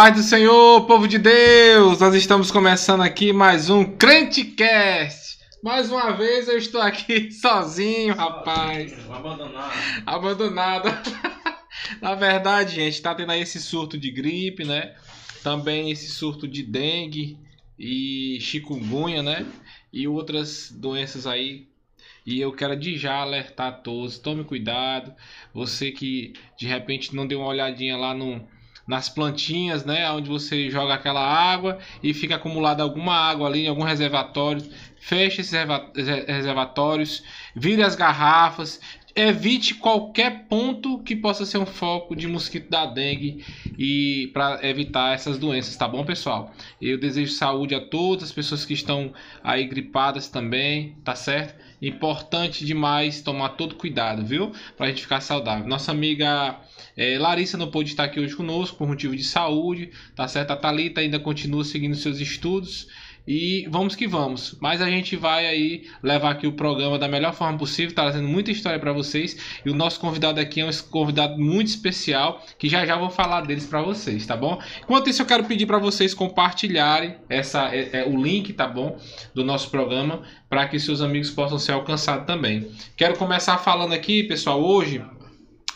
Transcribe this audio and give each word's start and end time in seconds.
paz 0.00 0.14
do 0.14 0.22
Senhor, 0.22 0.86
povo 0.86 1.08
de 1.08 1.18
Deus! 1.18 1.98
Nós 1.98 2.14
estamos 2.14 2.52
começando 2.52 3.00
aqui 3.00 3.32
mais 3.32 3.68
um 3.68 3.84
Crentecast. 3.84 5.40
Mais 5.60 5.90
uma 5.90 6.12
vez 6.12 6.46
eu 6.46 6.56
estou 6.56 6.80
aqui 6.80 7.32
sozinho, 7.34 8.14
rapaz. 8.14 8.92
Abandonado. 9.10 9.72
Abandonado. 10.06 10.88
Na 12.00 12.14
verdade, 12.14 12.76
gente, 12.76 13.02
tá 13.02 13.12
tendo 13.12 13.32
aí 13.32 13.40
esse 13.40 13.60
surto 13.60 13.98
de 13.98 14.12
gripe, 14.12 14.64
né? 14.64 14.94
Também 15.42 15.90
esse 15.90 16.06
surto 16.06 16.46
de 16.46 16.62
dengue 16.62 17.36
e 17.76 18.38
chikungunya, 18.40 19.20
né? 19.20 19.44
E 19.92 20.06
outras 20.06 20.70
doenças 20.70 21.26
aí. 21.26 21.66
E 22.24 22.40
eu 22.40 22.52
quero 22.52 22.76
de 22.76 22.96
já 22.96 23.16
alertar 23.16 23.66
a 23.66 23.72
todos, 23.72 24.16
tome 24.16 24.44
cuidado. 24.44 25.12
Você 25.52 25.90
que 25.90 26.34
de 26.56 26.68
repente 26.68 27.16
não 27.16 27.26
deu 27.26 27.40
uma 27.40 27.48
olhadinha 27.48 27.96
lá 27.96 28.14
no 28.14 28.46
nas 28.88 29.08
plantinhas, 29.08 29.84
né, 29.84 30.10
onde 30.10 30.28
você 30.28 30.70
joga 30.70 30.94
aquela 30.94 31.20
água 31.20 31.78
e 32.02 32.14
fica 32.14 32.36
acumulada 32.36 32.82
alguma 32.82 33.14
água 33.14 33.46
ali 33.46 33.66
em 33.66 33.68
algum 33.68 33.84
reservatório. 33.84 34.62
Feche 34.96 35.42
esses 35.42 35.52
reserva- 35.52 35.92
reser- 35.94 36.24
reservatórios, 36.26 37.22
vire 37.54 37.82
as 37.82 37.94
garrafas, 37.94 38.80
evite 39.14 39.74
qualquer 39.74 40.46
ponto 40.48 41.02
que 41.02 41.16
possa 41.16 41.44
ser 41.44 41.58
um 41.58 41.66
foco 41.66 42.14
de 42.16 42.26
mosquito 42.26 42.70
da 42.70 42.86
dengue 42.86 43.44
e 43.76 44.30
para 44.32 44.60
evitar 44.66 45.12
essas 45.14 45.38
doenças, 45.38 45.76
tá 45.76 45.86
bom, 45.88 46.04
pessoal? 46.04 46.52
Eu 46.80 46.98
desejo 46.98 47.32
saúde 47.32 47.74
a 47.74 47.80
todas 47.80 48.24
as 48.24 48.32
pessoas 48.32 48.64
que 48.64 48.74
estão 48.74 49.12
aí 49.42 49.66
gripadas 49.66 50.28
também, 50.28 50.96
tá 51.04 51.14
certo? 51.14 51.54
Importante 51.82 52.64
demais 52.64 53.20
tomar 53.22 53.50
todo 53.50 53.74
cuidado, 53.76 54.24
viu? 54.24 54.52
Pra 54.76 54.88
gente 54.88 55.02
ficar 55.02 55.20
saudável. 55.20 55.66
Nossa 55.66 55.90
amiga 55.92 56.58
é, 56.98 57.16
Larissa 57.16 57.56
não 57.56 57.70
pôde 57.70 57.90
estar 57.90 58.04
aqui 58.04 58.18
hoje 58.18 58.34
conosco 58.34 58.76
por 58.76 58.88
motivo 58.88 59.14
de 59.14 59.22
saúde, 59.22 59.90
tá 60.16 60.26
certo? 60.26 60.50
A 60.50 60.56
Thalita 60.56 61.00
ainda 61.00 61.20
continua 61.20 61.64
seguindo 61.64 61.94
seus 61.94 62.18
estudos. 62.18 62.88
E 63.30 63.68
vamos 63.70 63.94
que 63.94 64.08
vamos. 64.08 64.56
Mas 64.58 64.80
a 64.80 64.88
gente 64.88 65.14
vai 65.14 65.46
aí 65.46 65.86
levar 66.02 66.30
aqui 66.30 66.46
o 66.46 66.52
programa 66.52 66.98
da 66.98 67.06
melhor 67.06 67.34
forma 67.34 67.58
possível, 67.58 67.94
tá 67.94 68.04
trazendo 68.04 68.26
muita 68.26 68.50
história 68.50 68.80
para 68.80 68.90
vocês. 68.90 69.60
E 69.66 69.70
o 69.70 69.74
nosso 69.74 70.00
convidado 70.00 70.40
aqui 70.40 70.62
é 70.62 70.64
um 70.64 70.70
convidado 70.90 71.38
muito 71.38 71.68
especial, 71.68 72.42
que 72.58 72.70
já 72.70 72.86
já 72.86 72.96
vou 72.96 73.10
falar 73.10 73.42
deles 73.42 73.66
para 73.66 73.82
vocês, 73.82 74.24
tá 74.24 74.34
bom? 74.34 74.58
Enquanto 74.82 75.10
isso, 75.10 75.20
eu 75.20 75.26
quero 75.26 75.44
pedir 75.44 75.66
para 75.66 75.78
vocês 75.78 76.14
compartilharem 76.14 77.16
essa, 77.28 77.68
é, 77.72 78.00
é, 78.00 78.08
o 78.08 78.16
link, 78.16 78.54
tá 78.54 78.66
bom? 78.66 78.98
Do 79.34 79.44
nosso 79.44 79.70
programa, 79.70 80.22
para 80.48 80.66
que 80.66 80.80
seus 80.80 81.02
amigos 81.02 81.28
possam 81.28 81.58
ser 81.58 81.72
alcançados 81.72 82.26
também. 82.26 82.70
Quero 82.96 83.18
começar 83.18 83.58
falando 83.58 83.92
aqui, 83.92 84.22
pessoal, 84.22 84.58
hoje, 84.58 85.02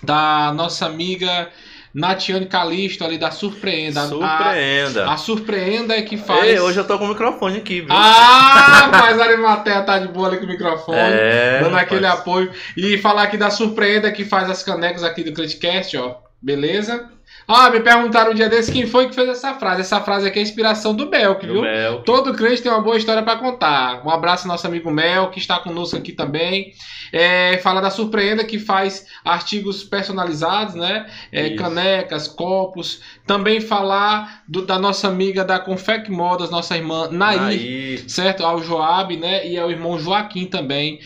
da 0.02 0.52
nossa 0.54 0.86
amiga 0.86 1.48
Natiane 1.94 2.46
Calisto, 2.46 3.04
ali 3.04 3.18
da 3.18 3.30
Surpreenda. 3.30 4.02
A- 4.02 4.08
Surpreenda. 4.08 5.06
A, 5.06 5.12
a 5.12 5.16
Surpreenda 5.16 5.94
é 5.96 6.02
que 6.02 6.16
faz. 6.16 6.44
Ei, 6.44 6.58
hoje 6.58 6.78
eu 6.78 6.84
tô 6.86 6.98
com 6.98 7.04
o 7.04 7.08
microfone 7.08 7.58
aqui, 7.58 7.80
viu? 7.82 7.90
Ah, 7.90 8.88
mas 8.92 9.20
a 9.20 9.24
Arimatea 9.24 9.82
tá 9.82 9.98
de 9.98 10.08
boa 10.08 10.28
ali 10.28 10.38
com 10.38 10.44
o 10.44 10.48
microfone, 10.48 10.98
É, 10.98 11.60
dando 11.62 11.76
aquele 11.76 12.06
rapaz. 12.06 12.20
apoio. 12.20 12.50
E 12.76 12.96
falar 12.98 13.24
aqui 13.24 13.36
da 13.36 13.50
Surpreenda 13.50 14.10
que 14.10 14.24
faz 14.24 14.48
as 14.48 14.62
canecas 14.62 15.04
aqui 15.04 15.22
do 15.22 15.32
Criticast, 15.32 15.96
ó. 15.98 16.16
Beleza? 16.40 17.08
Ah, 17.46 17.70
me 17.70 17.80
perguntaram 17.80 18.32
um 18.32 18.34
dia 18.34 18.48
desse 18.48 18.70
quem 18.72 18.86
foi 18.86 19.08
que 19.08 19.14
fez 19.14 19.28
essa 19.28 19.54
frase. 19.54 19.80
Essa 19.80 20.00
frase 20.00 20.26
aqui 20.28 20.38
é 20.38 20.42
a 20.42 20.44
inspiração 20.44 20.94
do 20.94 21.06
Belk, 21.06 21.46
Do 21.46 21.52
viu? 21.54 21.62
mel. 21.62 22.02
Todo 22.02 22.32
crente 22.34 22.62
tem 22.62 22.70
uma 22.70 22.80
boa 22.80 22.96
história 22.96 23.22
para 23.22 23.38
contar. 23.38 24.04
Um 24.06 24.10
abraço 24.10 24.46
ao 24.46 24.52
nosso 24.52 24.66
amigo 24.66 24.90
Mel, 24.90 25.28
que 25.30 25.38
está 25.38 25.58
conosco 25.58 25.96
aqui 25.96 26.12
também. 26.12 26.72
É, 27.12 27.58
fala 27.58 27.80
da 27.80 27.90
Surpreenda, 27.90 28.42
que 28.44 28.58
faz 28.58 29.06
artigos 29.24 29.82
personalizados, 29.84 30.74
né? 30.74 31.06
É, 31.30 31.50
canecas, 31.50 32.26
copos. 32.28 33.00
Também 33.26 33.60
falar 33.60 34.42
do- 34.48 34.64
da 34.64 34.78
nossa 34.78 35.08
amiga 35.08 35.44
da 35.44 35.58
Confec 35.58 36.10
Modas, 36.10 36.50
nossa 36.50 36.76
irmã 36.76 37.08
Nair, 37.10 37.40
Aí. 37.42 38.04
certo? 38.08 38.44
Ao 38.46 38.62
Joab, 38.62 39.16
né? 39.16 39.46
E 39.46 39.58
ao 39.58 39.70
irmão 39.70 39.98
Joaquim 39.98 40.46
também. 40.46 41.00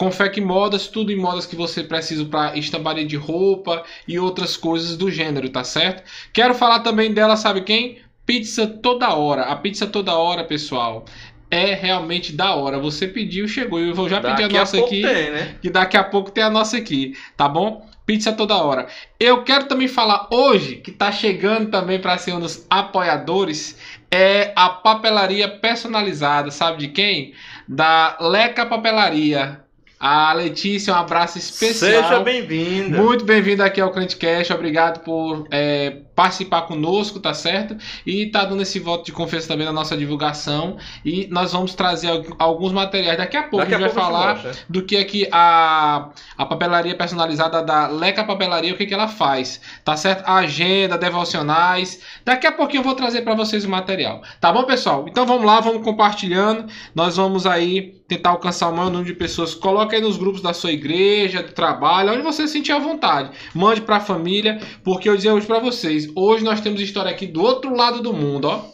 Confec 0.00 0.40
Modas, 0.40 0.86
tudo 0.86 1.12
em 1.12 1.16
modas 1.16 1.44
que 1.44 1.54
você 1.54 1.84
precisa 1.84 2.24
para 2.24 2.56
estamparia 2.56 3.04
de 3.04 3.16
roupa 3.16 3.84
e 4.08 4.18
outras 4.18 4.56
coisas 4.56 4.96
do 4.96 5.10
gênero, 5.10 5.50
tá 5.50 5.62
certo? 5.62 6.02
Quero 6.32 6.54
falar 6.54 6.80
também 6.80 7.12
dela, 7.12 7.36
sabe 7.36 7.60
quem? 7.60 7.98
Pizza 8.24 8.66
toda 8.66 9.14
hora. 9.14 9.42
A 9.42 9.56
pizza 9.56 9.86
toda 9.86 10.16
hora, 10.16 10.42
pessoal, 10.42 11.04
é 11.50 11.74
realmente 11.74 12.32
da 12.32 12.54
hora. 12.54 12.78
Você 12.78 13.06
pediu, 13.06 13.46
chegou. 13.46 13.78
Eu 13.78 13.94
vou 13.94 14.08
já 14.08 14.22
pedir 14.22 14.44
a 14.44 14.48
nossa 14.48 14.78
pouco 14.78 14.88
aqui 14.88 15.02
tem, 15.02 15.30
né? 15.32 15.58
que 15.60 15.68
daqui 15.68 15.98
a 15.98 16.04
pouco 16.04 16.30
tem 16.30 16.44
a 16.44 16.48
nossa 16.48 16.78
aqui, 16.78 17.14
tá 17.36 17.46
bom? 17.46 17.86
Pizza 18.06 18.32
toda 18.32 18.56
hora. 18.56 18.86
Eu 19.20 19.44
quero 19.44 19.66
também 19.66 19.86
falar 19.86 20.28
hoje, 20.30 20.76
que 20.76 20.92
tá 20.92 21.12
chegando 21.12 21.70
também 21.70 22.00
para 22.00 22.16
ser 22.16 22.32
um 22.32 22.40
dos 22.40 22.66
apoiadores, 22.70 23.78
é 24.10 24.50
a 24.56 24.70
papelaria 24.70 25.46
personalizada, 25.46 26.50
sabe 26.50 26.78
de 26.78 26.88
quem? 26.88 27.34
Da 27.68 28.16
Leca 28.18 28.64
Papelaria. 28.64 29.62
A 30.02 30.32
Letícia, 30.32 30.94
um 30.94 30.96
abraço 30.96 31.36
especial. 31.36 32.02
Seja 32.02 32.20
bem-vinda. 32.20 32.96
Muito 32.96 33.22
bem-vindo 33.22 33.62
aqui 33.62 33.82
ao 33.82 33.90
Crentecast, 33.90 34.50
obrigado 34.50 35.04
por 35.04 35.46
é, 35.50 35.98
participar 36.20 36.62
conosco, 36.62 37.18
tá 37.18 37.32
certo? 37.32 37.74
E 38.04 38.26
tá 38.26 38.44
dando 38.44 38.60
esse 38.60 38.78
voto 38.78 39.06
de 39.06 39.12
confiança 39.12 39.48
também 39.48 39.64
na 39.64 39.72
nossa 39.72 39.96
divulgação. 39.96 40.76
E 41.02 41.26
nós 41.30 41.52
vamos 41.52 41.74
trazer 41.74 42.08
al- 42.08 42.22
alguns 42.38 42.72
materiais. 42.72 43.16
Daqui 43.16 43.38
a 43.38 43.44
pouco 43.44 43.64
Daqui 43.64 43.72
a 43.74 43.78
a 43.78 43.80
gente 43.80 43.94
vai 43.94 44.04
pouco 44.04 44.10
te 44.10 44.12
falar 44.12 44.44
né? 44.44 44.52
do 44.68 44.82
que 44.82 44.96
é 44.96 45.04
que 45.04 45.26
a, 45.32 46.10
a 46.36 46.44
papelaria 46.44 46.94
personalizada 46.94 47.62
da 47.62 47.86
Leca 47.86 48.22
Papelaria, 48.22 48.74
o 48.74 48.76
que, 48.76 48.84
que 48.84 48.92
ela 48.92 49.08
faz, 49.08 49.62
tá 49.82 49.96
certo? 49.96 50.22
A 50.26 50.34
agenda, 50.36 50.98
devocionais. 50.98 52.00
Daqui 52.22 52.46
a 52.46 52.52
pouquinho 52.52 52.80
eu 52.80 52.84
vou 52.84 52.94
trazer 52.94 53.22
para 53.22 53.34
vocês 53.34 53.64
o 53.64 53.70
material. 53.70 54.20
Tá 54.40 54.52
bom, 54.52 54.64
pessoal? 54.64 55.06
Então 55.08 55.24
vamos 55.24 55.46
lá, 55.46 55.58
vamos 55.60 55.82
compartilhando. 55.82 56.66
Nós 56.94 57.16
vamos 57.16 57.46
aí 57.46 57.98
tentar 58.06 58.30
alcançar 58.30 58.68
o 58.68 58.76
maior 58.76 58.90
número 58.90 59.06
de 59.06 59.14
pessoas. 59.14 59.54
Coloque 59.54 59.94
aí 59.94 60.02
nos 60.02 60.16
grupos 60.18 60.42
da 60.42 60.52
sua 60.52 60.72
igreja, 60.72 61.42
do 61.42 61.52
trabalho, 61.52 62.12
onde 62.12 62.22
você 62.22 62.46
se 62.46 62.52
sentir 62.54 62.72
à 62.72 62.78
vontade. 62.78 63.30
Mande 63.54 63.80
para 63.80 63.96
a 63.96 64.00
família, 64.00 64.58
porque 64.82 65.08
eu 65.08 65.16
dizer 65.16 65.30
hoje 65.30 65.46
para 65.46 65.60
vocês, 65.60 66.09
hoje 66.14 66.44
nós 66.44 66.60
temos 66.60 66.80
história 66.80 67.10
aqui 67.10 67.26
do 67.26 67.42
outro 67.42 67.74
lado 67.74 68.02
do 68.02 68.12
mundo, 68.12 68.46
ó. 68.46 68.64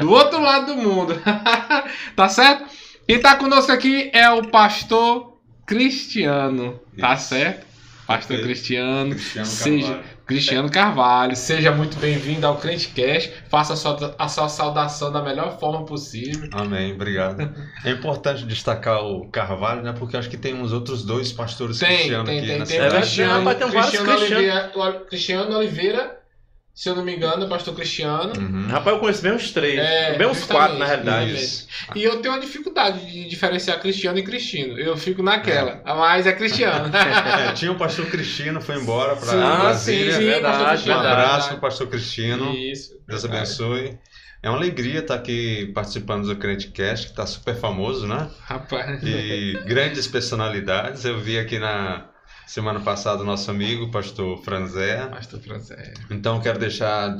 Do 0.00 0.10
outro 0.10 0.40
lado 0.40 0.74
do 0.74 0.76
mundo. 0.76 1.14
tá 2.16 2.28
certo? 2.28 2.64
Quem 3.06 3.20
tá 3.20 3.36
conosco 3.36 3.70
aqui 3.70 4.10
é 4.12 4.28
o 4.30 4.48
pastor 4.48 5.36
Cristiano, 5.66 6.80
tá 6.98 7.14
Isso. 7.14 7.28
certo? 7.28 7.66
Pastor 8.06 8.36
Perfeito. 8.36 8.44
Cristiano, 8.44 9.10
Cristiano 9.10 9.46
seja 9.46 9.86
Carvalho. 9.86 10.16
Cristiano 10.26 10.70
Carvalho, 10.70 11.36
seja 11.36 11.72
muito 11.72 11.96
bem-vindo 11.98 12.46
ao 12.46 12.56
Crentecast. 12.56 13.32
Faça 13.48 13.72
a 13.72 13.76
sua, 13.76 14.14
a 14.16 14.28
sua 14.28 14.48
saudação 14.48 15.10
da 15.10 15.20
melhor 15.22 15.58
forma 15.58 15.84
possível. 15.84 16.48
Amém, 16.52 16.92
obrigado. 16.92 17.52
É 17.84 17.90
importante 17.90 18.44
destacar 18.44 19.04
o 19.04 19.28
Carvalho, 19.28 19.82
né? 19.82 19.92
Porque 19.92 20.16
acho 20.16 20.30
que 20.30 20.36
tem 20.36 20.54
uns 20.54 20.72
outros 20.72 21.04
dois 21.04 21.32
pastores 21.32 21.80
Tem, 21.80 21.96
cristianos 21.96 22.28
tem, 22.28 22.38
aqui 22.38 22.46
tem, 22.48 22.58
na 22.58 22.66
tem. 22.66 22.78
É. 22.78 22.90
Cristiano, 22.90 23.54
tem 23.54 23.70
vários 23.70 23.90
Cristiano, 23.90 24.18
Cristiano. 24.18 24.36
Oliveira, 24.36 25.04
Cristiano 25.08 25.56
Oliveira, 25.56 26.20
se 26.76 26.90
eu 26.90 26.94
não 26.94 27.02
me 27.02 27.16
engano, 27.16 27.48
pastor 27.48 27.74
Cristiano. 27.74 28.34
Uhum. 28.38 28.66
Rapaz, 28.68 28.94
eu 28.94 29.00
conheço 29.00 29.22
bem 29.22 29.32
uns 29.32 29.50
três. 29.50 29.78
É, 29.78 30.18
bem 30.18 30.26
uns 30.26 30.44
quatro, 30.44 30.76
na 30.78 30.84
realidade. 30.84 31.34
Isso. 31.34 31.66
E 31.94 32.04
eu 32.04 32.20
tenho 32.20 32.34
uma 32.34 32.40
dificuldade 32.40 33.10
de 33.10 33.26
diferenciar 33.26 33.80
Cristiano 33.80 34.18
e 34.18 34.22
Cristino. 34.22 34.78
Eu 34.78 34.94
fico 34.94 35.22
naquela, 35.22 35.80
mas 35.86 36.26
é 36.26 36.32
Cristiano. 36.34 36.90
É, 36.94 37.52
tinha 37.54 37.72
o 37.72 37.78
pastor 37.78 38.04
Cristino, 38.06 38.60
foi 38.60 38.76
embora 38.76 39.16
para 39.16 39.32
Ah, 39.32 39.60
Brasília. 39.60 40.12
sim, 40.12 40.18
sim, 40.18 40.24
verdade, 40.26 40.90
Um 40.90 40.92
abraço 40.92 41.48
para 41.48 41.56
o 41.56 41.60
pastor 41.60 41.86
Cristino. 41.88 42.52
Isso. 42.54 42.90
Deus 43.08 43.22
verdade. 43.22 43.42
abençoe. 43.42 43.98
É 44.42 44.50
uma 44.50 44.58
alegria 44.58 45.00
estar 45.00 45.14
aqui 45.14 45.72
participando 45.74 46.26
do 46.26 46.36
Crentecast, 46.36 47.06
que 47.06 47.12
está 47.12 47.24
super 47.26 47.56
famoso, 47.56 48.06
né? 48.06 48.28
Rapaz. 48.44 49.02
E 49.02 49.58
grandes 49.66 50.06
personalidades. 50.06 51.04
Eu 51.06 51.18
vi 51.18 51.38
aqui 51.38 51.58
na 51.58 52.06
semana 52.46 52.80
passada 52.80 53.22
o 53.22 53.26
nosso 53.26 53.50
amigo, 53.50 53.90
pastor 53.90 54.42
Franzé. 54.42 55.04
Pastor 55.08 55.40
Francés. 55.40 55.94
Então 56.10 56.40
quero 56.40 56.58
deixar 56.58 57.16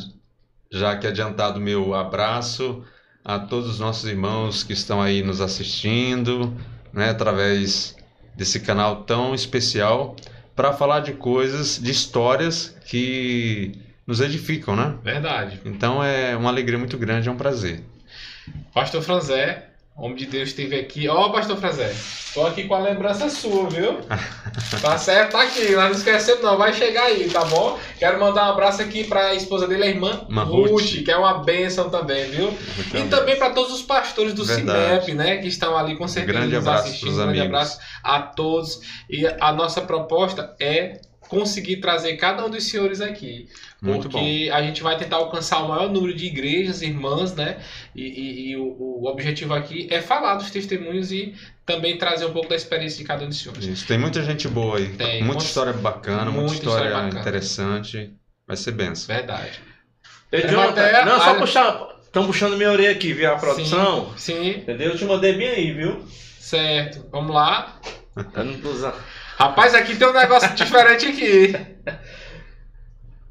já 0.70 0.93
aqui 0.93 1.06
adiantado 1.06 1.61
meu 1.61 1.94
abraço 1.94 2.84
a 3.25 3.38
todos 3.38 3.69
os 3.69 3.81
nossos 3.81 4.08
irmãos 4.08 4.62
que 4.62 4.73
estão 4.73 5.02
aí 5.02 5.23
nos 5.23 5.40
assistindo, 5.40 6.56
né, 6.93 7.11
através 7.11 7.96
desse 8.37 8.61
canal 8.61 9.02
tão 9.02 9.34
especial 9.34 10.14
para 10.55 10.73
falar 10.73 11.00
de 11.00 11.12
coisas, 11.12 11.78
de 11.78 11.90
histórias 11.90 12.76
que 12.87 13.73
nos 14.06 14.20
edificam, 14.20 14.76
né? 14.76 14.96
Verdade. 15.02 15.61
Então 15.64 16.02
é 16.02 16.37
uma 16.37 16.49
alegria 16.49 16.78
muito 16.78 16.96
grande, 16.96 17.28
é 17.28 17.32
um 17.32 17.37
prazer. 17.37 17.82
Pastor 18.73 19.02
Franzé, 19.02 19.70
homem 19.96 20.16
de 20.16 20.26
Deus, 20.26 20.50
esteve 20.50 20.78
aqui. 20.78 21.08
Ó, 21.08 21.31
Pastor 21.31 21.56
Franzé, 21.56 21.94
tô 22.34 22.46
aqui 22.46 22.64
com 22.64 22.75
a 22.75 22.81
lembrança 22.81 23.28
sua, 23.31 23.69
viu? 23.69 23.98
Tá 24.81 24.96
certo? 24.98 25.32
Tá 25.32 25.43
aqui, 25.43 25.72
nós 25.72 25.84
não 25.84 25.93
esquecemos 25.93 26.43
não, 26.43 26.56
vai 26.56 26.72
chegar 26.72 27.04
aí, 27.04 27.28
tá 27.28 27.44
bom? 27.44 27.78
Quero 27.98 28.19
mandar 28.19 28.48
um 28.48 28.52
abraço 28.52 28.82
aqui 28.82 29.04
pra 29.04 29.34
esposa 29.34 29.69
dele, 29.69 29.84
a 29.84 29.87
irmã 29.87 30.26
Ruth, 30.28 31.04
que 31.04 31.10
é 31.10 31.16
uma 31.16 31.44
bênção 31.44 31.88
também, 31.90 32.25
viu? 32.31 32.52
E 32.94 33.08
também 33.08 33.37
para 33.37 33.50
todos 33.50 33.72
os 33.72 33.82
pastores 33.82 34.32
do 34.32 34.44
Verdade. 34.44 35.04
CIMEP, 35.04 35.14
né? 35.14 35.37
Que 35.38 35.48
estão 35.48 35.76
ali 35.76 35.96
com 35.96 36.08
certeza 36.08 36.38
grande 36.38 36.56
nos 36.56 36.66
abraço 36.66 36.88
assistindo. 36.88 37.12
Um 37.12 37.16
grande 37.16 37.40
amigos. 37.40 37.46
abraço 37.46 37.81
a 38.02 38.22
todos. 38.22 38.81
E 39.08 39.26
a 39.26 39.52
nossa 39.52 39.82
proposta 39.82 40.54
é 40.58 41.00
conseguir 41.28 41.76
trazer 41.76 42.17
cada 42.17 42.44
um 42.44 42.50
dos 42.50 42.64
senhores 42.64 43.00
aqui. 43.00 43.49
Muito 43.82 44.08
bom. 44.08 44.19
Porque 44.19 44.50
a 44.52 44.62
gente 44.62 44.82
vai 44.82 44.96
tentar 44.96 45.17
alcançar 45.17 45.58
o 45.62 45.69
maior 45.69 45.90
número 45.90 46.14
de 46.14 46.26
igrejas, 46.26 46.82
irmãs, 46.82 47.34
né? 47.34 47.58
E, 47.94 48.02
e- 48.02 48.50
e 48.50 48.56
o, 48.56 48.64
o 48.64 49.06
objetivo 49.06 49.55
aqui 49.55 49.87
é 49.90 50.00
falar 50.00 50.37
dos 50.37 50.50
testemunhos 50.50 51.12
e 51.12 51.34
também 51.64 51.99
trazer 51.99 52.25
um 52.26 52.32
pouco 52.32 52.49
da 52.49 52.56
experiência 52.56 52.99
de 52.99 53.05
cada 53.05 53.25
um 53.25 53.28
dos 53.28 53.38
senhores. 53.38 53.64
Isso, 53.64 53.87
tem 53.87 53.99
muita 53.99 54.23
gente 54.23 54.49
boa 54.49 54.78
aí. 54.78 54.88
Tem, 54.90 55.23
muita 55.23 55.44
história 55.44 55.73
bacana, 55.73 56.25
muita, 56.31 56.38
muita 56.40 56.55
história, 56.55 56.84
história 56.87 57.05
bacana. 57.05 57.20
interessante. 57.20 58.12
Vai 58.46 58.56
ser 58.56 58.73
benção. 58.73 59.14
Verdade. 59.14 59.61
Ei, 60.32 60.43
É, 60.43 60.49
Jonathan, 60.49 60.82
até- 60.87 61.05
não, 61.05 61.20
só 61.20 61.31
a- 61.31 61.34
puxar. 61.34 61.96
Estão 62.05 62.25
puxando 62.26 62.56
minha 62.56 62.70
orelha 62.70 62.93
aqui, 62.93 63.12
viu? 63.12 63.31
A 63.31 63.37
produção. 63.37 64.12
Sim, 64.17 64.50
Entendeu? 64.50 64.93
Eu 64.93 64.96
te 64.96 65.05
mandei 65.05 65.34
bem 65.34 65.49
aí, 65.49 65.73
viu? 65.73 66.02
certo. 66.40 67.05
Vamos 67.11 67.34
lá. 67.34 67.78
Eu 68.34 68.44
não 68.44 68.58
tô 68.61 68.70
usando. 68.70 68.94
Rapaz, 69.38 69.74
aqui 69.74 69.94
tem 69.94 70.08
um 70.08 70.14
negócio 70.14 70.48
diferente 70.54 71.06
aqui. 71.06 71.54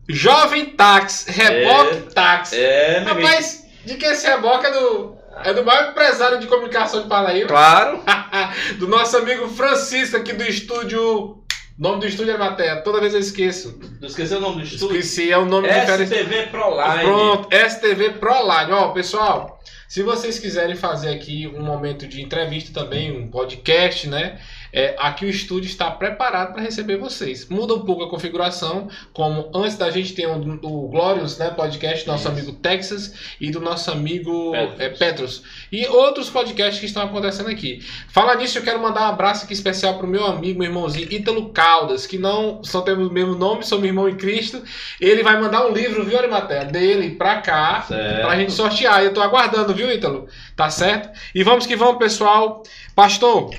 Jovem 0.07 0.66
táxi, 0.68 1.31
reboque 1.31 2.13
táxi. 2.13 2.60
É, 2.60 3.00
meu 3.00 3.13
amigo. 3.13 3.28
Rapaz, 3.28 3.66
de 3.84 3.96
que 3.96 4.06
esse 4.06 4.28
reboque 4.28 4.68
é 4.68 4.72
do, 4.72 5.18
é 5.44 5.52
do 5.52 5.66
maior 5.66 5.90
empresário 5.90 6.40
de 6.40 6.46
comunicação 6.46 7.02
de 7.02 7.10
Paraíba? 7.10 7.48
Claro. 7.48 8.04
do 8.78 8.88
nosso 8.88 9.18
amigo 9.18 9.48
Francisco 9.48 10.18
aqui 10.18 10.34
do 10.34 10.44
estúdio. 10.44 11.02
O 11.02 11.81
nome 11.81 12.02
do 12.02 12.08
estúdio 12.08 12.36
é 12.36 12.38
Matéria, 12.38 12.84
toda 12.84 13.01
vez 13.01 13.16
eu 13.16 13.19
esqueço. 13.19 13.78
Esqueceu 14.04 14.38
o 14.38 14.42
nome 14.42 14.62
do 14.62 14.63
estúdio? 14.63 14.98
Esqueci, 14.98 15.31
é 15.31 15.38
o 15.40 15.46
nome 15.46 15.68
diferente. 15.68 16.16
STV 16.16 16.44
Proline. 16.48 17.04
Pronto, 17.04 17.50
STV 17.51 18.10
ProLine. 18.12 18.72
Ó, 18.72 18.90
pessoal, 18.90 19.60
se 19.90 20.04
vocês 20.04 20.38
quiserem 20.38 20.75
fazer 20.75 21.10
aqui 21.10 21.48
um 21.48 21.63
momento 21.63 22.08
de 22.08 22.22
entrevista 22.22 22.80
também, 22.80 23.12
um 23.12 23.30
podcast, 23.30 24.08
né? 24.08 24.40
É, 24.75 24.94
aqui 25.00 25.25
o 25.25 25.30
estúdio 25.30 25.68
está 25.69 25.89
preparado 25.89 26.51
para 26.54 26.62
receber 26.62 26.98
vocês. 26.98 27.48
Muda 27.48 27.74
um 27.74 27.86
pouco 27.86 28.04
a 28.04 28.10
configuração, 28.10 28.89
como 29.13 29.50
antes 29.56 29.77
da 29.77 29.89
gente 29.89 30.13
ter 30.13 30.27
o, 30.27 30.36
o 30.63 30.89
Glorious, 30.89 31.38
né, 31.38 31.50
podcast 31.50 32.04
do 32.06 32.12
nosso 32.12 32.24
Isso. 32.24 32.31
amigo 32.31 32.51
Texas 32.54 33.13
e 33.39 33.50
do 33.50 33.62
nosso 33.62 33.89
amigo 33.89 34.51
Petros. 34.51 34.80
é, 34.81 34.89
Petros. 34.89 35.44
E 35.72 35.88
outros 35.88 36.30
podcasts 36.30 36.80
que 36.80 36.86
estão 36.88 37.04
acontecendo 37.04 37.50
aqui. 37.50 37.80
Falar 38.10 38.36
nisso, 38.36 38.57
eu 38.57 38.63
quero 38.63 38.81
mandar 38.81 39.01
um 39.04 39.13
abraço 39.13 39.45
aqui 39.45 39.54
especial 39.54 39.98
pro 39.98 40.06
meu 40.06 40.25
amigo, 40.25 40.60
meu 40.60 40.68
irmãozinho 40.68 41.07
Ítalo 41.10 41.50
Caldas, 41.54 42.06
que 42.06 42.18
não 42.18 42.62
só 42.63 42.81
temos 42.81 43.07
o 43.07 43.12
mesmo 43.13 43.33
nome, 43.36 43.63
somos 43.63 43.86
irmão 43.86 44.10
em 44.10 44.16
Cristo. 44.18 44.62
Ele 45.00 45.24
vai 45.24 45.39
mandar 45.39 45.66
um 45.66 45.72
livro, 45.72 46.04
viu, 46.04 46.18
Arimaté? 46.18 46.66
Dele 46.66 47.12
pra 47.12 47.38
cá, 47.42 47.86
Certo. 47.88 48.25
pra 48.25 48.36
gente 48.36 48.51
sortear. 48.51 49.01
Eu 49.04 49.13
tô 49.13 49.22
aguardando, 49.22 49.74
viu, 49.74 49.89
Ítalo? 49.89 50.27
Tá 50.54 50.69
certo? 50.69 51.18
E 51.33 51.44
vamos 51.44 51.66
que 51.66 51.77
vamos, 51.77 51.98
pessoal. 51.98 52.62
Pastor, 52.94 53.50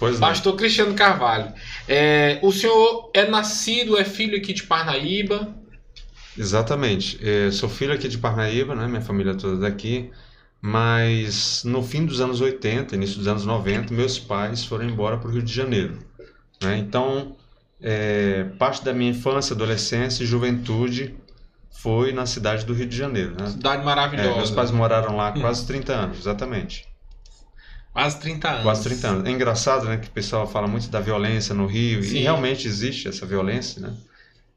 Pois 0.00 0.18
não. 0.18 0.26
Pastor 0.26 0.56
Cristiano 0.56 0.94
Carvalho. 0.94 1.52
é, 1.86 2.40
o 2.42 2.50
senhor 2.50 3.10
é 3.14 3.28
nascido, 3.28 3.96
é 3.96 4.04
filho 4.04 4.36
aqui 4.36 4.52
de 4.52 4.64
Parnaíba. 4.64 5.54
Exatamente. 6.36 7.18
Eu 7.20 7.52
sou 7.52 7.68
filho 7.68 7.92
aqui 7.92 8.08
de 8.08 8.18
Parnaíba, 8.18 8.74
né? 8.74 8.88
Minha 8.88 9.02
família 9.02 9.34
toda 9.34 9.56
daqui. 9.58 10.10
Mas 10.62 11.62
no 11.64 11.82
fim 11.82 12.04
dos 12.04 12.20
anos 12.20 12.40
80, 12.40 12.94
início 12.94 13.18
dos 13.18 13.26
anos 13.26 13.44
90, 13.46 13.92
meus 13.94 14.18
pais 14.18 14.64
foram 14.64 14.84
embora 14.84 15.16
para 15.18 15.28
o 15.28 15.32
Rio 15.32 15.42
de 15.42 15.52
Janeiro. 15.52 15.98
né? 16.62 16.76
Então, 16.78 17.36
é, 17.80 18.44
parte 18.58 18.84
da 18.84 18.92
minha 18.92 19.10
infância, 19.10 19.54
adolescência 19.54 20.22
e 20.22 20.26
juventude 20.26 21.14
foi 21.70 22.12
na 22.12 22.26
cidade 22.26 22.66
do 22.66 22.74
Rio 22.74 22.86
de 22.86 22.96
Janeiro. 22.96 23.34
Né? 23.38 23.46
Cidade 23.48 23.82
É, 23.82 23.84
maravilhosa. 23.84 24.36
meus 24.36 24.50
pais 24.50 24.70
moraram 24.70 25.16
lá 25.16 25.32
quase 25.32 25.66
30 25.66 25.92
anos, 25.94 26.18
exatamente. 26.18 26.86
Quase 28.00 28.18
30 28.20 28.48
anos. 28.48 28.62
Quase 28.62 28.82
30 28.84 29.08
anos. 29.08 29.26
É 29.26 29.30
engraçado, 29.30 29.84
né, 29.84 29.98
que 29.98 30.08
o 30.08 30.10
pessoal 30.10 30.46
fala 30.46 30.66
muito 30.66 30.88
da 30.88 31.00
violência 31.00 31.54
no 31.54 31.66
Rio, 31.66 32.02
Sim. 32.02 32.16
e 32.16 32.22
realmente 32.22 32.66
existe 32.66 33.06
essa 33.08 33.26
violência, 33.26 33.82
né? 33.82 33.92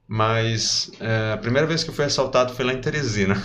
Mas 0.08 0.90
é, 1.00 1.34
a 1.34 1.38
primeira 1.38 1.68
vez 1.68 1.84
que 1.84 1.90
eu 1.90 1.94
fui 1.94 2.06
assaltado 2.06 2.54
foi 2.54 2.64
lá 2.64 2.74
em 2.74 2.80
Teresina. 2.80 3.36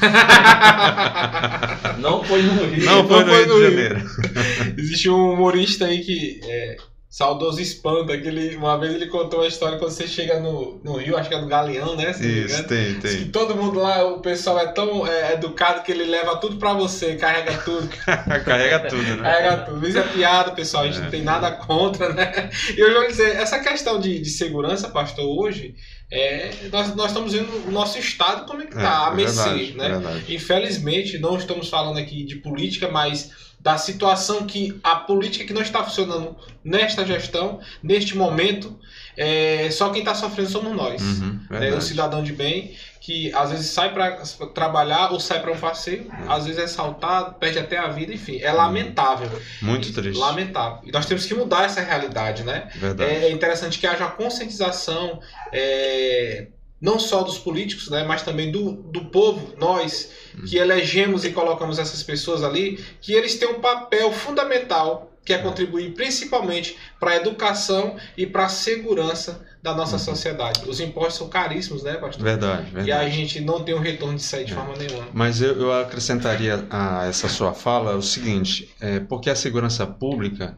Não 1.98 2.22
foi 2.22 2.42
no 2.42 2.64
Rio. 2.64 2.84
Não 2.84 3.08
foi 3.08 3.24
no 3.24 3.30
foi 3.30 3.44
Rio 3.44 3.48
no 3.48 3.54
de 3.54 3.60
Rio. 3.60 3.70
Janeiro. 3.70 4.10
Existe 4.78 5.10
um 5.10 5.32
humorista 5.32 5.86
aí 5.86 6.04
que 6.04 6.38
é 6.44 6.76
saudoso 7.10 7.58
espanta, 7.60 8.18
que 8.18 8.28
ele, 8.28 8.54
uma 8.56 8.78
vez 8.78 8.92
ele 8.94 9.06
contou 9.06 9.40
a 9.40 9.48
história 9.48 9.78
quando 9.78 9.90
você 9.92 10.06
chega 10.06 10.40
no, 10.40 10.78
no 10.84 10.96
Rio, 10.98 11.16
acho 11.16 11.28
que 11.28 11.34
é 11.34 11.40
do 11.40 11.46
Galeão, 11.46 11.96
né? 11.96 12.10
Isso, 12.10 12.64
tem, 12.64 12.98
Diz 12.98 13.14
que 13.14 13.18
tem. 13.24 13.30
todo 13.30 13.56
mundo 13.56 13.78
lá, 13.80 14.04
o 14.04 14.20
pessoal 14.20 14.58
é 14.58 14.66
tão 14.72 15.06
é, 15.06 15.32
educado 15.32 15.82
que 15.82 15.90
ele 15.90 16.04
leva 16.04 16.36
tudo 16.36 16.56
pra 16.56 16.74
você, 16.74 17.16
carrega 17.16 17.56
tudo, 17.64 17.88
Carrega 18.44 18.80
tudo, 18.88 19.02
né? 19.02 19.22
carrega 19.22 19.56
tudo. 19.64 19.88
Isso 19.88 19.98
é 19.98 20.02
piada, 20.02 20.50
pessoal, 20.52 20.82
a 20.84 20.86
gente 20.86 20.98
É. 20.98 21.02
não 21.02 21.10
tem 21.10 21.22
nada 21.22 21.50
contra, 21.52 22.12
né? 22.12 22.50
E 22.76 22.78
eu 22.78 22.92
já 22.92 22.98
vou 22.98 23.08
dizer, 23.08 23.36
essa 23.36 23.58
questão 23.58 23.98
de, 23.98 24.18
de 24.18 24.28
segurança, 24.28 24.88
pastor, 24.90 25.24
hoje, 25.24 25.74
é, 26.10 26.50
nós, 26.70 26.94
nós 26.94 27.06
estamos 27.08 27.32
vendo 27.32 27.68
o 27.68 27.70
nosso 27.70 27.98
estado 27.98 28.44
como 28.46 28.62
é 28.62 28.66
que 28.66 28.74
tá, 28.74 29.08
a 29.08 29.12
é 29.12 29.16
mercê, 29.16 29.42
verdade, 29.48 29.72
né? 29.78 29.88
verdade. 29.88 30.34
Infelizmente, 30.34 31.18
não 31.18 31.38
estamos 31.38 31.68
falando 31.70 31.98
aqui 31.98 32.22
de 32.24 32.36
política, 32.36 32.88
mas 32.88 33.47
da 33.60 33.76
situação 33.76 34.46
que 34.46 34.78
a 34.84 34.96
política 34.96 35.44
que 35.44 35.52
não 35.52 35.62
está 35.62 35.82
funcionando 35.82 36.36
nesta 36.64 37.04
gestão, 37.04 37.60
neste 37.82 38.16
momento, 38.16 38.78
é, 39.16 39.68
só 39.70 39.90
quem 39.90 40.00
está 40.00 40.14
sofrendo 40.14 40.48
somos 40.50 40.76
nós. 40.76 41.02
Uhum, 41.02 41.40
É, 41.50 41.56
o 41.56 41.58
verdade. 41.58 41.84
cidadão 41.84 42.22
de 42.22 42.32
bem 42.32 42.76
que 43.00 43.32
às 43.32 43.50
vezes 43.50 43.66
sai 43.70 43.92
para 43.94 44.16
trabalhar 44.54 45.12
ou 45.12 45.18
sai 45.18 45.40
para 45.40 45.50
um 45.50 45.58
passeio, 45.58 46.06
às 46.28 46.44
vezes 46.44 46.60
é 46.60 46.64
assaltado, 46.64 47.36
perde 47.36 47.58
até 47.58 47.78
a 47.78 47.88
vida, 47.88 48.12
enfim, 48.12 48.38
é 48.42 48.52
lamentável. 48.52 49.30
Muito 49.62 49.90
triste. 49.94 50.18
Lamentável. 50.18 50.80
E 50.84 50.92
nós 50.92 51.06
temos 51.06 51.24
que 51.24 51.34
mudar 51.34 51.64
essa 51.64 51.80
realidade, 51.80 52.42
né? 52.44 52.68
Verdade. 52.76 53.10
É 53.10 53.30
interessante 53.32 53.78
que 53.78 53.86
haja 53.86 54.06
conscientização, 54.08 55.20
é, 55.50 56.48
não 56.80 56.98
só 56.98 57.22
dos 57.22 57.38
políticos, 57.38 57.88
né, 57.90 58.04
mas 58.04 58.22
também 58.22 58.50
do, 58.52 58.72
do 58.72 59.06
povo, 59.06 59.54
nós 59.58 60.10
que 60.48 60.56
elegemos 60.56 61.24
e 61.24 61.32
colocamos 61.32 61.78
essas 61.78 62.02
pessoas 62.02 62.44
ali, 62.44 62.78
que 63.00 63.12
eles 63.12 63.36
têm 63.36 63.48
um 63.48 63.60
papel 63.60 64.12
fundamental, 64.12 65.10
que 65.24 65.32
é 65.32 65.38
contribuir 65.38 65.92
principalmente 65.94 66.78
para 67.00 67.10
a 67.12 67.16
educação 67.16 67.96
e 68.16 68.24
para 68.26 68.46
a 68.46 68.48
segurança 68.48 69.44
da 69.60 69.74
nossa 69.74 69.94
Uhum. 69.94 69.98
sociedade. 69.98 70.62
Os 70.68 70.78
impostos 70.78 71.16
são 71.16 71.28
caríssimos, 71.28 71.82
né, 71.82 71.94
pastor? 71.94 72.22
Verdade, 72.24 72.68
E 72.76 72.92
a 72.92 72.98
verdade. 73.00 73.10
gente 73.10 73.40
não 73.40 73.64
tem 73.64 73.74
um 73.74 73.80
retorno 73.80 74.14
disso 74.16 74.36
aí 74.36 74.44
de 74.44 74.52
É. 74.52 74.54
forma 74.54 74.74
nenhuma. 74.76 75.08
Mas 75.12 75.42
eu, 75.42 75.60
eu 75.60 75.72
acrescentaria 75.72 76.64
a 76.70 77.06
essa 77.06 77.28
sua 77.28 77.52
fala 77.52 77.96
o 77.96 78.02
seguinte, 78.02 78.72
é, 78.80 79.00
porque 79.00 79.28
a 79.28 79.34
segurança 79.34 79.84
pública 79.84 80.56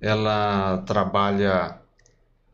ela 0.00 0.78
trabalha 0.86 1.78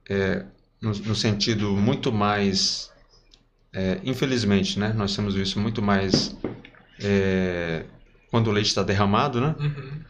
é, 0.09 0.45
no, 0.81 0.91
no 0.91 1.15
sentido 1.15 1.71
muito 1.77 2.13
mais, 2.13 2.91
é, 3.73 3.99
infelizmente, 4.05 4.79
né? 4.79 4.93
Nós 4.95 5.15
temos 5.15 5.35
isso 5.35 5.59
muito 5.59 5.83
mais 5.83 6.37
é, 7.01 7.85
quando 8.31 8.49
o 8.49 8.53
leite 8.53 8.69
está 8.69 8.83
derramado, 8.83 9.41
né? 9.41 9.55
Uhum. 9.59 10.01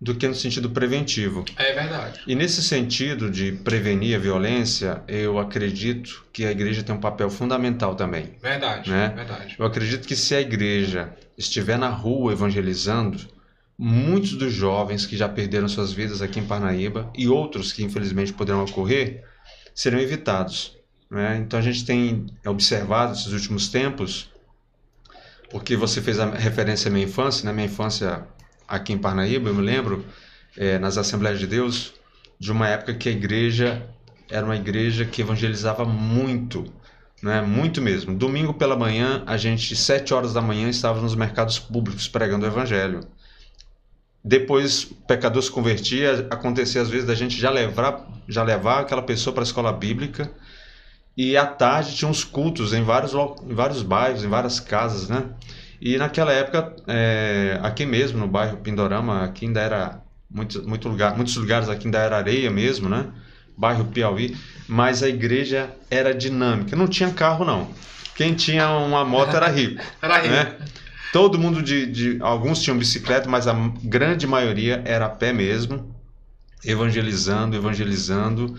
Do 0.00 0.14
que 0.14 0.26
no 0.26 0.34
sentido 0.34 0.70
preventivo. 0.70 1.44
É 1.56 1.74
verdade. 1.74 2.20
E 2.26 2.34
nesse 2.34 2.62
sentido 2.62 3.30
de 3.30 3.52
prevenir 3.52 4.16
a 4.16 4.18
violência, 4.18 5.02
eu 5.06 5.38
acredito 5.38 6.24
que 6.32 6.46
a 6.46 6.50
igreja 6.50 6.82
tem 6.82 6.94
um 6.94 7.00
papel 7.00 7.28
fundamental 7.28 7.94
também. 7.94 8.30
Verdade. 8.40 8.90
Né? 8.90 9.12
Verdade. 9.14 9.56
Eu 9.58 9.66
acredito 9.66 10.08
que 10.08 10.16
se 10.16 10.34
a 10.34 10.40
igreja 10.40 11.14
estiver 11.36 11.78
na 11.78 11.90
rua 11.90 12.32
evangelizando, 12.32 13.28
muitos 13.76 14.32
dos 14.32 14.54
jovens 14.54 15.04
que 15.04 15.18
já 15.18 15.28
perderam 15.28 15.68
suas 15.68 15.92
vidas 15.92 16.22
aqui 16.22 16.40
em 16.40 16.46
Parnaíba 16.46 17.10
e 17.14 17.28
outros 17.28 17.70
que 17.70 17.84
infelizmente 17.84 18.32
poderão 18.32 18.64
ocorrer 18.64 19.24
serão 19.80 19.98
evitados. 19.98 20.76
né? 21.10 21.38
Então 21.38 21.58
a 21.58 21.62
gente 21.62 21.86
tem 21.86 22.26
observado 22.44 23.14
esses 23.14 23.32
últimos 23.32 23.68
tempos, 23.68 24.30
porque 25.50 25.74
você 25.74 26.02
fez 26.02 26.20
a 26.20 26.26
referência 26.26 26.90
à 26.90 26.92
minha 26.92 27.06
infância, 27.06 27.46
na 27.46 27.52
minha 27.52 27.64
infância 27.64 28.26
aqui 28.68 28.92
em 28.92 28.98
Parnaíba, 28.98 29.48
eu 29.48 29.54
me 29.54 29.62
lembro, 29.62 30.04
eh, 30.54 30.78
nas 30.78 30.98
Assembleias 30.98 31.38
de 31.38 31.46
Deus, 31.46 31.94
de 32.38 32.52
uma 32.52 32.68
época 32.68 32.92
que 32.92 33.08
a 33.08 33.12
igreja 33.12 33.82
era 34.28 34.44
uma 34.44 34.54
igreja 34.54 35.06
que 35.06 35.22
evangelizava 35.22 35.86
muito, 35.86 36.70
né? 37.22 37.40
Muito 37.40 37.80
mesmo. 37.80 38.14
Domingo 38.14 38.52
pela 38.52 38.76
manhã, 38.76 39.24
a 39.26 39.38
gente, 39.38 39.74
sete 39.74 40.12
horas 40.12 40.34
da 40.34 40.42
manhã, 40.42 40.68
estava 40.68 41.00
nos 41.00 41.14
mercados 41.14 41.58
públicos 41.58 42.06
pregando 42.06 42.44
o 42.44 42.48
evangelho. 42.48 43.00
Depois, 44.22 44.84
pecador 45.08 45.42
se 45.42 45.50
convertia, 45.50 46.26
acontecia 46.30 46.82
às 46.82 46.90
vezes 46.90 47.06
da 47.06 47.14
gente 47.14 47.40
já 47.40 47.50
levar, 47.50 48.06
já 48.28 48.42
levar 48.42 48.80
aquela 48.80 49.02
pessoa 49.02 49.32
para 49.32 49.42
a 49.42 49.44
escola 49.44 49.72
bíblica. 49.72 50.30
E 51.16 51.36
à 51.36 51.46
tarde 51.46 51.96
tinha 51.96 52.10
uns 52.10 52.22
cultos 52.22 52.72
em 52.72 52.82
vários, 52.82 53.12
em 53.14 53.54
vários 53.54 53.82
bairros, 53.82 54.22
em 54.22 54.28
várias 54.28 54.60
casas, 54.60 55.08
né? 55.08 55.24
E 55.80 55.96
naquela 55.96 56.32
época, 56.32 56.74
é, 56.86 57.58
aqui 57.62 57.86
mesmo, 57.86 58.18
no 58.18 58.28
bairro 58.28 58.58
Pindorama, 58.58 59.24
aqui 59.24 59.46
ainda 59.46 59.60
era 59.60 60.02
muito, 60.30 60.66
muito 60.68 60.88
lugar, 60.88 61.16
muitos 61.16 61.34
lugares 61.36 61.68
aqui 61.68 61.86
ainda 61.86 61.98
era 61.98 62.16
areia 62.18 62.50
mesmo, 62.50 62.88
né? 62.88 63.06
Bairro 63.56 63.86
Piauí, 63.86 64.36
mas 64.68 65.02
a 65.02 65.08
igreja 65.08 65.70
era 65.90 66.14
dinâmica. 66.14 66.76
Não 66.76 66.86
tinha 66.86 67.10
carro, 67.10 67.44
não. 67.44 67.68
Quem 68.14 68.34
tinha 68.34 68.68
uma 68.70 69.04
moto 69.04 69.34
era 69.34 69.48
rico, 69.48 69.82
Era 70.00 70.18
rico. 70.18 70.34
né? 70.34 70.56
Todo 71.12 71.38
mundo 71.38 71.62
de, 71.62 71.86
de 71.86 72.18
alguns 72.22 72.62
tinham 72.62 72.78
bicicleta, 72.78 73.28
mas 73.28 73.48
a 73.48 73.54
grande 73.82 74.26
maioria 74.26 74.82
era 74.84 75.06
a 75.06 75.10
pé 75.10 75.32
mesmo, 75.32 75.94
evangelizando, 76.64 77.56
evangelizando. 77.56 78.56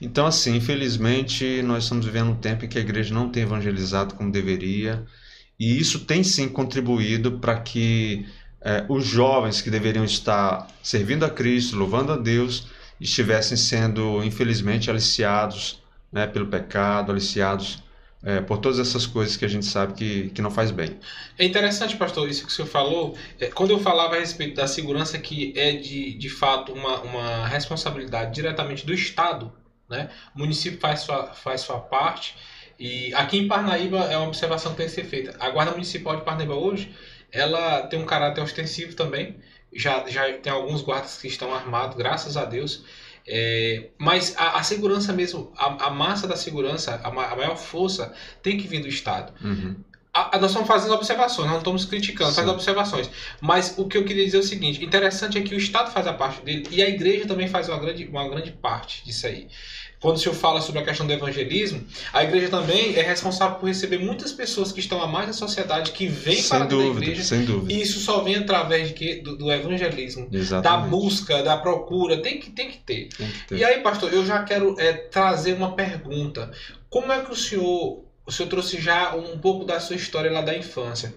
Então, 0.00 0.26
assim, 0.26 0.56
infelizmente, 0.56 1.62
nós 1.62 1.84
estamos 1.84 2.04
vivendo 2.04 2.30
um 2.30 2.34
tempo 2.34 2.64
em 2.64 2.68
que 2.68 2.78
a 2.78 2.80
igreja 2.80 3.14
não 3.14 3.28
tem 3.28 3.44
evangelizado 3.44 4.14
como 4.14 4.32
deveria, 4.32 5.04
e 5.58 5.78
isso 5.78 6.00
tem 6.00 6.24
sim 6.24 6.48
contribuído 6.48 7.38
para 7.38 7.60
que 7.60 8.26
eh, 8.62 8.84
os 8.88 9.06
jovens 9.06 9.60
que 9.60 9.70
deveriam 9.70 10.04
estar 10.04 10.66
servindo 10.82 11.24
a 11.24 11.30
Cristo, 11.30 11.76
louvando 11.76 12.12
a 12.12 12.16
Deus, 12.16 12.66
estivessem 13.00 13.56
sendo, 13.56 14.24
infelizmente, 14.24 14.90
aliciados 14.90 15.80
né, 16.12 16.26
pelo 16.26 16.46
pecado, 16.46 17.12
aliciados 17.12 17.81
eh, 18.24 18.40
por 18.40 18.58
todas 18.58 18.78
essas 18.78 19.06
coisas 19.06 19.36
que 19.36 19.44
a 19.44 19.48
gente 19.48 19.66
sabe 19.66 19.94
que, 19.94 20.30
que 20.30 20.40
não 20.40 20.50
faz 20.50 20.70
bem. 20.70 20.98
É 21.38 21.44
interessante, 21.44 21.96
pastor, 21.96 22.28
isso 22.28 22.46
que 22.46 22.52
o 22.52 22.54
senhor 22.54 22.68
falou. 22.68 23.16
É, 23.40 23.46
quando 23.46 23.70
eu 23.70 23.80
falava 23.80 24.16
a 24.16 24.18
respeito 24.20 24.54
da 24.54 24.66
segurança, 24.66 25.18
que 25.18 25.52
é 25.56 25.72
de, 25.72 26.14
de 26.14 26.28
fato 26.28 26.72
uma, 26.72 27.00
uma 27.00 27.46
responsabilidade 27.48 28.34
diretamente 28.34 28.86
do 28.86 28.92
Estado, 28.92 29.52
né? 29.88 30.08
o 30.34 30.38
município 30.38 30.78
faz 30.78 31.00
sua, 31.00 31.34
faz 31.34 31.62
sua 31.62 31.78
parte. 31.80 32.36
E 32.78 33.12
aqui 33.14 33.38
em 33.38 33.48
Parnaíba 33.48 33.98
é 34.04 34.16
uma 34.16 34.26
observação 34.28 34.72
que 34.72 34.78
tem 34.78 34.86
que 34.86 34.92
ser 34.92 35.04
feita. 35.04 35.36
A 35.38 35.50
Guarda 35.50 35.72
Municipal 35.72 36.16
de 36.16 36.22
Parnaíba 36.22 36.54
hoje, 36.54 36.94
ela 37.30 37.82
tem 37.86 37.98
um 38.00 38.06
caráter 38.06 38.40
ostensivo 38.40 38.94
também. 38.94 39.36
Já, 39.74 40.06
já 40.08 40.32
tem 40.32 40.52
alguns 40.52 40.82
guardas 40.82 41.20
que 41.20 41.28
estão 41.28 41.54
armados, 41.54 41.96
graças 41.96 42.36
a 42.36 42.44
Deus. 42.44 42.84
É, 43.26 43.88
mas 43.98 44.34
a, 44.36 44.58
a, 44.58 44.62
segurança 44.62 45.12
mesmo, 45.12 45.52
a, 45.56 45.86
a, 45.86 45.90
massa 45.90 46.26
da 46.26 46.36
segurança, 46.36 47.00
a, 47.02 47.10
ma, 47.10 47.26
a, 47.26 47.36
maior 47.36 47.56
força 47.56 48.12
tem 48.42 48.56
que 48.58 48.66
vir 48.66 48.80
do 48.80 48.88
Estado. 48.88 49.32
Uhum. 49.40 49.76
nós 50.14 50.50
estamos 50.50 50.66
fazendo 50.66 50.94
observações, 50.94 51.48
não 51.48 51.58
estamos 51.58 51.84
criticando, 51.84 52.30
Sim. 52.30 52.36
fazendo 52.36 52.52
observações. 52.52 53.10
Mas 53.40 53.74
o 53.76 53.86
que 53.86 53.96
eu 53.96 54.04
queria 54.04 54.24
dizer 54.24 54.38
é 54.38 54.40
o 54.40 54.44
seguinte: 54.44 54.84
interessante 54.84 55.38
é 55.38 55.42
que 55.42 55.54
o 55.54 55.58
Estado 55.58 55.90
faz 55.92 56.06
a 56.06 56.12
parte 56.12 56.42
dele 56.44 56.66
e 56.70 56.82
a 56.82 56.88
igreja 56.88 57.26
também 57.26 57.48
faz 57.48 57.68
uma 57.68 57.78
grande, 57.78 58.06
uma 58.06 58.28
grande 58.28 58.50
parte 58.50 59.04
disso 59.04 59.26
aí 59.26 59.48
quando 60.02 60.16
o 60.16 60.18
senhor 60.18 60.34
fala 60.34 60.60
sobre 60.60 60.82
a 60.82 60.84
questão 60.84 61.06
do 61.06 61.12
evangelismo, 61.12 61.86
a 62.12 62.24
igreja 62.24 62.48
também 62.48 62.96
é 62.96 63.02
responsável 63.02 63.56
por 63.58 63.66
receber 63.66 63.98
muitas 63.98 64.32
pessoas 64.32 64.72
que 64.72 64.80
estão 64.80 65.00
a 65.00 65.06
mais 65.06 65.28
da 65.28 65.32
sociedade, 65.32 65.92
que 65.92 66.08
vêm 66.08 66.42
para 66.42 66.64
dúvida, 66.64 66.94
da 66.94 67.06
igreja. 67.06 67.22
Sem 67.22 67.44
dúvida. 67.44 67.72
E 67.72 67.80
isso 67.80 68.00
só 68.00 68.20
vem 68.20 68.34
através 68.34 68.92
de? 68.92 69.20
Do, 69.22 69.36
do 69.36 69.52
evangelismo. 69.52 70.28
Exatamente. 70.32 70.82
Da 70.82 70.88
busca, 70.88 71.42
da 71.44 71.56
procura. 71.56 72.20
Tem 72.20 72.40
que, 72.40 72.50
tem 72.50 72.68
que 72.68 72.78
ter. 72.78 73.10
Tem 73.16 73.28
que 73.28 73.46
ter. 73.46 73.56
E 73.56 73.64
aí, 73.64 73.80
pastor, 73.80 74.12
eu 74.12 74.26
já 74.26 74.42
quero 74.42 74.74
é, 74.80 74.92
trazer 74.92 75.52
uma 75.52 75.76
pergunta. 75.76 76.50
Como 76.90 77.12
é 77.12 77.20
que 77.20 77.30
o 77.30 77.36
senhor. 77.36 78.04
O 78.26 78.30
senhor 78.30 78.48
trouxe 78.48 78.80
já 78.80 79.14
um 79.14 79.38
pouco 79.38 79.64
da 79.64 79.78
sua 79.78 79.94
história 79.94 80.30
lá 80.32 80.42
da 80.42 80.56
infância. 80.56 81.14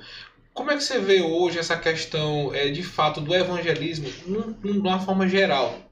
Como 0.54 0.72
é 0.72 0.78
que 0.78 0.84
você 0.84 1.00
vê 1.00 1.22
hoje 1.22 1.58
essa 1.58 1.76
questão, 1.76 2.54
é, 2.54 2.70
de 2.70 2.84
fato, 2.84 3.20
do 3.20 3.34
evangelismo, 3.34 4.08
de 4.64 4.70
uma 4.78 5.00
forma 5.00 5.28
geral? 5.28 5.85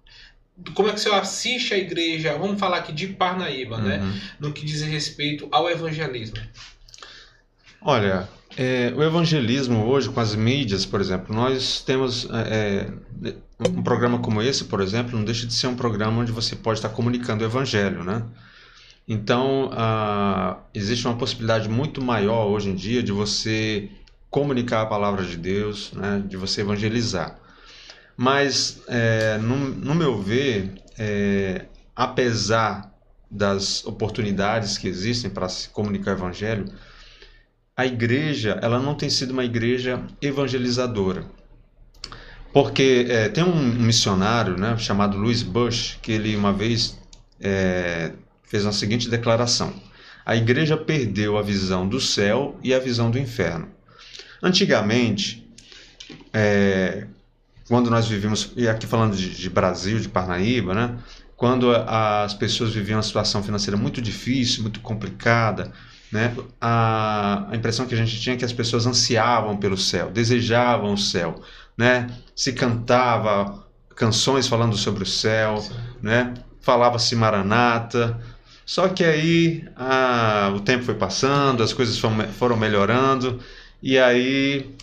Como 0.75 0.89
é 0.89 0.93
que 0.93 0.99
você 0.99 1.09
assiste 1.09 1.73
a 1.73 1.77
igreja, 1.77 2.37
vamos 2.37 2.59
falar 2.59 2.77
aqui 2.77 2.93
de 2.93 3.07
Parnaíba, 3.07 3.77
né? 3.77 3.99
Uhum. 3.99 4.19
No 4.39 4.53
que 4.53 4.65
diz 4.65 4.81
respeito 4.81 5.47
ao 5.51 5.69
evangelismo. 5.69 6.37
Olha, 7.81 8.29
é, 8.55 8.93
o 8.95 9.03
evangelismo 9.03 9.85
hoje 9.85 10.09
com 10.09 10.19
as 10.19 10.35
mídias, 10.35 10.85
por 10.85 11.01
exemplo, 11.01 11.35
nós 11.35 11.81
temos 11.81 12.29
é, 12.29 12.87
é, 13.25 13.33
um 13.67 13.81
programa 13.81 14.19
como 14.19 14.41
esse, 14.41 14.65
por 14.65 14.79
exemplo, 14.79 15.17
não 15.17 15.25
deixa 15.25 15.47
de 15.47 15.53
ser 15.53 15.67
um 15.67 15.75
programa 15.75 16.21
onde 16.21 16.31
você 16.31 16.55
pode 16.55 16.79
estar 16.79 16.89
comunicando 16.89 17.43
o 17.43 17.47
evangelho, 17.47 18.03
né? 18.03 18.23
Então, 19.07 19.69
ah, 19.73 20.59
existe 20.73 21.05
uma 21.05 21.17
possibilidade 21.17 21.67
muito 21.67 22.01
maior 22.01 22.45
hoje 22.47 22.69
em 22.69 22.75
dia 22.75 23.03
de 23.03 23.11
você 23.11 23.89
comunicar 24.29 24.81
a 24.81 24.85
palavra 24.85 25.25
de 25.25 25.35
Deus, 25.35 25.91
né? 25.93 26.23
De 26.25 26.37
você 26.37 26.61
evangelizar. 26.61 27.37
Mas, 28.15 28.81
é, 28.87 29.37
no, 29.39 29.57
no, 29.57 29.95
meu 29.95 30.21
ver, 30.21 30.71
é, 30.97 31.65
apesar 31.95 32.93
das 33.29 33.83
oportunidades 33.85 34.77
que 34.77 34.87
existem 34.87 35.29
para 35.31 35.49
se 35.49 35.69
comunicar 35.69 36.11
o 36.11 36.17
evangelho, 36.17 36.65
a 37.75 37.85
igreja 37.85 38.59
ela 38.61 38.79
não 38.79 38.93
tem 38.93 39.09
sido 39.09 39.31
uma 39.31 39.43
igreja 39.43 40.03
evangelizadora. 40.21 41.25
Porque 42.53 43.07
é, 43.09 43.29
tem 43.29 43.43
um 43.43 43.55
missionário 43.59 44.55
né, 44.57 44.77
chamado 44.77 45.17
Louis 45.17 45.41
Bush, 45.41 45.97
que 46.01 46.11
ele 46.11 46.35
uma 46.35 46.53
vez 46.53 46.99
é, 47.41 48.11
fez 48.43 48.63
a 48.67 48.71
seguinte 48.71 49.09
declaração: 49.09 49.73
A 50.23 50.35
igreja 50.35 50.77
perdeu 50.77 51.35
a 51.35 51.41
visão 51.41 51.87
do 51.89 51.99
céu 51.99 52.59
e 52.61 52.71
a 52.71 52.77
visão 52.77 53.09
do 53.09 53.17
inferno. 53.17 53.67
Antigamente, 54.41 55.43
é, 56.31 57.07
quando 57.67 57.89
nós 57.89 58.07
vivíamos, 58.07 58.51
e 58.55 58.67
aqui 58.67 58.85
falando 58.85 59.15
de, 59.15 59.29
de 59.29 59.49
Brasil, 59.49 59.99
de 59.99 60.09
Parnaíba, 60.09 60.73
né? 60.73 60.97
quando 61.43 61.71
as 61.71 62.33
pessoas 62.33 62.73
viviam 62.73 62.97
uma 62.97 63.03
situação 63.03 63.43
financeira 63.43 63.75
muito 63.75 64.01
difícil, 64.01 64.61
muito 64.61 64.79
complicada, 64.79 65.73
né? 66.09 66.33
A, 66.61 67.47
a, 67.51 67.55
impressão 67.55 67.85
que 67.85 67.93
a 67.93 67.97
gente 67.97 68.17
tinha 68.21 68.35
é 68.35 68.37
que 68.37 68.45
as 68.45 68.53
pessoas 68.53 68.85
ansiavam 68.85 69.57
pelo 69.57 69.77
céu, 69.77 70.09
desejavam 70.09 70.93
o 70.93 70.97
céu, 70.97 71.41
né? 71.77 72.07
Se 72.33 72.53
cantava 72.53 73.65
canções 73.93 74.47
falando 74.47 74.77
sobre 74.77 75.03
o 75.03 75.05
céu, 75.05 75.57
Sim. 75.57 75.73
né? 76.01 76.33
Falava-se 76.61 77.13
Maranata. 77.13 78.17
Só 78.65 78.87
que 78.87 79.03
aí 79.03 79.67
a, 79.75 80.53
o 80.55 80.61
tempo 80.61 80.85
foi 80.85 80.95
passando, 80.95 81.61
as 81.61 81.73
coisas 81.73 81.97
foram, 81.97 82.25
foram 82.29 82.55
melhorando 82.55 83.41
e 83.81 83.99
aí 83.99 84.73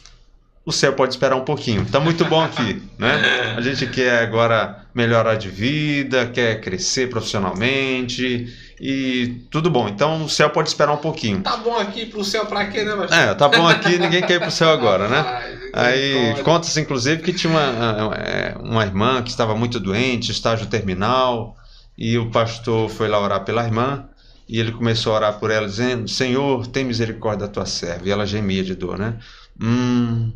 o 0.65 0.73
céu 0.73 0.93
pode 0.93 1.15
esperar 1.15 1.37
um 1.37 1.45
pouquinho. 1.45 1.85
Tá 1.87 1.99
muito 1.99 2.25
bom 2.25 2.41
aqui, 2.41 2.83
né? 2.99 3.55
A 3.57 3.61
gente 3.61 3.87
quer 3.87 4.23
agora 4.23 4.85
melhorar 4.95 5.37
de 5.37 5.49
vida, 5.49 6.27
quer 6.27 6.61
crescer 6.61 7.09
profissionalmente 7.09 8.47
e 8.79 9.43
tudo 9.51 9.71
bom. 9.71 9.89
Então 9.89 10.25
o 10.25 10.29
céu 10.29 10.51
pode 10.51 10.69
esperar 10.69 10.93
um 10.93 10.99
pouquinho. 10.99 11.41
Tá 11.41 11.57
bom 11.57 11.77
aqui 11.77 12.07
pro 12.07 12.23
céu 12.25 12.45
para 12.47 12.67
quê, 12.67 12.85
né, 12.85 12.95
Marcelo? 12.95 13.31
É, 13.31 13.35
tá 13.35 13.49
bom 13.49 13.67
aqui, 13.67 13.99
ninguém 13.99 14.23
quer 14.23 14.35
ir 14.35 14.41
pro 14.41 14.51
céu 14.51 14.71
agora, 14.71 15.09
né? 15.09 15.59
Aí 15.73 16.35
conta-se 16.43 16.79
inclusive 16.81 17.23
que 17.23 17.33
tinha 17.33 17.51
uma, 17.51 18.15
é, 18.17 18.55
uma 18.59 18.85
irmã 18.85 19.23
que 19.23 19.31
estava 19.31 19.55
muito 19.55 19.81
doente, 19.81 20.31
estágio 20.31 20.67
terminal, 20.67 21.57
e 21.97 22.19
o 22.19 22.31
pastor 22.31 22.89
foi 22.91 23.09
lá 23.09 23.19
orar 23.21 23.45
pela 23.45 23.65
irmã. 23.65 24.07
E 24.49 24.59
ele 24.59 24.73
começou 24.73 25.13
a 25.13 25.17
orar 25.17 25.39
por 25.39 25.49
ela, 25.49 25.65
dizendo: 25.67 26.09
Senhor, 26.09 26.67
tem 26.67 26.85
misericórdia 26.85 27.47
da 27.47 27.53
tua 27.53 27.67
serva. 27.67 28.09
E 28.09 28.11
ela 28.11 28.27
gemia 28.27 28.65
de 28.65 28.75
dor, 28.75 28.99
né? 28.99 29.17
Hum, 29.63 30.33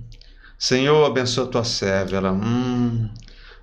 Senhor, 0.59 1.07
abençoa 1.07 1.45
a 1.45 1.49
tua 1.49 1.65
serva. 1.65 2.17
Ela, 2.17 2.33
hum. 2.33 3.09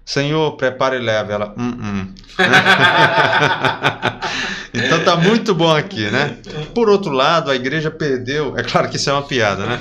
Senhor, 0.06 0.56
prepara 0.58 0.96
e 0.96 1.00
leva. 1.00 1.34
Ela, 1.34 1.56
hum, 1.58 1.78
hum. 1.82 2.08
então 4.74 5.04
tá 5.04 5.16
muito 5.16 5.56
bom 5.56 5.76
aqui, 5.76 6.10
né? 6.10 6.38
Por 6.74 6.90
outro 6.90 7.12
lado, 7.12 7.52
a 7.52 7.56
igreja 7.56 7.90
perdeu. 7.90 8.58
É 8.58 8.64
claro 8.64 8.90
que 8.90 8.98
isso 8.98 9.10
é 9.10 9.14
uma 9.14 9.24
piada, 9.24 9.66
né? 9.66 9.80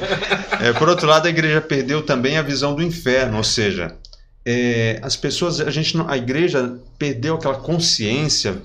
É, 0.61 0.73
por 0.73 0.89
outro 0.89 1.07
lado, 1.07 1.27
a 1.27 1.31
igreja 1.31 1.61
perdeu 1.61 2.03
também 2.03 2.37
a 2.37 2.43
visão 2.43 2.75
do 2.75 2.83
inferno, 2.83 3.39
ou 3.39 3.45
seja, 3.45 3.97
é, 4.45 4.99
as 5.03 5.17
pessoas, 5.17 5.61
a 5.61 5.71
gente, 5.71 5.97
a 6.07 6.17
igreja 6.17 6.79
perdeu 6.99 7.35
aquela 7.35 7.57
consciência 7.57 8.57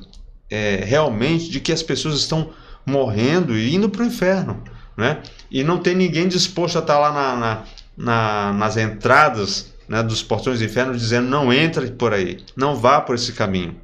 é, 0.50 0.84
realmente 0.86 1.50
de 1.50 1.60
que 1.60 1.72
as 1.72 1.84
pessoas 1.84 2.16
estão 2.16 2.52
morrendo 2.86 3.58
e 3.58 3.74
indo 3.74 3.90
para 3.90 4.04
o 4.04 4.06
inferno, 4.06 4.64
né? 4.98 5.20
E 5.50 5.64
não 5.64 5.78
tem 5.78 5.96
ninguém 5.96 6.28
disposto 6.28 6.78
a 6.78 6.82
estar 6.82 7.00
lá 7.00 7.12
na, 7.12 7.36
na 7.36 7.64
na, 7.98 8.54
nas 8.54 8.78
entradas 8.78 9.74
né, 9.88 10.02
dos 10.04 10.22
portões 10.24 10.60
do 10.60 10.66
inferno, 10.66 10.96
dizendo: 10.96 11.28
não 11.28 11.54
entre 11.54 11.92
por 11.92 12.14
aí, 12.14 12.44
não 12.56 12.76
vá 12.76 13.02
por 13.02 13.16
esse 13.16 13.34
caminho. 13.34 13.76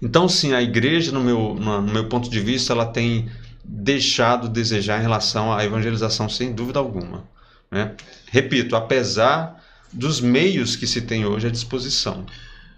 Então, 0.00 0.28
sim, 0.28 0.52
a 0.52 0.60
igreja, 0.60 1.12
no 1.12 1.20
meu, 1.20 1.54
no 1.54 1.82
meu 1.82 2.08
ponto 2.08 2.28
de 2.28 2.40
vista, 2.40 2.72
ela 2.72 2.86
tem 2.86 3.30
deixado 3.64 4.48
desejar 4.48 4.98
em 4.98 5.02
relação 5.02 5.52
à 5.52 5.64
evangelização, 5.64 6.28
sem 6.28 6.52
dúvida 6.52 6.78
alguma. 6.78 7.24
Né? 7.70 7.92
Repito, 8.30 8.76
apesar 8.76 9.62
dos 9.92 10.20
meios 10.20 10.76
que 10.76 10.86
se 10.86 11.00
tem 11.00 11.24
hoje 11.24 11.46
à 11.46 11.50
disposição. 11.50 12.26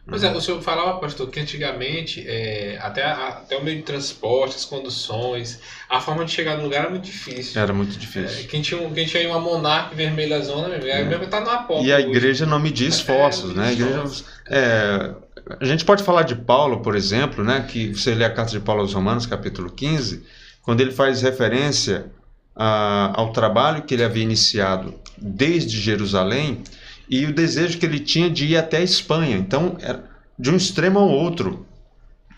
Pois 0.08 0.22
é, 0.22 0.32
o 0.32 0.40
senhor 0.40 0.62
falava, 0.62 1.00
pastor, 1.00 1.28
que 1.28 1.40
antigamente 1.40 2.24
é, 2.28 2.78
até, 2.80 3.02
até 3.04 3.56
o 3.56 3.64
meio 3.64 3.78
de 3.78 3.82
transporte, 3.82 4.54
as 4.54 4.64
conduções, 4.64 5.60
a 5.88 6.00
forma 6.00 6.24
de 6.24 6.30
chegar 6.30 6.56
no 6.56 6.62
lugar 6.62 6.82
era 6.82 6.90
muito 6.90 7.04
difícil. 7.04 7.60
Era 7.60 7.72
muito 7.72 7.98
difícil. 7.98 8.38
É, 8.38 8.44
quem, 8.44 8.62
tinha, 8.62 8.88
quem 8.90 9.04
tinha 9.04 9.28
uma 9.28 9.40
monarca 9.40 9.96
vermelha 9.96 10.40
zona, 10.40 10.68
mesmo, 10.68 10.88
é. 10.88 11.02
mesmo 11.02 11.26
tá 11.26 11.40
numa 11.40 11.64
porta. 11.64 11.84
E 11.84 11.92
a 11.92 11.96
hoje. 11.96 12.06
igreja 12.06 12.46
não 12.46 12.60
media 12.60 12.88
esforços, 12.88 13.50
é, 13.50 13.54
né? 13.54 13.68
A, 13.68 13.72
igreja, 13.72 14.24
é, 14.48 15.14
a 15.58 15.64
gente 15.64 15.84
pode 15.84 16.04
falar 16.04 16.22
de 16.22 16.36
Paulo, 16.36 16.82
por 16.82 16.94
exemplo, 16.94 17.42
né? 17.42 17.66
Que 17.68 17.92
você 17.92 18.14
lê 18.14 18.24
a 18.24 18.30
carta 18.30 18.52
de 18.52 18.60
Paulo 18.60 18.82
aos 18.82 18.94
Romanos, 18.94 19.26
capítulo 19.26 19.72
15, 19.72 20.24
quando 20.62 20.80
ele 20.82 20.92
faz 20.92 21.20
referência 21.20 22.06
a, 22.54 23.12
ao 23.16 23.32
trabalho 23.32 23.82
que 23.82 23.92
ele 23.92 24.04
havia 24.04 24.22
iniciado 24.22 24.94
desde 25.18 25.80
Jerusalém 25.80 26.62
e 27.08 27.26
o 27.26 27.34
desejo 27.34 27.78
que 27.78 27.86
ele 27.86 28.00
tinha 28.00 28.30
de 28.30 28.46
ir 28.46 28.56
até 28.56 28.78
a 28.78 28.82
Espanha. 28.82 29.36
Então, 29.36 29.76
era 29.80 30.04
de 30.38 30.50
um 30.50 30.56
extremo 30.56 30.98
ao 30.98 31.08
outro, 31.08 31.66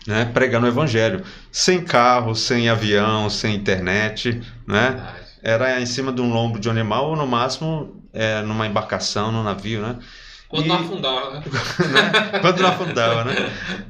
né, 0.07 0.25
pregando 0.25 0.65
o 0.65 0.69
evangelho, 0.69 1.23
sem 1.51 1.83
carro, 1.83 2.35
sem 2.35 2.69
avião, 2.69 3.29
sem 3.29 3.55
internet, 3.55 4.41
né? 4.67 5.05
Era 5.41 5.79
em 5.81 5.85
cima 5.85 6.11
de 6.11 6.21
um 6.21 6.31
lombo 6.31 6.59
de 6.59 6.67
um 6.67 6.71
animal 6.71 7.09
ou 7.11 7.15
no 7.15 7.27
máximo 7.27 8.03
é, 8.13 8.41
numa 8.41 8.67
embarcação, 8.67 9.31
num 9.31 9.43
navio, 9.43 9.81
né? 9.81 9.99
Quando 10.47 10.65
E- 10.65 10.67
não 10.67 10.75
afundava, 10.77 11.31
né? 11.31 11.43
né? 11.85 12.19
Quando 12.39 12.61
não 12.61 12.69
afundava, 12.69 13.23
né? 13.23 13.39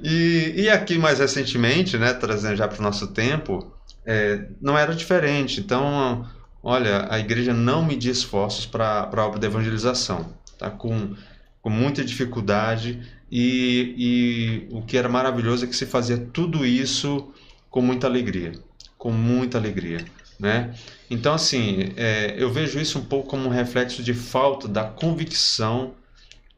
E, 0.02 0.54
e 0.64 0.70
aqui 0.70 0.98
mais 0.98 1.20
recentemente, 1.20 1.98
né, 1.98 2.14
trazendo 2.14 2.56
já 2.56 2.68
para 2.68 2.80
o 2.80 2.84
nosso 2.84 3.08
tempo, 3.14 3.74
é, 4.06 4.50
não 4.62 4.78
era 4.78 4.96
diferente. 4.96 5.60
Então, 5.60 6.26
olha, 6.64 7.08
a 7.10 7.20
igreja 7.20 7.54
não 7.54 7.84
media 7.84 8.12
esforços 8.12 8.66
para 8.66 9.10
a 9.12 9.26
obra 9.26 9.40
de 9.40 9.46
evangelização, 9.48 10.39
tá? 10.60 10.70
Com, 10.70 11.16
com 11.62 11.70
muita 11.70 12.04
dificuldade 12.04 13.02
e, 13.32 14.68
e 14.70 14.76
o 14.76 14.84
que 14.84 14.98
era 14.98 15.10
maravilhoso 15.10 15.66
é 15.66 15.68
que 15.68 15.76
se 15.76 15.86
fazia 15.86 16.18
tudo 16.18 16.66
isso 16.66 17.34
com 17.70 17.82
muita 17.82 18.06
alegria, 18.06 18.52
com 18.98 19.12
muita 19.12 19.58
alegria, 19.58 20.04
né? 20.40 20.76
Então, 21.10 21.34
assim, 21.34 21.94
é, 21.96 22.36
eu 22.38 22.52
vejo 22.52 22.80
isso 22.80 23.00
um 23.00 23.06
pouco 23.06 23.30
como 23.30 23.48
um 23.48 23.52
reflexo 23.52 24.04
de 24.04 24.14
falta 24.14 24.68
da 24.68 24.84
convicção 24.84 25.94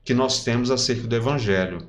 que 0.04 0.14
nós 0.14 0.44
temos 0.44 0.72
acerca 0.72 1.08
do 1.08 1.16
Evangelho. 1.16 1.88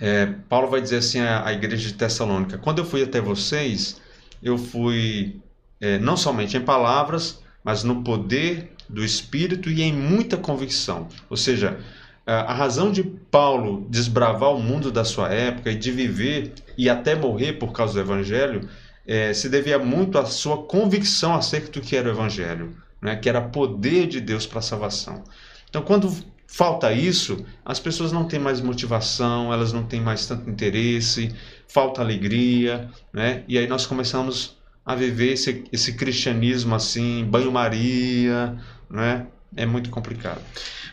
É, 0.00 0.26
Paulo 0.48 0.68
vai 0.68 0.80
dizer 0.80 0.96
assim 0.96 1.20
à, 1.20 1.46
à 1.46 1.52
igreja 1.52 1.88
de 1.88 1.94
Tessalônica: 1.94 2.58
quando 2.58 2.78
eu 2.80 2.84
fui 2.84 3.02
até 3.02 3.20
vocês, 3.20 4.00
eu 4.42 4.58
fui 4.58 5.40
é, 5.80 5.98
não 5.98 6.16
somente 6.16 6.56
em 6.56 6.60
palavras, 6.60 7.40
mas 7.62 7.84
no 7.84 8.02
poder 8.02 8.73
do 8.88 9.04
Espírito 9.04 9.70
e 9.70 9.82
em 9.82 9.92
muita 9.92 10.36
convicção. 10.36 11.08
Ou 11.28 11.36
seja, 11.36 11.78
a 12.26 12.54
razão 12.54 12.90
de 12.90 13.02
Paulo 13.02 13.86
desbravar 13.90 14.50
o 14.50 14.62
mundo 14.62 14.90
da 14.90 15.04
sua 15.04 15.28
época 15.28 15.70
e 15.70 15.76
de 15.76 15.90
viver 15.90 16.52
e 16.76 16.88
até 16.88 17.14
morrer 17.14 17.54
por 17.54 17.72
causa 17.72 17.94
do 17.94 18.00
Evangelho 18.00 18.68
é, 19.06 19.34
se 19.34 19.48
devia 19.48 19.78
muito 19.78 20.18
à 20.18 20.24
sua 20.24 20.62
convicção 20.64 21.34
acerca 21.34 21.70
do 21.70 21.80
que 21.80 21.94
era 21.94 22.08
o 22.08 22.12
Evangelho, 22.12 22.74
né? 23.02 23.16
que 23.16 23.28
era 23.28 23.40
poder 23.40 24.06
de 24.06 24.20
Deus 24.20 24.46
para 24.46 24.60
a 24.60 24.62
salvação. 24.62 25.22
Então, 25.68 25.82
quando 25.82 26.10
falta 26.46 26.92
isso, 26.92 27.44
as 27.64 27.78
pessoas 27.78 28.12
não 28.12 28.26
têm 28.26 28.38
mais 28.38 28.60
motivação, 28.60 29.52
elas 29.52 29.72
não 29.72 29.84
têm 29.84 30.00
mais 30.00 30.24
tanto 30.24 30.48
interesse, 30.48 31.34
falta 31.66 32.00
alegria, 32.00 32.88
né? 33.12 33.42
E 33.48 33.58
aí 33.58 33.66
nós 33.66 33.84
começamos 33.84 34.56
a 34.86 34.94
viver 34.94 35.32
esse, 35.32 35.64
esse 35.72 35.94
cristianismo 35.94 36.74
assim, 36.74 37.24
banho-maria, 37.24 38.56
né? 38.88 39.26
É 39.56 39.66
muito 39.66 39.90
complicado. 39.90 40.40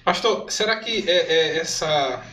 Pastor, 0.03 0.51
será 0.51 0.77
que 0.77 1.09
é, 1.09 1.33
é 1.33 1.57
essa, 1.57 2.23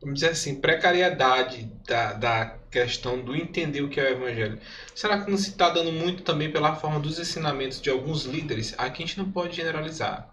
vamos 0.00 0.20
dizer 0.20 0.30
assim, 0.30 0.54
precariedade 0.54 1.70
da, 1.86 2.12
da 2.14 2.56
questão 2.70 3.18
do 3.22 3.34
entender 3.34 3.80
o 3.80 3.88
que 3.88 3.98
é 3.98 4.04
o 4.04 4.12
evangelho, 4.12 4.58
será 4.94 5.22
que 5.22 5.30
não 5.30 5.38
se 5.38 5.50
está 5.50 5.70
dando 5.70 5.90
muito 5.90 6.22
também 6.22 6.50
pela 6.50 6.76
forma 6.76 7.00
dos 7.00 7.18
ensinamentos 7.18 7.80
de 7.80 7.88
alguns 7.88 8.24
líderes? 8.24 8.74
Aqui 8.76 9.02
a 9.02 9.06
gente 9.06 9.18
não 9.18 9.30
pode 9.30 9.56
generalizar. 9.56 10.28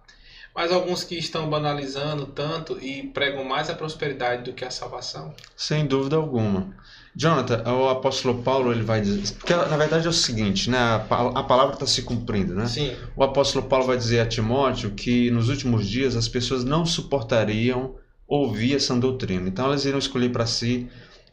Mas 0.53 0.71
alguns 0.71 1.03
que 1.03 1.17
estão 1.17 1.49
banalizando 1.49 2.27
tanto 2.27 2.77
e 2.79 3.07
pregam 3.07 3.43
mais 3.43 3.69
a 3.69 3.75
prosperidade 3.75 4.43
do 4.43 4.53
que 4.53 4.63
a 4.63 4.69
salvação? 4.69 5.33
Sem 5.55 5.85
dúvida 5.87 6.15
alguma. 6.15 6.75
Jonathan, 7.15 7.63
o 7.71 7.89
apóstolo 7.89 8.41
Paulo 8.41 8.71
ele 8.71 8.81
vai 8.83 8.99
dizer, 9.01 9.33
porque 9.35 9.55
na 9.55 9.77
verdade 9.77 10.07
é 10.07 10.09
o 10.09 10.13
seguinte, 10.13 10.69
né? 10.69 10.77
A, 10.77 10.99
pa- 10.99 11.31
a 11.35 11.43
palavra 11.43 11.73
está 11.75 11.85
se 11.85 12.01
cumprindo, 12.01 12.55
né? 12.55 12.65
Sim. 12.67 12.95
O 13.15 13.23
apóstolo 13.23 13.67
Paulo 13.67 13.85
vai 13.85 13.97
dizer 13.97 14.19
a 14.19 14.25
Timóteo 14.25 14.91
que 14.91 15.29
nos 15.29 15.47
últimos 15.49 15.87
dias 15.87 16.15
as 16.15 16.27
pessoas 16.27 16.63
não 16.63 16.85
suportariam 16.85 17.95
ouvir 18.27 18.75
essa 18.75 18.95
doutrina. 18.95 19.47
Então 19.47 19.65
elas 19.65 19.85
iriam 19.85 19.99
escolher 19.99 20.29
para 20.31 20.45
si, 20.47 20.87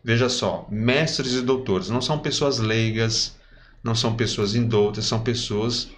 veja 0.04 0.28
só, 0.28 0.66
mestres 0.70 1.32
e 1.34 1.40
doutores. 1.40 1.88
Não 1.88 2.02
são 2.02 2.18
pessoas 2.18 2.58
leigas, 2.58 3.36
não 3.82 3.94
são 3.94 4.14
pessoas 4.14 4.54
indoutas, 4.54 5.06
são 5.06 5.20
pessoas 5.22 5.88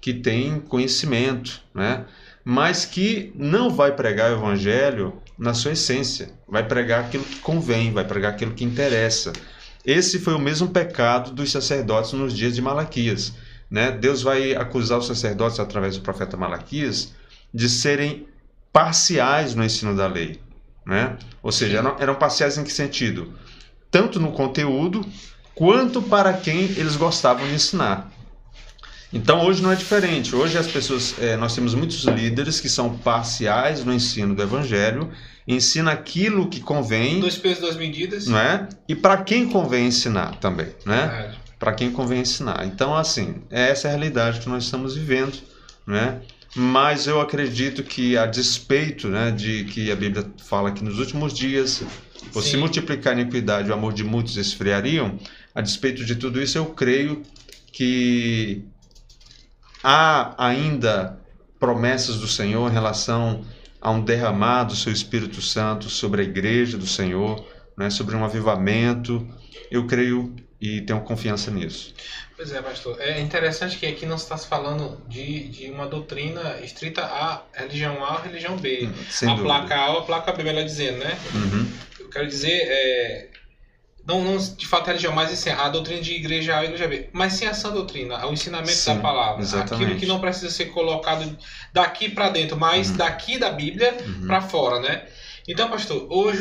que 0.00 0.14
têm 0.14 0.60
conhecimento, 0.60 1.60
né? 1.74 2.04
Mas 2.44 2.84
que 2.84 3.32
não 3.36 3.70
vai 3.70 3.92
pregar 3.94 4.32
o 4.32 4.34
evangelho 4.36 5.21
na 5.38 5.54
sua 5.54 5.72
essência. 5.72 6.30
Vai 6.48 6.66
pregar 6.66 7.04
aquilo 7.04 7.24
que 7.24 7.40
convém, 7.40 7.92
vai 7.92 8.04
pregar 8.04 8.32
aquilo 8.32 8.54
que 8.54 8.64
interessa. 8.64 9.32
Esse 9.84 10.18
foi 10.18 10.34
o 10.34 10.38
mesmo 10.38 10.68
pecado 10.68 11.32
dos 11.32 11.50
sacerdotes 11.50 12.12
nos 12.12 12.32
dias 12.32 12.54
de 12.54 12.62
Malaquias 12.62 13.32
né? 13.72 13.90
Deus 13.90 14.22
vai 14.22 14.54
acusar 14.54 14.98
os 14.98 15.06
sacerdotes 15.06 15.58
através 15.58 15.96
do 15.96 16.02
profeta 16.02 16.36
Malaquias 16.36 17.14
de 17.54 17.70
serem 17.70 18.28
parciais 18.70 19.54
no 19.54 19.64
ensino 19.64 19.96
da 19.96 20.06
lei, 20.06 20.38
né? 20.84 21.16
Ou 21.42 21.50
seja, 21.50 21.78
eram, 21.78 21.96
eram 21.98 22.14
parciais 22.14 22.58
em 22.58 22.64
que 22.64 22.72
sentido? 22.72 23.32
Tanto 23.90 24.20
no 24.20 24.32
conteúdo 24.32 25.02
quanto 25.54 26.02
para 26.02 26.34
quem 26.34 26.64
eles 26.64 26.96
gostavam 26.96 27.48
de 27.48 27.54
ensinar. 27.54 28.11
Então 29.12 29.44
hoje 29.44 29.62
não 29.62 29.70
é 29.70 29.74
diferente. 29.76 30.34
Hoje 30.34 30.56
as 30.56 30.66
pessoas, 30.66 31.14
eh, 31.18 31.36
nós 31.36 31.54
temos 31.54 31.74
muitos 31.74 32.04
líderes 32.04 32.60
que 32.60 32.68
são 32.68 32.96
parciais 32.98 33.84
no 33.84 33.92
ensino 33.92 34.34
do 34.34 34.42
evangelho, 34.42 35.10
ensina 35.46 35.92
aquilo 35.92 36.48
que 36.48 36.60
convém, 36.60 37.20
Dois 37.20 37.36
pesos, 37.36 37.60
duas 37.60 37.76
medidas. 37.76 38.26
não 38.26 38.38
é? 38.38 38.68
E 38.88 38.94
para 38.94 39.18
quem 39.18 39.48
convém 39.48 39.86
ensinar 39.86 40.36
também, 40.36 40.68
né? 40.86 41.34
Para 41.58 41.72
quem 41.72 41.92
convém 41.92 42.20
ensinar. 42.22 42.64
Então, 42.66 42.96
assim, 42.96 43.36
essa 43.50 43.86
é 43.86 43.90
a 43.90 43.96
realidade 43.96 44.40
que 44.40 44.48
nós 44.48 44.64
estamos 44.64 44.96
vivendo, 44.96 45.36
né? 45.86 46.20
Mas 46.54 47.06
eu 47.06 47.20
acredito 47.20 47.82
que, 47.82 48.16
a 48.16 48.26
despeito 48.26 49.08
né, 49.08 49.30
de 49.30 49.64
que 49.64 49.90
a 49.90 49.96
Bíblia 49.96 50.26
fala 50.44 50.70
que 50.70 50.84
nos 50.84 50.98
últimos 50.98 51.32
dias, 51.32 51.82
por 52.30 52.42
se 52.42 52.58
multiplicar 52.58 53.16
a 53.16 53.20
iniquidade, 53.20 53.70
o 53.70 53.74
amor 53.74 53.94
de 53.94 54.04
muitos 54.04 54.36
esfriariam, 54.36 55.18
a 55.54 55.62
despeito 55.62 56.04
de 56.04 56.14
tudo 56.14 56.42
isso, 56.42 56.58
eu 56.58 56.66
creio 56.66 57.22
que 57.72 58.64
há 59.82 60.34
ainda 60.38 61.18
promessas 61.58 62.16
do 62.16 62.26
Senhor 62.26 62.70
em 62.70 62.72
relação 62.72 63.44
a 63.80 63.90
um 63.90 64.00
derramar 64.00 64.64
do 64.64 64.76
seu 64.76 64.92
Espírito 64.92 65.40
Santo 65.42 65.88
sobre 65.88 66.22
a 66.22 66.24
igreja 66.24 66.78
do 66.78 66.86
Senhor, 66.86 67.44
né, 67.76 67.90
sobre 67.90 68.14
um 68.14 68.24
avivamento. 68.24 69.26
Eu 69.70 69.86
creio 69.86 70.34
e 70.60 70.80
tenho 70.82 71.00
confiança 71.00 71.50
nisso. 71.50 71.92
Pois 72.36 72.52
é, 72.52 72.62
pastor. 72.62 73.00
É 73.00 73.20
interessante 73.20 73.76
que 73.76 73.86
aqui 73.86 74.06
não 74.06 74.16
está 74.16 74.36
se 74.36 74.46
falando 74.46 75.00
de, 75.08 75.48
de 75.48 75.70
uma 75.70 75.86
doutrina 75.86 76.58
estrita 76.62 77.02
a 77.02 77.42
religião 77.52 78.04
A 78.04 78.14
ou 78.14 78.22
religião 78.22 78.56
B. 78.56 78.88
Sem 79.10 79.28
a 79.28 79.34
dúvida. 79.34 79.54
placa 79.54 79.76
A 79.76 79.90
ou 79.90 79.98
a 79.98 80.02
placa 80.02 80.32
B, 80.32 80.44
melhor 80.44 80.64
dizendo, 80.64 80.98
né? 80.98 81.18
Uhum. 81.34 81.68
Eu 81.98 82.08
quero 82.08 82.28
dizer, 82.28 82.52
é, 82.52 83.28
não, 84.04 84.22
não 84.24 84.36
de 84.36 84.66
fato 84.66 84.84
a 84.84 84.86
religião, 84.88 85.12
mas 85.14 85.32
assim, 85.32 85.50
a 85.50 85.68
doutrina 85.68 86.00
de 86.00 86.12
igreja 86.14 86.56
A 86.58 86.62
e 86.62 86.66
igreja 86.66 86.88
B. 86.88 87.08
Mas 87.12 87.34
sim 87.34 87.46
essa 87.46 87.70
doutrina, 87.70 88.26
o 88.26 88.32
ensinamento 88.32 88.72
Sim, 88.72 88.96
da 88.96 89.00
palavra. 89.00 89.40
exatamente. 89.42 89.84
Aquilo 89.84 90.00
que 90.00 90.06
não 90.06 90.20
precisa 90.20 90.50
ser 90.50 90.66
colocado 90.66 91.36
daqui 91.72 92.08
para 92.08 92.28
dentro, 92.28 92.56
mas 92.58 92.90
Uhum. 92.90 92.96
daqui 92.96 93.38
da 93.38 93.50
Bíblia 93.50 93.96
Uhum. 94.04 94.26
para 94.26 94.40
fora, 94.42 94.80
né? 94.80 95.06
Então, 95.48 95.68
pastor, 95.68 96.06
hoje, 96.08 96.40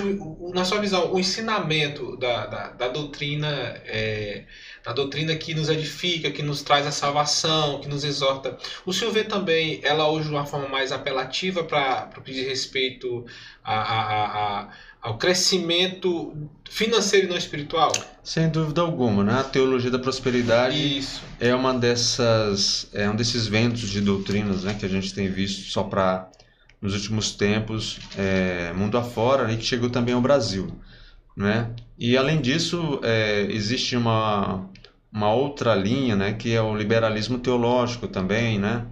na 0.54 0.64
sua 0.64 0.80
visão, 0.80 1.12
o 1.12 1.20
ensinamento 1.20 2.16
da, 2.18 2.46
da, 2.46 2.68
da 2.70 2.88
doutrina, 2.88 3.48
é, 3.84 4.46
da 4.86 4.94
doutrina 4.94 5.36
que 5.36 5.56
nos 5.56 5.70
edifica, 5.70 6.30
que 6.30 6.44
nos 6.44 6.62
traz 6.62 6.86
a 6.86 6.92
salvação, 6.92 7.80
que 7.80 7.88
nos 7.88 8.04
exorta, 8.04 8.56
o 8.86 8.94
senhor 8.94 9.12
vê 9.12 9.24
também 9.24 9.80
ela 9.84 10.08
hoje 10.08 10.28
de 10.28 10.34
uma 10.36 10.46
forma 10.46 10.68
mais 10.68 10.92
apelativa 10.92 11.64
para 11.64 12.12
o 12.16 12.22
que 12.22 12.32
diz 12.32 12.46
respeito 12.48 13.26
a, 13.64 13.74
a- 13.76 14.02
a- 14.02 14.60
a- 14.62 14.70
ao 15.02 15.18
crescimento 15.18 16.34
financeiro 16.70 17.26
e 17.26 17.30
não 17.30 17.38
espiritual? 17.38 17.92
Sem 18.24 18.50
dúvida 18.50 18.82
alguma, 18.82 19.24
né? 19.24 19.34
A 19.40 19.44
teologia 19.44 19.90
da 19.90 19.98
prosperidade 19.98 21.00
Isso. 21.00 21.22
é 21.40 21.54
uma 21.56 21.74
dessas, 21.74 22.88
é 22.94 23.10
um 23.10 23.16
desses 23.16 23.48
ventos 23.48 23.90
de 23.90 24.00
doutrinas, 24.00 24.64
né, 24.64 24.76
que 24.80 24.86
a 24.86 24.90
gente 24.90 25.14
tem 25.14 25.30
visto 25.30 25.72
só 25.72 25.84
para 25.84 26.30
nos 26.80 26.94
últimos 26.94 27.32
tempos, 27.32 28.00
é, 28.18 28.74
mundo 28.74 28.98
afora, 28.98 29.52
e 29.52 29.58
que 29.58 29.66
chegou 29.66 29.90
também 29.90 30.16
ao 30.16 30.22
Brasil, 30.22 30.72
né? 31.36 31.72
E 31.98 32.18
além 32.18 32.42
disso, 32.42 33.00
é, 33.04 33.48
existe 33.50 33.96
uma 33.96 34.68
uma 35.14 35.34
outra 35.34 35.76
linha, 35.76 36.16
né, 36.16 36.34
que 36.34 36.54
é 36.54 36.62
o 36.62 36.74
liberalismo 36.76 37.38
teológico 37.38 38.08
também, 38.08 38.58
né? 38.58 38.86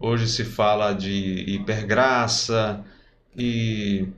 Hoje 0.00 0.26
se 0.26 0.44
fala 0.44 0.92
de 0.92 1.44
hipergraça 1.46 2.82
e 3.36 4.08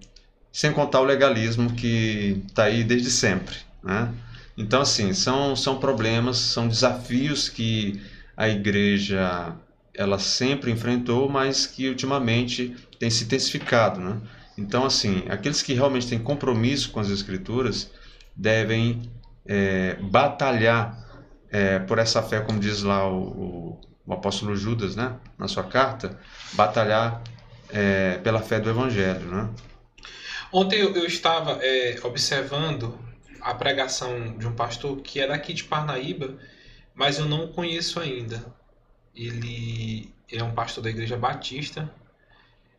sem 0.53 0.73
contar 0.73 1.01
o 1.01 1.05
legalismo 1.05 1.73
que 1.75 2.43
está 2.49 2.65
aí 2.65 2.83
desde 2.85 3.11
sempre, 3.11 3.57
né? 3.83 4.13
Então, 4.57 4.81
assim, 4.81 5.13
são, 5.13 5.55
são 5.55 5.79
problemas, 5.79 6.37
são 6.37 6.67
desafios 6.67 7.49
que 7.49 8.03
a 8.37 8.49
igreja 8.49 9.55
ela 9.95 10.19
sempre 10.19 10.71
enfrentou, 10.71 11.29
mas 11.29 11.67
que 11.67 11.89
ultimamente 11.89 12.77
tem 12.99 13.09
se 13.09 13.25
intensificado, 13.25 14.01
né? 14.01 14.21
Então, 14.57 14.85
assim, 14.85 15.25
aqueles 15.29 15.63
que 15.63 15.75
realmente 15.75 16.09
têm 16.09 16.19
compromisso 16.19 16.91
com 16.91 16.99
as 16.99 17.09
escrituras 17.09 17.91
devem 18.35 19.11
é, 19.47 19.95
batalhar 20.01 20.97
é, 21.51 21.79
por 21.79 21.99
essa 21.99 22.23
fé, 22.23 22.41
como 22.41 22.59
diz 22.59 22.83
lá 22.83 23.09
o, 23.09 23.23
o, 23.23 23.81
o 24.07 24.13
apóstolo 24.13 24.57
Judas, 24.57 24.97
né? 24.97 25.15
Na 25.39 25.47
sua 25.47 25.63
carta, 25.63 26.19
batalhar 26.55 27.23
é, 27.71 28.19
pela 28.19 28.41
fé 28.41 28.59
do 28.59 28.69
evangelho, 28.69 29.27
né? 29.29 29.49
Ontem 30.51 30.81
eu, 30.81 31.05
estava 31.05 31.63
é, 31.63 31.99
observando 32.05 32.99
a 33.41 33.55
pregação 33.55 34.37
de 34.39 34.47
um 34.47 34.55
pastor 34.55 35.01
que 35.03 35.21
é 35.21 35.27
daqui 35.27 35.53
de 35.53 35.65
Parnaíba, 35.65 36.39
mas 36.95 37.19
eu 37.19 37.27
não 37.27 37.45
o 37.45 37.53
conheço 37.53 38.01
ainda. 38.01 38.45
Ele 39.15 40.11
é 40.33 40.43
um 40.43 40.55
pastor 40.55 40.83
da 40.85 40.91
Igreja 40.91 41.17
Batista 41.17 41.93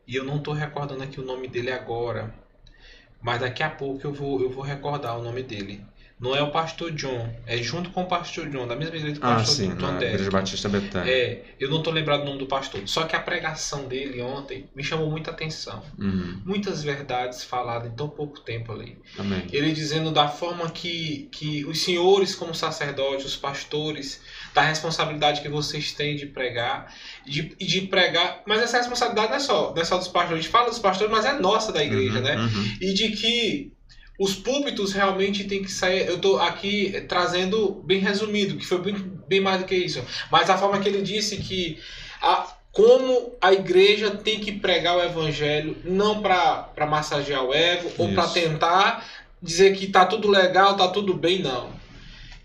E 0.07 0.15
eu 0.15 0.23
não 0.23 0.39
tô 0.39 0.53
recordando 0.53 1.03
aqui 1.03 1.19
o 1.19 1.25
nome 1.25 1.47
dele 1.47 1.71
agora. 1.71 2.33
Mas 3.21 3.41
daqui 3.41 3.61
a 3.61 3.69
pouco 3.69 4.05
eu 4.07 4.13
vou, 4.13 4.41
eu 4.41 4.49
vou 4.49 4.63
recordar 4.63 5.19
o 5.19 5.23
nome 5.23 5.43
dele. 5.43 5.85
Não 6.19 6.35
é 6.35 6.43
o 6.43 6.51
pastor 6.51 6.91
John, 6.91 7.33
é 7.47 7.55
junto 7.59 7.91
com 7.91 8.03
o 8.03 8.05
pastor 8.05 8.49
John, 8.49 8.67
da 8.67 8.75
mesma 8.75 8.97
igreja 8.97 9.19
do 9.19 9.25
Ah, 9.25 9.35
pastor 9.35 9.55
sim, 9.55 9.69
John 9.75 9.93
na 9.93 9.99
Deck. 9.99 10.11
Igreja 10.13 10.29
Batista 10.31 10.67
Betânia. 10.67 11.09
É, 11.09 11.43
eu 11.57 11.69
não 11.69 11.81
tô 11.81 11.91
lembrado 11.91 12.23
o 12.23 12.25
nome 12.25 12.39
do 12.39 12.45
pastor. 12.45 12.81
Só 12.85 13.05
que 13.05 13.15
a 13.15 13.19
pregação 13.21 13.87
dele 13.87 14.21
ontem 14.21 14.69
me 14.75 14.83
chamou 14.83 15.09
muita 15.09 15.31
atenção. 15.31 15.81
Uhum, 15.97 16.41
Muitas 16.45 16.83
verdades 16.83 17.43
faladas 17.45 17.89
em 17.89 17.95
tão 17.95 18.09
pouco 18.09 18.41
tempo 18.41 18.73
ali. 18.73 18.97
amém. 19.17 19.47
Ele 19.53 19.71
dizendo 19.71 20.11
da 20.11 20.27
forma 20.27 20.69
que, 20.69 21.29
que 21.31 21.63
os 21.65 21.81
senhores, 21.83 22.35
como 22.35 22.53
sacerdotes, 22.53 23.25
os 23.25 23.37
pastores, 23.37 24.21
da 24.53 24.61
responsabilidade 24.61 25.39
que 25.41 25.47
vocês 25.47 25.93
têm 25.93 26.17
de 26.17 26.25
pregar, 26.25 26.93
de, 27.25 27.55
e 27.57 27.65
de 27.65 27.81
pregar. 27.81 28.41
Mas 28.45 28.61
essa 28.61 28.77
responsabilidade 28.77 29.29
não 29.29 29.37
é 29.37 29.39
só, 29.39 29.73
não 29.73 29.81
é 29.81 29.85
só 29.85 29.97
dos 29.97 30.09
pastores. 30.09 30.39
A 30.39 30.41
gente 30.41 30.51
fala 30.51 30.69
dos 30.69 30.79
pastores, 30.79 31.11
mas 31.11 31.23
é 31.23 31.39
nossa 31.39 31.71
da 31.71 31.81
igreja, 31.81 32.17
Uhum, 32.17 32.23
né? 32.23 32.35
uhum. 32.35 32.73
E 32.81 32.93
de 32.93 33.09
que 33.11 33.71
os 34.19 34.35
púlpitos 34.35 34.91
realmente 34.91 35.45
tem 35.45 35.63
que 35.63 35.71
sair. 35.71 36.05
Eu 36.05 36.19
tô 36.19 36.37
aqui 36.37 37.05
trazendo 37.07 37.81
bem 37.85 37.99
resumido, 37.99 38.57
que 38.57 38.65
foi 38.65 38.81
bem, 38.81 38.95
bem 39.27 39.39
mais 39.39 39.61
do 39.61 39.65
que 39.65 39.75
isso. 39.75 40.03
Mas 40.29 40.49
a 40.49 40.57
forma 40.57 40.77
que 40.79 40.89
ele 40.89 41.01
disse 41.01 41.37
que 41.37 41.79
a, 42.21 42.53
como 42.73 43.33
a 43.39 43.53
igreja 43.53 44.11
tem 44.11 44.41
que 44.41 44.51
pregar 44.51 44.97
o 44.97 45.01
evangelho, 45.01 45.77
não 45.85 46.21
para 46.21 46.85
massagear 46.85 47.45
o 47.45 47.53
ego 47.53 47.89
ou 47.97 48.13
para 48.13 48.25
Isso. 48.25 48.33
tentar 48.33 49.05
dizer 49.41 49.75
que 49.75 49.87
tá 49.87 50.05
tudo 50.05 50.27
legal, 50.27 50.75
tá 50.75 50.89
tudo 50.89 51.13
bem, 51.13 51.41
não. 51.41 51.78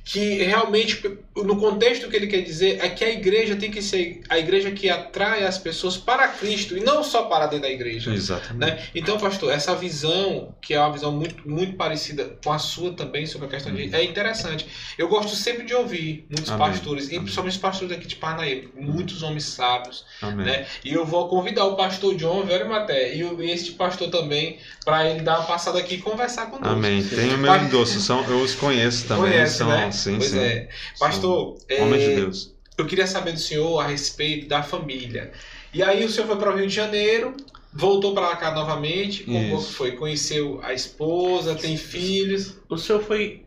Que 0.05 0.43
realmente, 0.43 1.03
no 1.35 1.57
contexto 1.57 2.11
que 2.11 2.17
ele 2.17 2.27
quer 2.27 2.43
dizer, 2.43 2.79
é 2.85 2.91
que 2.91 3.03
a 3.03 3.11
igreja 3.11 3.57
tem 3.57 3.71
que 3.71 3.81
ser 3.81 4.21
a 4.29 4.39
igreja 4.39 4.71
que 4.71 4.91
atrai 4.91 5.45
as 5.45 5.57
pessoas 5.57 5.97
para 5.97 6.29
Cristo 6.29 6.77
e 6.77 6.81
não 6.81 7.03
só 7.03 7.23
para 7.23 7.47
dentro 7.47 7.63
da 7.63 7.71
igreja. 7.71 8.13
Exatamente. 8.13 8.73
Né? 8.73 8.87
Então, 8.95 9.19
pastor, 9.19 9.51
essa 9.51 9.75
visão, 9.75 10.55
que 10.61 10.75
é 10.75 10.81
uma 10.81 10.93
visão 10.93 11.11
muito, 11.11 11.49
muito 11.49 11.77
parecida 11.77 12.37
com 12.45 12.53
a 12.53 12.59
sua 12.59 12.93
também 12.93 13.25
sobre 13.25 13.47
a 13.47 13.51
questão 13.51 13.75
de. 13.75 13.95
É 13.95 14.05
interessante. 14.05 14.67
Eu 14.99 15.09
gosto 15.09 15.35
sempre 15.35 15.65
de 15.65 15.75
ouvir 15.75 16.27
muitos 16.29 16.51
Amém. 16.51 16.69
pastores, 16.69 17.11
e 17.11 17.19
principalmente 17.19 17.55
os 17.55 17.59
pastores 17.59 17.97
aqui 17.97 18.07
de 18.07 18.17
Parnaíba, 18.17 18.71
muitos 18.77 19.23
homens 19.23 19.45
sábios, 19.45 20.05
Amém. 20.21 20.45
né? 20.45 20.67
E 20.85 20.93
eu 20.93 21.07
vou 21.07 21.29
convidar 21.29 21.65
o 21.65 21.77
pastor 21.77 22.15
John, 22.17 22.45
velho 22.45 22.69
Maté, 22.69 23.15
e 23.15 23.51
este 23.51 23.73
pastor 23.73 24.11
também, 24.11 24.59
para 24.85 25.09
ele 25.09 25.21
dar 25.21 25.39
uma 25.39 25.47
passada 25.47 25.79
aqui 25.79 25.95
e 25.95 25.99
conversar 25.99 26.47
conosco. 26.47 26.75
Amém. 26.75 27.03
Tem 27.03 27.35
o 27.35 27.39
meu 27.39 27.57
endosso, 27.57 28.01
são, 28.01 28.23
eu 28.29 28.41
os 28.41 28.55
conheço 28.55 29.07
também. 29.07 29.33
Conhece, 29.33 29.59
são, 29.59 29.69
né? 29.69 29.91
Sim, 29.95 30.19
pois 30.19 30.31
sim. 30.31 30.39
é. 30.39 30.69
Pastor, 30.99 31.57
São 31.59 31.87
Homens 31.87 32.03
é, 32.03 32.09
de 32.11 32.15
Deus. 32.17 32.55
eu 32.77 32.87
queria 32.87 33.07
saber 33.07 33.33
do 33.33 33.39
senhor 33.41 33.79
a 33.81 33.87
respeito 33.87 34.49
da 34.49 34.63
família. 34.63 35.33
E 35.73 35.83
aí 35.83 36.05
o 36.05 36.11
senhor 36.11 36.27
foi 36.27 36.37
para 36.37 36.53
o 36.53 36.57
Rio 36.57 36.67
de 36.67 36.75
Janeiro, 36.75 37.35
voltou 37.73 38.15
para 38.15 38.35
cá 38.37 38.53
novamente, 38.55 39.25
como 39.25 39.57
Isso. 39.59 39.73
foi? 39.73 39.93
Conheceu 39.93 40.61
a 40.63 40.73
esposa, 40.73 41.55
tem 41.55 41.77
filhos. 41.77 42.57
O 42.69 42.77
senhor 42.77 43.03
foi, 43.03 43.45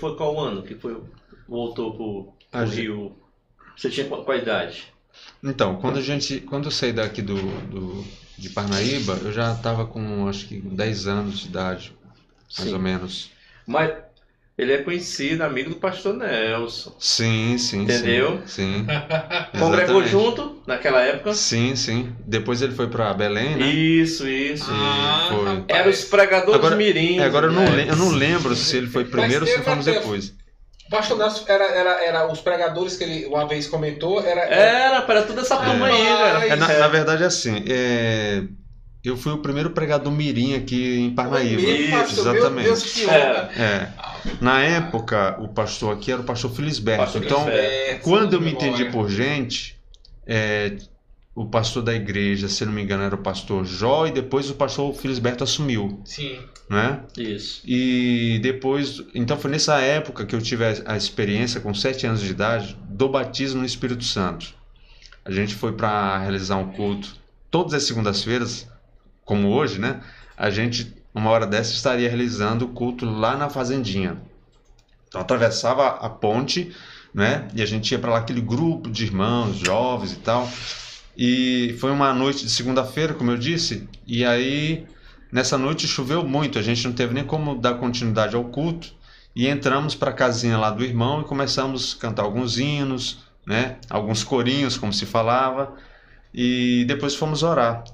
foi 0.00 0.16
qual 0.16 0.38
ano 0.40 0.62
que 0.62 0.74
foi, 0.74 0.96
voltou 1.48 1.92
pro, 1.94 2.32
pro 2.50 2.60
A 2.60 2.64
gente- 2.66 2.80
Rio? 2.80 3.16
Você 3.76 3.90
tinha 3.90 4.06
qual, 4.06 4.24
qual 4.24 4.38
idade? 4.38 4.84
Então, 5.42 5.76
quando 5.76 5.98
a 5.98 6.02
gente, 6.02 6.40
quando 6.40 6.66
eu 6.66 6.70
saí 6.70 6.92
daqui 6.92 7.20
do, 7.22 7.36
do 7.68 8.04
de 8.38 8.50
Parnaíba, 8.50 9.18
eu 9.22 9.32
já 9.32 9.52
estava 9.54 9.86
com 9.86 10.26
acho 10.28 10.46
que 10.48 10.58
10 10.60 11.06
anos 11.06 11.40
de 11.40 11.48
idade, 11.48 11.92
mais 12.58 12.68
Sim. 12.68 12.74
ou 12.74 12.80
menos. 12.80 13.30
Mas 13.66 13.92
ele 14.58 14.72
é 14.72 14.78
conhecido, 14.78 15.42
amigo 15.42 15.70
do 15.70 15.76
pastor 15.76 16.14
Nelson. 16.14 16.94
Sim, 16.98 17.58
sim, 17.58 17.82
Entendeu? 17.82 18.40
Sim. 18.46 18.86
sim. 19.52 19.58
Congregou 19.58 20.02
Exatamente. 20.02 20.10
junto 20.10 20.62
naquela 20.66 21.02
época? 21.02 21.34
Sim, 21.34 21.76
sim. 21.76 22.12
Depois 22.26 22.62
ele 22.62 22.72
foi 22.74 22.88
para 22.88 23.12
Belém, 23.12 23.56
né? 23.56 23.66
Isso, 23.66 24.26
isso. 24.26 24.66
Ah, 24.70 25.28
foi. 25.30 25.64
Era 25.68 25.88
os 25.88 26.04
pregadores 26.04 26.54
Agora- 26.54 26.76
mirins. 26.76 27.20
É, 27.20 27.24
agora 27.24 27.46
eu 27.48 27.52
não, 27.52 27.64
né? 27.64 27.86
eu 27.88 27.96
não 27.96 28.10
lembro 28.10 28.54
se 28.56 28.76
ele 28.76 28.86
foi 28.86 29.04
primeiro 29.04 29.42
ou 29.44 29.46
se 29.46 29.54
ele 29.54 29.62
fomos 29.62 29.84
depois. 29.84 30.32
Pastor 30.88 31.18
Nelson 31.18 31.44
era, 31.48 31.64
era, 31.64 32.04
era 32.04 32.32
os 32.32 32.40
pregadores 32.40 32.96
que 32.96 33.02
ele 33.04 33.26
uma 33.26 33.46
vez 33.46 33.66
comentou, 33.66 34.24
era. 34.24 34.42
Era, 34.42 35.02
para 35.02 35.22
toda 35.22 35.40
essa 35.40 35.56
turma 35.56 35.86
aí, 35.86 36.02
Rapaz. 36.08 36.40
velho. 36.40 36.52
É, 36.52 36.56
na, 36.56 36.68
na 36.78 36.88
verdade 36.88 37.24
é 37.24 37.26
assim, 37.26 37.64
é, 37.68 38.44
eu 39.04 39.16
fui 39.16 39.32
o 39.32 39.38
primeiro 39.38 39.70
pregador 39.70 40.12
mirim 40.12 40.54
aqui 40.54 41.00
em 41.00 41.10
Parnaíba. 41.10 41.60
Isso, 41.60 41.90
pastor, 41.90 42.24
Meu 42.24 42.34
exatamente. 42.36 42.64
Deus, 42.66 42.82
que 42.84 43.10
É. 43.10 43.50
É. 43.56 43.88
Na 44.40 44.60
época, 44.60 45.36
o 45.40 45.48
pastor 45.48 45.94
aqui 45.94 46.12
era 46.12 46.20
o 46.20 46.24
pastor 46.24 46.54
Felisberto. 46.54 47.04
Pastor 47.04 47.24
então, 47.24 47.44
Felisberto. 47.44 48.02
Quando 48.02 48.32
eu 48.34 48.40
me 48.40 48.46
memória. 48.46 48.68
entendi 48.68 48.90
por 48.90 49.08
gente, 49.08 49.76
é, 50.26 50.76
o 51.34 51.44
pastor 51.44 51.82
da 51.82 51.94
igreja, 51.94 52.48
se 52.48 52.64
não 52.64 52.72
me 52.72 52.82
engano, 52.82 53.02
era 53.02 53.14
o 53.14 53.18
pastor 53.18 53.64
Jó 53.64 54.06
e 54.06 54.10
depois 54.10 54.48
o 54.48 54.54
pastor 54.54 54.94
Felisberto 54.94 55.44
assumiu, 55.44 56.00
Sim. 56.04 56.38
né? 56.68 57.00
Isso. 57.16 57.62
E 57.64 58.40
depois, 58.42 59.02
então 59.14 59.38
foi 59.38 59.50
nessa 59.50 59.78
época 59.80 60.24
que 60.24 60.34
eu 60.34 60.40
tive 60.40 60.64
a, 60.64 60.94
a 60.94 60.96
experiência, 60.96 61.60
com 61.60 61.74
sete 61.74 62.06
anos 62.06 62.22
de 62.22 62.30
idade, 62.30 62.76
do 62.88 63.08
batismo 63.08 63.60
no 63.60 63.66
Espírito 63.66 64.02
Santo. 64.02 64.54
A 65.24 65.30
gente 65.30 65.54
foi 65.54 65.72
para 65.72 66.18
realizar 66.18 66.56
um 66.56 66.72
culto 66.72 67.16
todas 67.50 67.74
as 67.74 67.82
segundas-feiras, 67.84 68.66
como 69.24 69.48
hoje, 69.48 69.78
né? 69.78 70.00
A 70.36 70.50
gente, 70.50 70.94
uma 71.18 71.30
hora 71.30 71.46
dessa, 71.46 71.72
estaria 71.72 72.08
realizando 72.08 72.64
o 72.64 72.68
culto 72.68 73.04
lá 73.04 73.36
na 73.36 73.48
fazendinha. 73.48 74.20
Então 75.08 75.20
atravessava 75.20 75.86
a 75.86 76.08
ponte, 76.08 76.74
né? 77.14 77.48
E 77.54 77.62
a 77.62 77.66
gente 77.66 77.90
ia 77.92 77.98
para 77.98 78.12
lá 78.12 78.18
aquele 78.18 78.40
grupo 78.40 78.90
de 78.90 79.04
irmãos, 79.04 79.56
jovens 79.56 80.12
e 80.12 80.16
tal. 80.16 80.48
E 81.16 81.76
foi 81.80 81.90
uma 81.90 82.12
noite 82.12 82.44
de 82.44 82.50
segunda-feira, 82.50 83.14
como 83.14 83.30
eu 83.30 83.38
disse, 83.38 83.88
e 84.06 84.24
aí 84.24 84.86
Nessa 85.30 85.58
noite 85.58 85.88
choveu 85.88 86.24
muito, 86.26 86.58
a 86.58 86.62
gente 86.62 86.84
não 86.86 86.94
teve 86.94 87.12
nem 87.12 87.24
como 87.24 87.56
dar 87.56 87.74
continuidade 87.74 88.36
ao 88.36 88.44
culto 88.44 88.94
e 89.34 89.48
entramos 89.48 89.94
para 89.94 90.10
a 90.10 90.14
casinha 90.14 90.56
lá 90.56 90.70
do 90.70 90.84
irmão 90.84 91.20
e 91.20 91.24
começamos 91.24 91.96
a 91.96 92.00
cantar 92.00 92.22
alguns 92.22 92.58
hinos, 92.58 93.18
né? 93.44 93.76
Alguns 93.90 94.22
corinhos, 94.22 94.78
como 94.78 94.92
se 94.92 95.04
falava, 95.04 95.74
e 96.32 96.84
depois 96.86 97.14
fomos 97.14 97.42
orar. 97.42 97.84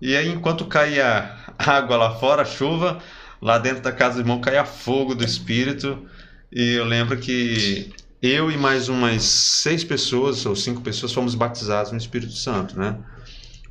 E 0.00 0.16
aí, 0.16 0.28
enquanto 0.28 0.64
caía 0.66 1.34
água 1.58 1.96
lá 1.96 2.14
fora, 2.14 2.44
chuva, 2.44 2.98
lá 3.40 3.58
dentro 3.58 3.82
da 3.82 3.92
casa 3.92 4.16
do 4.16 4.20
irmão 4.20 4.40
caía 4.40 4.64
fogo 4.64 5.14
do 5.14 5.24
Espírito, 5.24 6.06
e 6.52 6.74
eu 6.74 6.84
lembro 6.84 7.16
que 7.18 7.92
eu 8.22 8.50
e 8.50 8.56
mais 8.56 8.88
umas 8.88 9.22
seis 9.22 9.84
pessoas 9.84 10.44
ou 10.46 10.56
cinco 10.56 10.80
pessoas 10.80 11.12
fomos 11.12 11.34
batizados 11.34 11.92
no 11.92 11.98
Espírito 11.98 12.32
Santo, 12.32 12.78
né? 12.78 12.96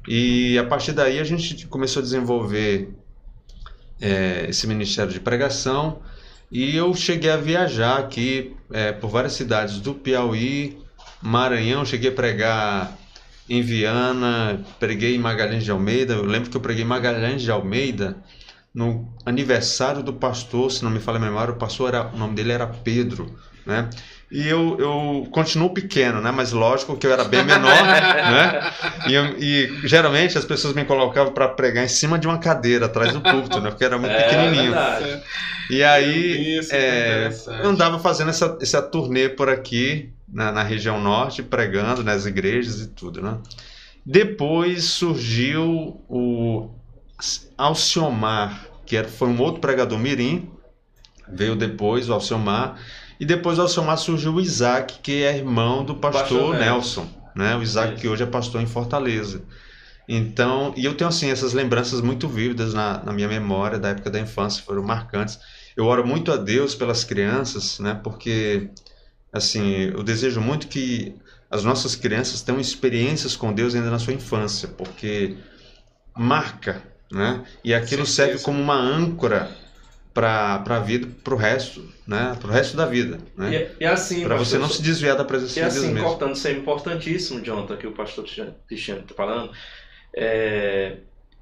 E 0.08 0.58
a 0.58 0.64
partir 0.64 0.94
daí 0.94 1.20
a 1.20 1.24
gente 1.24 1.68
começou 1.68 2.00
a 2.00 2.04
desenvolver 2.04 2.90
é, 4.00 4.46
esse 4.50 4.66
ministério 4.68 5.12
de 5.12 5.20
pregação 5.20 6.02
e 6.50 6.76
eu 6.76 6.94
cheguei 6.94 7.30
a 7.30 7.36
viajar 7.36 7.98
aqui 8.00 8.56
é, 8.72 8.94
por 8.94 9.10
várias 9.10 9.34
cidades 9.34 9.80
do 9.80 9.94
Piauí, 9.94 10.78
Maranhão, 11.22 11.84
cheguei 11.84 12.10
a 12.10 12.14
pregar 12.14 12.98
em 13.50 13.62
Viana, 13.62 14.62
preguei 14.80 15.16
em 15.16 15.20
Magalhães 15.20 15.64
de 15.64 15.72
Almeida. 15.72 16.14
Eu 16.14 16.26
lembro 16.26 16.50
que 16.50 16.58
eu 16.58 16.62
preguei 16.62 16.84
em 16.84 16.88
Magalhães 16.88 17.42
de 17.42 17.52
Almeida 17.52 18.18
no 18.74 19.12
aniversário 19.26 20.04
do 20.04 20.14
pastor, 20.14 20.72
se 20.72 20.84
não 20.84 20.92
me 20.92 21.00
falha 21.00 21.18
a 21.18 21.22
memória, 21.22 21.54
o 21.54 21.58
pastor 21.58 21.90
era, 21.90 22.08
o 22.14 22.18
nome 22.18 22.36
dele 22.36 22.52
era 22.52 22.68
Pedro, 22.68 23.36
né? 23.66 23.90
E 24.30 24.46
eu, 24.48 24.78
eu 24.80 25.28
continuo 25.32 25.74
pequeno, 25.74 26.22
né? 26.22 26.32
Mas 26.32 26.52
lógico 26.52 26.98
que 26.98 27.08
eu 27.08 27.14
era 27.14 27.24
bem 27.24 27.44
menor, 27.44 27.88
né? 28.26 28.62
E, 29.06 29.14
eu- 29.14 29.38
e 29.40 29.80
geralmente 29.88 30.38
as 30.38 30.44
pessoas 30.46 30.74
me 30.74 30.84
colocavam 30.84 31.34
para 31.34 31.48
pregar 31.48 31.86
em 31.86 31.88
cima 31.88 32.20
de 32.20 32.28
uma 32.28 32.38
cadeira 32.38 32.88
atrás 32.88 33.14
do 33.14 33.22
púlpito, 33.22 33.62
né? 33.62 33.70
Porque 33.70 33.86
era 33.86 33.98
muito 33.98 34.12
É 34.14 34.18
pequenininho. 34.18 34.74
verdade. 34.74 35.24
E 35.70 35.84
aí 35.84 36.58
Isso, 36.60 36.74
é, 36.74 37.30
eu 37.62 37.70
andava 37.70 38.00
fazendo 38.00 38.30
essa, 38.30 38.58
essa 38.62 38.82
turnê 38.82 39.30
por 39.30 39.50
aqui, 39.50 40.10
na, 40.28 40.52
na 40.52 40.64
região 40.64 41.02
norte, 41.02 41.44
pregando 41.44 42.04
nas 42.04 42.26
igrejas 42.26 42.82
e 42.82 42.88
tudo, 42.88 43.22
né? 43.22 43.38
Depois 44.06 44.86
surgiu 44.86 46.02
o 46.10 46.70
Alciomar, 47.58 48.68
que 48.86 48.96
era, 48.96 49.08
foi 49.08 49.28
um 49.30 49.42
outro 49.42 49.62
pregador 49.62 50.00
mirim, 50.00 50.50
veio 51.28 51.56
depois 51.56 52.10
o 52.10 52.14
Alciomar, 52.14 52.80
e 53.20 53.26
depois 53.26 53.58
do 53.58 53.64
Alciomar 53.64 53.98
surgiu 53.98 54.34
o 54.34 54.42
Isaac, 54.42 55.00
que 55.02 55.24
é 55.24 55.38
irmão 55.38 55.84
do 55.84 55.96
pastor, 55.96 56.22
Pastor 56.22 56.56
Nelson, 56.56 57.10
né? 57.36 57.56
O 57.56 57.64
Isaac 57.64 57.94
Isso. 57.94 58.02
que 58.02 58.08
hoje 58.08 58.24
é 58.24 58.26
pastor 58.26 58.62
em 58.62 58.68
Fortaleza. 58.68 59.42
Então, 60.08 60.74
e 60.78 60.86
eu 60.86 60.96
tenho 60.96 61.10
assim 61.10 61.30
essas 61.30 61.52
lembranças 61.54 62.00
muito 62.00 62.28
vívidas 62.30 62.74
na, 62.74 63.04
na 63.04 63.12
minha 63.12 63.28
memória 63.28 63.78
da 63.78 63.90
época 63.90 64.10
da 64.10 64.20
infância, 64.20 64.64
foram 64.64 64.84
marcantes. 64.84 65.40
Eu 65.76 65.86
oro 65.86 66.06
muito 66.08 66.32
a 66.32 66.38
Deus 66.38 66.74
pelas 66.76 67.04
crianças, 67.04 67.80
né? 67.80 68.00
Porque 68.04 68.70
assim, 69.34 69.92
eu 69.94 70.04
desejo 70.04 70.40
muito 70.40 70.68
que 70.68 71.14
as 71.50 71.64
nossas 71.64 71.96
crianças 71.96 72.42
tenham 72.42 72.60
experiências 72.60 73.36
com 73.36 73.54
Deus 73.54 73.76
ainda 73.76 73.90
na 73.90 74.00
sua 74.00 74.14
infância, 74.14 74.68
porque 74.70 75.38
marca, 76.16 76.82
né? 77.12 77.44
E 77.64 77.74
aquilo 77.74 78.06
Certeza. 78.06 78.38
serve 78.40 78.44
como 78.44 78.62
uma 78.62 78.76
âncora 78.76 79.50
para 80.18 80.64
a 80.66 80.80
vida, 80.80 81.08
para 81.24 81.36
o 81.36 81.38
resto, 81.38 81.88
né? 82.08 82.36
Para 82.40 82.50
o 82.50 82.52
resto 82.52 82.76
da 82.76 82.88
vida, 82.88 83.20
né? 83.38 83.70
E, 83.80 83.84
e 83.84 83.86
assim, 83.86 84.24
Para 84.24 84.36
você 84.36 84.58
não 84.58 84.68
se 84.68 84.82
desviar 84.82 85.16
da 85.16 85.24
presença 85.24 85.60
E 85.60 85.64
de 85.64 85.70
Deus 85.70 85.76
assim, 85.76 85.94
mesmo. 85.94 86.10
cortando, 86.10 86.34
isso 86.34 86.48
é 86.48 86.54
importantíssimo, 86.54 87.40
Jonathan, 87.40 87.78
que 87.78 87.86
o 87.86 87.92
pastor 87.92 88.26
Cristiano 88.68 89.02
está 89.02 89.14
falando. 89.14 89.52
É, 90.16 90.98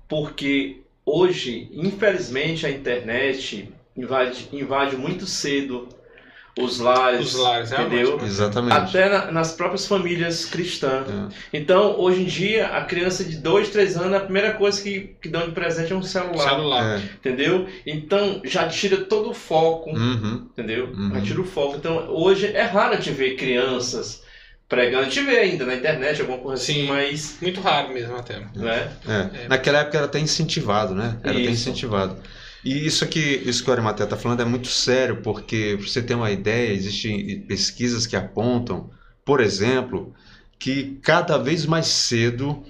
porque 0.09 0.81
hoje, 1.05 1.69
infelizmente, 1.71 2.65
a 2.65 2.69
internet 2.69 3.73
invade, 3.95 4.49
invade 4.51 4.97
muito 4.97 5.25
cedo 5.25 5.87
os 6.57 6.79
lares, 6.79 7.33
Os 7.33 7.39
lares, 7.39 7.71
entendeu? 7.71 8.19
Exatamente. 8.23 8.73
Até 8.77 9.09
na- 9.09 9.31
nas 9.31 9.51
próprias 9.51 9.85
famílias 9.85 10.45
cristãs. 10.45 11.05
É. 11.09 11.35
Então, 11.57 11.99
hoje 11.99 12.21
em 12.21 12.25
dia, 12.25 12.67
a 12.67 12.85
criança 12.85 13.23
de 13.25 13.35
2, 13.37 13.69
3 13.69 13.97
anos, 13.97 14.13
a 14.13 14.21
primeira 14.21 14.53
coisa 14.53 14.81
que, 14.81 15.15
que 15.21 15.27
dão 15.27 15.45
de 15.47 15.51
presente 15.51 15.91
é 15.91 15.95
um 15.95 16.01
celular, 16.01 16.49
Celular. 16.49 16.97
É. 16.97 17.03
entendeu? 17.03 17.67
Então, 17.85 18.41
já 18.45 18.67
tira 18.69 18.97
todo 18.97 19.31
o 19.31 19.33
foco, 19.33 19.89
Uhum. 19.89 20.47
entendeu? 20.51 20.85
Uhum. 20.87 21.11
Já 21.15 21.21
tira 21.21 21.41
o 21.41 21.45
foco. 21.45 21.75
Então, 21.75 22.07
hoje 22.09 22.47
é 22.47 22.63
raro 22.63 22.97
te 23.01 23.11
ver 23.11 23.35
crianças 23.35 24.23
pregando. 24.69 25.01
A 25.03 25.09
gente 25.09 25.21
vê 25.21 25.37
ainda 25.39 25.65
na 25.65 25.75
internet 25.75 26.21
alguma 26.21 26.39
coisa 26.39 26.63
assim, 26.63 26.73
Sim. 26.73 26.87
mas... 26.87 27.37
Muito 27.41 27.59
raro 27.61 27.93
mesmo 27.93 28.15
até. 28.15 28.39
Né? 28.55 28.89
É. 29.07 29.43
É. 29.43 29.47
Naquela 29.49 29.79
época 29.79 29.97
era 29.97 30.05
até 30.07 30.19
incentivado, 30.19 30.95
né? 30.95 31.17
Era 31.21 31.33
até 31.33 31.41
Isso. 31.41 31.51
incentivado. 31.69 32.15
E 32.65 32.85
isso 32.85 33.05
que 33.07 33.19
isso 33.19 33.63
que 33.63 33.69
o 33.69 33.73
Arimatea 33.73 34.05
está 34.05 34.17
falando 34.17 34.41
é 34.41 34.45
muito 34.45 34.67
sério, 34.67 35.21
porque 35.21 35.77
você 35.79 36.01
ter 36.01 36.15
uma 36.15 36.31
ideia, 36.31 36.73
existem 36.73 37.41
pesquisas 37.41 38.07
que 38.07 38.15
apontam, 38.15 38.89
por 39.23 39.39
exemplo, 39.39 40.13
que 40.57 40.97
cada 41.03 41.37
vez 41.37 41.65
mais 41.67 41.85
cedo 41.85 42.63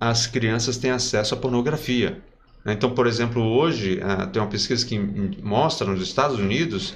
as 0.00 0.26
crianças 0.26 0.78
têm 0.78 0.90
acesso 0.90 1.34
à 1.34 1.36
pornografia. 1.36 2.22
Então, 2.64 2.94
por 2.94 3.06
exemplo, 3.06 3.42
hoje 3.42 4.00
ah, 4.02 4.26
tem 4.26 4.40
uma 4.40 4.48
pesquisa 4.48 4.86
que 4.86 4.98
mostra 5.42 5.86
nos 5.86 6.02
Estados 6.02 6.38
Unidos 6.38 6.94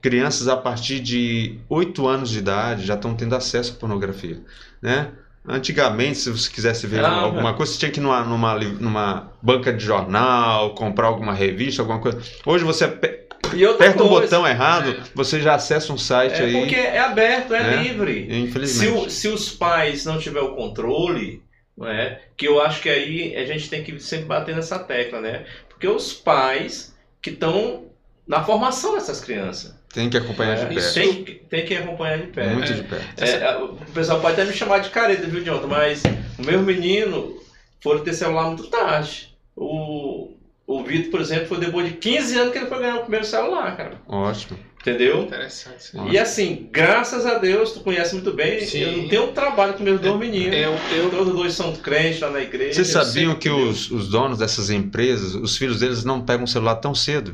crianças 0.00 0.48
a 0.48 0.56
partir 0.56 1.00
de 1.00 1.58
8 1.68 2.06
anos 2.08 2.30
de 2.30 2.38
idade 2.38 2.86
já 2.86 2.94
estão 2.94 3.14
tendo 3.14 3.34
acesso 3.34 3.74
à 3.74 3.76
pornografia, 3.76 4.42
né? 4.80 5.12
Antigamente, 5.46 6.18
se 6.18 6.30
você 6.30 6.50
quisesse 6.50 6.86
ver 6.86 7.04
Ah, 7.04 7.10
alguma 7.10 7.54
coisa, 7.54 7.72
você 7.72 7.78
tinha 7.78 7.90
que 7.90 7.98
ir 7.98 8.02
numa, 8.02 8.22
numa, 8.24 8.54
numa 8.58 9.32
banca 9.42 9.72
de 9.72 9.82
jornal, 9.84 10.74
comprar 10.74 11.06
alguma 11.06 11.32
revista, 11.32 11.80
alguma 11.82 11.98
coisa. 11.98 12.20
Hoje 12.44 12.62
você 12.62 12.84
aperta 12.84 14.02
um 14.04 14.08
botão 14.08 14.46
errado, 14.46 14.90
É. 14.90 15.00
você 15.14 15.40
já 15.40 15.54
acessa 15.54 15.92
um 15.92 15.98
site 15.98 16.34
É 16.40 16.44
aí. 16.44 16.52
porque 16.52 16.74
é 16.76 16.98
aberto, 16.98 17.54
é, 17.54 17.62
né? 17.62 17.82
livre. 17.82 18.26
Se, 18.28 18.36
Infelizmente. 18.38 19.06
o- 19.06 19.10
se 19.10 19.28
os 19.28 19.48
pais 19.50 20.04
não 20.04 20.18
tiver 20.18 20.40
o 20.40 20.54
controle, 20.54 21.42
né, 21.76 22.18
que 22.36 22.46
eu 22.46 22.60
acho 22.60 22.82
que 22.82 22.90
aí 22.90 23.34
a 23.34 23.46
gente 23.46 23.70
tem 23.70 23.82
que 23.82 23.98
sempre 23.98 24.26
bater 24.26 24.54
nessa 24.54 24.78
tecla, 24.78 25.20
né? 25.22 25.46
Porque 25.70 25.88
os 25.88 26.12
pais 26.12 26.94
que 27.22 27.30
estão 27.30 27.86
na 28.28 28.44
formação 28.44 28.94
dessas 28.94 29.20
crianças. 29.20 29.74
Tem 29.92 30.08
que 30.08 30.16
acompanhar 30.16 30.56
de 30.56 30.62
É, 30.62 30.66
perto. 30.66 30.94
tem, 30.94 31.24
que- 31.24 31.32
tem 31.34 31.64
que 31.64 31.74
acompanhar 31.76 32.18
de 32.18 32.26
perto. 32.28 32.50
Muito 32.54 32.70
É. 32.72 32.74
de 32.76 32.82
perto. 32.84 33.22
É, 33.24 33.56
o 33.58 33.68
pessoal 33.92 34.20
pode 34.20 34.40
até 34.40 34.44
me 34.48 34.56
chamar 34.56 34.78
de 34.78 34.90
careta, 34.90 35.26
viu, 35.26 35.42
Jonathan? 35.42 35.66
Mas 35.66 36.02
o 36.38 36.42
meu 36.46 36.60
menino 36.62 37.36
foi 37.82 38.00
ter 38.02 38.12
celular 38.14 38.44
muito 38.46 38.68
tarde. 38.68 39.34
O, 39.56 40.30
o 40.66 40.82
Vitor, 40.84 41.10
por 41.10 41.20
exemplo, 41.20 41.46
foi 41.46 41.58
depois 41.58 41.86
de 41.88 41.94
15 41.94 42.38
anos 42.38 42.52
que 42.52 42.58
ele 42.58 42.66
foi 42.66 42.78
ganhar 42.78 42.96
o 42.96 43.00
primeiro 43.02 43.26
celular, 43.26 43.76
cara. 43.76 44.00
Ótimo. 44.06 44.58
Entendeu? 44.80 45.22
Interessante. 45.24 45.82
sim. 45.84 46.08
E 46.08 46.16
assim, 46.16 46.68
graças 46.72 47.26
a 47.26 47.34
Deus, 47.36 47.72
tu 47.72 47.80
conhece 47.80 48.14
muito 48.14 48.32
bem, 48.32 48.60
Sim. 48.64 48.78
eu 48.80 48.92
não 48.96 49.08
tenho 49.08 49.26
trabalho 49.32 49.74
com 49.74 49.82
meus 49.82 50.00
dois 50.00 50.18
meninos. 50.18 50.56
Eu, 50.56 50.72
eu, 50.96 51.10
Todos 51.10 51.34
dois 51.34 51.52
são 51.52 51.74
crentes 51.76 52.20
lá 52.20 52.30
na 52.30 52.40
igreja. 52.40 52.74
Vocês 52.82 52.88
sabiam 52.88 53.32
sempre- 53.32 53.40
que 53.42 53.50
os, 53.50 53.90
os 53.90 54.08
donos 54.08 54.38
dessas 54.38 54.70
empresas, 54.70 55.34
os 55.34 55.54
filhos 55.58 55.80
deles 55.80 56.02
não 56.02 56.22
pegam 56.24 56.44
o 56.44 56.48
celular 56.48 56.76
tão 56.76 56.94
cedo? 56.94 57.32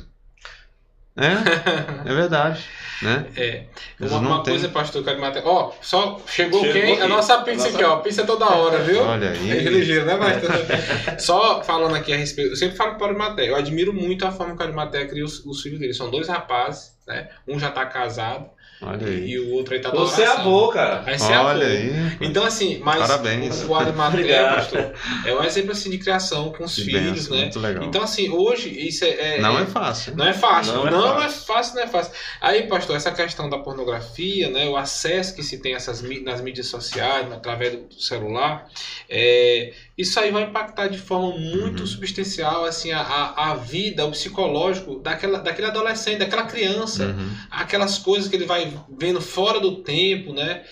É, 1.16 2.08
é 2.10 2.14
verdade. 2.14 2.62
Né? 3.02 3.26
É. 3.36 3.64
Eles 4.00 4.10
Uma, 4.12 4.42
coisa, 4.42 4.68
pastor, 4.70 5.02
que 5.02 5.08
eu 5.10 5.12
quero 5.14 5.20
matar. 5.20 5.42
Ó, 5.44 5.72
só 5.82 6.18
chegou, 6.26 6.60
Chegou 6.62 6.72
quem? 6.82 6.92
aqui. 6.94 7.02
A 7.02 7.08
nossa 7.08 7.38
pizza 7.42 7.68
A 7.68 7.70
nossa- 7.72 7.76
aqui, 7.76 7.84
ó. 7.84 7.96
Pizza 7.98 8.24
toda 8.24 8.46
hora, 8.46 8.78
viu? 8.78 9.02
Olha 9.02 9.26
É 9.26 9.30
aí. 9.32 9.68
ligeiro, 9.68 10.06
né, 10.06 10.16
pastor? 10.16 10.50
Só 11.20 11.62
falando 11.62 11.94
aqui 11.94 12.12
a 12.12 12.16
respeito. 12.16 12.52
Eu 12.52 12.56
sempre 12.56 12.76
falo 12.76 12.94
para 12.94 13.04
o 13.06 13.08
Arimateia. 13.10 13.48
Eu 13.48 13.56
admiro 13.56 13.92
muito 13.92 14.26
a 14.26 14.32
forma 14.32 14.56
que 14.56 14.62
o 14.62 14.66
Arimateia 14.66 15.06
cria 15.06 15.24
os, 15.24 15.44
os 15.44 15.60
filhos 15.60 15.78
dele. 15.78 15.92
São 15.92 16.10
dois 16.10 16.26
rapazes, 16.28 16.92
né? 17.06 17.28
Um 17.46 17.58
já 17.58 17.70
tá 17.70 17.84
casado 17.84 18.48
Olha 18.80 19.06
aí. 19.06 19.30
e 19.30 19.38
o 19.38 19.54
outro 19.54 19.74
aí 19.74 19.80
tá 19.80 19.90
do 19.90 19.98
Você 19.98 20.22
é 20.22 20.26
avô, 20.26 20.68
cara. 20.68 21.02
Aí 21.06 21.18
você 21.18 21.32
é 21.32 21.36
avô. 21.36 21.48
Olha 21.48 21.66
aí. 21.66 21.90
Então, 22.20 22.44
assim, 22.44 22.78
mas 22.82 22.98
Parabéns. 22.98 23.62
o 23.64 23.68
pastor, 23.68 24.92
é 25.24 25.34
um 25.34 25.42
exemplo 25.42 25.72
assim 25.72 25.90
de 25.90 25.98
criação 25.98 26.52
com 26.52 26.64
os 26.64 26.74
Que 26.74 26.84
filhos, 26.84 27.12
benção, 27.12 27.36
né? 27.36 27.42
Muito 27.42 27.60
legal. 27.60 27.84
Então, 27.84 28.02
assim, 28.02 28.28
hoje 28.28 28.68
isso 28.68 29.04
é. 29.04 29.40
não 29.40 29.58
é 29.58 29.64
fácil. 29.66 30.16
Não 30.16 30.26
é 30.26 30.34
fácil. 30.34 30.74
Não 30.74 30.90
Não, 30.90 31.22
é 31.22 31.26
é 31.26 31.30
fácil, 31.30 31.74
não 31.74 31.82
é 31.82 31.86
fácil. 31.86 32.12
Aí, 32.40 32.66
pastor, 32.66 32.96
essa 32.96 33.10
questão 33.10 33.48
da 33.48 33.58
pornografia, 33.58 34.50
né, 34.50 34.68
o 34.68 34.76
acesso 34.76 35.34
que 35.34 35.42
se 35.42 35.58
tem 35.58 35.74
essas, 35.74 36.02
nas 36.22 36.40
mídias 36.40 36.66
sociais, 36.66 37.30
através 37.32 37.72
do 37.72 37.94
celular, 38.00 38.68
é, 39.08 39.72
isso 39.96 40.20
aí 40.20 40.30
vai 40.30 40.44
impactar 40.44 40.88
de 40.88 40.98
forma 40.98 41.36
muito 41.38 41.80
Uhum. 41.80 41.86
substancial 41.86 42.64
assim, 42.64 42.92
a, 42.92 43.00
a, 43.00 43.54
vida, 43.54 44.04
o 44.04 44.10
psicológico 44.10 44.98
daquela, 45.00 45.38
daquele 45.38 45.68
adolescente, 45.68 46.18
daquela 46.18 46.44
criança. 46.44 47.06
Uhum. 47.06 47.30
Aquelas 47.50 47.98
coisas 47.98 48.28
que 48.28 48.36
ele 48.36 48.44
vai 48.44 48.72
vendo 48.98 49.20
fora 49.20 49.58
do 49.58 49.82
tempo, 49.82 50.32
né? 50.34 50.64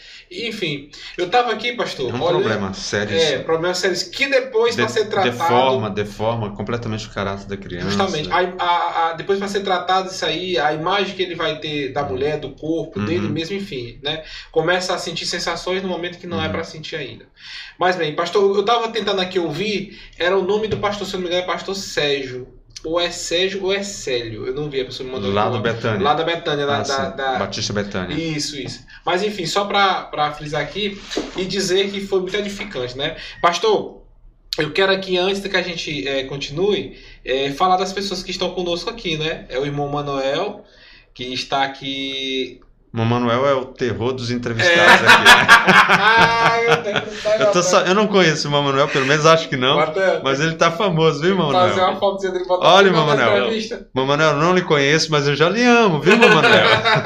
Enfim, 0.49 0.91
eu 1.17 1.29
tava 1.31 1.53
aqui, 1.53 1.73
pastor, 1.73 2.11
É 2.11 2.13
um 2.13 2.23
olhando- 2.23 2.41
problema 2.43 2.73
sério. 2.75 3.17
É, 3.17 3.35
isso. 3.37 3.45
problemas 3.45 3.79
sérios 3.79 4.03
que 4.03 4.27
depois 4.27 4.75
De- 4.77 4.91
ser 4.91 5.07
tratado. 5.07 5.31
deforma, 5.31 5.91
deforma 5.91 6.55
completamente 6.55 7.07
o 7.07 7.11
caráter 7.11 7.47
da 7.47 7.57
criança. 7.57 7.89
Justamente. 7.89 8.31
A, 8.31 8.39
a- 8.59 9.11
a- 9.11 9.13
depois 9.15 9.39
vai 9.39 9.49
ser 9.49 9.61
tratado 9.61 10.09
isso 10.11 10.25
aí, 10.25 10.59
a 10.59 10.73
imagem 10.73 11.15
que 11.15 11.23
ele 11.23 11.35
vai 11.35 11.59
ter 11.59 11.93
da 11.93 12.03
mulher, 12.03 12.39
do 12.39 12.51
corpo, 12.51 12.99
Uhum. 12.99 13.07
dele 13.07 13.29
mesmo, 13.29 13.57
enfim, 13.57 13.99
né? 14.03 14.23
Começa 14.51 14.95
a 14.95 14.99
sentir 14.99 15.27
sensações 15.27 15.83
no 15.83 15.89
momento 15.89 16.19
que 16.19 16.27
não 16.27 16.41
é 16.43 16.47
Uhum. 16.47 16.53
para 16.53 16.65
sentir 16.65 16.97
ainda. 16.97 17.27
Mas 17.79 17.97
bem, 17.97 18.15
pastor, 18.15 18.57
eu 18.57 18.65
tava 18.65 18.89
tentando 18.89 19.21
aqui 19.21 19.39
ouvir, 19.39 19.99
era 20.19 20.37
o 20.37 20.43
nome 20.43 20.69
do 20.69 20.77
pastor, 20.79 21.07
se 21.07 21.15
eu 21.15 21.19
não 21.21 21.25
me 21.29 21.33
engano, 21.33 21.45
é 21.49 21.53
pastor 21.53 21.75
Sérgio. 21.75 22.49
Ou 22.85 23.01
é 23.01 23.11
Sérgio 23.11 23.65
ou 23.65 23.73
é 23.73 23.83
Célio. 23.83 24.47
Eu 24.47 24.55
não 24.55 24.69
vi, 24.69 24.81
a 24.81 24.85
pessoa 24.85 25.07
me 25.07 25.13
mandou 25.15 25.33
Lá 25.33 25.49
nome. 25.49 25.63
Betânia. 25.63 26.03
Lá 26.03 26.15
da 26.15 26.23
Betânia, 26.25 26.67
da, 26.67 26.79
Ah, 26.79 26.83
da- 26.83 27.09
da- 27.11 27.39
Batista 27.39 27.73
Betânia. 27.73 28.15
isso, 28.15 28.57
isso. 28.59 28.85
Mas 29.07 29.23
enfim, 29.23 29.47
só 29.47 29.65
para 29.65 30.33
frisar 30.37 30.61
aqui 30.63 31.01
e 31.37 31.45
dizer 31.45 31.91
que 31.91 32.01
foi 32.01 32.21
muito 32.21 32.37
edificante, 32.37 32.97
né? 32.97 33.17
Pastor, 33.41 34.03
eu 34.59 34.71
quero 34.73 34.93
aqui, 34.93 35.17
antes 35.17 35.41
que 35.47 35.57
a 35.57 35.63
gente 35.63 36.07
eh, 36.07 36.25
continue, 36.25 36.97
eh, 37.25 37.51
falar 37.53 37.77
das 37.77 37.93
pessoas 37.93 38.23
que 38.23 38.31
estão 38.31 38.51
conosco 38.51 38.91
aqui, 38.91 39.17
né? 39.17 39.47
É 39.49 39.59
o 39.59 39.65
irmão 39.65 39.89
Manuel, 39.89 40.65
que 41.15 41.25
está 41.33 41.65
aqui. 41.65 42.61
O 42.97 43.05
Manuel 43.05 43.47
é 43.47 43.55
o 43.55 43.65
terror 43.65 44.13
dos 44.13 44.31
É. 44.31 44.35
entrevistados 44.35 44.81
aqui. 44.83 45.25
né? 45.25 47.03
Eu, 47.39 47.47
tô 47.53 47.63
só- 47.63 47.81
eu 47.81 47.95
não 47.95 48.07
conheço 48.07 48.49
o 48.49 48.51
Manuel, 48.51 48.87
pelo 48.89 49.07
menos 49.07 49.27
acho 49.27 49.49
que 49.49 49.57
não. 49.57 49.77
Mas 50.23 50.41
ele 50.41 50.55
tá 50.55 50.71
famoso, 50.71 51.21
viu, 51.21 51.37
Fazer 51.37 51.53
Manuel? 51.53 51.91
uma 51.91 51.97
fotozinha 52.01 52.33
dele 52.33 52.45
botar 52.45 52.67
Olha, 52.69 52.93
Manuel. 52.93 53.17
Manuel, 53.95 54.31
eu 54.31 54.37
não 54.37 54.55
lhe 54.55 54.63
conheço, 54.63 55.11
mas 55.11 55.27
eu 55.27 55.35
já 55.35 55.49
lhe 55.49 55.63
amo, 55.65 56.01
viu, 56.01 56.17
Manuel? 56.17 56.65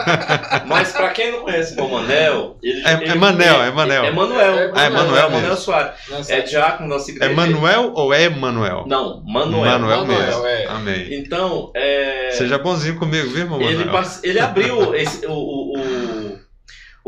Mas 0.67 0.93
pra 0.93 1.09
quem 1.11 1.33
não 1.33 1.41
conhece 1.41 1.81
o 1.81 1.89
Manel, 1.89 2.57
ele, 2.63 2.83
É- 2.87 2.93
ele- 2.95 3.05
é 3.11 3.15
Manel, 3.15 3.55
ele- 3.55 3.63
é 3.69 3.71
Manel. 3.71 4.05
É 4.05 4.11
Manuel. 4.11 4.73
Ah, 4.75 4.83
é 4.85 4.91
Manuel 4.91 5.31
mesmo. 5.31 5.57
Soares. 5.57 5.93
É 6.29 6.41
diácono 6.43 6.89
da 6.89 6.95
nossa 6.97 7.11
igreja. 7.11 7.33
É 7.33 7.35
Manuel 7.35 7.93
ou 7.95 8.13
é 8.13 8.29
Manuel? 8.29 8.85
Não, 8.87 9.23
Manuel. 9.27 9.73
Manuel 9.79 9.99
Manuel, 10.05 10.27
mesmo. 10.27 10.47
é. 10.47 10.67
Amém. 10.67 11.09
Então, 11.19 11.71
é... 11.75 12.31
Seja 12.33 12.59
bonzinho 12.59 12.97
comigo, 12.99 13.29
viu, 13.31 13.49
meu 13.49 13.63
ele, 13.63 13.85
Manuel? 13.87 14.05
ele 14.23 14.41
abriu 14.41 14.95
esse, 14.95 15.27
o, 15.27 15.33
o, 15.33 15.78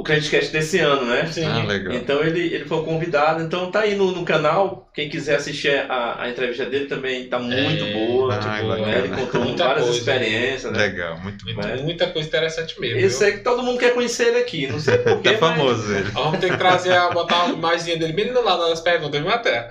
o 0.01 0.03
Creditcast 0.03 0.51
desse 0.51 0.79
ano, 0.79 1.05
né? 1.05 1.27
Sim. 1.27 1.45
Ah, 1.45 1.63
legal. 1.65 1.93
Então 1.95 2.23
ele, 2.25 2.41
ele 2.55 2.65
foi 2.65 2.83
convidado. 2.85 3.43
Então 3.43 3.71
tá 3.71 3.81
aí 3.81 3.95
no, 3.95 4.13
no 4.13 4.25
canal. 4.25 4.91
Quem 4.95 5.09
quiser 5.09 5.37
assistir 5.37 5.71
a, 5.91 6.23
a 6.23 6.31
entrevista 6.31 6.65
dele 6.65 6.87
também 6.87 7.29
tá 7.29 7.39
muito 7.39 7.85
É, 7.85 7.93
boa. 7.93 8.33
muito 8.33 8.49
Ah, 8.49 8.61
boa. 8.63 8.79
né? 8.79 8.99
Ele 8.99 9.09
contou 9.09 9.45
Muita 9.45 9.65
várias 9.65 9.85
coisa. 9.85 9.99
experiências, 9.99 10.73
né? 10.73 10.79
Legal, 10.79 11.19
muito 11.21 11.45
bom. 11.45 11.53
Muita, 11.53 11.77
muita 11.83 12.07
coisa 12.11 12.27
interessante 12.29 12.81
mesmo. 12.81 12.99
Viu? 12.99 13.11
sei 13.11 13.33
que 13.33 13.39
todo 13.45 13.63
mundo 13.63 13.79
quer 13.79 13.93
conhecer 13.95 14.29
ele 14.29 14.39
aqui. 14.39 14.67
Não 14.67 14.81
sei 14.81 14.99
porquê. 15.05 15.33
Tá 15.33 15.39
famoso 15.39 15.93
ele. 15.95 16.11
Vamos 16.11 16.41
ter 16.41 16.51
que 16.51 16.57
trazer, 16.57 16.99
botar 17.13 17.45
uma 17.45 17.55
imagenzinha 17.55 17.97
dele 17.99 18.13
bem 18.13 18.33
no 18.33 18.43
lado 18.43 18.69
das 18.69 18.81
perguntas, 18.81 19.21
viu, 19.21 19.29
Maté? 19.31 19.69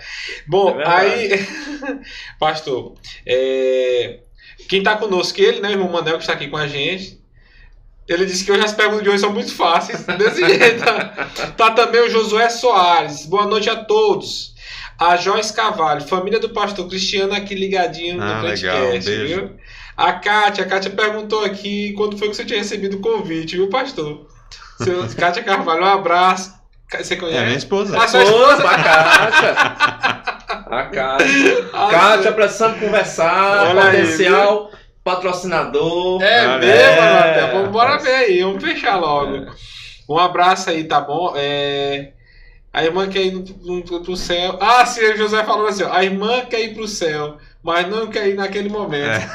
Bom, 0.48 0.80
É 0.80 0.88
aí, 0.88 1.30
pastor, 2.39 2.94
é, 3.26 4.20
quem 4.68 4.84
tá 4.84 4.96
conosco, 4.96 5.42
ele, 5.42 5.60
né, 5.60 5.70
o 5.70 5.72
irmão 5.72 5.89
Manel, 5.89 6.15
que 6.18 6.22
está 6.24 6.34
aqui 6.34 6.48
com 6.48 6.58
a 6.58 6.68
gente, 6.68 7.18
ele 8.13 8.26
disse 8.26 8.43
que 8.43 8.52
hoje 8.52 8.63
as 8.65 8.74
perguntas 8.74 9.04
de 9.04 9.10
hoje 9.10 9.19
são 9.19 9.32
muito 9.32 9.54
fáceis, 9.54 10.04
desse 10.17 10.45
jeito. 10.45 10.84
Tá 11.58 11.72
também 11.72 12.02
o 12.02 12.10
Josué 12.10 12.50
Soares, 12.50 13.26
boa 13.26 13.45
noite 13.45 13.69
a 13.69 13.76
todos. 13.78 14.54
A 15.00 15.15
Joyce 15.15 15.54
Carvalho, 15.54 16.02
família 16.02 16.39
do 16.39 16.50
pastor 16.50 16.88
Cristiano 16.89 17.34
aqui 17.34 17.56
ligadinho 17.56 18.22
Ah, 18.22 18.41
no 18.41 18.48
legal, 18.48 18.76
podcast, 18.78 19.10
beijo. 19.10 19.36
viu? 19.36 19.52
A 19.95 20.13
Kátia, 20.13 20.63
a 20.63 20.67
Kátia 20.67 20.91
perguntou 20.91 21.43
aqui 21.45 21.93
quando 21.93 22.17
foi 22.17 22.30
que 22.30 22.36
você 22.36 22.43
tinha 22.45 22.60
recebido 22.60 22.98
o 22.98 23.02
convite, 23.02 23.56
viu, 23.56 23.69
pastor? 23.69 24.28
Seu, 24.84 25.08
Kátia 25.17 25.43
Carvalho, 25.43 25.82
um 25.84 25.86
abraço. 25.86 26.54
Você 26.91 27.13
É 27.13 27.17
conhece? 27.17 27.45
minha 27.45 27.58
esposa. 27.58 27.98
A 28.02 28.08
sua 28.08 28.24
esposa? 28.24 28.67
a 28.67 28.84
Kátia. 28.84 29.56
A 30.69 30.84
Kátia. 30.84 31.69
Ah, 31.74 31.88
Kátia, 31.89 32.32
precisamos 32.32 32.80
conversar. 32.80 33.67
Olha 33.69 33.84
aí, 33.86 34.02
potencial 34.02 34.72
patrocinador. 35.10 36.22
É 36.22 36.60
mesmo, 36.60 37.02
é. 37.02 37.52
Vamos 37.52 37.69
bora 37.69 37.98
ver 37.98 38.13
aí, 38.13 38.43
vamos 38.43 38.63
fechar 38.63 38.98
logo. 38.98 39.52
Um 40.08 40.17
abraço 40.17 40.69
aí, 40.69 40.84
tá 40.84 41.02
bom? 41.02 41.34
É, 41.36 42.12
A 42.72 42.84
irmã 42.84 43.10
quer 43.10 43.26
ir 43.26 43.32
no, 43.32 43.43
no, 43.63 43.84
pro 44.04 44.15
céu. 44.15 44.58
Ah, 44.62 44.86
sim, 44.86 45.02
o 45.02 45.17
José 45.17 45.43
falou 45.43 45.67
assim: 45.67 45.84
ó, 45.84 45.91
a 45.91 46.04
irmã 46.04 46.45
quer 46.45 46.62
ir 46.62 46.74
pro 46.76 46.88
céu, 46.88 47.38
mas 47.63 47.88
não 47.89 48.08
quer 48.08 48.28
ir 48.28 48.36
naquele 48.36 48.69
momento. 48.69 49.28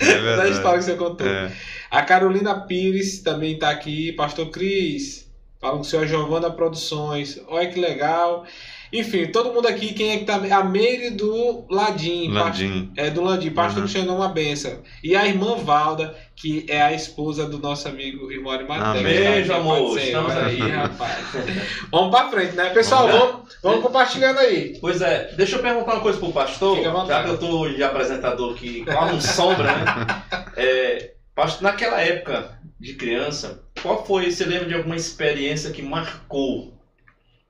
É 0.00 0.36
da 0.36 0.48
história 0.48 0.78
que 0.78 0.84
você 0.84 0.94
contou. 0.94 1.26
É. 1.26 1.50
A 1.90 2.02
Carolina 2.02 2.60
Pires 2.66 3.22
também 3.22 3.54
está 3.54 3.70
aqui. 3.70 4.12
Pastor 4.12 4.50
Cris, 4.50 5.30
falam 5.60 5.76
com 5.76 5.82
o 5.82 5.84
senhor 5.84 6.06
Giovana 6.06 6.50
Produções. 6.50 7.40
Olha 7.48 7.68
que 7.68 7.80
legal. 7.80 8.44
Enfim, 8.92 9.26
todo 9.26 9.52
mundo 9.52 9.66
aqui, 9.66 9.92
quem 9.92 10.10
é 10.12 10.18
que 10.18 10.24
tá? 10.24 10.36
A 10.36 10.64
Meire 10.64 11.10
do 11.10 11.64
Ladim. 11.70 12.28
Landim. 12.30 12.92
É, 12.96 13.10
do 13.10 13.22
Landim. 13.22 13.50
Pastor 13.50 13.78
Uhum. 13.78 13.82
Cristiano, 13.88 14.14
uma 14.16 14.28
benção. 14.28 14.82
E 15.02 15.14
a 15.16 15.26
irmã 15.26 15.56
Valda, 15.56 16.14
que 16.34 16.64
é 16.68 16.80
a 16.82 16.92
esposa 16.92 17.46
do 17.46 17.58
nosso 17.58 17.88
amigo 17.88 18.30
irmão 18.30 18.52
Arimateia. 18.52 18.90
Amém. 19.00 19.02
Beijo, 19.04 19.52
amor. 19.52 19.98
Estamos 19.98 20.32
aí. 20.36 20.58
rapaz. 20.58 21.16
vamos 21.90 22.10
pra 22.10 22.28
frente, 22.30 22.54
né? 22.56 22.70
Pessoal, 22.70 23.08
Vamos 23.08 23.20
vamos, 23.22 23.56
vamos 23.62 23.82
compartilhando 23.82 24.38
aí. 24.38 24.78
Pois 24.80 25.00
é, 25.00 25.32
deixa 25.36 25.56
eu 25.56 25.62
perguntar 25.62 25.94
uma 25.94 26.00
coisa 26.00 26.18
pro 26.18 26.32
pastor, 26.32 26.76
Fica 26.76 26.88
à 26.88 26.92
vontade. 26.92 27.08
já 27.08 27.24
que 27.24 27.30
eu 27.30 27.38
tô 27.38 27.68
de 27.68 27.82
apresentador 27.82 28.52
aqui, 28.54 28.84
qual 28.84 29.06
um 29.08 29.20
sombra, 29.20 29.64
né? 29.64 29.84
É, 30.56 31.10
pastor, 31.34 31.62
naquela 31.62 32.00
época 32.00 32.58
de 32.80 32.94
criança, 32.94 33.62
qual 33.82 34.04
foi, 34.06 34.30
você 34.30 34.44
lembra 34.44 34.68
de 34.68 34.74
alguma 34.74 34.96
experiência 34.96 35.70
que 35.70 35.82
marcou, 35.82 36.75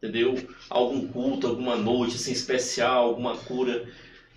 entendeu? 0.09 0.37
Algum 0.71 1.07
culto, 1.09 1.47
alguma 1.47 1.77
noite 1.77 2.16
assim 2.16 2.33
especial, 2.33 3.05
alguma 3.05 3.37
cura 3.37 3.85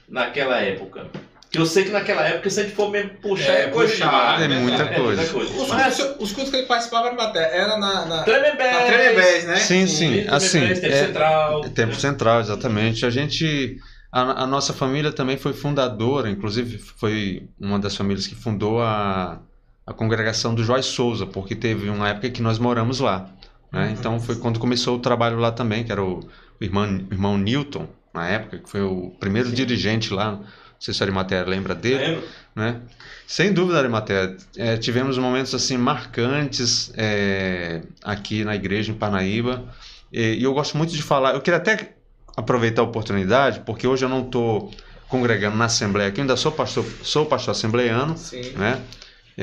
naquela 0.07 0.59
época? 0.59 1.07
Que 1.51 1.57
eu 1.57 1.65
sei 1.65 1.83
que 1.85 1.89
naquela 1.89 2.21
época, 2.27 2.47
se 2.49 2.59
a 2.59 2.63
gente 2.63 2.75
for 2.75 2.91
mesmo 2.91 3.09
puxar, 3.21 3.53
É, 3.53 3.61
é, 3.63 3.67
coisa 3.69 3.91
puxar, 3.91 4.05
demais, 4.37 4.41
é 4.43 4.47
né? 4.47 4.59
muita 4.59 4.83
É 4.83 4.99
coisa. 4.99 5.21
Os, 5.23 5.67
Mas, 5.67 5.95
cultos, 5.97 6.15
os 6.19 6.31
cultos 6.31 6.51
que 6.51 6.57
ele 6.57 6.67
participava 6.67 7.07
Arimateia 7.07 7.45
era 7.45 7.75
na, 7.77 8.05
na, 8.05 8.23
Tremembés, 8.23 8.73
na 8.75 8.81
Tremembés, 8.85 9.45
né? 9.45 9.55
Sim, 9.55 9.87
sim. 9.87 10.27
Assim, 10.27 10.59
Tempo 10.67 10.85
é- 10.85 11.05
Central. 11.07 11.61
Tempo 11.71 11.95
Central, 11.95 12.39
exatamente. 12.41 13.03
A 13.03 13.09
gente, 13.09 13.79
a, 14.11 14.43
a 14.43 14.45
nossa 14.45 14.73
família 14.73 15.11
também 15.11 15.37
foi 15.37 15.53
fundadora, 15.53 16.29
inclusive 16.29 16.77
foi 16.77 17.47
uma 17.59 17.79
das 17.79 17.95
famílias 17.95 18.27
que 18.27 18.35
fundou 18.35 18.79
a, 18.79 19.39
a 19.87 19.91
congregação 19.91 20.53
do 20.53 20.63
Joy 20.63 20.83
Souza, 20.83 21.25
porque 21.25 21.55
teve 21.55 21.89
uma 21.89 22.09
época 22.09 22.29
que 22.29 22.43
nós 22.43 22.59
moramos 22.59 22.99
lá. 22.99 23.27
Né? 23.71 23.95
Então 23.97 24.19
foi 24.19 24.35
quando 24.35 24.59
começou 24.59 24.97
o 24.97 24.99
trabalho 24.99 25.37
lá 25.37 25.51
também, 25.51 25.83
que 25.83 25.91
era 25.91 26.03
o, 26.03 26.19
o 26.19 26.63
irmão, 26.63 26.85
o 27.09 27.13
irmão 27.13 27.37
Newton, 27.37 27.87
na 28.13 28.27
época, 28.27 28.59
que 28.59 28.69
foi 28.69 28.81
o 28.81 29.11
primeiro 29.19 29.51
dirigente 29.51 30.13
lá. 30.13 30.31
Não 30.31 30.45
sei 30.79 30.93
se 30.93 31.03
a 31.03 31.05
Arimatea 31.05 31.43
lembra 31.45 31.75
dele 31.75 32.05
Lembro? 32.05 32.27
né? 32.55 32.81
Sem 33.27 33.53
dúvida, 33.53 33.77
Arimatea. 33.77 34.35
É, 34.57 34.77
tivemos 34.77 35.17
momentos 35.17 35.53
assim 35.53 35.77
marcantes 35.77 36.91
é, 36.95 37.81
aqui 38.03 38.43
na 38.43 38.55
igreja 38.55 38.91
em 38.91 38.95
Parnaíba. 38.95 39.65
E, 40.11 40.35
e 40.35 40.43
eu 40.43 40.53
gosto 40.53 40.77
muito 40.77 40.93
de 40.93 41.01
falar. 41.03 41.35
Eu 41.35 41.41
queria 41.41 41.57
até 41.57 41.93
aproveitar 42.35 42.81
a 42.81 42.85
oportunidade, 42.85 43.61
porque 43.65 43.85
hoje 43.85 44.05
eu 44.05 44.09
não 44.09 44.25
estou 44.25 44.71
congregando 45.07 45.57
na 45.57 45.65
Assembleia 45.65 46.09
aqui, 46.09 46.21
ainda 46.21 46.37
sou 46.37 46.51
pastor, 46.51 46.85
sou 47.03 47.25
pastor 47.25 47.51
assembleiano, 47.51 48.17
Sim. 48.17 48.51
né? 48.51 48.81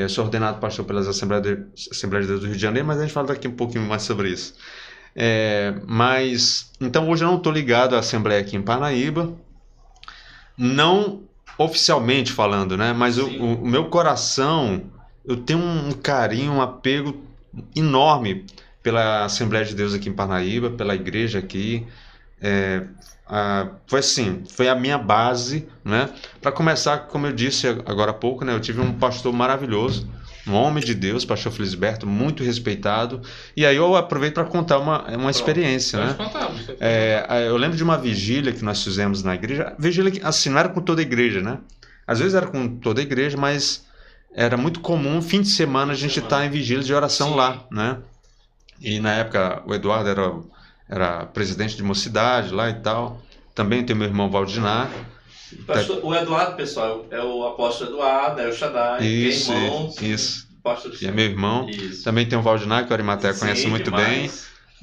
Eu 0.03 0.09
sou 0.09 0.25
ordenado 0.25 0.59
pastor 0.61 0.85
pelas 0.85 1.09
Assembleias 1.09 1.45
de, 1.47 1.91
Assembleias 1.91 2.27
de 2.27 2.33
Deus 2.33 2.41
do 2.41 2.47
Rio 2.49 2.57
de 2.57 2.63
Janeiro, 2.63 2.87
mas 2.87 2.99
a 2.99 3.03
gente 3.03 3.13
fala 3.13 3.29
daqui 3.29 3.49
um 3.49 3.57
pouquinho 3.57 3.85
mais 3.87 4.03
sobre 4.03 4.31
isso. 4.31 4.55
É, 5.15 5.75
mas, 5.87 6.71
então 6.81 7.09
hoje 7.09 7.25
eu 7.25 7.29
não 7.29 7.39
estou 7.39 7.53
ligado 7.53 7.97
à 7.97 8.01
Assembleia 8.01 8.41
aqui 8.41 8.57
em 8.57 8.63
Parnaíba, 8.63 9.35
não 10.57 11.23
oficialmente 11.59 12.33
falando, 12.33 12.77
né? 12.77 12.93
Mas 12.93 13.19
o, 13.19 13.27
o- 13.27 13.63
o 13.63 13.67
meu 13.69 13.87
coração, 13.87 14.83
eu 15.25 15.37
tenho 15.39 15.59
um 15.61 15.93
carinho, 15.93 16.53
um 16.53 16.63
apego 16.63 17.23
enorme 17.75 18.45
pela 18.83 19.25
Assembleia 19.25 19.65
de 19.65 19.75
Deus 19.75 19.95
aqui 19.95 20.09
em 20.09 20.13
Parnaíba, 20.13 20.71
pela 20.71 20.95
igreja 20.95 21.39
aqui. 21.39 21.87
É, 22.41 22.83
a- 23.27 23.69
foi 23.87 24.01
assim, 24.01 24.45
foi 24.51 24.69
a 24.69 24.75
minha 24.75 24.99
base, 24.99 25.67
né? 25.85 26.09
Para 26.41 26.53
começar, 26.53 26.99
como 27.09 27.27
eu 27.27 27.33
disse 27.33 27.67
agora 27.67 28.11
há 28.11 28.15
pouco, 28.15 28.45
né? 28.45 28.53
Eu 28.53 28.61
tive 28.61 28.81
um 28.81 28.93
pastor 28.93 29.33
maravilhoso, 29.33 30.09
um 30.47 30.55
homem 30.55 30.85
de 30.85 30.95
Deus, 30.95 31.25
pastor 31.25 31.51
Felisberto, 31.53 32.07
muito 32.07 32.45
respeitado. 32.45 33.21
E 33.57 33.67
aí 33.67 33.77
eu 33.77 33.97
aproveito 33.97 34.35
para 34.35 34.45
contar 34.45 34.79
uma, 34.79 35.03
uma 35.17 35.31
experiência, 35.31 35.99
né? 35.99 36.15
Contar, 36.15 36.51
É, 36.79 37.47
eu 37.49 37.57
lembro 37.57 37.77
de 37.77 37.83
uma 37.83 37.99
vigília 37.99 38.53
que 38.53 38.65
nós 38.65 38.83
fizemos 38.83 39.23
na 39.23 39.35
igreja. 39.35 39.75
Vigília 39.79 40.11
que, 40.11 40.21
assim, 40.23 40.51
não 40.51 40.59
era 40.59 40.69
com 40.69 40.81
toda 40.81 41.01
a 41.01 41.03
igreja, 41.03 41.41
né? 41.41 41.59
Às 42.07 42.21
vezes 42.21 42.35
era 42.35 42.47
com 42.47 42.77
toda 42.77 43.01
a 43.01 43.03
igreja, 43.03 43.37
mas 43.37 43.85
era 44.33 44.57
muito 44.57 44.79
comum, 44.81 45.21
fim 45.21 45.41
de 45.43 45.49
semana, 45.49 45.93
a 45.93 45.97
gente 45.97 46.21
estar 46.21 46.45
em 46.45 46.51
vigília 46.51 46.85
de 46.85 46.95
oração 46.95 47.31
Sim. 47.31 47.37
lá, 47.37 47.65
né? 47.71 47.99
E 48.81 49.01
na 49.01 49.13
época 49.15 49.63
o 49.67 49.75
Eduardo 49.75 50.09
era, 50.11 50.33
era 50.89 51.27
presidente 51.27 51.77
de 51.77 51.83
mocidade 51.83 52.53
lá 52.53 52.71
e 52.71 52.75
tal. 52.75 53.21
Também 53.55 53.85
tem 53.85 53.97
meu 53.97 54.07
irmão 54.07 54.31
Valdinar. 54.31 54.91
Pastor- 55.67 56.01
o 56.05 56.15
Eduardo, 56.15 56.57
pessoal, 56.57 57.07
é 57.11 57.21
o 57.23 57.47
apóstolo 57.47 57.91
Eduardo, 57.91 58.41
é 58.41 58.49
o 58.49 58.53
Shaddai, 58.53 59.05
Isso, 59.05 59.53
é 59.53 59.57
irmão. 59.65 59.95
isso. 60.03 60.47
E 61.01 61.07
é 61.07 61.13
meu 61.13 61.25
irmão. 61.25 61.69
Isso. 61.71 62.03
Também 62.03 62.27
tem 62.29 62.37
o 62.37 62.43
Valdinar, 62.43 62.85
que 62.85 62.91
o 62.91 62.93
Arimatea 62.93 63.33
Sim, 63.33 63.41
conhece 63.41 63.67
muito 63.69 63.85
demais. 63.85 64.07
bem. 64.09 64.31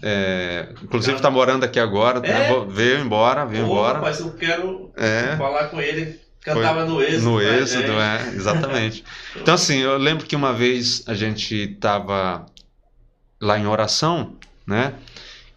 É, 0.02 0.70
inclusive 0.82 1.16
está 1.18 1.30
morando 1.30 1.64
aqui 1.66 1.80
agora. 1.80 2.20
né? 2.22 2.48
É? 2.48 2.50
Vou- 2.50 2.68
Veio 2.68 3.00
embora, 3.00 3.46
veio 3.46 3.64
Ô, 3.64 3.68
embora. 3.68 3.96
rapaz, 4.00 4.20
eu 4.22 4.32
quero 4.34 4.92
É. 4.96 5.36
falar 5.38 5.66
com 5.68 5.80
ele. 5.82 6.20
Cantava 6.42 6.86
no 6.86 7.02
êxodo. 7.02 7.24
No 7.32 7.42
êxodo, 7.42 7.88
gente. 7.88 7.92
é, 7.92 8.28
exatamente. 8.36 9.04
Então, 9.36 9.54
assim, 9.54 9.78
eu 9.80 9.98
lembro 9.98 10.26
que 10.26 10.36
uma 10.36 10.52
vez 10.54 11.04
a 11.08 11.14
gente 11.14 11.54
estava 11.56 12.46
lá 13.42 13.58
em 13.60 13.66
oração, 13.68 14.36
né? 14.66 14.94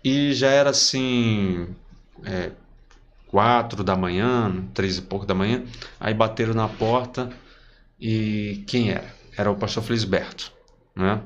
E 0.09 0.33
já 0.35 0.51
era 0.51 0.71
assim, 0.71 1.67
é, 2.23 2.53
quatro 3.27 3.83
da 3.83 3.97
manhã, 3.97 4.65
três 4.73 4.99
e 4.99 5.03
pouco 5.03 5.27
da 5.27 5.35
manhã. 5.35 5.65
Aí 5.99 6.15
bateram 6.15 6.55
na 6.55 6.69
porta 6.69 7.29
e 8.01 8.63
quem 8.69 8.91
era? 8.91 9.13
Era 9.37 9.51
o 9.51 9.57
pastor 9.57 9.83
Felisberto, 9.83 10.53
né? 10.95 11.23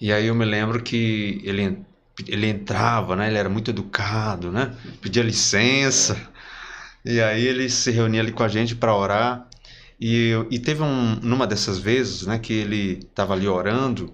E 0.00 0.12
aí 0.12 0.26
eu 0.26 0.34
me 0.34 0.44
lembro 0.44 0.82
que 0.82 1.40
ele, 1.44 1.78
ele 2.26 2.48
entrava, 2.48 3.14
né? 3.14 3.28
Ele 3.28 3.38
era 3.38 3.48
muito 3.48 3.70
educado, 3.70 4.50
né? 4.50 4.76
Pedia 5.00 5.22
licença. 5.22 6.20
E 7.04 7.20
aí 7.20 7.46
ele 7.46 7.70
se 7.70 7.92
reunia 7.92 8.20
ali 8.20 8.32
com 8.32 8.42
a 8.42 8.48
gente 8.48 8.74
para 8.74 8.96
orar. 8.96 9.48
E, 10.00 10.32
e 10.50 10.58
teve 10.58 10.82
um, 10.82 11.20
numa 11.22 11.46
dessas 11.46 11.78
vezes, 11.78 12.26
né, 12.26 12.36
que 12.36 12.52
ele 12.52 12.98
estava 12.98 13.32
ali 13.32 13.46
orando 13.46 14.12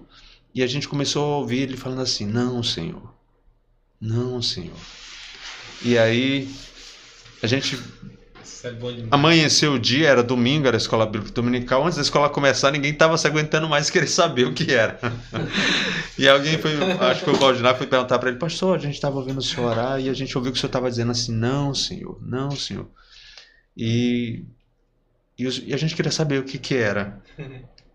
e 0.53 0.61
a 0.61 0.67
gente 0.67 0.87
começou 0.87 1.23
a 1.23 1.37
ouvir 1.37 1.61
ele 1.61 1.75
falando 1.75 2.01
assim: 2.01 2.25
Não, 2.27 2.61
Senhor, 2.61 3.10
não, 4.01 4.41
Senhor. 4.41 4.75
E 5.83 5.97
aí 5.97 6.49
a 7.43 7.47
gente 7.47 7.77
é 8.63 9.07
amanheceu 9.09 9.73
o 9.73 9.79
dia, 9.79 10.07
era 10.07 10.21
domingo, 10.21 10.67
era 10.67 10.75
a 10.75 10.79
escola 10.79 11.05
bíblica 11.05 11.33
dominical. 11.33 11.83
Antes 11.83 11.95
da 11.95 12.03
escola 12.03 12.29
começar, 12.29 12.71
ninguém 12.71 12.91
estava 12.91 13.17
se 13.17 13.25
aguentando 13.25 13.67
mais 13.67 13.89
querer 13.91 14.07
saber 14.07 14.45
o 14.45 14.53
que 14.53 14.71
era. 14.71 14.99
e 16.17 16.27
alguém 16.27 16.57
foi, 16.59 16.75
acho 16.75 17.19
que 17.19 17.25
foi 17.25 17.33
o 17.33 17.37
Valdinar, 17.37 17.75
foi 17.75 17.87
perguntar 17.87 18.19
para 18.19 18.29
ele: 18.29 18.37
Pastor, 18.37 18.77
a 18.77 18.81
gente 18.81 18.95
estava 18.95 19.17
ouvindo 19.17 19.39
o 19.39 19.41
senhor 19.41 19.71
orar 19.71 19.99
e 19.99 20.09
a 20.09 20.13
gente 20.13 20.37
ouviu 20.37 20.51
que 20.51 20.57
o 20.57 20.61
senhor 20.61 20.69
estava 20.69 20.89
dizendo 20.89 21.11
assim: 21.11 21.33
Não, 21.33 21.73
Senhor, 21.73 22.19
não, 22.21 22.51
Senhor. 22.51 22.87
E, 23.75 24.45
e, 25.37 25.43
e 25.43 25.73
a 25.73 25.77
gente 25.77 25.95
queria 25.95 26.11
saber 26.11 26.39
o 26.39 26.43
que, 26.43 26.57
que 26.57 26.75
era. 26.75 27.21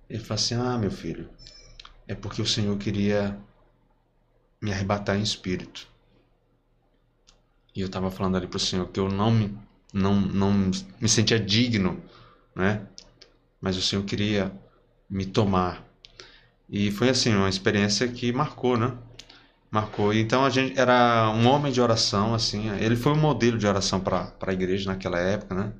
Ele 0.09 0.18
falou 0.18 0.34
assim: 0.34 0.54
Ah, 0.54 0.76
meu 0.78 0.90
filho, 0.90 1.28
é 2.09 2.14
porque 2.14 2.42
o 2.42 2.46
Senhor 2.46 2.76
queria 2.76 3.38
me 4.61 4.72
arrebatar 4.72 5.16
em 5.16 5.22
espírito. 5.22 5.86
E 7.76 7.82
eu 7.82 7.86
estava 7.86 8.10
falando 8.10 8.36
ali 8.36 8.46
pro 8.46 8.58
Senhor 8.58 8.88
que 8.88 8.98
eu 8.98 9.08
não 9.10 9.30
me, 9.30 9.56
não, 9.92 10.18
não 10.18 10.70
me 10.98 11.08
sentia 11.08 11.38
digno, 11.38 12.02
né? 12.54 12.86
Mas 13.60 13.76
o 13.76 13.82
Senhor 13.82 14.02
queria 14.04 14.50
me 15.08 15.26
tomar. 15.26 15.84
E 16.68 16.90
foi 16.90 17.10
assim, 17.10 17.34
uma 17.34 17.50
experiência 17.50 18.08
que 18.08 18.32
marcou, 18.32 18.78
né? 18.78 18.96
Marcou. 19.70 20.12
Então 20.14 20.44
a 20.44 20.50
gente 20.50 20.78
era 20.78 21.30
um 21.30 21.46
homem 21.48 21.70
de 21.70 21.80
oração, 21.80 22.34
assim. 22.34 22.70
Ele 22.80 22.96
foi 22.96 23.12
um 23.12 23.20
modelo 23.20 23.58
de 23.58 23.66
oração 23.66 24.00
para 24.00 24.32
a 24.40 24.52
igreja 24.52 24.90
naquela 24.90 25.18
época, 25.18 25.54
né? 25.54 25.72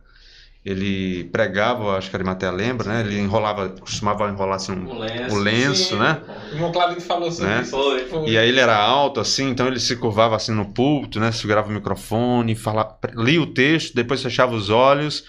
Ele 0.69 1.23
pregava, 1.31 1.97
acho 1.97 2.11
que 2.11 2.17
a 2.17 2.19
Arimatea 2.19 2.51
lembra, 2.51 2.89
né? 2.89 3.01
Ele 3.03 3.21
enrolava, 3.21 3.69
costumava 3.69 4.29
enrolar 4.29 4.57
assim 4.57 4.73
um, 4.73 4.89
O 4.91 4.99
lenço. 4.99 5.37
o 5.37 5.39
lenço, 5.39 5.97
né? 5.97 6.21
O 6.51 6.55
irmão 6.57 6.73
Claudinho 6.73 7.01
falou 7.01 7.31
sobre 7.31 7.53
Né? 7.53 7.62
isso. 7.62 7.71
Foi. 7.71 8.05
Foi. 8.07 8.29
E 8.29 8.37
aí 8.37 8.49
ele 8.49 8.59
era 8.59 8.77
alto, 8.77 9.21
assim, 9.21 9.49
então 9.49 9.69
ele 9.69 9.79
se 9.79 9.95
curvava 9.95 10.35
assim 10.35 10.51
no 10.51 10.67
púlpito, 10.67 11.21
né? 11.21 11.31
Segurava 11.31 11.69
o 11.69 11.73
microfone, 11.73 12.57
falava, 12.57 12.99
lia 13.14 13.41
o 13.41 13.47
texto, 13.47 13.95
depois 13.95 14.21
fechava 14.21 14.57
os 14.57 14.69
olhos 14.69 15.23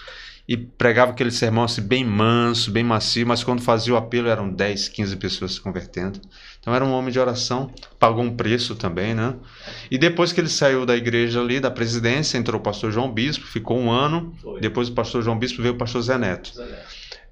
e 0.48 0.56
pregava 0.56 1.12
aquele 1.12 1.30
sermão 1.30 1.62
assim 1.64 1.82
bem 1.82 2.04
manso, 2.04 2.72
bem 2.72 2.82
macio, 2.82 3.24
mas 3.26 3.44
quando 3.44 3.62
fazia 3.62 3.94
o 3.94 3.96
apelo 3.96 4.28
eram 4.28 4.50
10, 4.50 4.88
15 4.88 5.16
pessoas 5.18 5.52
se 5.52 5.60
convertendo. 5.60 6.20
Então 6.68 6.76
era 6.76 6.84
um 6.84 6.92
homem 6.92 7.10
de 7.10 7.18
oração, 7.18 7.70
pagou 7.98 8.22
um 8.22 8.36
preço 8.36 8.74
também, 8.74 9.14
né? 9.14 9.34
E 9.90 9.96
depois 9.96 10.34
que 10.34 10.40
ele 10.40 10.50
saiu 10.50 10.84
da 10.84 10.94
igreja 10.94 11.40
ali, 11.40 11.60
da 11.60 11.70
presidência, 11.70 12.36
entrou 12.36 12.60
o 12.60 12.62
pastor 12.62 12.92
João 12.92 13.10
Bispo, 13.10 13.46
ficou 13.46 13.78
um 13.78 13.90
ano. 13.90 14.34
Foi. 14.42 14.60
Depois 14.60 14.90
do 14.90 14.94
pastor 14.94 15.22
João 15.22 15.38
Bispo 15.38 15.62
veio 15.62 15.72
o 15.72 15.78
pastor 15.78 16.02
Zé 16.02 16.18
Neto. 16.18 16.52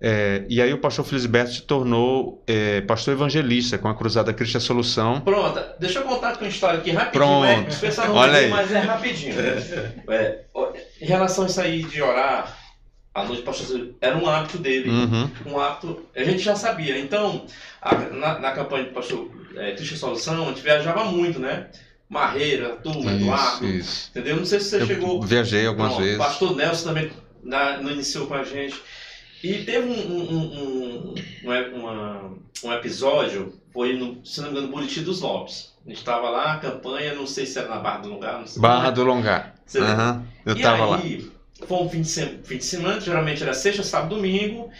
É, 0.01 0.47
e 0.49 0.63
aí 0.63 0.73
o 0.73 0.79
pastor 0.79 1.05
Felisberto 1.05 1.53
se 1.53 1.63
tornou 1.63 2.43
é, 2.47 2.81
pastor 2.81 3.13
evangelista 3.13 3.77
com 3.77 3.89
a 3.89 3.95
Cruzada 3.95 4.33
Cristo 4.33 4.57
a 4.57 4.61
Solução. 4.61 5.21
Pronto, 5.21 5.63
deixa 5.79 5.99
eu 5.99 6.05
contar 6.05 6.39
uma 6.39 6.49
história 6.49 6.79
aqui 6.79 6.93
rapidinho. 6.93 7.27
Pronto. 7.27 7.65
Mas, 7.65 7.77
o 7.77 7.81
pessoal 7.81 8.09
não 8.09 8.15
Olha 8.15 8.39
aí. 8.39 8.49
mas 8.49 8.73
é 8.73 8.79
rapidinho. 8.79 9.35
É, 10.09 10.45
ó, 10.55 10.73
em 10.99 11.05
relação 11.05 11.45
a 11.45 11.47
isso 11.47 11.61
aí 11.61 11.83
de 11.83 12.01
orar, 12.01 12.57
a 13.21 13.25
noite 13.25 13.43
pastor 13.43 13.91
era 14.01 14.17
um 14.17 14.29
hábito 14.29 14.59
dele. 14.59 14.91
Uhum. 14.91 15.31
Um 15.47 15.59
hábito, 15.59 16.05
a 16.15 16.23
gente 16.23 16.39
já 16.41 16.55
sabia. 16.55 16.99
Então, 16.99 17.47
a- 17.81 17.95
na, 17.95 18.39
na 18.39 18.53
campanha 18.53 18.85
do 18.85 18.91
pastor 18.93 19.31
é, 19.57 19.73
Cristo 19.73 19.97
Solução, 19.97 20.45
a 20.45 20.49
gente 20.49 20.61
viajava 20.61 21.05
muito, 21.05 21.39
né? 21.39 21.69
Marreira, 22.09 22.77
turma, 22.77 23.13
Eduardo. 23.13 23.67
Isso, 23.67 23.77
isso. 23.79 24.11
Entendeu? 24.11 24.37
Não 24.37 24.45
sei 24.45 24.61
se 24.61 24.69
você 24.71 24.83
Eu 24.83 24.87
chegou. 24.87 25.23
viajei 25.23 25.67
algumas 25.67 25.93
Pronto, 25.93 26.05
vezes. 26.05 26.21
O 26.21 26.23
pastor 26.25 26.57
Nelson 26.57 26.85
também 26.89 27.11
na, 27.43 27.79
não 27.79 27.91
iniciou 27.91 28.27
com 28.27 28.35
a 28.35 28.45
gente. 28.45 28.81
E 29.43 29.65
teve 29.65 29.89
um, 29.89 29.93
um, 29.93 30.23
um, 30.33 30.39
um, 30.39 31.15
um- 31.45 31.77
uma- 31.81 32.33
um 32.65 32.73
episódio, 32.73 33.55
foi 33.73 33.95
no, 33.95 34.25
se 34.25 34.41
não 34.41 34.49
me 34.49 34.53
engano, 34.53 34.67
no 34.69 34.73
Buriti 34.75 35.01
dos 35.01 35.21
Lopes. 35.21 35.75
A 35.85 35.89
gente 35.89 35.99
estava 35.99 36.31
lá, 36.31 36.59
campanha, 36.59 37.15
não 37.15 37.27
sei 37.27 37.47
se 37.47 37.59
era 37.59 37.69
na 37.69 37.77
Barra 37.79 37.99
do 37.99 38.09
não 38.11 38.47
sei. 38.47 38.61
Barra 38.63 38.91
do 38.91 39.05
Longar. 39.05 39.55
Aham. 39.77 40.25
Eu 40.45 40.57
e 40.57 40.63
tava 40.63 40.85
lá. 40.87 41.01
Foi 41.67 41.79
um 41.79 41.89
fim 41.89 42.03
de, 42.03 42.09
se- 42.09 42.39
fim 42.45 42.59
de 42.59 42.65
semana, 42.65 43.01
geralmente 43.01 43.43
era 43.43 43.55
sexta, 43.55 43.83
sábado, 43.83 44.15
domingo. 44.17 44.71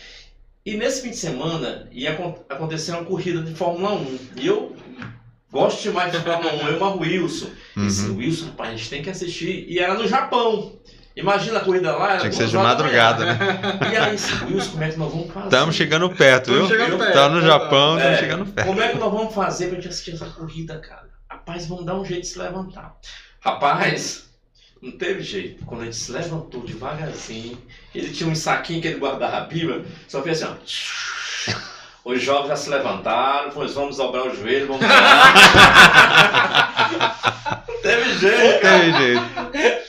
E 0.65 0.77
nesse 0.77 1.03
fim 1.03 1.11
de 1.11 1.17
semana 1.17 1.89
ia 1.93 2.13
acon- 2.13 2.35
acontecer 2.49 2.91
uma 2.93 3.05
corrida 3.05 3.41
de 3.43 3.55
Fórmula 3.55 3.93
1. 3.95 4.19
E 4.37 4.47
eu 4.47 4.75
gosto 5.51 5.83
demais 5.83 6.13
de 6.13 6.19
Fórmula 6.19 6.53
1, 6.55 6.69
eu 6.69 6.85
amo 6.85 6.97
o 6.97 7.01
Wilson. 7.01 7.49
Esse 7.87 8.07
Uhum. 8.09 8.17
Wilson, 8.19 8.51
pai, 8.51 8.69
a 8.73 8.77
gente 8.77 8.91
tem 8.91 9.03
que 9.03 9.11
assistir. 9.11 9.65
E 9.69 9.79
era 9.79 9.95
no 9.95 10.07
Japão. 10.09 10.73
Imagina 11.15 11.59
a 11.59 11.61
corrida 11.65 11.97
lá. 11.97 12.11
era 12.11 12.19
Tinha 12.19 12.31
que 12.31 12.37
ser 12.37 12.49
de 12.49 12.57
madrugada, 12.57 13.25
né? 13.25 13.39
E 13.91 13.97
aí, 13.97 14.15
esse 14.17 14.35
Wilson, 14.45 14.71
como 14.73 14.85
é 14.85 14.91
que 14.91 14.99
nós 14.99 15.11
vamos 15.13 15.33
fazer? 15.33 15.47
Estamos 15.47 15.75
chegando 15.75 16.11
perto, 16.11 16.53
viu? 16.53 16.65
Estamos 16.65 16.85
chegando 16.85 16.99
perto, 16.99 17.31
no 17.31 17.41
Japão, 17.41 17.95
É. 17.95 18.01
estamos 18.01 18.19
chegando 18.19 18.47
perto. 18.53 18.67
Como 18.67 18.83
é 18.83 18.89
que 18.91 18.99
nós 18.99 19.13
vamos 19.13 19.35
fazer 19.35 19.67
pra 19.69 19.77
gente 19.77 19.89
assistir 19.89 20.15
essa 20.15 20.27
corrida, 20.27 20.79
cara? 20.79 21.09
Rapaz, 21.31 21.67
vamos 21.67 21.87
dar 21.87 21.95
um 21.95 22.05
jeito 22.05 22.23
de 22.23 22.27
se 22.29 22.39
levantar. 22.39 22.97
Rapaz, 23.41 24.26
não 24.81 24.93
teve 24.93 25.23
jeito. 25.23 25.65
Quando 25.65 25.83
a 25.83 25.85
gente 25.85 25.97
se 25.97 26.13
levantou 26.13 26.63
devagarzinho, 26.63 27.59
ele 27.95 28.13
tinha 28.13 28.29
um 28.29 28.35
saquinho 28.35 28.81
que 28.81 28.89
ele 28.89 28.99
guardava 28.99 29.39
a 29.39 29.41
Bíblia, 29.43 29.85
só 30.07 30.23
fez 30.23 30.43
assim, 30.43 30.53
ó. 30.53 31.57
Os 32.07 32.23
jovens 32.23 32.51
já 32.51 32.57
se 32.57 32.71
levantaram, 32.71 33.51
pois 33.51 33.75
vamos 33.75 33.97
dobrar 33.97 34.29
o 34.29 34.35
joelho, 34.35 34.69
vamos 34.69 34.83
orar. 34.85 35.35
Não 37.69 37.83
teve 37.83 38.15
jeito, 38.15 38.61
cara. 38.61 38.79
Tem 38.79 38.95
jeito. 38.95 39.23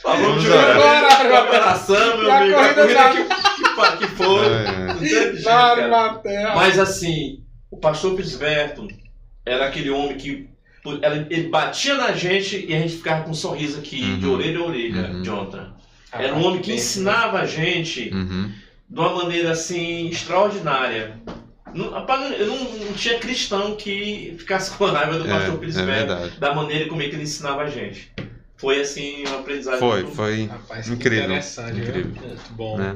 Vamos 0.04 0.22
Vamos 0.22 0.44
de 0.44 0.50
orar. 0.50 1.44
Operação, 1.44 2.18
meu 2.18 2.32
a 2.32 2.38
amigo. 2.38 2.56
A 2.56 2.74
corrida 2.74 2.82
corrida 2.82 3.00
tá- 3.04 3.12
que, 3.12 3.24
que, 3.24 4.08
que 4.08 4.16
foi. 4.16 4.48
É. 4.48 4.88
Não 4.88 4.98
teve 4.98 5.36
jeito, 5.38 5.44
cara. 5.44 6.22
Mas 6.56 6.80
assim, 6.80 7.44
o 7.70 7.78
pastor 7.78 8.16
Pisberto 8.16 8.88
era 9.46 9.68
aquele 9.68 9.92
homem 9.92 10.18
que 10.18 10.50
ela- 11.02 11.28
ele 11.30 11.50
batia 11.50 11.96
na 11.96 12.12
gente 12.12 12.66
e 12.68 12.74
a 12.76 12.80
gente 12.80 12.96
ficava 12.98 13.24
com 13.24 13.32
um 13.32 13.34
sorriso 13.34 13.80
aqui, 13.80 14.02
Uhum. 14.02 14.20
de 14.20 14.26
orelha 14.28 14.60
a 14.60 14.64
orelha, 14.64 15.12
Uhum. 15.12 15.24
Jonathan. 15.24 15.74
Era 16.12 16.34
um 16.36 16.44
homem 16.46 16.62
que 16.62 16.74
ensinava 16.74 17.40
a 17.40 17.46
gente 17.46 18.10
Uhum. 18.14 18.52
de 18.90 19.00
uma 19.00 19.14
maneira 19.16 19.52
assim 19.52 20.08
extraordinária. 20.10 21.18
Não, 21.74 21.86
eu 22.34 22.48
não, 22.48 22.64
não 22.86 22.94
tinha 22.94 23.20
cristão 23.20 23.76
que 23.76 24.34
ficasse 24.38 24.72
com 24.72 24.86
raiva 24.86 25.20
do 25.20 25.26
pastor 25.26 25.60
É, 25.64 25.68
é 25.68 25.86
verdade. 25.86 26.40
da 26.40 26.54
maneira 26.56 26.88
como 26.88 27.02
é 27.02 27.08
que 27.10 27.16
ele 27.16 27.24
ensinava 27.24 27.64
a 27.64 27.70
gente. 27.70 28.12
Foi 28.56 28.80
assim 28.82 29.24
um 29.28 29.36
aprendizado. 29.40 29.78
Foi, 29.78 30.02
muito- 30.02 30.16
foi. 30.16 30.46
Rapaz, 30.48 30.88
Incrível, 30.90 31.26
interessante, 31.26 31.80
incrível. 31.80 32.12
Muito 32.26 32.54
bom. 32.54 32.78
Né? 32.78 32.96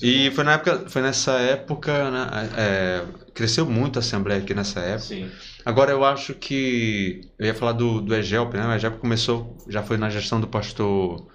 E 0.00 0.30
foi 0.30 0.44
na 0.44 0.52
época, 0.54 0.84
foi 0.88 1.02
nessa 1.02 1.32
época, 1.32 2.10
né, 2.10 2.50
é, 2.56 3.02
cresceu 3.34 3.66
muito 3.66 3.98
a 3.98 4.00
Assembleia 4.00 4.40
aqui 4.40 4.54
nessa 4.54 4.80
época. 4.80 5.00
Sim. 5.00 5.30
Agora 5.64 5.92
eu 5.92 6.04
acho 6.04 6.34
que 6.34 7.20
eu 7.38 7.46
ia 7.46 7.54
falar 7.54 7.72
do, 7.72 8.00
do 8.00 8.14
Egelp, 8.14 8.54
né? 8.54 8.66
O 8.66 8.72
Egelp 8.72 8.98
começou, 8.98 9.56
já 9.68 9.82
foi 9.82 9.96
na 9.96 10.08
gestão 10.10 10.40
do 10.40 10.48
pastor 10.48 11.26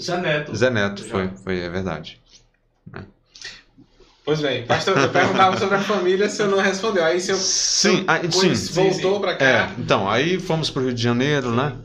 Zé 0.00 0.18
Neto. 0.20 0.54
Zé 0.54 0.70
Neto, 0.70 1.02
Já. 1.02 1.10
foi, 1.10 1.30
foi, 1.44 1.60
é 1.60 1.70
verdade. 1.70 2.20
Pois 4.24 4.40
bem, 4.40 4.66
pastor, 4.66 4.98
eu 4.98 5.08
perguntava 5.08 5.56
sobre 5.60 5.76
a 5.76 5.80
família, 5.80 6.28
se 6.28 6.42
eu 6.42 6.48
não 6.50 6.58
respondeu. 6.58 7.04
Aí 7.04 7.20
se 7.20 7.30
eu 7.30 7.36
Sim, 7.36 8.04
ah, 8.08 8.18
sim, 8.28 8.54
voltou 8.72 9.14
sim. 9.14 9.20
pra 9.20 9.36
cá. 9.36 9.44
É, 9.44 9.70
então, 9.78 10.10
aí 10.10 10.40
fomos 10.40 10.68
pro 10.68 10.82
Rio 10.82 10.92
de 10.92 11.00
Janeiro, 11.00 11.52
né? 11.54 11.76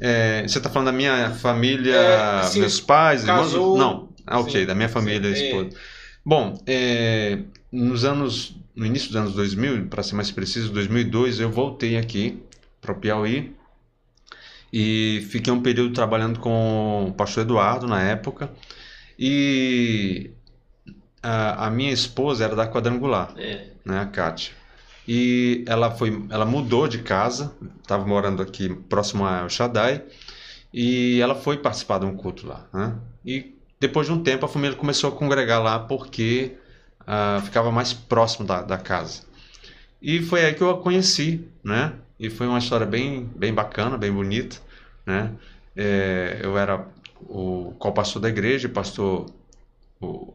É, 0.00 0.42
você 0.48 0.58
tá 0.58 0.70
falando 0.70 0.86
da 0.86 0.92
minha 0.92 1.30
família, 1.32 1.94
É, 1.94 2.42
sim, 2.44 2.60
meus 2.60 2.80
pais, 2.80 3.22
irmãos? 3.22 3.52
casou. 3.52 3.76
Não, 3.76 4.08
ah, 4.26 4.40
ok, 4.40 4.60
Sim. 4.60 4.66
da 4.66 4.74
minha 4.74 4.88
família, 4.88 5.34
Sim, 5.34 5.44
esposa. 5.44 5.76
Bom, 6.24 6.62
é, 6.66 7.40
nos 7.70 8.04
anos, 8.04 8.56
no 8.74 8.86
início 8.86 9.08
dos 9.08 9.16
anos 9.16 9.34
2000, 9.34 9.86
para 9.88 10.02
ser 10.02 10.14
mais 10.14 10.30
preciso, 10.30 10.72
2002, 10.72 11.40
eu 11.40 11.50
voltei 11.50 11.96
aqui 11.96 12.42
para 12.80 12.92
o 12.92 12.96
Piauí 12.96 13.54
e 14.72 15.26
fiquei 15.30 15.52
um 15.52 15.60
período 15.62 15.92
trabalhando 15.92 16.40
com 16.40 17.06
o 17.08 17.12
pastor 17.12 17.42
Eduardo 17.44 17.86
na 17.86 18.02
época 18.02 18.50
e 19.18 20.30
a, 21.22 21.66
a 21.66 21.70
minha 21.70 21.92
esposa 21.92 22.44
era 22.44 22.56
da 22.56 22.66
quadrangular 22.68 23.32
É. 23.36 23.66
né, 23.84 24.00
a 24.00 24.06
Kátia. 24.06 24.54
E 25.06 25.64
ela 25.66 25.90
foi, 25.90 26.24
ela 26.30 26.46
mudou 26.46 26.86
de 26.86 26.98
casa, 27.02 27.52
estava 27.82 28.06
morando 28.06 28.40
aqui 28.42 28.68
próximo 28.88 29.26
a 29.26 29.40
El 29.40 29.48
Shaddai, 29.48 30.04
e 30.72 31.20
ela 31.20 31.34
foi 31.34 31.58
participar 31.58 31.98
de 31.98 32.06
um 32.06 32.16
culto 32.16 32.46
lá, 32.46 32.66
né? 32.72 32.96
E 33.24 33.51
depois 33.82 34.06
de 34.06 34.12
um 34.12 34.22
tempo 34.22 34.46
a 34.46 34.48
família 34.48 34.76
começou 34.76 35.10
a 35.10 35.12
congregar 35.12 35.60
lá 35.60 35.76
porque 35.78 36.56
ah, 37.04 37.42
ficava 37.44 37.70
mais 37.72 37.92
próximo 37.92 38.46
da, 38.46 38.62
da 38.62 38.78
casa. 38.78 39.24
E 40.00 40.22
foi 40.22 40.44
aí 40.44 40.54
que 40.54 40.62
eu 40.62 40.70
a 40.70 40.80
conheci, 40.80 41.44
né? 41.64 41.92
E 42.18 42.30
foi 42.30 42.46
uma 42.46 42.58
história 42.60 42.86
bem, 42.86 43.28
bem 43.36 43.52
bacana, 43.52 43.98
bem 43.98 44.12
bonita, 44.12 44.56
né? 45.04 45.32
É, 45.76 46.38
eu 46.42 46.56
era 46.56 46.86
o 47.20 47.72
co-pastor 47.78 48.22
da 48.22 48.28
igreja, 48.28 48.68
pastor 48.68 49.26
o, 50.00 50.32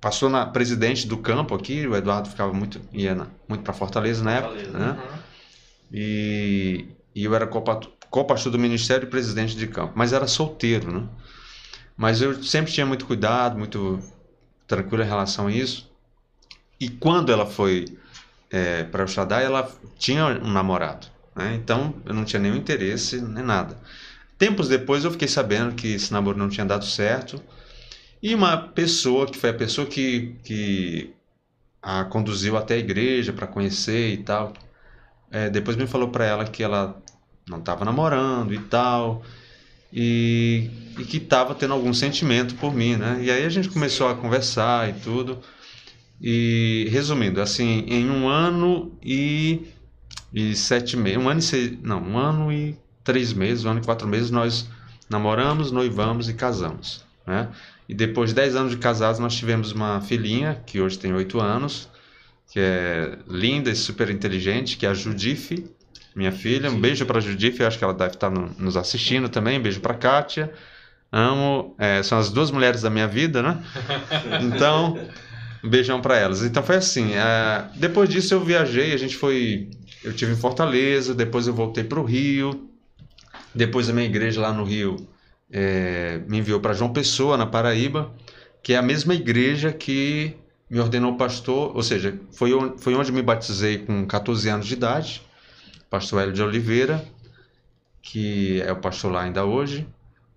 passou 0.00 0.28
na 0.28 0.44
presidente 0.44 1.06
do 1.06 1.18
campo 1.18 1.54
aqui, 1.54 1.86
o 1.86 1.94
Eduardo 1.94 2.28
ficava 2.28 2.52
muito 2.52 2.80
ia 2.92 3.14
na- 3.14 3.28
muito 3.48 3.62
para 3.62 3.72
Fortaleza 3.72 4.24
na 4.24 4.32
época, 4.38 4.54
Fortaleza. 4.54 4.78
né? 4.78 4.90
Uhum. 5.00 5.18
E, 5.92 6.84
e 7.14 7.24
eu 7.24 7.34
era 7.34 7.46
copa- 7.46 7.80
co-pastor 8.10 8.50
do 8.50 8.58
ministério 8.58 9.06
e 9.06 9.10
presidente 9.10 9.56
de 9.56 9.66
campo, 9.68 9.92
mas 9.94 10.12
era 10.12 10.26
solteiro, 10.26 10.90
né? 10.92 11.06
Mas 11.96 12.20
eu 12.20 12.42
sempre 12.42 12.72
tinha 12.72 12.86
muito 12.86 13.06
cuidado, 13.06 13.58
muito 13.58 14.00
tranquilo 14.66 15.02
em 15.02 15.06
relação 15.06 15.46
a 15.46 15.52
isso. 15.52 15.90
E 16.78 16.88
quando 16.88 17.32
ela 17.32 17.46
foi 17.46 17.86
para 18.90 19.04
o 19.04 19.08
Shaddai, 19.08 19.44
ela 19.44 19.70
tinha 19.98 20.26
um 20.26 20.52
namorado, 20.52 21.06
né? 21.34 21.54
Então 21.54 21.94
eu 22.04 22.14
não 22.14 22.24
tinha 22.24 22.40
nenhum 22.40 22.56
interesse 22.56 23.20
nem 23.20 23.44
nada. 23.44 23.78
Tempos 24.38 24.68
depois 24.68 25.04
eu 25.04 25.10
fiquei 25.10 25.28
sabendo 25.28 25.74
que 25.74 25.94
esse 25.94 26.12
namoro 26.12 26.38
não 26.38 26.48
tinha 26.48 26.66
dado 26.66 26.84
certo. 26.84 27.42
E 28.22 28.34
uma 28.34 28.56
pessoa, 28.56 29.26
que 29.26 29.38
foi 29.38 29.50
a 29.50 29.54
pessoa 29.54 29.86
que, 29.86 30.36
que 30.44 31.14
a 31.82 32.04
conduziu 32.04 32.56
até 32.56 32.74
a 32.74 32.78
igreja 32.78 33.32
para 33.32 33.46
conhecer 33.46 34.12
e 34.12 34.18
tal, 34.18 34.52
é, 35.30 35.48
depois 35.50 35.76
me 35.76 35.86
falou 35.86 36.08
para 36.08 36.24
ela 36.24 36.44
que 36.44 36.62
ela 36.62 37.00
não 37.48 37.58
estava 37.58 37.84
namorando 37.84 38.52
e 38.52 38.58
tal, 38.58 39.22
e, 39.92 40.70
e 40.98 41.04
que 41.04 41.18
estava 41.18 41.54
tendo 41.54 41.74
algum 41.74 41.92
sentimento 41.92 42.54
por 42.56 42.74
mim, 42.74 42.96
né? 42.96 43.18
E 43.22 43.30
aí 43.30 43.44
a 43.44 43.48
gente 43.48 43.68
começou 43.68 44.08
a 44.08 44.14
conversar 44.14 44.88
e 44.88 44.94
tudo. 44.94 45.38
E 46.20 46.88
resumindo, 46.90 47.40
assim, 47.42 47.84
em 47.86 48.08
um 48.10 48.26
ano 48.28 48.96
e, 49.02 49.66
e 50.32 50.54
sete 50.54 50.96
meses, 50.96 51.18
um 51.18 51.28
ano 51.28 51.40
e 51.40 51.42
seis, 51.42 51.78
não, 51.82 52.00
um 52.02 52.18
ano 52.18 52.50
e 52.50 52.74
três 53.04 53.32
meses, 53.32 53.64
um 53.64 53.70
ano 53.70 53.80
e 53.80 53.84
quatro 53.84 54.08
meses 54.08 54.30
nós 54.30 54.66
namoramos, 55.10 55.70
noivamos 55.70 56.28
e 56.28 56.34
casamos, 56.34 57.04
né? 57.26 57.48
E 57.88 57.94
depois 57.94 58.30
de 58.30 58.36
dez 58.36 58.56
anos 58.56 58.72
de 58.72 58.78
casados 58.78 59.20
nós 59.20 59.34
tivemos 59.36 59.72
uma 59.72 60.00
filhinha 60.00 60.60
que 60.66 60.80
hoje 60.80 60.98
tem 60.98 61.12
oito 61.12 61.38
anos, 61.38 61.88
que 62.50 62.58
é 62.58 63.18
linda 63.28 63.70
e 63.70 63.76
super 63.76 64.08
inteligente, 64.10 64.76
que 64.76 64.86
é 64.86 64.88
a 64.88 64.94
Judife, 64.94 65.66
minha 66.14 66.32
filha. 66.32 66.70
Um 66.70 66.80
beijo 66.80 67.04
para 67.04 67.18
a 67.18 67.20
Judife, 67.20 67.62
acho 67.62 67.76
que 67.78 67.84
ela 67.84 67.92
deve 67.94 68.14
estar 68.14 68.30
no- 68.30 68.50
nos 68.58 68.76
assistindo 68.76 69.28
também. 69.28 69.58
Um 69.58 69.62
beijo 69.62 69.80
para 69.80 69.94
Kátia. 69.94 70.52
Amo, 71.18 71.74
é, 71.78 72.02
são 72.02 72.18
as 72.18 72.28
duas 72.28 72.50
mulheres 72.50 72.82
da 72.82 72.90
minha 72.90 73.08
vida, 73.08 73.42
né? 73.42 73.64
Então, 74.42 74.98
um 75.64 75.68
beijão 75.70 75.98
para 75.98 76.18
elas. 76.18 76.42
Então 76.42 76.62
foi 76.62 76.76
assim. 76.76 77.14
é, 77.14 77.64
depois 77.76 78.10
disso 78.10 78.34
eu 78.34 78.44
viajei, 78.44 78.92
a 78.92 78.98
gente 78.98 79.16
foi, 79.16 79.70
eu 80.04 80.12
tive 80.12 80.32
em 80.32 80.36
Fortaleza, 80.36 81.14
depois 81.14 81.46
eu 81.46 81.54
voltei 81.54 81.84
para 81.84 81.98
o 81.98 82.04
Rio. 82.04 82.68
Depois 83.54 83.88
a 83.88 83.94
minha 83.94 84.04
igreja 84.04 84.42
lá 84.42 84.52
no 84.52 84.62
Rio 84.62 85.08
é, 85.50 86.20
me 86.28 86.36
enviou 86.36 86.60
para 86.60 86.74
João 86.74 86.92
Pessoa, 86.92 87.38
na 87.38 87.46
Paraíba, 87.46 88.14
que 88.62 88.74
é 88.74 88.76
a 88.76 88.82
mesma 88.82 89.14
igreja 89.14 89.72
que 89.72 90.36
me 90.68 90.78
ordenou 90.78 91.16
pastor, 91.16 91.74
ou 91.74 91.82
seja, 91.82 92.20
foi, 92.30 92.50
foi 92.76 92.94
onde 92.94 93.10
me 93.10 93.22
batizei 93.22 93.78
com 93.78 94.04
14 94.06 94.50
anos 94.50 94.66
de 94.66 94.74
idade, 94.74 95.22
pastor 95.88 96.20
Hélio 96.20 96.34
de 96.34 96.42
Oliveira, 96.42 97.02
que 98.02 98.60
é 98.60 98.70
o 98.70 98.76
pastor 98.76 99.10
lá 99.10 99.22
ainda 99.22 99.46
hoje, 99.46 99.88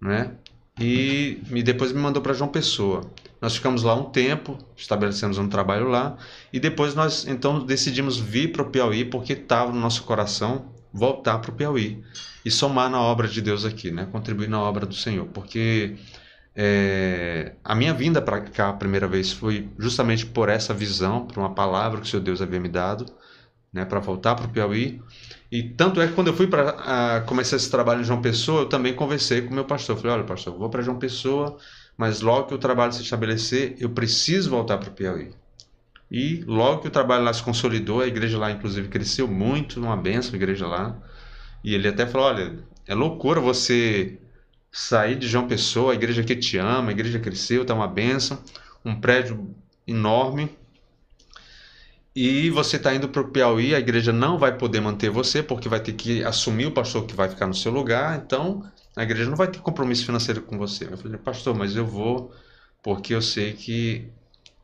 né? 0.02 0.32
E 0.80 1.42
me, 1.50 1.62
depois 1.62 1.92
me 1.92 2.00
mandou 2.00 2.22
para 2.22 2.34
João 2.34 2.50
Pessoa. 2.50 3.02
Nós 3.42 3.56
ficamos 3.56 3.84
lá 3.84 3.96
um 3.96 4.06
tempo, 4.06 4.58
estabelecemos 4.76 5.38
um 5.38 5.48
trabalho 5.48 5.88
lá 5.88 6.18
e 6.52 6.60
depois 6.60 6.94
nós 6.94 7.26
então 7.28 7.66
decidimos 7.66 8.18
vir 8.18 8.52
para 8.52 8.62
o 8.62 8.70
Piauí 8.70 9.06
porque 9.06 9.34
estava 9.34 9.72
no 9.72 9.80
nosso 9.80 10.04
coração 10.04 10.74
voltar 10.92 11.40
para 11.40 11.52
o 11.52 11.54
Piauí 11.54 12.04
e 12.44 12.52
somar 12.52 12.90
na 12.90 13.00
obra 13.00 13.28
de 13.28 13.42
Deus 13.42 13.64
aqui, 13.64 13.92
né? 13.92 14.08
Contribuir 14.12 14.50
na 14.50 14.60
obra 14.60 14.86
do 14.86 14.94
Senhor, 14.94 15.26
porque 15.28 15.96
é, 16.56 17.54
a 17.64 17.76
minha 17.76 17.94
vinda 17.94 18.22
para 18.22 18.42
cá 18.42 18.70
a 18.70 18.74
primeira 18.74 19.08
vez 19.08 19.32
foi 19.32 19.70
justamente 19.78 20.26
por 20.26 20.50
essa 20.50 20.74
visão, 20.74 21.26
por 21.26 21.40
uma 21.40 21.54
palavra 21.54 22.02
que 22.02 22.08
o 22.08 22.10
Senhor 22.10 22.24
Deus 22.24 22.42
havia 22.42 22.60
me 22.60 22.70
dado, 22.70 23.06
né? 23.74 23.86
Para 23.86 24.00
voltar 24.00 24.36
para 24.36 24.46
o 24.46 24.50
Piauí 24.50 25.02
e 25.52 25.64
tanto 25.64 26.00
é 26.00 26.08
que 26.08 26.14
quando 26.14 26.28
eu 26.28 26.34
fui 26.34 26.46
para 26.48 27.22
começar 27.22 27.56
esse 27.56 27.72
trabalho 27.72 28.02
em 28.02 28.04
João 28.04 28.22
Pessoa, 28.22 28.62
eu 28.62 28.66
também 28.70 28.94
conversei 28.94 29.42
com 29.42 29.54
meu 29.54 29.66
pastor. 29.66 29.98
Falei, 29.98 30.14
olha, 30.14 30.24
pastor, 30.24 30.56
vou 30.56 30.70
para 30.70 30.84
João 30.84 31.00
Pessoa, 31.00 31.58
mas 31.98 32.22
logo 32.22 32.48
que 32.48 32.54
o 32.54 32.58
trabalho 32.60 32.94
se 32.94 33.02
estabelecer, 33.02 33.76
eu 33.80 33.90
preciso 33.90 34.52
voltar 34.52 34.78
para 34.78 34.90
o 34.90 34.94
Piauí. 34.94 35.32
E 36.12 36.44
logo 36.46 36.82
que 36.82 36.88
o 36.88 36.92
trabalho 36.92 37.24
lá 37.24 37.34
se 37.34 37.42
consolidou, 37.42 38.02
a 38.02 38.08
igreja 38.08 38.38
lá, 38.38 38.52
inclusive, 38.52 38.88
cresceu 38.88 39.28
muito, 39.28 39.80
uma 39.80 39.98
benção 39.98 40.34
a 40.34 40.36
igreja 40.36 40.68
lá. 40.68 40.96
E 41.64 41.74
ele 41.74 41.88
até 41.88 42.06
falou, 42.06 42.28
olha, 42.28 42.60
é 42.88 42.94
loucura 42.94 43.40
você 43.40 44.20
sair 44.72 45.16
de 45.16 45.28
João 45.28 45.48
Pessoa, 45.48 45.94
a 45.94 45.96
igreja 45.96 46.24
que 46.24 46.36
te 46.36 46.58
ama, 46.58 46.90
a 46.90 46.92
igreja 46.92 47.20
cresceu, 47.20 47.64
está 47.64 47.74
uma 47.74 47.88
benção, 47.88 48.40
um 48.86 49.00
prédio 49.00 49.50
enorme, 49.88 50.50
e 52.22 52.50
você 52.50 52.76
está 52.76 52.94
indo 52.94 53.08
para 53.08 53.22
o 53.22 53.30
Piauí, 53.30 53.74
a 53.74 53.80
igreja 53.80 54.12
não 54.12 54.38
vai 54.38 54.58
poder 54.58 54.82
manter 54.82 55.10
você, 55.10 55.42
porque 55.42 55.70
vai 55.70 55.80
ter 55.80 55.94
que 55.94 56.22
assumir 56.22 56.66
o 56.66 56.72
pastor 56.72 57.06
que 57.06 57.16
vai 57.16 57.30
ficar 57.30 57.48
no 57.48 57.54
seu 57.54 57.72
lugar, 57.72 58.22
então 58.22 58.70
a 58.94 59.04
igreja 59.04 59.30
não 59.30 59.38
vai 59.38 59.48
ter 59.48 59.60
compromisso 59.60 60.06
financeiro 60.06 60.42
com 60.42 60.58
você. 60.58 60.84
Eu 60.92 60.98
falei, 60.98 61.18
pastor, 61.18 61.56
mas 61.56 61.78
eu 61.78 61.86
vou 61.86 62.34
porque 62.84 63.16
eu 63.16 63.22
sei 63.22 63.54
que 63.54 64.10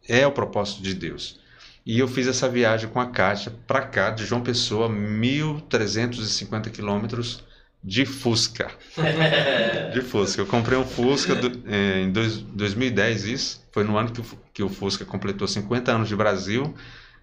é 0.05 0.27
o 0.27 0.33
propósito 0.33 0.83
de 0.83 0.93
Deus. 0.93 1.39
E 1.85 1.97
eu 1.97 2.09
fiz 2.09 2.27
essa 2.27 2.49
viagem 2.49 2.89
com 2.89 2.99
a 2.99 3.05
Kátia 3.05 3.53
para 3.65 3.83
cá, 3.83 4.09
de 4.09 4.25
João 4.25 4.41
Pessoa, 4.41 4.89
1.350 4.89 6.69
quilômetros 6.71 7.41
de 7.81 8.05
Fusca. 8.05 8.69
de 9.93 10.01
Fusca. 10.01 10.41
Eu 10.41 10.45
comprei 10.45 10.77
um 10.77 10.85
Fusca 10.85 11.35
do, 11.35 11.63
é, 11.69 12.01
em 12.01 12.11
dois, 12.11 12.39
2010, 12.39 13.25
isso. 13.25 13.65
Foi 13.71 13.85
no 13.85 13.97
ano 13.97 14.11
que, 14.11 14.21
que 14.53 14.61
o 14.61 14.67
Fusca 14.67 15.05
completou 15.05 15.47
50 15.47 15.89
anos 15.89 16.09
de 16.09 16.17
Brasil. 16.17 16.75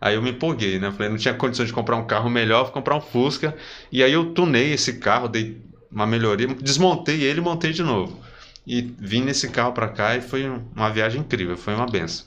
Aí 0.03 0.17
eu 0.17 0.23
me 0.23 0.31
empolguei, 0.31 0.81
né? 0.81 0.91
Falei, 0.91 1.09
não 1.09 1.17
tinha 1.17 1.33
condições 1.33 1.69
de 1.69 1.73
comprar 1.73 1.95
um 1.97 2.05
carro 2.05 2.29
melhor, 2.29 2.65
vou 2.65 2.73
comprar 2.73 2.97
um 2.97 3.01
Fusca. 3.01 3.57
E 3.91 4.03
aí 4.03 4.13
eu 4.13 4.35
tunei 4.35 4.73
esse 4.73 4.95
carro, 4.95 5.29
dei 5.29 5.63
uma 5.89 6.05
melhoria, 6.05 6.49
desmontei 6.49 7.23
ele 7.23 7.39
e 7.39 7.43
montei 7.43 7.73
de 7.73 7.85
novo. 7.85 8.19
E 8.67 8.83
vim 8.99 9.23
nesse 9.23 9.49
carro 9.49 9.73
para 9.73 9.89
cá 9.89 10.17
e 10.17 10.21
foi 10.21 10.45
uma 10.75 10.91
viagem 10.91 11.21
incrível, 11.21 11.57
foi 11.57 11.77
uma 11.77 11.87
benção. 11.87 12.27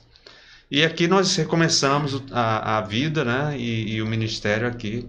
E 0.70 0.82
aqui 0.84 1.06
nós 1.06 1.36
recomeçamos 1.36 2.22
a, 2.32 2.78
a 2.78 2.80
vida, 2.80 3.22
né? 3.26 3.54
E, 3.58 3.96
e 3.96 4.02
o 4.02 4.06
ministério 4.06 4.66
aqui 4.66 5.06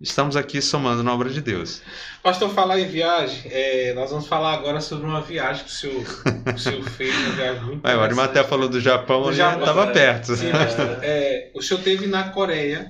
Estamos 0.00 0.36
aqui 0.36 0.62
somando 0.62 1.02
na 1.02 1.12
obra 1.12 1.28
de 1.28 1.40
Deus. 1.40 1.82
Pastor, 2.22 2.54
falar 2.54 2.78
em 2.78 2.86
viagem, 2.86 3.50
é, 3.50 3.92
nós 3.94 4.10
vamos 4.10 4.28
falar 4.28 4.54
agora 4.54 4.80
sobre 4.80 5.08
uma 5.08 5.20
viagem 5.20 5.64
que 5.64 5.70
o 5.70 5.74
senhor, 5.74 6.04
o 6.54 6.58
senhor 6.58 6.84
fez, 6.90 7.12
uma 7.16 7.30
viagem 7.34 7.62
muito 7.64 7.84
é, 7.86 7.96
O 7.96 8.00
Arimaté 8.00 8.44
falou 8.44 8.68
do 8.68 8.80
Japão, 8.80 9.24
do 9.24 9.32
já 9.32 9.58
estava 9.58 9.86
é, 9.86 9.92
perto. 9.92 10.36
Sim, 10.36 10.52
pastor, 10.52 10.98
é, 11.02 11.50
o 11.52 11.60
senhor 11.60 11.82
teve 11.82 12.06
na 12.06 12.28
Coreia, 12.28 12.88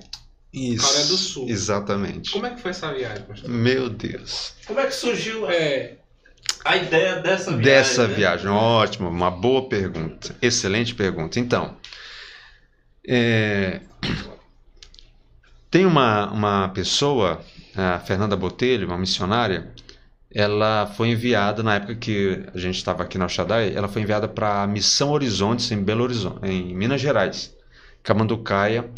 Isso, 0.53 0.87
Coreia 0.87 1.07
do 1.07 1.17
Sul. 1.17 1.49
Exatamente. 1.49 2.31
Como 2.31 2.45
é 2.45 2.51
que 2.51 2.61
foi 2.61 2.73
essa 2.73 2.93
viagem, 2.93 3.25
pastor? 3.25 3.49
Meu 3.49 3.89
Deus. 3.89 4.53
Como 4.67 4.79
é 4.79 4.87
que 4.87 4.95
surgiu 4.95 5.51
é, 5.51 5.95
a 6.63 6.77
ideia 6.77 7.17
dessa 7.17 7.53
viagem? 7.53 7.65
Dessa 7.65 8.07
né? 8.07 8.15
viagem, 8.15 8.49
ótimo, 8.51 9.09
uma 9.09 9.31
boa 9.31 9.67
pergunta. 9.67 10.37
Excelente 10.43 10.95
pergunta. 10.95 11.41
Então, 11.41 11.75
é, 13.09 13.81
tem 15.71 15.85
uma, 15.85 16.31
uma 16.31 16.69
pessoa, 16.71 17.41
a 17.77 17.99
Fernanda 17.99 18.37
Botelho, 18.37 18.87
uma 18.87 18.99
missionária, 18.99 19.73
ela 20.31 20.87
foi 20.87 21.09
enviada 21.09 21.63
na 21.63 21.77
época 21.77 21.95
que 21.95 22.45
a 22.55 22.59
gente 22.59 22.77
estava 22.77 23.03
aqui 23.03 23.19
na 23.19 23.29
Shaddai, 23.29 23.75
ela 23.75 23.89
foi 23.89 24.03
enviada 24.03 24.29
para 24.29 24.63
a 24.63 24.67
Missão 24.67 25.11
Horizontes 25.11 25.71
em 25.71 25.83
Belo 25.83 26.05
Horizonte, 26.05 26.47
em 26.47 26.75
Minas 26.75 27.01
Gerais, 27.01 27.55
Camanducaia, 28.03 28.91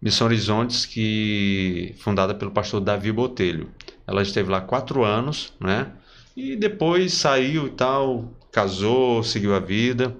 Missão 0.00 0.26
Horizontes 0.28 0.86
que 0.86 1.94
fundada 1.98 2.34
pelo 2.34 2.52
pastor 2.52 2.80
Davi 2.80 3.10
Botelho. 3.10 3.70
Ela 4.06 4.22
esteve 4.22 4.50
lá 4.50 4.60
quatro 4.60 5.04
anos, 5.04 5.52
né? 5.60 5.88
E 6.36 6.54
depois 6.54 7.14
saiu 7.14 7.66
e 7.66 7.70
tal, 7.70 8.32
casou, 8.52 9.24
seguiu 9.24 9.54
a 9.54 9.58
vida. 9.58 10.16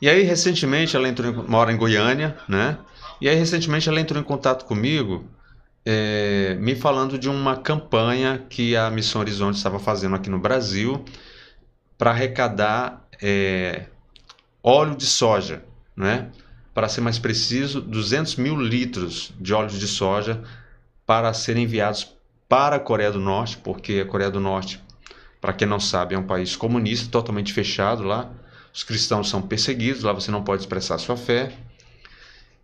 E 0.00 0.08
aí 0.08 0.22
recentemente 0.22 0.96
ela 0.96 1.08
entrou, 1.08 1.44
mora 1.46 1.70
em 1.70 1.76
Goiânia, 1.76 2.36
né? 2.48 2.78
E 3.20 3.28
aí, 3.28 3.34
recentemente, 3.34 3.88
ela 3.88 4.00
entrou 4.00 4.20
em 4.20 4.24
contato 4.24 4.64
comigo, 4.64 5.24
é, 5.84 6.56
me 6.60 6.74
falando 6.74 7.18
de 7.18 7.28
uma 7.28 7.56
campanha 7.56 8.44
que 8.48 8.76
a 8.76 8.90
Missão 8.90 9.20
Horizonte 9.20 9.56
estava 9.56 9.78
fazendo 9.78 10.14
aqui 10.14 10.30
no 10.30 10.38
Brasil 10.38 11.04
para 11.96 12.10
arrecadar 12.10 13.08
é, 13.20 13.86
óleo 14.62 14.94
de 14.94 15.06
soja, 15.06 15.64
né? 15.96 16.30
Para 16.72 16.88
ser 16.88 17.00
mais 17.00 17.18
preciso, 17.18 17.80
200 17.80 18.36
mil 18.36 18.56
litros 18.56 19.32
de 19.40 19.52
óleo 19.52 19.70
de 19.70 19.86
soja 19.86 20.42
para 21.04 21.32
serem 21.32 21.64
enviados 21.64 22.16
para 22.48 22.76
a 22.76 22.80
Coreia 22.80 23.10
do 23.10 23.18
Norte, 23.18 23.56
porque 23.58 24.00
a 24.00 24.08
Coreia 24.08 24.30
do 24.30 24.38
Norte, 24.38 24.80
para 25.40 25.52
quem 25.52 25.66
não 25.66 25.80
sabe, 25.80 26.14
é 26.14 26.18
um 26.18 26.26
país 26.26 26.54
comunista, 26.54 27.10
totalmente 27.10 27.52
fechado 27.52 28.04
lá. 28.04 28.30
Os 28.72 28.84
cristãos 28.84 29.28
são 29.28 29.42
perseguidos, 29.42 30.04
lá 30.04 30.12
você 30.12 30.30
não 30.30 30.44
pode 30.44 30.62
expressar 30.62 30.98
sua 30.98 31.16
fé. 31.16 31.52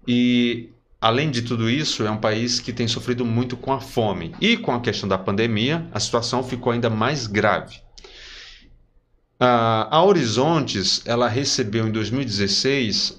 E 0.06 0.70
além 1.00 1.30
de 1.30 1.42
tudo 1.42 1.68
isso, 1.68 2.04
é 2.04 2.10
um 2.10 2.16
país 2.16 2.60
que 2.60 2.72
tem 2.72 2.88
sofrido 2.88 3.24
muito 3.24 3.56
com 3.56 3.72
a 3.72 3.80
fome. 3.80 4.34
E 4.40 4.56
com 4.56 4.72
a 4.72 4.80
questão 4.80 5.08
da 5.08 5.18
pandemia, 5.18 5.86
a 5.92 6.00
situação 6.00 6.42
ficou 6.42 6.72
ainda 6.72 6.88
mais 6.88 7.26
grave. 7.26 7.78
a 9.38 10.02
Horizontes 10.02 11.02
ela 11.04 11.28
recebeu 11.28 11.86
em 11.86 11.92
2016 11.92 13.18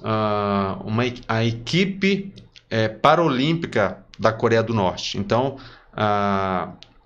uma, 0.83 1.03
a 1.27 1.45
equipe 1.45 2.33
é, 2.69 2.87
paralímpica 2.87 4.03
da 4.17 4.31
Coreia 4.33 4.63
do 4.63 4.73
Norte. 4.73 5.17
Então, 5.17 5.57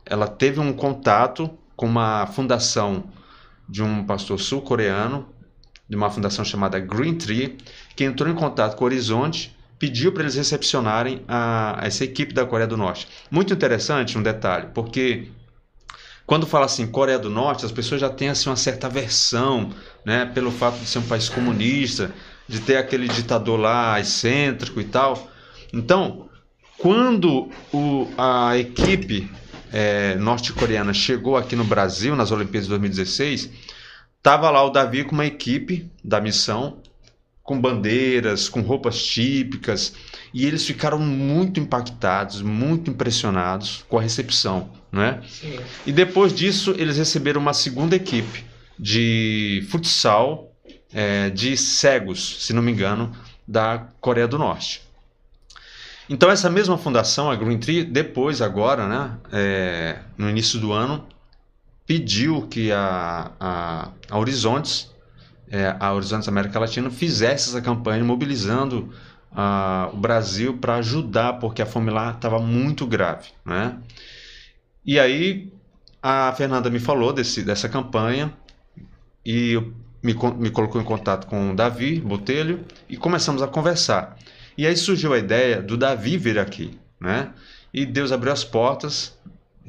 ela 0.06 0.28
teve 0.28 0.60
um 0.60 0.74
contato 0.74 1.50
com 1.76 1.86
uma 1.86 2.26
fundação 2.28 3.04
de 3.68 3.84
um 3.84 4.04
pastor 4.04 4.40
sul-coreano, 4.40 5.28
de 5.88 5.96
uma 5.96 6.10
fundação 6.10 6.44
chamada 6.44 6.80
Green 6.80 7.16
Tree, 7.16 7.58
que 7.96 8.04
entrou 8.04 8.32
em 8.32 8.36
contato 8.36 8.76
com 8.76 8.84
o 8.84 8.88
Horizonte 8.88 9.56
pediu 9.80 10.12
para 10.12 10.24
eles 10.24 10.36
recepcionarem 10.36 11.24
a, 11.28 11.80
essa 11.82 12.04
equipe 12.04 12.34
da 12.34 12.46
Coreia 12.46 12.68
do 12.68 12.76
Norte. 12.76 13.08
Muito 13.32 13.54
interessante 13.54 14.18
um 14.18 14.22
detalhe, 14.22 14.68
porque 14.74 15.30
quando 16.26 16.46
fala 16.46 16.66
assim 16.66 16.86
Coreia 16.86 17.18
do 17.18 17.30
Norte, 17.30 17.66
as 17.66 17.72
pessoas 17.72 18.02
já 18.02 18.10
têm 18.10 18.30
assim 18.30 18.50
uma 18.50 18.58
certa 18.58 18.88
aversão, 18.88 19.72
né, 20.06 20.26
pelo 20.26 20.52
fato 20.52 20.78
de 20.78 20.86
ser 20.86 21.00
um 21.00 21.08
país 21.08 21.30
comunista, 21.30 22.14
de 22.48 22.60
ter 22.60 22.76
aquele 22.76 23.08
ditador 23.08 23.60
lá 23.60 24.00
excêntrico 24.00 24.82
e 24.82 24.84
tal. 24.84 25.32
Então, 25.74 26.30
quando 26.78 27.50
o, 27.72 28.08
a 28.18 28.58
equipe 28.58 29.32
é, 29.72 30.16
norte-coreana 30.16 30.94
chegou 30.94 31.38
aqui 31.38 31.56
no 31.56 31.64
Brasil 31.64 32.16
nas 32.16 32.32
Olimpíadas 32.32 32.66
de 32.66 32.70
2016, 32.70 33.50
estava 34.18 34.50
lá 34.50 34.64
o 34.64 34.70
Davi 34.70 35.06
com 35.06 35.14
uma 35.14 35.26
equipe 35.26 35.90
da 36.04 36.20
missão 36.20 36.79
com 37.50 37.60
bandeiras, 37.60 38.47
com 38.47 38.62
roupas 38.62 39.04
típicas, 39.04 39.95
e 40.32 40.45
eles 40.45 40.68
ficaram 40.68 41.00
muito 41.00 41.60
impactados, 41.60 42.43
muito 42.43 42.91
impressionados 42.91 43.84
com 43.89 43.97
a 43.97 44.02
recepção, 44.04 44.70
né? 44.91 45.20
E 45.84 45.91
depois 45.91 46.32
disso 46.32 46.76
eles 46.78 46.95
receberam 46.95 47.41
uma 47.41 47.56
segunda 47.56 47.95
equipe 47.95 48.45
de 48.78 49.66
futsal 49.72 50.54
é, 50.93 51.32
de 51.32 51.58
cegos, 51.58 52.45
se 52.45 52.54
não 52.54 52.62
me 52.62 52.72
engano, 52.72 53.12
da 53.47 53.88
Coreia 54.00 54.28
do 54.28 54.38
Norte. 54.38 54.84
Então 56.08 56.30
essa 56.30 56.52
mesma 56.52 56.78
fundação, 56.78 57.32
a 57.32 57.36
Green 57.36 57.58
Tree, 57.58 57.84
depois 57.84 58.43
agora, 58.43 58.88
né, 58.88 59.18
é, 59.32 59.97
no 60.16 60.30
início 60.30 60.60
do 60.60 60.72
ano, 60.72 61.04
pediu 61.88 62.43
que 62.43 62.72
a, 62.72 63.32
a, 63.39 63.89
a 64.08 64.20
Horizontes 64.20 64.89
é, 65.50 65.76
a 65.80 65.93
Horizontes 65.93 66.28
América 66.28 66.60
Latina 66.60 66.89
fizesse 66.89 67.50
essa 67.50 67.62
campanha 67.62 68.04
mobilizando 68.04 68.93
o 69.93 69.97
Brasil 69.97 70.58
para 70.58 70.76
ajudar, 70.76 71.34
porque 71.34 71.62
a 71.62 71.66
fome 71.66 71.91
lá 71.91 72.12
estava 72.12 72.39
muito 72.39 72.86
grave. 72.88 73.30
Né? 73.45 73.78
E 74.86 75.00
aí 75.00 75.54
a 76.02 76.34
Fernanda 76.34 76.70
me 76.70 76.80
falou 76.80 77.14
desse, 77.14 77.43
dessa 77.43 77.70
campanha 77.70 78.34
e 79.26 79.56
me, 80.02 80.14
me 80.14 80.50
colocou 80.50 80.82
em 80.82 80.84
contato 80.84 81.28
com 81.28 81.52
o 81.52 81.56
Davi 81.56 82.00
Botelho 82.00 82.66
e 82.88 82.97
começamos 82.97 83.41
a 83.41 83.47
conversar. 83.47 84.18
E 84.58 84.66
aí 84.66 84.76
surgiu 84.76 85.14
a 85.14 85.18
ideia 85.18 85.62
do 85.62 85.78
Davi 85.78 86.18
vir 86.18 86.39
aqui, 86.39 86.78
né? 87.00 87.32
E 87.74 87.86
Deus 87.86 88.12
abriu 88.12 88.34
as 88.34 88.43
portas 88.43 89.18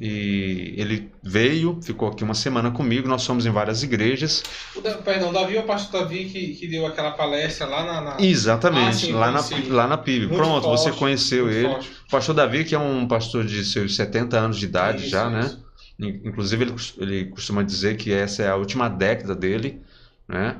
e 0.03 0.73
ele 0.77 1.11
veio, 1.21 1.79
ficou 1.79 2.07
aqui 2.09 2.23
uma 2.23 2.33
semana 2.33 2.71
comigo, 2.71 3.07
nós 3.07 3.23
fomos 3.23 3.45
em 3.45 3.51
várias 3.51 3.83
igrejas. 3.83 4.41
O 4.75 4.81
da, 4.81 4.95
perdão, 4.95 5.31
Davi 5.31 5.55
é 5.55 5.59
o 5.59 5.63
pastor 5.63 6.01
Davi 6.01 6.25
que, 6.25 6.55
que 6.55 6.67
deu 6.67 6.87
aquela 6.87 7.11
palestra 7.11 7.67
lá 7.67 7.85
na. 7.85 8.01
na... 8.01 8.17
Exatamente, 8.19 8.87
Ah, 8.87 8.93
sim, 8.93 9.11
lá, 9.11 9.31
na, 9.31 9.41
lá 9.69 9.87
na 9.87 9.97
PIB. 9.99 10.25
Muito 10.25 10.35
Pronto, 10.37 10.67
você 10.67 10.85
forte, 10.85 10.97
conheceu 10.97 11.45
muito 11.45 11.55
ele. 11.55 11.67
forte. 11.69 11.91
O 12.07 12.09
pastor 12.09 12.33
Davi, 12.33 12.63
que 12.65 12.73
é 12.73 12.79
um 12.79 13.07
pastor 13.07 13.45
de 13.45 13.63
seus 13.63 13.95
70 13.95 14.39
anos 14.39 14.57
de 14.57 14.65
idade 14.65 15.01
Isso, 15.01 15.09
já, 15.09 15.29
né? 15.29 15.55
Inclusive, 15.99 16.63
ele, 16.63 16.75
ele 16.97 17.25
costuma 17.25 17.61
dizer 17.61 17.95
que 17.95 18.11
essa 18.11 18.41
é 18.41 18.49
a 18.49 18.55
última 18.55 18.89
década 18.89 19.35
dele, 19.35 19.79
né? 20.27 20.55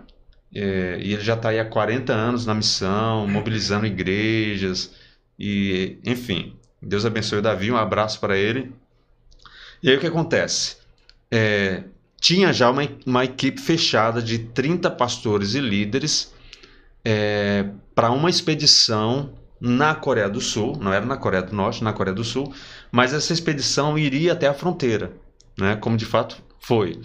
É, 0.53 0.99
e 1.01 1.13
ele 1.13 1.23
já 1.23 1.33
está 1.33 1.49
aí 1.49 1.59
há 1.59 1.65
40 1.65 2.13
anos 2.13 2.45
na 2.45 2.53
missão, 2.53 3.25
mobilizando 3.27 3.87
igrejas, 3.87 4.93
e 5.39 5.97
enfim. 6.05 6.53
Deus 6.79 7.07
abençoe 7.07 7.39
o 7.39 7.41
Davi, 7.41 7.71
um 7.71 7.77
abraço 7.77 8.19
para 8.19 8.37
ele. 8.37 8.71
E 9.81 9.89
aí 9.89 9.97
o 9.97 9.99
que 9.99 10.07
acontece? 10.07 10.77
É, 11.29 11.83
tinha 12.19 12.53
já 12.53 12.69
uma, 12.69 12.81
uma 13.05 13.25
equipe 13.25 13.59
fechada 13.59 14.21
de 14.21 14.39
30 14.39 14.91
pastores 14.91 15.55
e 15.55 15.59
líderes 15.59 16.33
para 17.95 18.11
uma 18.11 18.29
expedição 18.29 19.33
na 19.59 19.93
Coreia 19.93 20.29
do 20.29 20.41
Sul, 20.41 20.77
não 20.79 20.91
era 20.91 21.05
na 21.05 21.17
Coreia 21.17 21.43
do 21.43 21.55
Norte, 21.55 21.83
na 21.83 21.93
Coreia 21.93 22.15
do 22.15 22.23
Sul, 22.23 22.53
mas 22.91 23.13
essa 23.13 23.31
expedição 23.31 23.97
iria 23.97 24.33
até 24.33 24.47
a 24.47 24.53
fronteira, 24.53 25.13
né? 25.57 25.75
Como 25.75 25.95
de 25.95 26.05
fato 26.05 26.41
foi. 26.59 26.99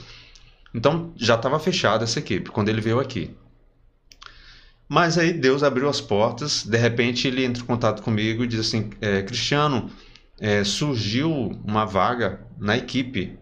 Então 0.74 1.12
já 1.16 1.34
estava 1.34 1.58
fechada 1.58 2.04
essa 2.04 2.18
equipe 2.18 2.50
quando 2.50 2.68
ele 2.68 2.80
veio 2.80 2.98
aqui. 2.98 3.30
Mas 4.88 5.18
aí 5.18 5.32
Deus 5.32 5.62
abriu 5.62 5.88
as 5.88 6.00
portas, 6.00 6.64
de 6.64 6.78
repente 6.78 7.26
ele 7.26 7.44
entra 7.44 7.62
em 7.62 7.66
contato 7.66 8.02
comigo 8.02 8.44
e 8.44 8.46
diz 8.46 8.60
assim: 8.60 8.90
é, 9.00 9.22
Cristiano, 9.22 9.90
é, 10.38 10.64
surgiu 10.64 11.30
uma 11.64 11.84
vaga 11.84 12.40
na 12.58 12.76
equipe 12.76 13.38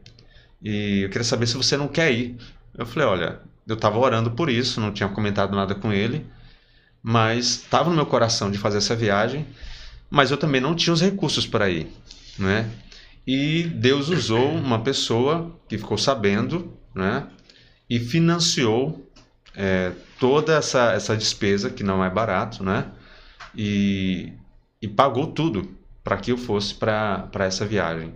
e 0.63 1.03
eu 1.03 1.11
queria 1.11 1.25
saber 1.25 1.47
se 1.47 1.57
você 1.57 1.77
não 1.77 1.89
quer 1.89 2.11
ir. 2.13 2.37
Eu 2.77 2.87
falei: 2.87 3.07
olha, 3.07 3.41
eu 3.67 3.75
estava 3.75 3.99
orando 3.99 4.31
por 4.31 4.49
isso, 4.49 4.81
não 4.81 4.93
tinha 4.93 5.09
comentado 5.09 5.55
nada 5.55 5.75
com 5.75 5.93
ele, 5.93 6.27
mas 7.03 7.47
estava 7.47 7.91
no 7.91 7.97
meu 7.97 8.07
coração 8.07 8.51
de 8.51 8.57
fazer 8.59 8.79
essa 8.79 8.97
viagem, 8.97 9.47
mas 10.11 10.31
eu 10.31 10.39
também 10.39 10.61
não 10.61 10.75
tinha 10.75 10.95
os 10.95 11.03
recursos 11.03 11.47
para 11.47 11.69
ir, 11.69 11.87
né? 12.39 12.71
E 13.27 13.65
Deus 13.65 14.09
usou 14.09 14.53
uma 14.53 14.81
pessoa 14.81 15.59
que 15.69 15.79
ficou 15.79 15.99
sabendo, 15.99 16.77
né? 16.95 17.27
E 17.89 17.99
financiou 17.99 19.11
é, 19.55 19.93
toda 20.19 20.57
essa, 20.57 20.93
essa 20.93 21.17
despesa, 21.17 21.71
que 21.71 21.83
não 21.83 22.03
é 22.05 22.11
barato, 22.11 22.65
né? 22.65 22.87
E, 23.55 24.33
e 24.81 24.89
pagou 24.89 25.29
tudo 25.29 25.77
para 26.05 26.17
que 26.19 26.31
eu 26.33 26.37
fosse 26.39 26.75
para 26.75 27.29
essa 27.41 27.67
viagem. 27.67 28.13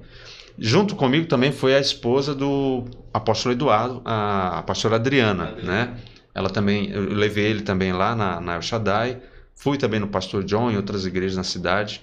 Junto 0.59 0.95
comigo 0.97 1.26
também 1.26 1.53
foi 1.53 1.74
a 1.74 1.80
esposa 1.80 2.34
do 2.34 2.84
apóstolo 3.12 3.55
Eduardo, 3.55 4.03
a, 4.05 4.59
a 4.59 4.62
pastora 4.62 4.97
Adriana, 4.97 5.53
né? 5.62 5.97
Ela 6.34 6.51
também, 6.51 6.91
eu 6.91 7.03
levei 7.12 7.47
ele 7.47 7.62
também 7.62 7.93
lá 7.93 8.14
na, 8.14 8.41
na 8.41 8.55
El 8.55 8.62
Shaddai, 8.62 9.18
fui 9.55 9.78
também 9.78 9.99
no 10.01 10.09
pastor 10.09 10.45
John 10.45 10.70
e 10.70 10.76
outras 10.76 11.07
igrejas 11.07 11.36
na 11.36 11.45
cidade. 11.45 12.03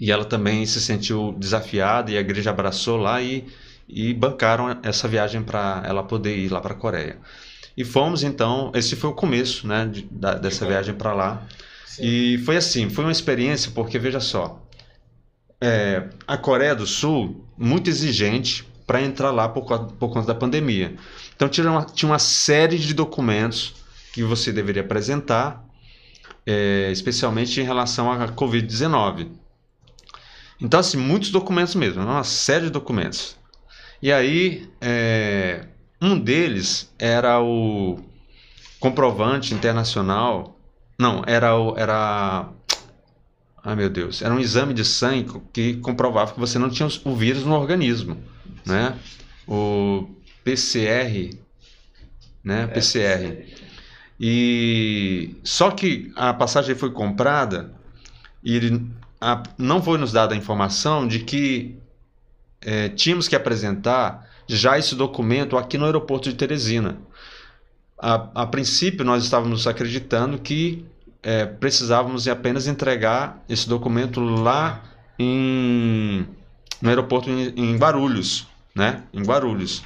E 0.00 0.10
ela 0.10 0.24
também 0.24 0.66
se 0.66 0.80
sentiu 0.80 1.34
desafiada 1.38 2.10
e 2.10 2.16
a 2.16 2.20
igreja 2.20 2.50
abraçou 2.50 2.96
lá 2.96 3.22
e, 3.22 3.46
e 3.88 4.12
bancaram 4.12 4.78
essa 4.82 5.06
viagem 5.06 5.42
para 5.42 5.82
ela 5.86 6.02
poder 6.02 6.36
ir 6.36 6.50
lá 6.50 6.60
para 6.60 6.74
a 6.74 6.76
Coreia. 6.76 7.18
E 7.76 7.84
fomos 7.84 8.22
então, 8.22 8.72
esse 8.74 8.96
foi 8.96 9.10
o 9.10 9.14
começo, 9.14 9.66
né, 9.66 9.86
de- 9.86 10.02
da- 10.10 10.34
dessa 10.34 10.66
viagem 10.66 10.94
para 10.94 11.12
lá. 11.12 11.42
Sim. 11.86 12.02
E 12.04 12.38
foi 12.38 12.56
assim, 12.56 12.88
foi 12.90 13.04
uma 13.04 13.12
experiência 13.12 13.70
porque 13.74 13.98
veja 13.98 14.20
só, 14.20 14.63
é, 15.64 16.08
a 16.26 16.36
Coreia 16.36 16.74
do 16.74 16.86
Sul 16.86 17.46
muito 17.56 17.88
exigente 17.88 18.68
para 18.86 19.00
entrar 19.00 19.30
lá 19.30 19.48
por, 19.48 19.64
por 19.64 20.10
conta 20.10 20.26
da 20.26 20.34
pandemia. 20.34 20.94
Então 21.34 21.48
tinha 21.48 21.70
uma, 21.70 21.84
tinha 21.84 22.10
uma 22.10 22.18
série 22.18 22.78
de 22.78 22.92
documentos 22.92 23.74
que 24.12 24.22
você 24.22 24.52
deveria 24.52 24.82
apresentar, 24.82 25.64
é, 26.46 26.90
especialmente 26.92 27.60
em 27.60 27.64
relação 27.64 28.12
à 28.12 28.28
Covid-19. 28.28 29.30
Então 30.60 30.78
assim, 30.80 30.98
muitos 30.98 31.30
documentos 31.30 31.74
mesmo, 31.74 32.02
uma 32.02 32.24
série 32.24 32.66
de 32.66 32.70
documentos. 32.70 33.36
E 34.02 34.12
aí, 34.12 34.68
é, 34.82 35.66
um 35.98 36.18
deles 36.18 36.92
era 36.98 37.40
o 37.40 37.98
comprovante 38.78 39.54
internacional. 39.54 40.60
Não, 40.98 41.22
era 41.26 41.58
o. 41.58 41.74
Era. 41.74 42.50
Ai 43.64 43.74
meu 43.74 43.88
Deus. 43.88 44.20
Era 44.22 44.34
um 44.34 44.38
exame 44.40 44.74
de 44.74 44.84
sangue 44.84 45.40
que 45.52 45.74
comprovava 45.76 46.32
que 46.34 46.40
você 46.40 46.58
não 46.58 46.68
tinha 46.68 46.88
o 47.04 47.16
vírus 47.16 47.44
no 47.44 47.54
organismo. 47.54 48.22
Né? 48.66 48.94
O 49.48 50.08
PCR. 50.44 51.38
Né? 52.42 52.66
PCR. 52.66 53.46
E 54.20 55.34
só 55.42 55.70
que 55.70 56.12
a 56.14 56.32
passagem 56.34 56.74
foi 56.74 56.90
comprada 56.90 57.72
e 58.42 58.54
ele, 58.56 58.86
a- 59.20 59.42
não 59.58 59.82
foi 59.82 59.96
nos 59.98 60.12
dada 60.12 60.34
a 60.34 60.36
informação 60.36 61.08
de 61.08 61.20
que 61.20 61.76
eh, 62.60 62.90
tínhamos 62.90 63.26
que 63.28 63.34
apresentar 63.36 64.28
já 64.46 64.78
esse 64.78 64.94
documento 64.94 65.56
aqui 65.56 65.76
no 65.78 65.86
aeroporto 65.86 66.28
de 66.28 66.34
Teresina. 66.36 66.98
A, 67.98 68.42
a 68.42 68.46
princípio, 68.46 69.04
nós 69.04 69.24
estávamos 69.24 69.66
acreditando 69.66 70.38
que 70.38 70.84
eh, 71.24 71.46
precisávamos 71.46 72.28
apenas 72.28 72.66
entregar 72.66 73.42
esse 73.48 73.66
documento 73.66 74.20
lá 74.20 74.82
em, 75.18 76.26
no 76.82 76.88
aeroporto 76.90 77.30
em, 77.30 77.48
em 77.56 77.76
Guarulhos, 77.78 78.46
né? 78.74 79.04
Em 79.12 79.22
Guarulhos. 79.22 79.82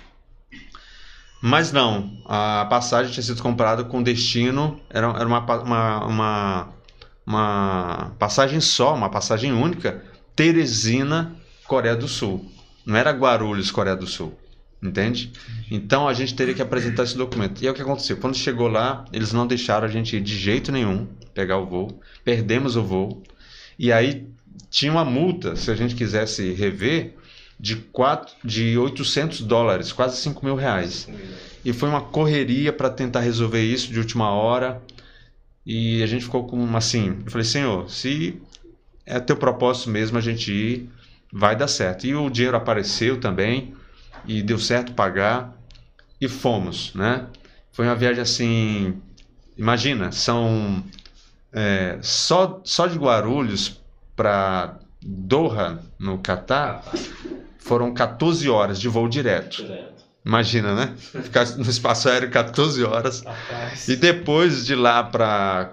Mas 1.40 1.70
não, 1.70 2.18
a 2.26 2.66
passagem 2.68 3.12
tinha 3.12 3.22
sido 3.22 3.40
comprada 3.40 3.84
com 3.84 4.02
destino, 4.02 4.80
era, 4.90 5.06
era 5.06 5.26
uma, 5.26 5.38
uma, 5.38 6.04
uma, 6.04 6.68
uma 7.24 8.12
passagem 8.18 8.60
só, 8.60 8.92
uma 8.92 9.08
passagem 9.08 9.52
única, 9.52 10.02
Teresina, 10.34 11.36
Coreia 11.68 11.94
do 11.94 12.08
Sul. 12.08 12.50
Não 12.84 12.96
era 12.96 13.12
Guarulhos, 13.12 13.70
Coreia 13.70 13.94
do 13.94 14.06
Sul. 14.06 14.36
Entende? 14.82 15.32
Então 15.70 16.08
a 16.08 16.14
gente 16.14 16.34
teria 16.34 16.54
que 16.54 16.62
apresentar 16.62 17.04
esse 17.04 17.16
documento. 17.16 17.62
E 17.62 17.66
é 17.66 17.70
o 17.70 17.74
que 17.74 17.82
aconteceu. 17.82 18.16
Quando 18.16 18.36
chegou 18.36 18.68
lá, 18.68 19.04
eles 19.12 19.32
não 19.32 19.46
deixaram 19.46 19.86
a 19.86 19.90
gente 19.90 20.16
ir 20.16 20.20
de 20.20 20.36
jeito 20.36 20.70
nenhum 20.70 21.06
pegar 21.38 21.58
o 21.58 21.66
voo. 21.66 22.00
Perdemos 22.24 22.74
o 22.74 22.82
voo. 22.82 23.22
E 23.78 23.92
aí 23.92 24.26
tinha 24.68 24.90
uma 24.90 25.04
multa, 25.04 25.54
se 25.54 25.70
a 25.70 25.76
gente 25.76 25.94
quisesse 25.94 26.52
rever, 26.52 27.14
de, 27.60 27.76
quatro, 27.76 28.34
de 28.44 28.76
800 28.76 29.42
dólares, 29.42 29.92
quase 29.92 30.16
5 30.16 30.44
mil 30.44 30.56
reais. 30.56 31.08
E 31.64 31.72
foi 31.72 31.88
uma 31.88 32.00
correria 32.00 32.72
para 32.72 32.90
tentar 32.90 33.20
resolver 33.20 33.62
isso 33.62 33.92
de 33.92 34.00
última 34.00 34.30
hora. 34.30 34.82
E 35.64 36.02
a 36.02 36.06
gente 36.06 36.24
ficou 36.24 36.44
com 36.44 36.76
assim, 36.76 37.18
eu 37.24 37.30
falei, 37.30 37.44
Senhor, 37.44 37.88
se 37.88 38.40
é 39.06 39.20
teu 39.20 39.36
propósito 39.36 39.90
mesmo 39.90 40.18
a 40.18 40.20
gente 40.20 40.52
ir, 40.52 40.90
vai 41.32 41.54
dar 41.54 41.68
certo. 41.68 42.04
E 42.04 42.16
o 42.16 42.28
dinheiro 42.28 42.56
apareceu 42.56 43.20
também 43.20 43.74
e 44.26 44.42
deu 44.42 44.58
certo 44.58 44.92
pagar 44.92 45.56
e 46.20 46.26
fomos, 46.26 46.92
né? 46.94 47.26
Foi 47.70 47.86
uma 47.86 47.94
viagem 47.94 48.22
assim, 48.22 48.96
imagina, 49.56 50.10
são 50.10 50.82
é, 51.52 51.98
só 52.02 52.60
só 52.64 52.86
de 52.86 52.98
Guarulhos 52.98 53.80
para 54.14 54.78
Doha 55.00 55.78
no 55.98 56.18
Catar 56.18 56.82
foram 57.58 57.92
14 57.92 58.48
horas 58.48 58.80
de 58.80 58.88
voo 58.88 59.08
direto. 59.08 59.64
Imagina, 60.24 60.74
né? 60.74 60.94
Ficar 60.96 61.46
no 61.56 61.68
espaço 61.70 62.08
aéreo 62.08 62.30
14 62.30 62.82
horas. 62.84 63.22
E 63.88 63.96
depois 63.96 64.66
de 64.66 64.74
lá 64.74 65.02
para 65.02 65.72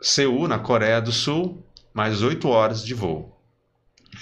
Seul, 0.00 0.48
na 0.48 0.58
Coreia 0.58 1.00
do 1.00 1.12
Sul, 1.12 1.64
mais 1.92 2.22
8 2.22 2.48
horas 2.48 2.84
de 2.84 2.92
voo. 2.92 3.34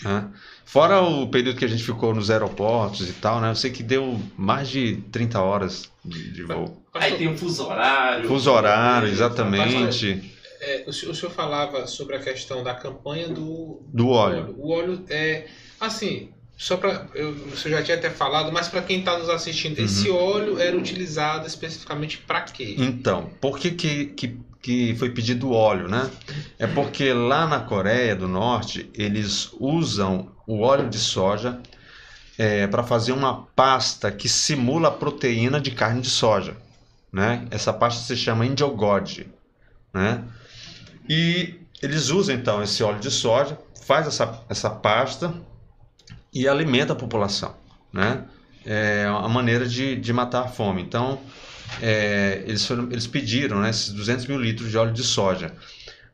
né? 0.05 0.29
Fora 0.65 1.03
o 1.03 1.27
período 1.29 1.59
que 1.59 1.65
a 1.65 1.69
gente 1.69 1.83
ficou 1.83 2.15
nos 2.15 2.31
aeroportos 2.31 3.09
e 3.09 3.13
tal, 3.15 3.41
né? 3.41 3.51
Eu 3.51 3.55
sei 3.57 3.71
que 3.71 3.83
deu 3.83 4.21
mais 4.37 4.69
de 4.69 4.97
30 5.11 5.41
horas 5.41 5.91
de, 6.05 6.33
de 6.33 6.43
voo. 6.45 6.83
Aí 6.95 7.17
tem 7.17 7.29
um 7.29 7.37
fuso 7.37 7.67
horário. 7.67 8.29
Fuso 8.29 8.51
horário, 8.51 9.09
exatamente. 9.09 10.33
É, 10.65 10.85
o, 10.87 10.93
senhor, 10.93 11.11
o 11.11 11.15
senhor 11.15 11.33
falava 11.33 11.87
sobre 11.89 12.15
a 12.15 12.21
questão 12.21 12.63
da 12.63 12.73
campanha 12.73 13.29
do, 13.29 13.83
Do 13.93 14.09
óleo. 14.09 14.55
O 14.57 14.71
óleo 14.73 15.05
é. 15.11 15.47
Assim, 15.81 16.31
só 16.57 16.77
para. 16.77 17.09
O 17.53 17.57
senhor 17.57 17.79
já 17.79 17.83
tinha 17.83 17.97
até 17.97 18.09
falado, 18.11 18.53
mas 18.53 18.69
para 18.69 18.81
quem 18.83 19.01
está 19.01 19.19
nos 19.19 19.29
assistindo, 19.29 19.79
Uhum. 19.79 19.85
esse 19.85 20.09
óleo 20.09 20.59
era 20.61 20.77
utilizado 20.77 21.47
especificamente 21.49 22.19
para 22.19 22.43
quê? 22.43 22.77
Então, 22.79 23.31
por 23.41 23.59
que, 23.59 23.73
que, 23.73 24.07
que, 24.07 24.39
que 24.63 24.95
foi 24.95 25.11
pedido 25.11 25.51
óleo, 25.51 25.89
né? 25.89 26.09
É 26.61 26.67
porque 26.69 27.13
lá 27.13 27.45
na 27.47 27.59
Coreia 27.59 28.15
do 28.15 28.29
Norte 28.29 28.89
eles 28.95 29.51
usam 29.59 30.31
o 30.47 30.61
óleo 30.61 30.89
de 30.89 30.99
soja 30.99 31.61
para 32.71 32.83
fazer 32.83 33.13
uma 33.13 33.47
pasta 33.55 34.11
que 34.11 34.29
simula 34.29 34.89
a 34.89 34.93
proteína 34.93 35.61
de 35.61 35.71
carne 35.71 36.01
de 36.01 36.11
soja, 36.11 36.57
né? 37.13 37.47
Essa 37.51 37.73
pasta 37.73 38.03
se 38.03 38.17
chama 38.17 38.47
indiogode, 38.47 39.27
né? 39.93 40.23
E 41.09 41.61
eles 41.83 42.11
usam 42.11 42.35
então 42.35 42.63
esse 42.63 42.83
óleo 42.83 43.01
de 43.01 43.11
soja, 43.11 43.59
faz 43.85 44.07
essa, 44.07 44.41
essa 44.49 44.71
pasta 44.71 45.35
e 46.33 46.49
alimenta 46.49 46.93
a 46.93 46.97
população, 46.97 47.55
né? 47.93 48.25
É 48.65 49.11
uma 49.11 49.29
maneira 49.29 49.67
de, 49.67 49.97
de 49.97 50.13
matar 50.13 50.45
a 50.45 50.49
fome. 50.49 50.83
Então, 50.83 51.19
é, 51.81 52.45
eles, 52.47 52.65
foram, 52.65 52.85
eles 52.93 53.07
pediram 53.09 53.61
né, 53.61 53.71
esses 53.71 53.91
200 53.91 54.27
mil 54.27 54.41
litros 54.41 54.71
de 54.71 54.79
óleo 54.79 54.93
de 54.93 55.03
soja. 55.03 55.53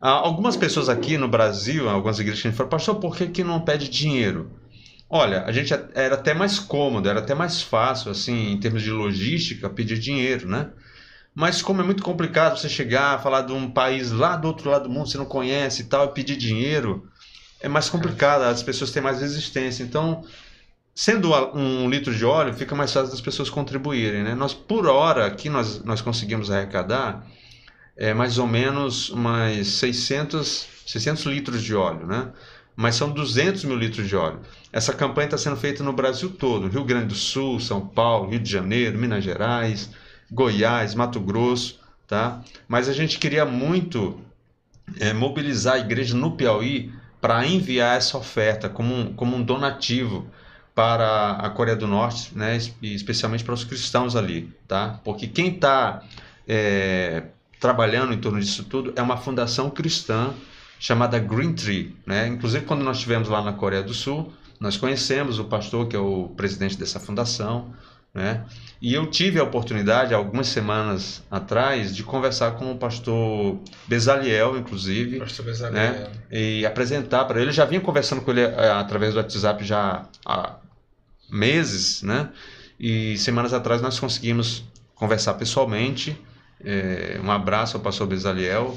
Ah, 0.00 0.10
algumas 0.10 0.56
pessoas 0.56 0.88
aqui 0.88 1.18
no 1.18 1.28
Brasil, 1.28 1.88
algumas 1.88 2.18
igrejas 2.18 2.42
que 2.42 2.52
falaram, 2.52 2.70
pastor, 2.70 2.94
por 2.96 3.16
que, 3.16 3.26
que 3.26 3.44
não 3.44 3.60
pede 3.60 3.88
dinheiro? 3.88 4.50
Olha, 5.10 5.44
a 5.44 5.52
gente 5.52 5.74
era 5.94 6.14
até 6.14 6.34
mais 6.34 6.58
cômodo, 6.58 7.08
era 7.08 7.18
até 7.20 7.34
mais 7.34 7.62
fácil, 7.62 8.10
assim, 8.10 8.52
em 8.52 8.60
termos 8.60 8.82
de 8.82 8.90
logística, 8.90 9.68
pedir 9.68 9.98
dinheiro, 9.98 10.48
né? 10.48 10.68
Mas 11.38 11.62
como 11.62 11.80
é 11.80 11.84
muito 11.84 12.02
complicado 12.02 12.58
você 12.58 12.68
chegar, 12.68 13.22
falar 13.22 13.42
de 13.42 13.52
um 13.52 13.70
país 13.70 14.10
lá 14.10 14.34
do 14.34 14.48
outro 14.48 14.68
lado 14.68 14.88
do 14.88 14.90
mundo, 14.90 15.08
você 15.08 15.16
não 15.16 15.24
conhece 15.24 15.82
e 15.82 15.84
tal, 15.84 16.06
e 16.06 16.08
pedir 16.08 16.36
dinheiro, 16.36 17.08
é 17.60 17.68
mais 17.68 17.88
complicado, 17.88 18.42
as 18.42 18.60
pessoas 18.60 18.90
têm 18.90 19.00
mais 19.00 19.20
resistência. 19.20 19.84
Então, 19.84 20.24
sendo 20.92 21.32
um 21.54 21.88
litro 21.88 22.12
de 22.12 22.24
óleo, 22.24 22.52
fica 22.54 22.74
mais 22.74 22.92
fácil 22.92 23.12
das 23.12 23.20
pessoas 23.20 23.48
contribuírem, 23.48 24.24
né? 24.24 24.34
Nós, 24.34 24.52
por 24.52 24.88
hora, 24.88 25.26
aqui 25.26 25.48
nós, 25.48 25.84
nós 25.84 26.00
conseguimos 26.00 26.50
arrecadar 26.50 27.24
é, 27.96 28.12
mais 28.12 28.36
ou 28.38 28.46
menos 28.48 29.08
umas 29.10 29.64
600, 29.64 30.66
600 30.88 31.24
litros 31.26 31.62
de 31.62 31.72
óleo, 31.72 32.04
né? 32.04 32.32
mas 32.74 32.96
são 32.96 33.12
200 33.12 33.62
mil 33.62 33.76
litros 33.76 34.08
de 34.08 34.16
óleo. 34.16 34.40
Essa 34.72 34.92
campanha 34.92 35.26
está 35.26 35.38
sendo 35.38 35.56
feita 35.56 35.84
no 35.84 35.92
Brasil 35.92 36.30
todo: 36.30 36.66
Rio 36.66 36.82
Grande 36.82 37.06
do 37.06 37.14
Sul, 37.14 37.60
São 37.60 37.86
Paulo, 37.86 38.28
Rio 38.28 38.40
de 38.40 38.50
Janeiro, 38.50 38.98
Minas 38.98 39.22
Gerais, 39.22 39.88
Goiás, 40.30 40.94
Mato 40.94 41.20
Grosso, 41.20 41.80
tá? 42.06 42.42
Mas 42.66 42.88
a 42.88 42.92
gente 42.92 43.18
queria 43.18 43.44
muito 43.44 44.20
é, 45.00 45.12
mobilizar 45.12 45.74
a 45.74 45.78
igreja 45.78 46.16
no 46.16 46.32
Piauí 46.32 46.92
para 47.20 47.46
enviar 47.46 47.96
essa 47.96 48.16
oferta 48.16 48.68
como 48.68 48.94
um, 48.94 49.12
como 49.12 49.36
um 49.36 49.42
donativo 49.42 50.26
para 50.74 51.32
a 51.32 51.50
Coreia 51.50 51.76
do 51.76 51.88
Norte, 51.88 52.36
né? 52.36 52.56
especialmente 52.80 53.42
para 53.42 53.54
os 53.54 53.64
cristãos 53.64 54.14
ali, 54.14 54.54
tá? 54.68 55.00
Porque 55.02 55.26
quem 55.26 55.48
está 55.54 56.04
é, 56.46 57.24
trabalhando 57.58 58.12
em 58.12 58.18
torno 58.18 58.38
disso 58.38 58.62
tudo 58.62 58.92
é 58.94 59.02
uma 59.02 59.16
fundação 59.16 59.70
cristã 59.70 60.32
chamada 60.78 61.18
Green 61.18 61.52
Tree. 61.52 61.96
Né? 62.06 62.28
Inclusive, 62.28 62.64
quando 62.64 62.84
nós 62.84 62.98
estivemos 62.98 63.28
lá 63.28 63.42
na 63.42 63.52
Coreia 63.52 63.82
do 63.82 63.92
Sul, 63.92 64.32
nós 64.60 64.76
conhecemos 64.76 65.38
o 65.38 65.44
pastor 65.44 65.88
que 65.88 65.96
é 65.96 65.98
o 65.98 66.28
presidente 66.36 66.78
dessa 66.78 67.00
fundação. 67.00 67.74
Né? 68.14 68.44
E 68.80 68.94
eu 68.94 69.06
tive 69.06 69.38
a 69.38 69.44
oportunidade, 69.44 70.14
algumas 70.14 70.48
semanas 70.48 71.22
atrás, 71.30 71.94
de 71.94 72.02
conversar 72.02 72.52
com 72.52 72.72
o 72.72 72.76
pastor 72.76 73.58
Bezaliel, 73.86 74.56
inclusive. 74.56 75.18
Pastor 75.18 75.44
Bezaliel. 75.44 75.92
Né? 75.92 76.10
E 76.30 76.66
apresentar 76.66 77.24
para 77.26 77.40
ele. 77.40 77.50
Eu 77.50 77.54
já 77.54 77.64
vinha 77.64 77.80
conversando 77.80 78.22
com 78.22 78.30
ele 78.30 78.40
eh, 78.40 78.70
através 78.72 79.14
do 79.14 79.18
WhatsApp 79.18 79.64
já 79.64 80.06
há 80.24 80.56
meses, 81.30 82.02
né? 82.02 82.30
E 82.80 83.18
semanas 83.18 83.52
atrás 83.52 83.82
nós 83.82 83.98
conseguimos 83.98 84.64
conversar 84.94 85.34
pessoalmente. 85.34 86.16
É, 86.64 87.20
um 87.22 87.30
abraço 87.30 87.76
ao 87.76 87.82
pastor 87.82 88.06
Bezaliel. 88.06 88.76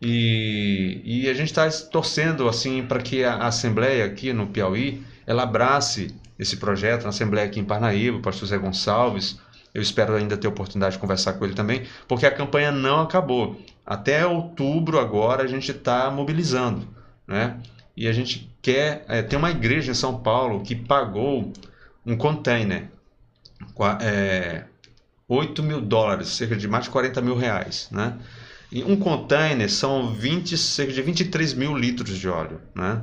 E, 0.00 1.00
e 1.04 1.28
a 1.28 1.34
gente 1.34 1.48
está 1.48 1.70
torcendo 1.70 2.48
assim 2.48 2.84
para 2.84 3.00
que 3.00 3.22
a, 3.22 3.34
a 3.34 3.46
Assembleia 3.46 4.04
aqui 4.04 4.32
no 4.32 4.48
Piauí 4.48 5.02
ela 5.26 5.44
abrace 5.44 6.14
esse 6.42 6.56
projeto, 6.56 7.04
na 7.04 7.10
Assembleia 7.10 7.46
aqui 7.46 7.60
em 7.60 7.64
Parnaíba, 7.64 8.18
o 8.18 8.22
pastor 8.22 8.48
Zé 8.48 8.58
Gonçalves. 8.58 9.38
Eu 9.72 9.80
espero 9.80 10.14
ainda 10.14 10.36
ter 10.36 10.48
oportunidade 10.48 10.96
de 10.96 11.00
conversar 11.00 11.34
com 11.34 11.44
ele 11.44 11.54
também, 11.54 11.84
porque 12.06 12.26
a 12.26 12.30
campanha 12.30 12.70
não 12.70 13.00
acabou. 13.00 13.58
Até 13.86 14.26
outubro 14.26 14.98
agora 14.98 15.44
a 15.44 15.46
gente 15.46 15.70
está 15.70 16.10
mobilizando, 16.10 16.86
né? 17.26 17.58
E 17.96 18.06
a 18.06 18.12
gente 18.12 18.50
quer. 18.60 19.04
É, 19.08 19.22
tem 19.22 19.38
uma 19.38 19.50
igreja 19.50 19.90
em 19.90 19.94
São 19.94 20.18
Paulo 20.18 20.62
que 20.62 20.74
pagou 20.74 21.52
um 22.04 22.16
container, 22.16 22.90
é, 24.00 24.64
8 25.26 25.62
mil 25.62 25.80
dólares, 25.80 26.28
cerca 26.28 26.56
de 26.56 26.68
mais 26.68 26.84
de 26.84 26.90
40 26.90 27.20
mil 27.22 27.36
reais, 27.36 27.88
né? 27.90 28.18
um 28.86 28.96
container 28.96 29.70
são 29.70 30.14
20, 30.14 30.56
cerca 30.56 30.94
de 30.94 31.02
23 31.02 31.52
mil 31.52 31.76
litros 31.76 32.16
de 32.16 32.26
óleo, 32.26 32.58
né? 32.74 33.02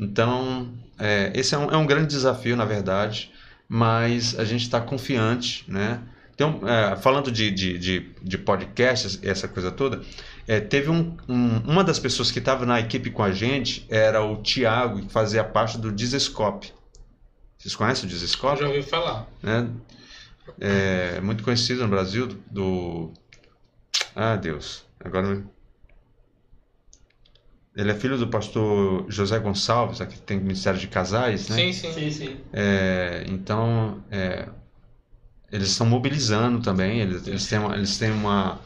Então, 0.00 0.72
é, 0.98 1.30
esse 1.34 1.54
é 1.54 1.58
um, 1.58 1.70
é 1.70 1.76
um, 1.76 1.86
grande 1.86 2.08
desafio, 2.08 2.56
na 2.56 2.64
verdade, 2.64 3.30
mas 3.68 4.38
a 4.38 4.44
gente 4.44 4.62
está 4.62 4.80
confiante, 4.80 5.64
né? 5.68 6.00
Então, 6.34 6.62
é, 6.66 6.96
falando 6.96 7.30
de, 7.30 7.50
de, 7.50 7.78
de, 7.78 8.10
de 8.22 8.38
podcasts, 8.38 9.20
essa 9.22 9.46
coisa 9.46 9.70
toda, 9.70 10.00
é, 10.48 10.58
teve 10.58 10.88
um, 10.90 11.14
um, 11.28 11.58
uma 11.66 11.84
das 11.84 11.98
pessoas 11.98 12.30
que 12.30 12.38
estava 12.38 12.64
na 12.64 12.80
equipe 12.80 13.10
com 13.10 13.22
a 13.22 13.30
gente 13.30 13.86
era 13.90 14.24
o 14.24 14.38
Tiago, 14.38 15.02
que 15.02 15.12
fazia 15.12 15.44
parte 15.44 15.76
do 15.76 15.92
Dizescope. 15.92 16.72
Vocês 17.58 17.76
conhecem 17.76 18.06
o 18.06 18.08
Dizescope? 18.08 18.60
Já 18.60 18.68
ouvi 18.68 18.82
falar. 18.82 19.28
Né? 19.42 19.68
É 20.58 21.20
muito 21.20 21.44
conhecido 21.44 21.82
no 21.82 21.88
Brasil 21.88 22.26
do... 22.50 23.12
Ah, 24.16 24.34
Deus 24.36 24.82
Agora. 25.04 25.42
Ele 27.74 27.90
é 27.90 27.94
filho 27.94 28.18
do 28.18 28.26
pastor 28.26 29.06
José 29.08 29.38
Gonçalves, 29.38 30.00
aqui 30.00 30.18
tem 30.18 30.40
Ministério 30.40 30.78
de 30.78 30.88
Casais, 30.88 31.48
né? 31.48 31.56
Sim, 31.56 31.72
sim. 31.72 31.92
Sim, 31.92 32.10
sim. 32.10 32.36
É, 32.52 33.24
então, 33.28 34.02
é, 34.10 34.48
eles 35.52 35.68
estão 35.68 35.86
mobilizando 35.86 36.60
também, 36.60 37.00
eles, 37.00 37.26
eles 37.26 37.46
têm, 37.46 37.58
uma, 37.58 37.76
eles 37.76 37.96
têm 37.96 38.10
uma, 38.10 38.60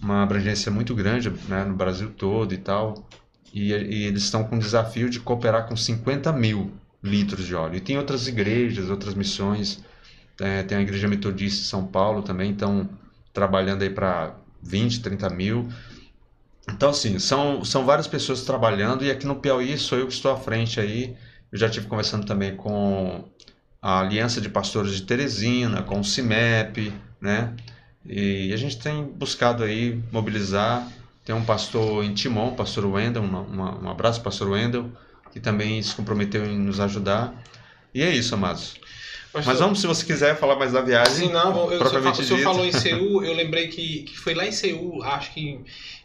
uma 0.00 0.22
abrangência 0.22 0.70
muito 0.70 0.94
grande 0.94 1.30
né, 1.48 1.64
no 1.64 1.74
Brasil 1.74 2.10
todo 2.10 2.54
e 2.54 2.58
tal. 2.58 3.08
E, 3.52 3.72
e 3.72 4.04
eles 4.04 4.24
estão 4.24 4.44
com 4.44 4.56
o 4.56 4.58
desafio 4.58 5.08
de 5.08 5.20
cooperar 5.20 5.68
com 5.68 5.76
50 5.76 6.32
mil 6.32 6.72
litros 7.02 7.46
de 7.46 7.54
óleo. 7.54 7.76
E 7.76 7.80
tem 7.80 7.96
outras 7.98 8.26
igrejas, 8.26 8.90
outras 8.90 9.14
missões. 9.14 9.82
É, 10.40 10.62
tem 10.64 10.78
a 10.78 10.80
Igreja 10.80 11.06
Metodista 11.06 11.60
de 11.62 11.68
São 11.68 11.86
Paulo 11.86 12.22
também, 12.22 12.50
estão 12.50 12.88
trabalhando 13.32 13.82
aí 13.82 13.90
para 13.90 14.34
20, 14.62 15.00
30 15.00 15.30
mil. 15.30 15.68
Então, 16.68 16.90
assim, 16.90 17.18
são, 17.18 17.64
são 17.64 17.84
várias 17.84 18.06
pessoas 18.06 18.42
trabalhando 18.42 19.04
e 19.04 19.10
aqui 19.10 19.26
no 19.26 19.36
Piauí 19.36 19.76
sou 19.76 19.98
eu 19.98 20.06
que 20.06 20.12
estou 20.12 20.32
à 20.32 20.36
frente 20.36 20.80
aí. 20.80 21.16
Eu 21.52 21.58
já 21.58 21.68
tive 21.68 21.86
conversando 21.86 22.26
também 22.26 22.56
com 22.56 23.28
a 23.80 24.00
Aliança 24.00 24.40
de 24.40 24.48
Pastores 24.48 24.94
de 24.94 25.02
Teresina, 25.02 25.82
com 25.82 26.00
o 26.00 26.04
CIMEP, 26.04 26.92
né? 27.20 27.54
E 28.04 28.52
a 28.52 28.56
gente 28.56 28.78
tem 28.78 29.04
buscado 29.04 29.62
aí 29.62 30.02
mobilizar. 30.10 30.88
Tem 31.24 31.34
um 31.34 31.44
pastor 31.44 32.04
em 32.04 32.12
Timon, 32.12 32.54
pastor 32.54 32.84
Wendel, 32.86 33.22
uma, 33.22 33.40
uma, 33.40 33.84
um 33.84 33.88
abraço, 33.88 34.20
pastor 34.22 34.50
Wendel, 34.50 34.90
que 35.32 35.40
também 35.40 35.82
se 35.82 35.94
comprometeu 35.94 36.44
em 36.44 36.58
nos 36.58 36.80
ajudar. 36.80 37.34
E 37.94 38.02
é 38.02 38.10
isso, 38.10 38.34
amados. 38.34 38.74
Mas, 39.34 39.46
Mas 39.46 39.58
vamos, 39.58 39.80
se 39.80 39.86
você 39.86 40.06
quiser 40.06 40.36
falar 40.36 40.54
mais 40.54 40.72
da 40.72 40.80
viagem. 40.80 41.26
Sim, 41.26 41.32
não, 41.32 41.72
eu, 41.72 41.78
propriamente 41.78 42.20
o 42.20 42.24
senhor 42.24 42.40
falou 42.42 42.64
em 42.64 42.70
Seul, 42.72 43.24
eu 43.24 43.34
lembrei 43.34 43.66
que, 43.66 44.04
que 44.04 44.16
foi 44.16 44.32
lá 44.32 44.46
em 44.46 44.52
Seul, 44.52 45.02
acho 45.02 45.34
que 45.34 45.58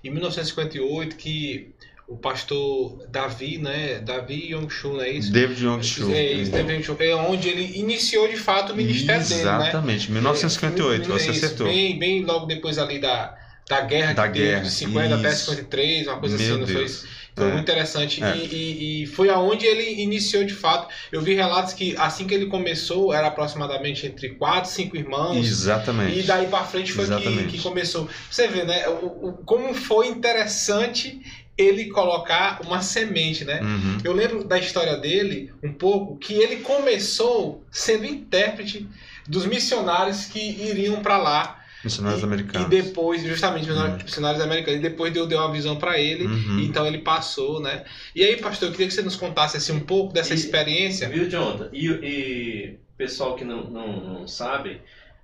em 0.04 0.10
1958, 0.10 1.16
que 1.16 1.70
o 2.08 2.18
pastor 2.18 3.06
Davi, 3.08 3.60
né? 3.60 4.00
Davi 4.00 4.52
Yong-Chun, 4.52 4.94
não 4.94 5.02
é 5.02 5.12
isso? 5.12 5.32
David 5.32 5.64
Yong-Chun. 5.64 6.12
É 6.12 6.32
isso, 6.34 6.52
David 6.52 6.74
Yong-Chun. 6.74 6.96
É 7.00 7.16
onde 7.16 7.48
ele 7.48 7.78
iniciou 7.78 8.28
de 8.28 8.36
fato 8.36 8.74
o 8.74 8.76
ministério 8.76 9.22
Exatamente, 9.22 10.08
dele, 10.08 10.14
né? 10.14 10.22
1958, 10.22 11.04
é, 11.04 11.06
você 11.06 11.30
isso, 11.30 11.46
acertou. 11.46 11.68
Bem, 11.68 12.00
bem 12.00 12.26
logo 12.26 12.48
depois 12.48 12.80
ali 12.80 12.98
da, 12.98 13.38
da 13.70 13.82
guerra 13.82 14.14
da 14.14 14.26
guerra, 14.26 14.64
de 14.64 14.72
50 14.72 15.06
isso. 15.06 15.14
até 15.16 15.32
53, 15.32 16.08
uma 16.08 16.18
coisa 16.18 16.36
Meu 16.36 16.46
assim, 16.48 16.60
não 16.60 16.66
Deus. 16.66 17.02
foi? 17.02 17.10
Foi 17.40 17.48
é. 17.48 17.54
muito 17.54 17.64
interessante. 17.64 18.24
É. 18.24 18.36
E, 18.36 18.46
e, 18.46 19.04
e, 19.04 19.06
foi 19.08 19.30
aonde 19.30 19.66
ele 19.66 20.02
iniciou 20.02 20.44
de 20.44 20.54
fato. 20.54 20.88
Eu 21.12 21.22
vi 21.22 21.34
relatos 21.34 21.74
que 21.74 21.96
assim 21.98 22.28
que 22.28 22.34
ele 22.34 22.48
começou, 22.48 23.14
era 23.14 23.28
aproximadamente 23.28 24.06
entre 24.06 24.30
4, 24.30 24.70
5 24.70 24.98
irmãos. 24.98 25.46
Exatamente. 25.46 26.20
E 26.20 26.24
daí 26.24 26.48
para 26.48 26.64
frente 26.64 26.92
foi 26.92 27.06
que, 27.08 27.48
que, 27.48 27.62
começou. 27.62 28.10
Você 28.30 28.48
vê, 28.48 28.64
né? 28.64 28.88
O, 28.88 29.30
o, 29.30 29.34
como 29.46 29.74
foi 29.74 30.08
interessante 30.08 31.22
ele 31.58 31.90
colocar 31.90 32.62
uma 32.66 32.82
semente, 32.82 33.44
né? 33.44 33.60
Uhum. 33.62 33.98
Eu 34.04 34.14
lembro 34.14 34.44
da 34.44 34.58
história 34.58 34.96
dele 34.96 35.52
um 35.62 35.74
pouco 35.74 36.18
que 36.18 36.34
ele 36.34 36.58
começou 36.58 37.66
sendo 37.70 38.06
intérprete 38.06 38.88
dos 39.28 39.46
missionários 39.46 40.26
que 40.26 40.40
iriam 40.40 41.02
para 41.02 41.18
lá 41.18 41.59
Missionários 41.84 42.22
e, 42.22 42.26
americanos. 42.26 42.68
E 42.68 42.70
depois, 42.70 43.24
justamente, 43.24 43.70
uhum. 43.70 43.96
missionários 43.96 44.42
americanos. 44.42 44.80
E 44.80 44.84
depois 44.84 45.14
Deus 45.14 45.28
deu 45.28 45.40
uma 45.40 45.52
visão 45.52 45.78
para 45.78 45.98
ele, 45.98 46.26
uhum. 46.26 46.60
então 46.60 46.86
ele 46.86 47.00
passou, 47.00 47.62
né? 47.62 47.86
E 48.14 48.24
aí, 48.24 48.38
pastor, 48.38 48.68
eu 48.68 48.72
queria 48.72 48.88
que 48.88 48.94
você 48.94 49.02
nos 49.02 49.16
contasse 49.16 49.58
assim, 49.58 49.72
um 49.72 49.80
pouco 49.80 50.14
dessa 50.14 50.34
e, 50.34 50.38
experiência. 50.38 51.08
Viu, 51.08 51.30
Jonathan? 51.30 51.70
E, 51.72 51.88
e 51.88 52.80
pessoal 52.98 53.36
que 53.36 53.46
não, 53.46 53.64
não, 53.70 53.98
não 54.02 54.28
sabe, 54.28 54.82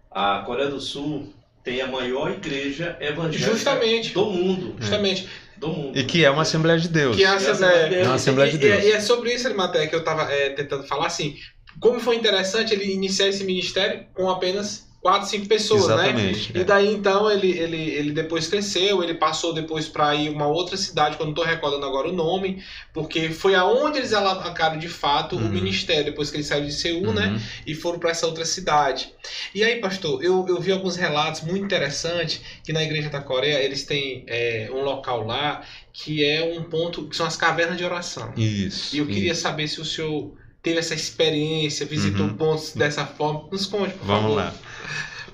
a 0.10 0.43
Coreia 0.45 0.70
do 0.70 0.80
Sul 0.80 1.34
tem 1.62 1.82
a 1.82 1.88
maior 1.88 2.32
igreja 2.32 2.95
evangélica 3.01 3.51
justamente. 3.51 4.14
do 4.14 4.26
mundo. 4.26 4.76
Justamente. 4.80 5.28
Do 5.58 5.68
mundo. 5.68 5.97
E 5.97 6.03
que 6.06 6.24
é 6.24 6.32
uma 6.32 6.43
Assembleia 6.43 6.80
de 6.80 6.88
Deus. 6.88 7.18
Que 7.18 7.24
é 7.24 7.28
a 7.28 7.34
Assembleia, 7.34 7.95
é 7.95 8.03
uma 8.03 8.16
Assembleia 8.16 8.51
de 8.51 8.58
Deus. 8.58 8.84
E, 8.84 8.88
e, 8.88 8.91
é 8.91 9.01
sobre 9.01 9.34
isso, 9.34 9.45
Arimaté, 9.45 9.88
que 9.88 9.95
eu 9.95 9.99
estava 9.99 10.32
é, 10.32 10.51
tentando 10.51 10.84
falar 10.84 11.08
assim. 11.08 11.36
Como 11.80 11.99
foi 11.99 12.16
interessante 12.16 12.74
ele 12.74 12.93
iniciar 12.93 13.28
esse 13.28 13.43
ministério 13.43 14.06
com 14.14 14.30
apenas 14.30 14.84
quatro, 15.06 15.30
cinco 15.30 15.45
pessoas, 15.47 15.84
Exatamente, 15.84 16.51
né? 16.51 16.60
é. 16.60 16.62
E 16.64 16.66
daí 16.66 16.91
então 16.91 17.30
ele, 17.30 17.51
ele, 17.51 17.78
ele 17.91 18.12
depois 18.12 18.47
cresceu, 18.47 19.03
ele 19.03 19.14
passou 19.14 19.53
depois 19.53 19.88
para 19.88 20.16
ir 20.16 20.30
uma 20.30 20.47
outra 20.47 20.76
cidade, 20.76 21.16
que 21.16 21.22
eu 21.22 21.28
não 21.28 21.34
tô 21.36 21.43
recordando 21.43 21.86
agora 21.86 22.10
o 22.10 22.12
nome, 22.12 22.64
porque 22.91 23.30
foi 23.30 23.53
aonde 23.53 23.99
eles 23.99 24.14
alavancaram 24.14 24.80
de 24.80 24.89
fato 24.89 25.36
o 25.36 25.39
Uhum. 25.39 25.49
ministério, 25.49 26.06
depois 26.06 26.32
que 26.32 26.38
eles 26.38 26.47
saíram 26.47 26.66
de 26.66 26.74
Seul, 26.74 27.14
né? 27.14 27.28
Uhum. 27.28 27.39
E 27.68 27.76
foram 27.76 27.99
para 27.99 28.10
essa 28.10 28.26
outra 28.26 28.43
cidade. 28.45 29.14
E 29.53 29.64
aí, 29.64 29.80
pastor, 29.80 30.24
eu, 30.24 30.43
eu 30.47 30.60
vi 30.60 30.72
alguns 30.72 30.95
relatos 30.95 31.41
muito 31.41 31.64
interessantes 31.66 32.41
que 32.64 32.74
na 32.74 32.82
igreja 32.82 33.08
da 33.12 33.22
Coreia 33.22 33.62
eles 33.62 33.84
têm 33.84 34.24
é, 34.28 34.70
um 34.74 34.82
local 34.82 35.24
lá 35.24 35.62
que 35.93 36.26
é 36.26 36.43
um 36.58 36.64
ponto, 36.64 37.08
que 37.08 37.16
são 37.16 37.28
as 37.28 37.38
cavernas 37.38 37.78
de 37.78 37.86
oração. 37.86 38.34
Isso. 38.36 38.95
E 38.95 38.97
eu 38.97 39.06
queria 39.06 39.34
isso. 39.34 39.41
saber 39.41 39.68
se 39.68 39.80
o 39.80 39.86
senhor 39.86 40.34
teve 40.64 40.80
essa 40.80 40.95
experiência, 40.95 41.86
visitou 41.86 42.26
Uhum. 42.26 42.34
pontos 42.38 42.74
dessa 42.74 43.06
forma. 43.06 43.47
Nos 43.51 43.68
conte, 43.68 43.93
por 43.93 44.08
Vamos 44.08 44.24
favor. 44.34 44.36
lá. 44.38 44.53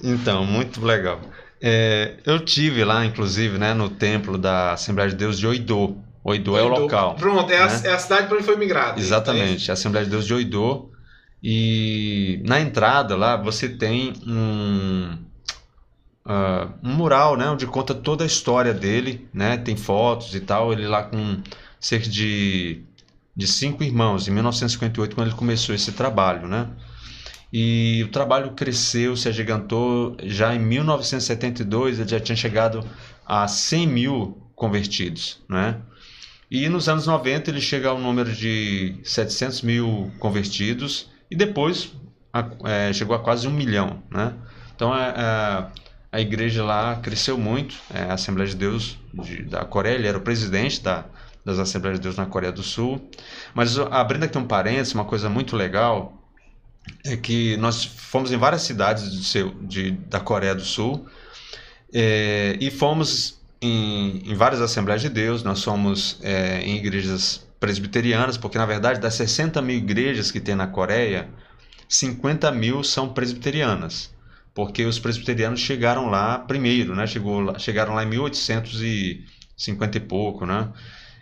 Então, 0.03 0.45
muito 0.45 0.83
legal. 0.83 1.19
É, 1.61 2.15
eu 2.25 2.39
tive 2.39 2.83
lá, 2.83 3.05
inclusive, 3.05 3.57
né, 3.57 3.73
no 3.73 3.89
templo 3.89 4.37
da 4.37 4.73
Assembleia 4.73 5.09
de 5.09 5.15
Deus 5.15 5.37
de 5.37 5.45
Oidô. 5.45 5.95
Oidô 6.23 6.57
é 6.57 6.61
o 6.61 6.65
Oidô. 6.65 6.81
local. 6.81 7.15
Pronto, 7.15 7.51
é, 7.51 7.61
a, 7.61 7.67
né? 7.67 7.81
é 7.85 7.93
a 7.93 7.99
cidade 7.99 8.27
para 8.27 8.37
onde 8.37 8.45
foi 8.45 8.55
migrado. 8.55 8.99
Exatamente, 8.99 9.69
a 9.69 9.73
Assembleia 9.73 10.05
de 10.05 10.11
Deus 10.11 10.25
de 10.25 10.33
Oidô. 10.33 10.89
E 11.43 12.39
na 12.45 12.59
entrada 12.59 13.15
lá 13.15 13.35
você 13.35 13.67
tem 13.67 14.13
um, 14.27 15.17
ah, 16.25 16.69
um 16.83 16.93
mural, 16.93 17.35
né, 17.35 17.49
onde 17.49 17.65
conta 17.65 17.93
toda 17.93 18.23
a 18.23 18.27
história 18.27 18.73
dele, 18.73 19.27
né, 19.33 19.57
tem 19.57 19.75
fotos 19.75 20.35
e 20.35 20.39
tal. 20.39 20.71
Ele 20.71 20.87
lá 20.87 21.03
com 21.03 21.41
cerca 21.79 22.07
de, 22.07 22.83
de 23.35 23.47
cinco 23.47 23.83
irmãos, 23.83 24.27
em 24.27 24.31
1958, 24.31 25.15
quando 25.15 25.27
ele 25.27 25.35
começou 25.35 25.73
esse 25.73 25.91
trabalho, 25.91 26.47
né. 26.47 26.67
E 27.53 28.01
o 28.05 28.07
trabalho 28.11 28.51
cresceu, 28.51 29.15
se 29.17 29.27
agigantou. 29.27 30.15
Já 30.23 30.55
em 30.55 30.59
1972 30.59 31.99
ele 31.99 32.09
já 32.09 32.19
tinha 32.19 32.35
chegado 32.35 32.83
a 33.25 33.47
100 33.47 33.87
mil 33.87 34.37
convertidos, 34.55 35.41
né? 35.49 35.77
E 36.49 36.67
nos 36.69 36.87
anos 36.89 37.07
90 37.07 37.49
ele 37.49 37.61
chega 37.61 37.89
ao 37.89 37.97
número 37.99 38.31
de 38.33 38.95
700 39.03 39.61
mil 39.61 40.11
convertidos 40.19 41.09
e 41.29 41.35
depois 41.35 41.91
a- 42.33 42.49
é, 42.65 42.93
chegou 42.93 43.15
a 43.15 43.19
quase 43.19 43.47
um 43.47 43.51
milhão, 43.51 44.03
né? 44.11 44.33
Então 44.75 44.91
a, 44.93 45.09
a, 45.15 45.67
a 46.11 46.21
igreja 46.21 46.63
lá 46.63 46.95
cresceu 46.97 47.37
muito, 47.37 47.75
é, 47.93 48.03
a 48.03 48.13
Assembleia 48.13 48.49
de 48.49 48.55
Deus 48.55 48.97
de- 49.13 49.43
da 49.43 49.63
Coreia, 49.65 49.95
ele 49.95 50.07
era 50.07 50.17
o 50.17 50.21
presidente 50.21 50.81
da, 50.81 51.05
das 51.45 51.57
Assembleias 51.59 51.99
de 51.99 52.03
Deus 52.03 52.17
na 52.17 52.25
Coreia 52.25 52.51
do 52.51 52.63
Sul. 52.63 53.09
Mas 53.53 53.77
abrindo 53.79 54.23
aqui 54.25 54.37
um 54.37 54.45
parênteses, 54.45 54.93
uma 54.93 55.05
coisa 55.05 55.29
muito 55.29 55.55
legal 55.55 56.20
é 57.03 57.15
que 57.15 57.57
nós 57.57 57.83
fomos 57.83 58.31
em 58.31 58.37
várias 58.37 58.63
cidades 58.63 59.09
do 59.09 59.23
seu, 59.23 59.53
de, 59.61 59.91
da 59.91 60.19
Coreia 60.19 60.55
do 60.55 60.63
Sul 60.63 61.07
é, 61.93 62.57
e 62.59 62.71
fomos 62.71 63.39
em, 63.61 64.23
em 64.25 64.35
várias 64.35 64.61
Assembleias 64.61 65.01
de 65.01 65.09
Deus, 65.09 65.43
nós 65.43 65.63
fomos 65.63 66.19
é, 66.21 66.61
em 66.61 66.77
igrejas 66.77 67.45
presbiterianas, 67.59 68.37
porque 68.37 68.57
na 68.57 68.65
verdade 68.65 68.99
das 68.99 69.13
60 69.13 69.61
mil 69.61 69.77
igrejas 69.77 70.31
que 70.31 70.39
tem 70.39 70.55
na 70.55 70.67
Coreia, 70.67 71.29
50 71.87 72.51
mil 72.51 72.83
são 72.83 73.09
presbiterianas, 73.09 74.09
porque 74.53 74.83
os 74.85 74.97
presbiterianos 74.97 75.59
chegaram 75.59 76.09
lá 76.09 76.39
primeiro, 76.39 76.95
né? 76.95 77.05
Chegou 77.05 77.57
chegaram 77.59 77.93
lá 77.93 78.03
em 78.03 78.07
1850 78.07 79.97
e 79.97 80.01
pouco, 80.01 80.45
né? 80.45 80.69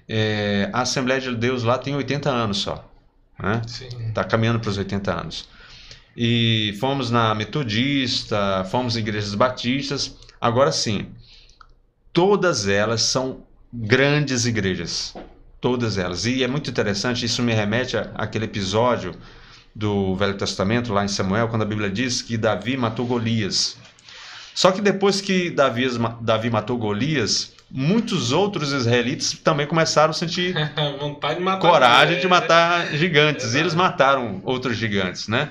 É, 0.07 0.69
a 0.71 0.81
Assembleia 0.81 1.19
de 1.19 1.35
Deus 1.35 1.63
lá 1.63 1.77
tem 1.77 1.95
80 1.95 2.29
anos 2.29 2.57
só, 2.59 2.88
né? 3.41 3.61
Está 4.07 4.23
caminhando 4.23 4.59
para 4.59 4.69
os 4.69 4.77
80 4.77 5.11
anos. 5.11 5.49
E 6.15 6.75
fomos 6.79 7.09
na 7.09 7.33
Metodista, 7.33 8.65
fomos 8.69 8.97
em 8.97 8.99
igrejas 8.99 9.33
batistas. 9.35 10.15
Agora 10.41 10.71
sim, 10.71 11.07
todas 12.11 12.67
elas 12.67 13.01
são 13.03 13.43
grandes 13.71 14.45
igrejas. 14.45 15.15
Todas 15.61 15.97
elas. 15.97 16.25
E 16.25 16.43
é 16.43 16.47
muito 16.47 16.69
interessante, 16.69 17.25
isso 17.25 17.43
me 17.43 17.53
remete 17.53 17.97
àquele 18.15 18.45
episódio 18.45 19.13
do 19.75 20.15
Velho 20.15 20.37
Testamento, 20.37 20.93
lá 20.93 21.05
em 21.05 21.07
Samuel, 21.07 21.47
quando 21.47 21.61
a 21.61 21.65
Bíblia 21.65 21.89
diz 21.89 22.21
que 22.21 22.37
Davi 22.37 22.75
matou 22.75 23.05
Golias. 23.05 23.77
Só 24.53 24.71
que 24.71 24.81
depois 24.81 25.21
que 25.21 25.49
Davi, 25.49 25.87
Davi 26.21 26.49
matou 26.49 26.77
Golias, 26.77 27.53
muitos 27.71 28.31
outros 28.31 28.71
israelitas 28.71 29.33
também 29.33 29.67
começaram 29.67 30.11
a 30.11 30.13
sentir 30.13 30.53
de 30.55 31.59
coragem 31.59 32.17
é, 32.17 32.19
de 32.19 32.27
matar 32.27 32.87
gigantes. 32.95 33.45
Exato. 33.45 33.57
E 33.57 33.59
eles 33.59 33.73
mataram 33.75 34.41
outros 34.43 34.75
gigantes, 34.77 35.27
né? 35.27 35.49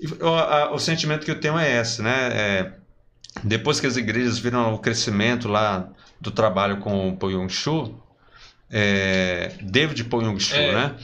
E 0.00 0.06
o, 0.22 0.28
a- 0.34 0.72
o 0.72 0.78
sentimento 0.78 1.24
que 1.24 1.30
eu 1.30 1.38
tenho 1.40 1.58
é 1.58 1.80
esse, 1.80 2.02
né? 2.02 2.28
É, 2.32 2.72
depois 3.44 3.80
que 3.80 3.86
as 3.86 3.96
igrejas 3.96 4.38
viram 4.38 4.74
o 4.74 4.78
crescimento 4.78 5.48
lá 5.48 5.88
do 6.20 6.30
trabalho 6.30 6.78
com 6.78 7.08
o 7.08 7.16
Poyong-Chu, 7.16 7.94
é, 8.70 9.52
David 9.62 10.04
Poyong-Chu, 10.04 10.54
É. 10.56 10.72
né? 10.72 10.94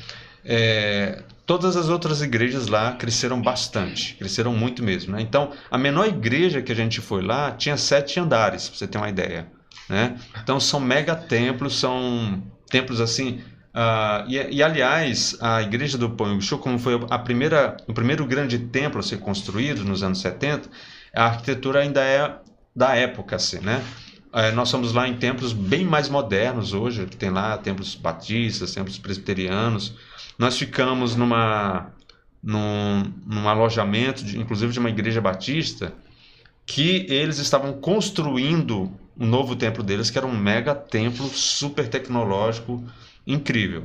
É, 0.44 1.22
todas 1.44 1.76
as 1.76 1.88
outras 1.88 2.22
igrejas 2.22 2.68
lá 2.68 2.92
cresceram 2.92 3.40
bastante, 3.40 4.14
cresceram 4.14 4.53
muito 4.53 4.82
mesmo, 4.82 5.14
né? 5.14 5.20
Então, 5.20 5.53
a 5.70 5.76
menor 5.76 6.07
igreja 6.07 6.62
que 6.62 6.72
a 6.72 6.74
gente 6.74 7.01
foi 7.01 7.22
lá 7.22 7.51
tinha 7.53 7.76
sete 7.76 8.18
andares, 8.20 8.68
para 8.68 8.78
você 8.78 8.86
ter 8.86 8.99
uma 8.99 9.09
ideia, 9.09 9.46
né? 9.89 10.19
Então, 10.43 10.59
são 10.61 10.81
mega 10.81 11.14
templos, 11.14 11.79
são 11.79 12.43
templos 12.71 13.01
assim 13.01 13.41
ah, 13.81 14.25
e, 14.27 14.57
e, 14.57 14.61
aliás, 14.61 15.37
a 15.41 15.62
igreja 15.62 15.97
do 15.97 16.11
Pyeongchu, 16.11 16.59
como 16.59 16.81
foi 16.81 17.01
a 17.11 17.19
primeira, 17.19 17.77
o 17.87 17.95
primeiro 17.95 18.27
grande 18.27 18.59
templo 18.59 18.99
a 18.99 19.03
ser 19.05 19.19
construído 19.21 19.85
nos 19.85 20.03
anos 20.03 20.21
70, 20.21 20.69
a 21.14 21.27
arquitetura 21.27 21.81
ainda 21.81 22.03
é 22.03 22.41
da 22.75 22.97
época, 22.97 23.37
assim, 23.37 23.61
né? 23.61 23.85
Eh, 24.33 24.51
nós 24.51 24.69
somos 24.69 24.93
lá 24.93 25.07
em 25.07 25.16
templos 25.16 25.53
bem 25.53 25.85
mais 25.85 26.09
modernos 26.09 26.75
hoje, 26.75 27.07
que 27.07 27.16
tem 27.16 27.31
lá 27.31 27.57
templos 27.57 27.95
batistas, 27.95 28.75
templos 28.75 28.99
presbiterianos. 28.99 29.95
Nós 30.37 30.59
ficamos 30.59 31.14
numa, 31.14 31.93
num, 32.43 33.12
num 33.27 33.49
alojamento, 33.49 34.25
de, 34.25 34.41
inclusive 34.41 34.73
de 34.73 34.81
uma 34.81 34.91
igreja 34.91 35.21
batista, 35.21 35.93
que 36.66 37.07
eles 37.09 37.39
estavam 37.39 37.75
construindo 37.75 38.93
um 39.19 39.27
novo 39.27 39.57
templo 39.57 39.83
deles, 39.83 40.11
que 40.11 40.19
era 40.19 40.27
um 40.27 40.37
mega 40.37 40.75
templo 40.75 41.27
super 41.29 41.89
tecnológico, 41.89 42.85
incrível. 43.27 43.83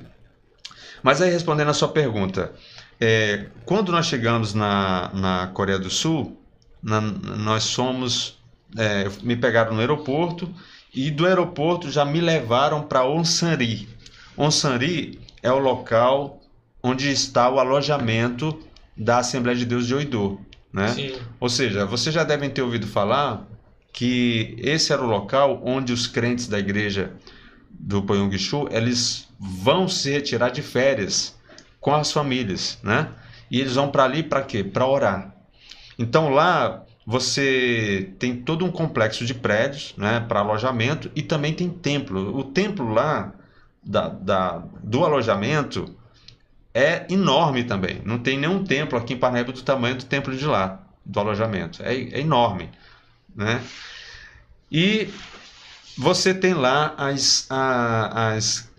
Mas 1.02 1.22
aí, 1.22 1.32
respondendo 1.32 1.70
a 1.70 1.74
sua 1.74 1.90
pergunta, 1.90 2.54
é, 3.00 3.48
quando 3.66 3.92
nós 3.92 4.06
chegamos 4.06 4.54
na, 4.54 5.12
na 5.14 5.48
Coreia 5.48 5.80
do 5.80 5.90
Sul, 5.90 6.40
na, 6.82 7.02
nós 7.02 7.64
somos. 7.64 8.42
É, 8.76 9.08
me 9.22 9.36
pegaram 9.36 9.74
no 9.74 9.80
aeroporto 9.82 10.52
e 10.92 11.12
do 11.12 11.28
aeroporto 11.28 11.92
já 11.92 12.04
me 12.04 12.20
levaram 12.20 12.82
para 12.82 13.06
Onsanri. 13.06 13.88
Onsanri 14.36 15.20
é 15.44 15.52
o 15.52 15.60
local 15.60 16.42
onde 16.82 17.12
está 17.12 17.50
o 17.52 17.60
alojamento 17.60 18.60
da 18.98 19.20
Assembleia 19.20 19.58
de 19.58 19.66
Deus 19.66 19.86
de 19.86 19.94
Oidô. 19.94 20.40
Né? 20.72 20.88
Sim. 20.88 21.16
Ou 21.40 21.50
seja, 21.50 21.86
vocês 21.86 22.16
já 22.16 22.24
devem 22.24 22.50
ter 22.50 22.64
ouvido 22.64 22.88
falar 22.88 23.46
que 23.94 24.56
esse 24.58 24.92
era 24.92 25.02
o 25.02 25.08
local 25.08 25.62
onde 25.64 25.94
os 25.94 26.08
crentes 26.08 26.48
da 26.48 26.58
igreja 26.58 27.14
do 27.70 28.02
Pyeongchu, 28.02 28.68
eles 28.72 29.30
vão 29.40 29.88
se 29.88 30.10
retirar 30.10 30.50
de 30.50 30.64
férias 30.64 31.38
com 31.80 31.94
as 31.94 32.12
famílias, 32.12 32.80
né? 32.82 33.10
E 33.52 33.62
eles 33.62 33.76
vão 33.76 33.92
para 33.92 34.04
ali 34.04 34.24
para 34.24 34.42
quê? 34.42 34.64
Para 34.64 34.88
orar. 34.88 35.36
Então 35.98 36.30
lá 36.30 36.84
você 37.06 38.14
tem 38.18 38.36
todo 38.36 38.66
um 38.66 38.72
complexo 38.72 39.26
de 39.26 39.34
prédios, 39.34 39.94
né, 39.98 40.22
para 40.22 40.40
alojamento 40.40 41.12
e 41.16 41.22
também 41.22 41.54
tem 41.54 41.70
templo. 41.70 42.36
O 42.38 42.44
templo 42.44 42.92
lá 42.92 43.34
da, 43.84 44.08
da, 44.08 44.64
do 44.82 45.04
alojamento 45.04 45.94
é 46.74 47.06
enorme 47.10 47.64
também. 47.66 48.02
Não 48.06 48.18
tem 48.18 48.40
nenhum 48.40 48.64
templo 48.64 48.98
aqui 48.98 49.14
em 49.14 49.18
Parnaíba 49.18 49.52
do 49.52 49.62
tamanho 49.62 49.96
do 49.96 50.06
templo 50.06 50.36
de 50.36 50.46
lá, 50.46 50.82
do 51.06 51.20
alojamento. 51.20 51.84
É, 51.84 51.94
é 51.94 52.22
enorme, 52.22 52.70
né? 53.36 53.64
E 54.72 55.10
você 55.98 56.34
tem 56.34 56.54
lá 56.54 56.94
as, 56.98 57.48
as, 57.50 58.70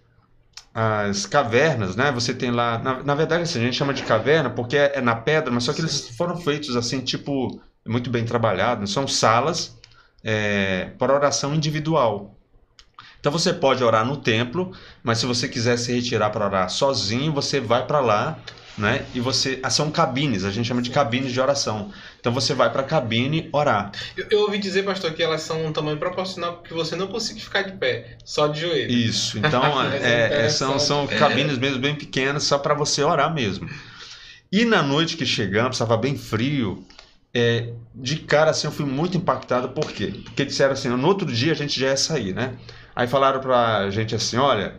as 0.75 1.27
cavernas, 1.27 1.95
né? 1.95 2.11
Você 2.13 2.35
tem 2.35 2.51
lá, 2.51 2.79
na, 2.79 3.03
na 3.03 3.15
verdade, 3.15 3.43
assim, 3.45 3.61
a 3.61 3.63
gente 3.63 3.77
chama 3.77 3.95
de 3.95 4.03
caverna 4.03 4.51
porque 4.51 4.77
é, 4.77 4.93
é 4.97 5.01
na 5.01 5.15
pedra, 5.15 5.53
mas 5.53 5.65
só 5.65 5.73
que 5.73 5.81
eles 5.81 6.09
foram 6.17 6.37
feitos 6.37 6.77
assim, 6.77 7.01
tipo, 7.01 7.61
muito 7.87 8.11
bem 8.11 8.25
trabalhados. 8.25 8.93
São 8.93 9.07
salas 9.07 9.77
é, 10.23 10.91
para 10.99 11.15
oração 11.15 11.55
individual. 11.55 12.35
Então 13.21 13.33
você 13.33 13.53
pode 13.55 13.83
orar 13.83 14.05
no 14.05 14.17
templo, 14.17 14.73
mas 15.03 15.19
se 15.19 15.27
você 15.27 15.49
quiser 15.49 15.79
se 15.79 15.93
retirar 15.93 16.31
para 16.31 16.45
orar 16.45 16.69
sozinho, 16.69 17.33
você 17.33 17.59
vai 17.59 17.87
para 17.87 18.01
lá, 18.01 18.39
né? 18.77 19.05
E 19.15 19.21
você, 19.21 19.61
ah, 19.63 19.71
são 19.71 19.91
cabines, 19.91 20.45
a 20.45 20.51
gente 20.51 20.67
chama 20.67 20.83
de 20.83 20.91
cabines 20.91 21.33
de 21.33 21.41
oração. 21.41 21.93
Então 22.19 22.33
você 22.33 22.55
vai 22.55 22.71
para 22.71 22.83
a 22.83 22.85
cabine 22.85 23.49
orar. 23.53 23.93
Eu, 24.17 24.27
eu, 24.31 24.41
ouvi 24.41 24.59
dizer, 24.59 24.85
pastor, 24.85 25.13
que 25.13 25.23
elas 25.23 25.43
são 25.43 25.65
um 25.65 25.73
tamanho 25.73 25.97
proporcional 25.97 26.63
que 26.63 26.75
você 26.75 26.97
não 26.97 27.07
consiga 27.07 27.41
ficar 27.41 27.63
de 27.63 27.73
pé, 27.73 28.17
só 28.25 28.47
de 28.49 28.61
joelho. 28.61 28.91
Isso. 28.91 29.39
Então 29.39 29.63
é, 29.93 30.47
é, 30.47 30.49
são, 30.49 30.79
são 30.79 31.07
cabines 31.07 31.59
mesmo 31.59 31.79
bem 31.79 31.95
pequenas, 31.95 32.45
só 32.45 32.59
para 32.59 32.75
você 32.75 33.03
orar 33.03 33.33
mesmo. 33.33 33.69
E 34.51 34.65
na 34.65 34.83
noite 34.83 35.17
que 35.17 35.27
chegamos, 35.27 35.77
estava 35.77 35.97
bem 35.97 36.17
frio, 36.17 36.85
é, 37.33 37.73
de 37.95 38.17
cara 38.17 38.51
assim 38.51 38.67
eu 38.67 38.73
fui 38.73 38.87
muito 38.87 39.17
impactado, 39.17 39.71
por 39.71 39.91
quê? 39.91 40.15
Porque 40.25 40.45
disseram 40.45 40.73
assim, 40.73 40.89
no 40.89 41.07
outro 41.09 41.31
dia 41.33 41.53
a 41.53 41.57
gente 41.57 41.79
já 41.79 41.89
ia 41.89 41.97
sair, 41.97 42.33
né? 42.33 42.55
Aí 42.95 43.09
falaram 43.09 43.41
pra 43.41 43.91
gente 43.91 44.15
assim, 44.15 44.37
olha, 44.37 44.77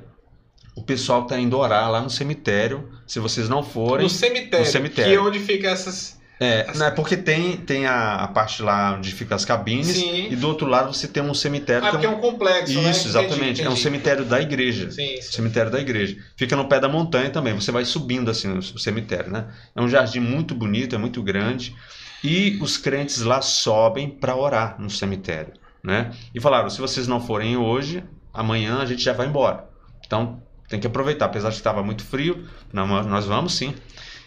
o 0.75 0.83
pessoal 0.83 1.25
tá 1.25 1.39
indo 1.39 1.57
orar 1.57 1.89
lá 1.89 2.01
no 2.01 2.09
cemitério, 2.09 2.89
se 3.07 3.19
vocês 3.19 3.47
não 3.47 3.63
forem... 3.63 4.03
No 4.03 4.09
cemitério, 4.09 4.65
no 4.65 4.71
cemitério. 4.71 5.11
que 5.11 5.17
é 5.17 5.21
onde 5.21 5.39
fica 5.39 5.69
essas... 5.69 6.19
É, 6.37 6.69
né, 6.75 6.91
porque 6.91 7.15
tem, 7.15 7.55
tem 7.55 7.85
a, 7.85 8.15
a 8.15 8.27
parte 8.27 8.61
lá 8.61 8.95
onde 8.97 9.09
ficam 9.13 9.37
as 9.37 9.45
cabines 9.45 9.87
Sim. 9.87 10.27
e 10.29 10.35
do 10.35 10.49
outro 10.49 10.67
lado 10.67 10.93
você 10.93 11.07
tem 11.07 11.23
um 11.23 11.33
cemitério 11.33 11.83
Ah, 11.87 11.91
que 11.91 11.91
porque 11.93 12.05
é 12.05 12.09
é 12.09 12.11
um... 12.11 12.17
um 12.17 12.19
complexo, 12.19 12.73
né? 12.73 12.91
Isso, 12.91 13.07
Entendi, 13.07 13.25
exatamente. 13.25 13.61
É 13.61 13.63
um 13.63 13.67
entendi. 13.67 13.81
cemitério 13.81 14.25
da 14.25 14.41
igreja. 14.41 14.91
Sim, 14.91 15.21
sim. 15.21 15.31
Cemitério 15.31 15.71
da 15.71 15.79
igreja. 15.79 16.17
Fica 16.35 16.57
no 16.57 16.67
pé 16.67 16.77
da 16.77 16.89
montanha 16.89 17.29
também. 17.29 17.53
Você 17.53 17.71
vai 17.71 17.85
subindo 17.85 18.29
assim 18.29 18.51
o 18.57 18.61
cemitério, 18.77 19.31
né? 19.31 19.47
É 19.73 19.81
um 19.81 19.87
jardim 19.87 20.19
muito 20.19 20.53
bonito, 20.53 20.93
é 20.93 20.97
muito 20.97 21.23
grande. 21.23 21.73
E 22.21 22.59
os 22.61 22.77
crentes 22.77 23.21
lá 23.21 23.41
sobem 23.41 24.09
para 24.09 24.35
orar 24.35 24.75
no 24.77 24.89
cemitério, 24.89 25.53
né? 25.81 26.11
E 26.33 26.41
falaram: 26.41 26.69
se 26.69 26.81
vocês 26.81 27.07
não 27.07 27.21
forem 27.21 27.55
hoje, 27.55 28.03
amanhã 28.33 28.79
a 28.79 28.85
gente 28.85 29.01
já 29.01 29.13
vai 29.13 29.27
embora. 29.27 29.69
Então 30.05 30.43
tem 30.67 30.79
que 30.79 30.87
aproveitar. 30.87 31.25
Apesar 31.25 31.49
de 31.49 31.55
que 31.55 31.59
estava 31.59 31.83
muito 31.83 32.03
frio, 32.03 32.45
nós 32.71 33.25
vamos 33.25 33.53
sim. 33.53 33.73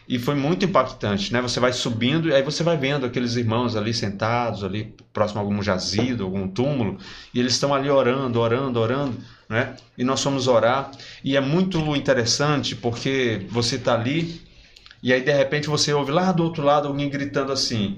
E 0.08 0.18
foi 0.18 0.34
muito 0.34 0.64
impactante, 0.64 1.30
né? 1.32 1.42
Você 1.42 1.60
vai 1.60 1.70
subindo 1.70 2.28
e 2.30 2.34
aí 2.34 2.42
você 2.42 2.62
vai 2.62 2.78
vendo 2.78 3.04
aqueles 3.04 3.36
irmãos 3.36 3.76
ali 3.76 3.92
sentados, 3.92 4.64
ali 4.64 4.94
próximo 5.12 5.38
a 5.38 5.42
algum 5.42 5.62
jazido, 5.62 6.24
algum 6.24 6.48
túmulo, 6.48 6.96
e 7.34 7.38
eles 7.38 7.52
estão 7.52 7.74
ali 7.74 7.90
orando, 7.90 8.40
orando, 8.40 8.80
orando, 8.80 9.18
né? 9.50 9.76
E 9.98 10.04
nós 10.04 10.22
fomos 10.22 10.48
orar. 10.48 10.90
E 11.22 11.36
é 11.36 11.40
muito 11.40 11.94
interessante 11.94 12.74
porque 12.74 13.46
você 13.50 13.76
está 13.76 13.92
ali 13.92 14.40
e 15.02 15.12
aí 15.12 15.20
de 15.20 15.32
repente 15.32 15.68
você 15.68 15.92
ouve 15.92 16.10
lá 16.10 16.32
do 16.32 16.42
outro 16.42 16.62
lado 16.62 16.88
alguém 16.88 17.08
gritando 17.08 17.52
assim: 17.52 17.94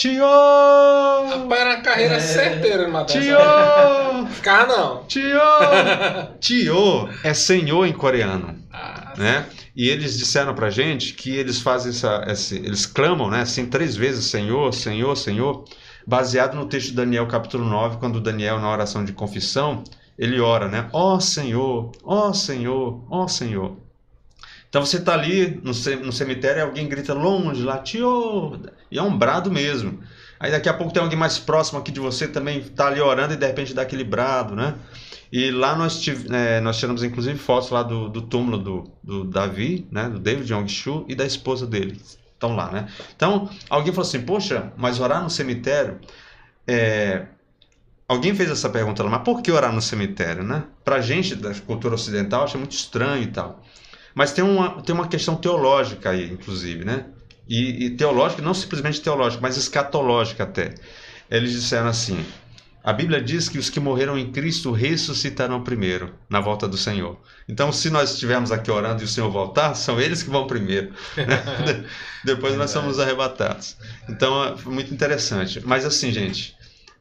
Tio! 0.00 0.24
Rapaz, 0.24 1.60
era 1.60 1.72
a 1.74 1.80
carreira 1.82 2.14
É. 2.14 2.20
certeira 2.20 2.88
Matheus. 2.88 3.22
Tio! 3.22 4.26
Ficava 4.30 4.66
não. 4.66 5.04
Tio! 5.04 5.38
Tio 6.40 7.08
é 7.22 7.34
senhor 7.34 7.84
em 7.84 7.92
coreano 7.92 8.56
Ah, 8.72 9.12
né? 9.18 9.44
E 9.76 9.90
eles 9.90 10.16
disseram 10.16 10.54
pra 10.54 10.70
gente 10.70 11.12
que 11.12 11.36
eles 11.36 11.60
fazem 11.60 11.90
essa, 11.90 12.24
esse, 12.28 12.56
eles 12.56 12.86
clamam, 12.86 13.28
né, 13.28 13.42
assim 13.42 13.66
três 13.66 13.94
vezes, 13.94 14.24
Senhor, 14.24 14.72
Senhor, 14.72 15.14
Senhor, 15.16 15.64
baseado 16.06 16.54
no 16.54 16.64
texto 16.64 16.88
de 16.88 16.94
Daniel 16.94 17.26
capítulo 17.26 17.66
9, 17.68 17.98
quando 17.98 18.22
Daniel 18.22 18.58
na 18.58 18.70
oração 18.72 19.04
de 19.04 19.12
confissão, 19.12 19.84
ele 20.18 20.40
ora, 20.40 20.66
né? 20.66 20.88
Ó 20.94 21.20
Senhor, 21.20 21.92
ó 22.02 22.32
Senhor, 22.32 23.04
ó 23.10 23.28
Senhor. 23.28 23.76
Então 24.70 24.86
você 24.86 25.00
tá 25.00 25.12
ali 25.12 25.60
no, 25.62 25.72
no 26.04 26.12
cemitério 26.12 26.62
alguém 26.62 26.88
grita 26.88 27.12
longe 27.12 27.62
lá, 27.62 27.78
tio, 27.78 28.58
e 28.90 28.98
é 28.98 29.02
um 29.02 29.18
brado 29.18 29.50
mesmo. 29.50 30.00
Aí 30.38 30.50
daqui 30.52 30.68
a 30.68 30.74
pouco 30.74 30.92
tem 30.92 31.02
alguém 31.02 31.18
mais 31.18 31.38
próximo 31.38 31.78
aqui 31.78 31.90
de 31.90 32.00
você 32.00 32.26
também 32.26 32.62
tá 32.62 32.86
ali 32.86 33.00
orando 33.00 33.34
e 33.34 33.36
de 33.36 33.44
repente 33.44 33.74
dá 33.74 33.82
aquele 33.82 34.04
brado, 34.04 34.54
né? 34.54 34.76
E 35.32 35.50
lá 35.50 35.76
nós, 35.76 36.00
tive, 36.00 36.34
é, 36.34 36.60
nós 36.60 36.78
tiramos 36.78 37.02
inclusive 37.02 37.38
fotos 37.38 37.70
lá 37.70 37.82
do, 37.82 38.08
do 38.08 38.22
túmulo 38.22 38.58
do, 38.58 38.90
do 39.02 39.24
Davi, 39.24 39.86
né, 39.90 40.08
do 40.08 40.18
David 40.18 40.50
Yong-Shu 40.52 41.04
e 41.08 41.14
da 41.14 41.26
esposa 41.26 41.66
dele. 41.66 42.00
Estão 42.32 42.56
lá, 42.56 42.70
né? 42.70 42.88
Então, 43.14 43.50
alguém 43.68 43.92
falou 43.92 44.08
assim, 44.08 44.22
poxa, 44.22 44.72
mas 44.76 44.98
orar 44.98 45.22
no 45.22 45.30
cemitério... 45.30 46.00
É... 46.66 47.26
Alguém 48.08 48.34
fez 48.34 48.50
essa 48.50 48.68
pergunta 48.68 49.04
lá, 49.04 49.10
mas 49.10 49.22
por 49.22 49.40
que 49.40 49.52
orar 49.52 49.72
no 49.72 49.80
cemitério, 49.80 50.42
né? 50.42 50.64
Pra 50.84 51.00
gente 51.00 51.36
da 51.36 51.54
cultura 51.54 51.94
ocidental 51.94 52.42
acha 52.42 52.58
muito 52.58 52.72
estranho 52.72 53.22
e 53.22 53.28
tal. 53.28 53.62
Mas 54.20 54.32
tem 54.32 54.44
uma, 54.44 54.82
tem 54.82 54.94
uma 54.94 55.08
questão 55.08 55.34
teológica 55.34 56.10
aí, 56.10 56.30
inclusive, 56.30 56.84
né? 56.84 57.06
E, 57.48 57.86
e 57.86 57.90
teológica, 57.96 58.42
não 58.42 58.52
simplesmente 58.52 59.00
teológica, 59.00 59.40
mas 59.40 59.56
escatológica 59.56 60.42
até. 60.42 60.74
Eles 61.30 61.52
disseram 61.52 61.88
assim: 61.88 62.22
a 62.84 62.92
Bíblia 62.92 63.18
diz 63.18 63.48
que 63.48 63.56
os 63.56 63.70
que 63.70 63.80
morreram 63.80 64.18
em 64.18 64.30
Cristo 64.30 64.72
ressuscitarão 64.72 65.64
primeiro, 65.64 66.12
na 66.28 66.38
volta 66.38 66.68
do 66.68 66.76
Senhor. 66.76 67.18
Então, 67.48 67.72
se 67.72 67.88
nós 67.88 68.12
estivermos 68.12 68.52
aqui 68.52 68.70
orando 68.70 69.00
e 69.00 69.06
o 69.06 69.08
Senhor 69.08 69.30
voltar, 69.30 69.72
são 69.72 69.98
eles 69.98 70.22
que 70.22 70.28
vão 70.28 70.46
primeiro. 70.46 70.92
né? 71.16 71.86
Depois 72.22 72.54
nós 72.58 72.70
somos 72.70 73.00
arrebatados. 73.00 73.74
Então, 74.06 74.44
é 74.44 74.54
muito 74.66 74.92
interessante. 74.92 75.62
Mas 75.64 75.86
assim, 75.86 76.12
gente, 76.12 76.54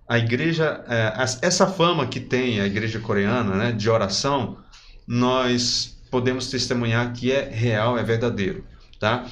a 0.07 0.17
igreja, 0.17 0.85
é, 0.87 1.13
essa 1.41 1.67
fama 1.67 2.07
que 2.07 2.21
tem 2.21 2.61
a 2.61 2.65
igreja 2.65 2.97
coreana, 2.97 3.55
né, 3.55 3.71
de 3.73 3.89
oração, 3.89 4.57
nós 5.05 5.98
podemos 6.09 6.49
testemunhar 6.49 7.13
que 7.13 7.31
é 7.31 7.49
real, 7.49 7.97
é 7.97 8.03
verdadeiro, 8.03 8.65
tá? 8.99 9.25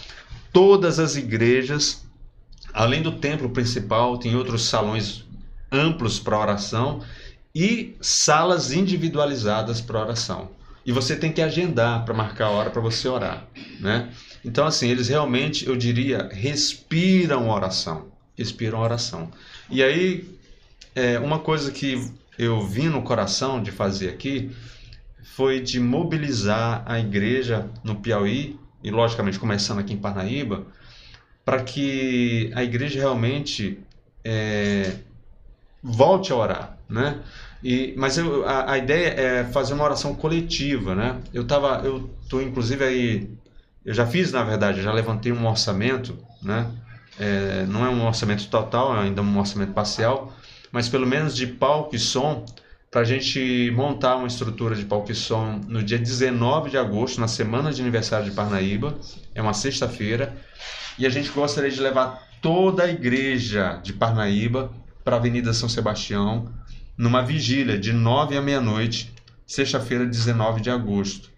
Todas 0.51 0.99
as 0.99 1.15
igrejas, 1.15 2.05
além 2.73 3.01
do 3.01 3.13
templo 3.13 3.49
principal, 3.49 4.17
tem 4.17 4.35
outros 4.35 4.63
salões 4.63 5.25
amplos 5.71 6.19
para 6.19 6.39
oração 6.39 7.01
e 7.53 7.95
salas 7.99 8.71
individualizadas 8.71 9.81
para 9.81 9.99
oração. 9.99 10.49
E 10.85 10.91
você 10.91 11.15
tem 11.15 11.31
que 11.31 11.41
agendar 11.41 12.05
para 12.05 12.13
marcar 12.13 12.45
a 12.45 12.51
hora 12.51 12.69
para 12.69 12.81
você 12.81 13.07
orar, 13.07 13.45
né? 13.79 14.09
Então 14.45 14.65
assim, 14.65 14.87
eles 14.89 15.09
realmente, 15.09 15.67
eu 15.67 15.75
diria, 15.75 16.29
respiram 16.31 17.49
oração, 17.49 18.07
respiram 18.37 18.79
oração. 18.79 19.29
E 19.69 19.83
aí, 19.83 20.37
é, 20.95 21.19
uma 21.19 21.39
coisa 21.39 21.71
que 21.71 22.09
eu 22.37 22.65
vi 22.65 22.83
no 22.83 23.01
coração 23.01 23.61
de 23.61 23.71
fazer 23.71 24.09
aqui 24.09 24.51
foi 25.35 25.59
de 25.59 25.79
mobilizar 25.79 26.83
a 26.85 26.99
igreja 26.99 27.69
no 27.83 27.95
Piauí 27.95 28.59
e 28.83 28.89
logicamente 28.89 29.39
começando 29.39 29.79
aqui 29.79 29.93
em 29.93 29.97
Parnaíba, 29.97 30.65
para 31.43 31.63
que 31.63 32.51
a 32.55 32.63
igreja 32.63 32.99
realmente 32.99 33.79
é, 34.23 34.97
volte 35.81 36.31
a 36.31 36.35
orar, 36.35 36.77
né? 36.89 37.19
E, 37.63 37.93
mas 37.97 38.17
eu, 38.17 38.47
a, 38.47 38.73
a 38.73 38.77
ideia 38.77 39.07
é 39.09 39.43
fazer 39.45 39.73
uma 39.73 39.83
oração 39.83 40.13
coletiva, 40.15 40.93
né? 40.95 41.19
Eu 41.33 41.45
tava, 41.45 41.81
eu 41.85 42.09
tô 42.29 42.41
inclusive 42.41 42.83
aí, 42.83 43.29
eu 43.85 43.93
já 43.93 44.05
fiz 44.05 44.31
na 44.31 44.43
verdade, 44.43 44.81
já 44.81 44.91
levantei 44.91 45.31
um 45.31 45.47
orçamento, 45.47 46.17
né? 46.41 46.69
É, 47.19 47.65
não 47.67 47.85
é 47.85 47.89
um 47.89 48.05
orçamento 48.05 48.47
total, 48.47 48.95
é 48.95 49.03
ainda 49.03 49.21
um 49.21 49.39
orçamento 49.39 49.73
parcial, 49.73 50.33
mas 50.71 50.87
pelo 50.87 51.07
menos 51.07 51.35
de 51.35 51.47
palco 51.47 51.95
e 51.95 51.99
som, 51.99 52.45
para 52.89 53.01
a 53.01 53.03
gente 53.03 53.71
montar 53.75 54.15
uma 54.15 54.27
estrutura 54.27 54.75
de 54.75 54.85
palco 54.85 55.13
som 55.13 55.59
no 55.67 55.83
dia 55.83 55.99
19 55.99 56.69
de 56.69 56.77
agosto, 56.77 57.19
na 57.19 57.27
semana 57.27 57.71
de 57.73 57.81
aniversário 57.81 58.25
de 58.25 58.31
Parnaíba, 58.31 58.97
é 59.35 59.41
uma 59.41 59.53
sexta-feira, 59.53 60.35
e 60.97 61.05
a 61.05 61.09
gente 61.09 61.29
gostaria 61.29 61.69
de 61.69 61.81
levar 61.81 62.27
toda 62.41 62.83
a 62.83 62.89
igreja 62.89 63.79
de 63.83 63.93
Parnaíba 63.93 64.71
para 65.03 65.15
a 65.15 65.19
Avenida 65.19 65.53
São 65.53 65.67
Sebastião, 65.67 66.49
numa 66.97 67.21
vigília 67.21 67.77
de 67.77 67.93
9 67.93 68.37
à 68.37 68.41
meia-noite, 68.41 69.13
sexta-feira, 69.45 70.05
19 70.05 70.61
de 70.61 70.69
agosto. 70.69 71.29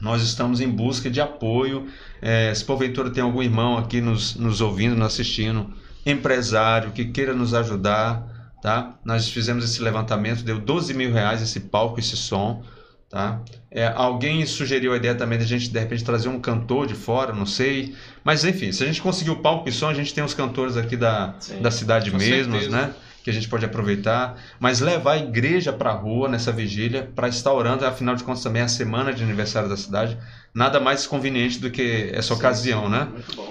Nós 0.00 0.22
estamos 0.22 0.60
em 0.60 0.68
busca 0.68 1.10
de 1.10 1.20
apoio. 1.20 1.86
É, 2.20 2.54
se 2.54 2.64
porventura 2.64 3.10
tem 3.10 3.22
algum 3.22 3.42
irmão 3.42 3.76
aqui 3.76 4.00
nos, 4.00 4.34
nos 4.34 4.60
ouvindo, 4.60 4.96
nos 4.96 5.06
assistindo, 5.06 5.72
empresário 6.04 6.92
que 6.92 7.06
queira 7.06 7.32
nos 7.32 7.54
ajudar, 7.54 8.33
tá? 8.64 8.94
Nós 9.04 9.28
fizemos 9.28 9.62
esse 9.62 9.82
levantamento, 9.82 10.42
deu 10.42 10.58
12 10.58 10.94
mil 10.94 11.12
reais 11.12 11.42
esse 11.42 11.60
palco, 11.60 12.00
esse 12.00 12.16
som, 12.16 12.62
tá? 13.10 13.42
É, 13.70 13.88
alguém 13.88 14.46
sugeriu 14.46 14.94
a 14.94 14.96
ideia 14.96 15.14
também 15.14 15.36
de 15.36 15.44
a 15.44 15.46
gente 15.46 15.68
de 15.68 15.78
repente 15.78 16.02
trazer 16.02 16.30
um 16.30 16.40
cantor 16.40 16.86
de 16.86 16.94
fora, 16.94 17.34
não 17.34 17.44
sei. 17.44 17.94
Mas 18.24 18.42
enfim, 18.42 18.72
se 18.72 18.82
a 18.82 18.86
gente 18.86 19.02
conseguir 19.02 19.32
o 19.32 19.36
palco 19.36 19.68
e 19.68 19.72
som, 19.72 19.90
a 19.90 19.92
gente 19.92 20.14
tem 20.14 20.24
os 20.24 20.32
cantores 20.32 20.78
aqui 20.78 20.96
da, 20.96 21.34
Sim, 21.40 21.60
da 21.60 21.70
cidade 21.70 22.10
mesmos, 22.10 22.62
certeza. 22.62 22.70
né? 22.70 22.94
Que 23.22 23.28
a 23.28 23.34
gente 23.34 23.48
pode 23.48 23.66
aproveitar, 23.66 24.34
mas 24.58 24.80
levar 24.80 25.12
a 25.12 25.18
igreja 25.18 25.70
para 25.70 25.90
a 25.90 25.94
rua 25.94 26.26
nessa 26.26 26.50
vigília 26.50 27.10
para 27.14 27.28
estar 27.28 27.52
orando, 27.52 27.84
afinal 27.84 28.14
de 28.14 28.24
contas 28.24 28.42
também 28.42 28.62
é 28.62 28.64
a 28.64 28.68
semana 28.68 29.12
de 29.12 29.22
aniversário 29.22 29.68
da 29.68 29.76
cidade, 29.76 30.16
nada 30.54 30.80
mais 30.80 31.06
conveniente 31.06 31.58
do 31.58 31.70
que 31.70 32.10
essa 32.14 32.32
Sim, 32.32 32.40
ocasião, 32.40 32.88
né? 32.88 33.08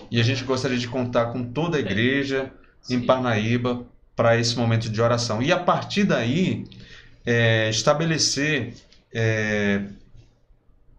E 0.09 0.20
a 0.20 0.24
gente 0.24 0.43
gostaria 0.43 0.78
de 0.78 0.88
contar 0.88 1.28
com 1.28 1.43
toda 1.43 1.78
a 1.78 1.80
igreja 1.80 2.51
em. 2.89 2.99
Parnaíba 2.99 3.86
para 4.16 4.38
esse 4.38 4.57
momento 4.57 4.89
de 4.89 5.01
oração. 5.01 5.41
E 5.41 5.51
a 5.51 5.59
partir 5.59 6.03
daí, 6.03 6.66
é, 7.26 7.70
estabelecer. 7.70 8.74
é, 9.14 9.82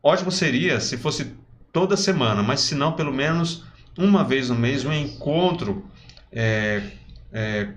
ótimo 0.03 0.31
seria 0.31 0.81
se 0.81 0.97
fosse 0.97 1.33
toda 1.73 1.97
semana, 1.97 2.43
mas 2.43 2.61
se 2.61 2.75
não, 2.75 2.93
pelo 2.93 3.13
menos 3.13 3.65
uma 3.97 4.25
vez 4.25 4.49
no 4.49 4.55
mês, 4.55 4.85
um 4.85 4.93
encontro 4.93 5.85
é, 6.33 6.83
é, 7.33 7.69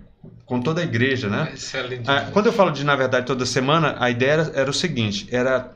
com 0.45 0.61
toda 0.61 0.81
a 0.81 0.83
igreja, 0.83 1.29
né? 1.29 1.53
Ah, 2.07 2.29
quando 2.31 2.47
eu 2.47 2.53
falo 2.53 2.71
de, 2.71 2.83
na 2.83 2.95
verdade, 2.95 3.25
toda 3.25 3.45
semana, 3.45 3.95
a 3.99 4.09
ideia 4.09 4.31
era, 4.31 4.51
era 4.55 4.69
o 4.69 4.73
seguinte: 4.73 5.27
era 5.31 5.73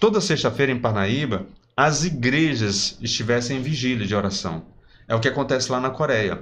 toda 0.00 0.20
sexta-feira 0.20 0.72
em 0.72 0.78
Parnaíba, 0.78 1.46
as 1.76 2.04
igrejas 2.04 2.98
estivessem 3.00 3.58
em 3.58 3.62
vigília 3.62 4.06
de 4.06 4.14
oração. 4.14 4.64
É 5.08 5.14
o 5.14 5.20
que 5.20 5.28
acontece 5.28 5.70
lá 5.70 5.80
na 5.80 5.90
Coreia. 5.90 6.40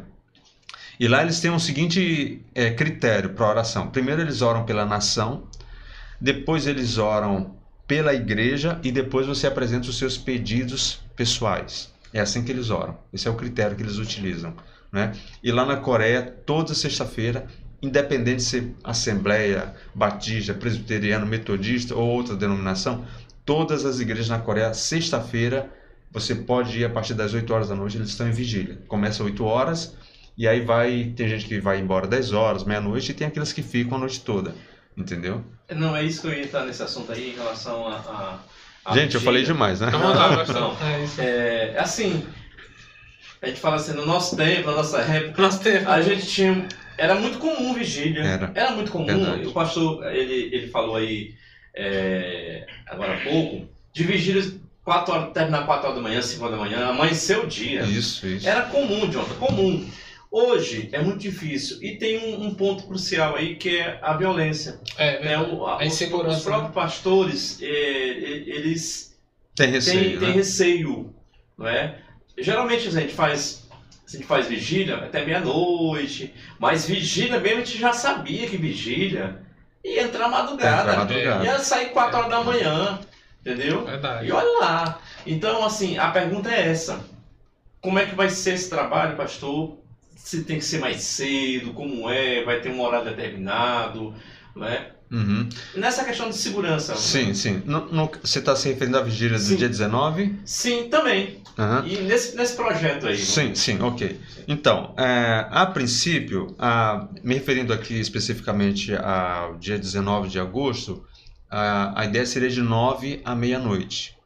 E 1.01 1.09
lá 1.09 1.23
eles 1.23 1.41
têm 1.41 1.51
um 1.51 1.59
seguinte 1.59 2.45
eh, 2.55 2.73
critério 2.73 3.31
para 3.31 3.49
oração: 3.49 3.89
primeiro 3.89 4.21
eles 4.21 4.43
oram 4.43 4.67
pela 4.67 4.85
nação, 4.85 5.45
depois 6.21 6.67
eles 6.67 6.99
oram 6.99 7.57
pela 7.87 8.13
igreja 8.13 8.79
e 8.85 8.93
depois 8.93 9.27
você 9.27 9.47
apresenta 9.47 9.89
os 9.89 9.97
seus 9.97 10.19
pedidos 10.19 11.01
pessoais. 11.17 11.91
É 12.13 12.21
assim 12.21 12.45
que 12.45 12.53
eles 12.53 12.69
oram. 12.69 12.99
Esse 13.15 13.27
é 13.27 13.31
o 13.31 13.35
critério 13.35 13.75
que 13.75 13.83
eles 13.83 13.97
utilizam. 13.97 14.55
Né? 14.93 15.13
E 15.43 15.51
lá 15.51 15.65
na 15.65 15.77
Coreia, 15.77 16.23
toda 16.23 16.75
sexta-feira, 16.75 17.47
independente 17.81 18.37
de 18.37 18.43
ser 18.43 18.75
Assembleia, 18.85 19.75
Batista, 19.95 20.53
Presbiteriano, 20.53 21.25
Metodista 21.25 21.95
ou 21.95 22.07
outra 22.07 22.37
denominação, 22.37 23.07
todas 23.45 23.87
as 23.87 24.01
igrejas 24.01 24.29
na 24.29 24.39
Coreia, 24.39 24.75
sexta-feira, 24.75 25.71
você 26.13 26.35
pode 26.35 26.79
ir 26.79 26.85
a 26.85 26.91
partir 26.91 27.15
das 27.15 27.33
8 27.33 27.55
horas 27.55 27.69
da 27.69 27.75
noite, 27.75 27.97
eles 27.97 28.11
estão 28.11 28.29
em 28.29 28.33
vigília. 28.33 28.81
Começa 28.87 29.23
às 29.23 29.31
8 29.31 29.45
horas 29.45 29.97
e 30.41 30.49
aí 30.49 30.63
vai, 30.63 31.13
tem 31.15 31.29
gente 31.29 31.45
que 31.45 31.61
vai 31.61 31.79
embora 31.79 32.07
10 32.07 32.33
horas, 32.33 32.65
meia-noite 32.65 33.11
e 33.11 33.15
tem 33.15 33.27
aqueles 33.27 33.53
que 33.53 33.63
ficam 33.63 33.99
a 33.99 34.01
noite 34.01 34.23
toda, 34.23 34.55
entendeu? 34.97 35.45
Não, 35.71 35.95
é 35.95 36.03
isso 36.03 36.23
que 36.23 36.29
eu 36.29 36.33
ia 36.33 36.45
entrar 36.45 36.65
nesse 36.65 36.83
assunto 36.83 37.13
aí 37.13 37.33
em 37.33 37.35
relação 37.35 37.87
a... 37.87 37.97
a, 38.87 38.91
a 38.91 38.97
gente, 38.97 39.17
eu 39.17 39.21
falei 39.21 39.43
demais, 39.43 39.81
né? 39.81 39.91
Não, 39.91 40.01
não, 40.01 40.47
não. 40.47 40.89
É, 40.89 41.05
isso. 41.05 41.21
é 41.21 41.79
assim, 41.79 42.27
a 43.43 43.49
gente 43.49 43.61
fala 43.61 43.77
assim, 43.77 43.93
no 43.93 44.07
nosso 44.07 44.35
tempo, 44.35 44.71
na 44.71 44.77
nossa 44.77 45.01
época, 45.03 45.43
Nosso 45.43 45.61
tempo. 45.61 45.87
a 45.87 46.01
gente 46.01 46.27
tinha... 46.27 46.67
Era 46.97 47.17
muito 47.17 47.39
comum 47.39 47.75
vigília. 47.75 48.23
Era. 48.55 48.71
muito 48.71 48.91
comum. 48.91 49.05
Verdade. 49.05 49.47
O 49.47 49.53
pastor, 49.53 50.07
ele, 50.07 50.55
ele 50.57 50.69
falou 50.69 50.97
aí, 50.97 51.35
é, 51.75 52.67
agora 52.87 53.15
há 53.15 53.21
pouco, 53.21 53.69
de 53.93 54.05
vigílias 54.05 54.55
4 54.85 55.13
horas, 55.13 55.33
terminar 55.35 55.67
4 55.67 55.85
horas 55.85 56.03
da 56.03 56.09
manhã, 56.09 56.23
5 56.23 56.43
horas 56.43 56.59
da 56.59 56.65
manhã, 56.65 56.89
amanhecer 56.89 57.39
o 57.39 57.47
dia. 57.47 57.83
Isso, 57.83 58.27
isso. 58.27 58.49
Era 58.49 58.63
comum, 58.63 59.11
Jonathan, 59.11 59.35
comum. 59.35 59.87
Hoje 60.31 60.89
é 60.93 61.01
muito 61.03 61.19
difícil. 61.19 61.83
E 61.83 61.97
tem 61.97 62.19
um, 62.37 62.47
um 62.47 62.55
ponto 62.55 62.85
crucial 62.87 63.35
aí 63.35 63.57
que 63.57 63.79
é 63.79 63.99
a 64.01 64.15
violência. 64.17 64.81
É, 64.97 65.25
Né? 65.25 65.39
O- 65.39 65.67
a- 65.67 65.81
A 65.81 65.85
insegurança, 65.85 66.31
Os, 66.31 66.39
os 66.39 66.45
próprios 66.45 66.73
pastores, 66.75 67.59
eh, 67.61 67.67
eles 68.47 69.19
Tem 69.57 69.67
têm, 69.67 69.75
receio, 69.75 70.21
têm 70.21 70.29
né? 70.29 70.35
receio, 70.35 71.15
não 71.59 71.67
é? 71.67 71.99
Geralmente 72.39 72.87
a 72.87 72.91
gente 72.93 73.13
faz, 73.13 73.69
a 74.07 74.11
gente 74.11 74.25
faz 74.25 74.47
vigília 74.47 74.97
até 74.99 75.25
meia-noite, 75.25 76.33
mas 76.61 76.87
vigília 76.87 77.41
mesmo 77.41 77.63
a 77.63 77.65
gente 77.65 77.79
já 77.79 77.93
sabia 77.93 78.47
que 78.49 78.57
vigília 78.57 79.43
ia 79.85 80.03
entrar 80.03 80.29
madrugada, 80.29 80.83
Entra 80.93 80.97
madrugada. 80.97 81.45
ia 81.45 81.59
sair 81.59 81.91
4 81.91 82.17
horas 82.19 82.31
da 82.31 82.45
manhã, 82.45 83.01
entendeu? 83.41 83.85
Verdade. 83.85 84.29
E 84.29 84.33
olha 84.33 84.59
lá. 84.61 85.01
Então, 85.27 85.65
assim, 85.65 85.99
a 85.99 86.11
pergunta 86.13 86.51
é 86.51 86.69
essa. 86.69 87.05
Como 87.81 87.99
é 87.99 88.07
que 88.07 88.15
vai 88.15 88.31
ser 88.31 88.55
esse 88.55 88.71
trabalho, 88.71 89.17
pastor? 89.17 89.77
Se 90.25 90.45
tem 90.45 90.59
que 90.59 90.65
ser 90.65 90.79
mais 90.79 91.03
cedo, 91.03 91.73
como 91.73 92.09
é, 92.09 92.45
vai 92.45 92.61
ter 92.61 92.71
um 92.71 92.81
horário 92.81 93.11
determinado, 93.11 94.15
né? 94.55 94.91
Uhum. 95.11 95.49
Nessa 95.75 96.05
questão 96.05 96.29
de 96.31 96.37
segurança. 96.37 96.95
Sim, 96.95 97.35
sim. 97.35 97.63
No- 97.67 97.87
no- 97.93 98.11
você 98.23 98.39
está 98.39 98.55
se 98.55 98.69
referindo 98.69 98.97
à 98.97 99.03
vigília 99.03 99.37
do 99.37 99.43
Sim. 99.45 99.57
dia 99.57 99.69
19? 99.69 100.39
Sim, 100.45 100.89
também. 100.89 101.43
Aham. 101.59 101.85
E 101.85 101.97
nesse, 102.03 102.37
nesse 102.37 102.55
projeto 102.55 103.07
aí. 103.09 103.15
né? 103.19 103.25
Sim, 103.25 103.55
sim, 103.57 103.83
ok. 103.83 104.21
Então, 104.47 104.95
é, 104.97 105.47
a 105.51 105.67
princípio, 105.67 106.55
a- 106.59 107.09
me 107.25 107.35
referindo 107.35 107.73
aqui 107.73 107.95
especificamente 107.99 108.95
ao 108.95 109.57
dia 109.57 109.77
19 109.77 110.29
de 110.29 110.39
agosto, 110.39 111.05
a, 111.51 112.01
a 112.03 112.05
ideia 112.05 112.25
seria 112.25 112.49
de 112.49 112.63
9 112.63 113.21
à 113.25 113.35
meia-noite. 113.35 114.17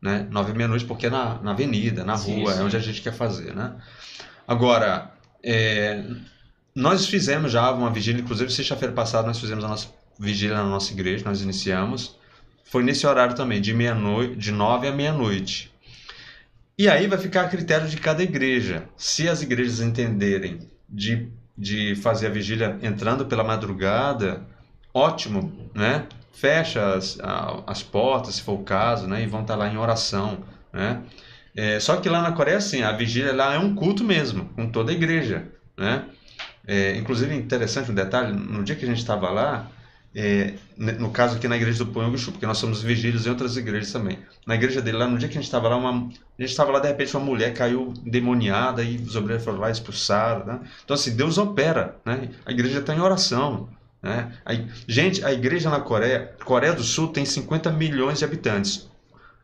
Né? 0.00 0.26
9 0.30 0.52
à 0.52 0.54
meia-noite 0.54 0.86
porque 0.86 1.06
é 1.08 1.10
na, 1.10 1.34
na 1.42 1.50
avenida, 1.50 2.02
na 2.02 2.16
Sim, 2.16 2.40
rua, 2.40 2.54
sim. 2.54 2.60
é 2.60 2.62
onde 2.62 2.76
a 2.78 2.80
gente 2.80 3.02
quer 3.02 3.12
fazer. 3.12 3.54
Né? 3.54 3.74
Agora, 4.48 5.09
é, 5.42 6.04
nós 6.74 7.06
fizemos 7.06 7.52
já 7.52 7.70
uma 7.70 7.90
vigília, 7.90 8.20
inclusive 8.20 8.50
sexta-feira 8.52 8.94
passada 8.94 9.26
nós 9.26 9.38
fizemos 9.38 9.64
a 9.64 9.68
nossa 9.68 9.88
vigília 10.18 10.56
na 10.56 10.64
nossa 10.64 10.92
igreja, 10.92 11.24
nós 11.24 11.40
iniciamos. 11.40 12.16
Foi 12.64 12.82
nesse 12.82 13.06
horário 13.06 13.34
também, 13.34 13.60
de 13.60 13.74
meia-noite, 13.74 14.36
de 14.36 14.52
9 14.52 14.86
à 14.86 14.92
meia-noite. 14.92 15.72
E 16.78 16.88
aí 16.88 17.06
vai 17.06 17.18
ficar 17.18 17.42
a 17.42 17.48
critério 17.48 17.88
de 17.88 17.96
cada 17.96 18.22
igreja. 18.22 18.84
Se 18.96 19.28
as 19.28 19.42
igrejas 19.42 19.80
entenderem 19.80 20.60
de, 20.88 21.28
de 21.56 21.94
fazer 21.96 22.28
a 22.28 22.30
vigília 22.30 22.78
entrando 22.82 23.26
pela 23.26 23.44
madrugada, 23.44 24.46
ótimo, 24.94 25.70
né? 25.74 26.06
Fecha 26.32 26.94
as, 26.94 27.18
as 27.66 27.82
portas, 27.82 28.36
se 28.36 28.42
for 28.42 28.54
o 28.54 28.62
caso, 28.62 29.06
né? 29.06 29.22
E 29.22 29.26
vão 29.26 29.42
estar 29.42 29.56
lá 29.56 29.68
em 29.68 29.76
oração, 29.76 30.38
né? 30.72 31.02
É, 31.54 31.80
só 31.80 31.96
que 31.96 32.08
lá 32.08 32.22
na 32.22 32.32
Coreia, 32.32 32.58
assim, 32.58 32.82
a 32.82 32.92
vigília 32.92 33.32
lá 33.34 33.54
é 33.54 33.58
um 33.58 33.74
culto 33.74 34.04
mesmo, 34.04 34.46
com 34.56 34.70
toda 34.70 34.92
a 34.92 34.94
igreja, 34.94 35.48
né? 35.76 36.04
É, 36.66 36.96
inclusive, 36.96 37.34
interessante 37.34 37.90
um 37.90 37.94
detalhe, 37.94 38.32
no 38.32 38.62
dia 38.62 38.76
que 38.76 38.84
a 38.84 38.88
gente 38.88 38.98
estava 38.98 39.30
lá, 39.30 39.68
é, 40.14 40.54
no 40.76 41.10
caso 41.10 41.36
aqui 41.36 41.46
na 41.46 41.56
igreja 41.56 41.84
do 41.84 41.92
Ponhogushu, 41.92 42.32
porque 42.32 42.46
nós 42.46 42.58
somos 42.58 42.82
vigílios 42.82 43.26
em 43.26 43.30
outras 43.30 43.56
igrejas 43.56 43.92
também. 43.92 44.18
Na 44.44 44.56
igreja 44.56 44.82
dele 44.82 44.98
lá, 44.98 45.06
no 45.06 45.16
dia 45.16 45.28
que 45.28 45.38
a 45.38 45.40
gente 45.40 45.46
estava 45.46 45.68
lá, 45.68 45.76
uma, 45.76 45.90
a 45.90 46.42
gente 46.42 46.50
estava 46.50 46.72
lá, 46.72 46.80
de 46.80 46.88
repente 46.88 47.16
uma 47.16 47.24
mulher 47.24 47.54
caiu 47.54 47.92
demoniada 48.04 48.82
e 48.82 48.96
os 48.96 49.14
obreiros 49.14 49.44
foram 49.44 49.58
lá 49.60 49.68
e 49.68 49.72
expulsaram, 49.72 50.46
né? 50.46 50.60
Então 50.84 50.94
assim, 50.94 51.14
Deus 51.14 51.38
opera, 51.38 51.96
né? 52.04 52.28
A 52.44 52.50
igreja 52.50 52.80
está 52.80 52.94
em 52.94 53.00
oração, 53.00 53.68
né? 54.02 54.32
Aí, 54.44 54.66
gente, 54.88 55.24
a 55.24 55.32
igreja 55.32 55.70
na 55.70 55.80
Coreia, 55.80 56.34
Coreia 56.44 56.72
do 56.72 56.82
Sul 56.82 57.08
tem 57.08 57.24
50 57.24 57.70
milhões 57.70 58.18
de 58.18 58.24
habitantes. 58.24 58.90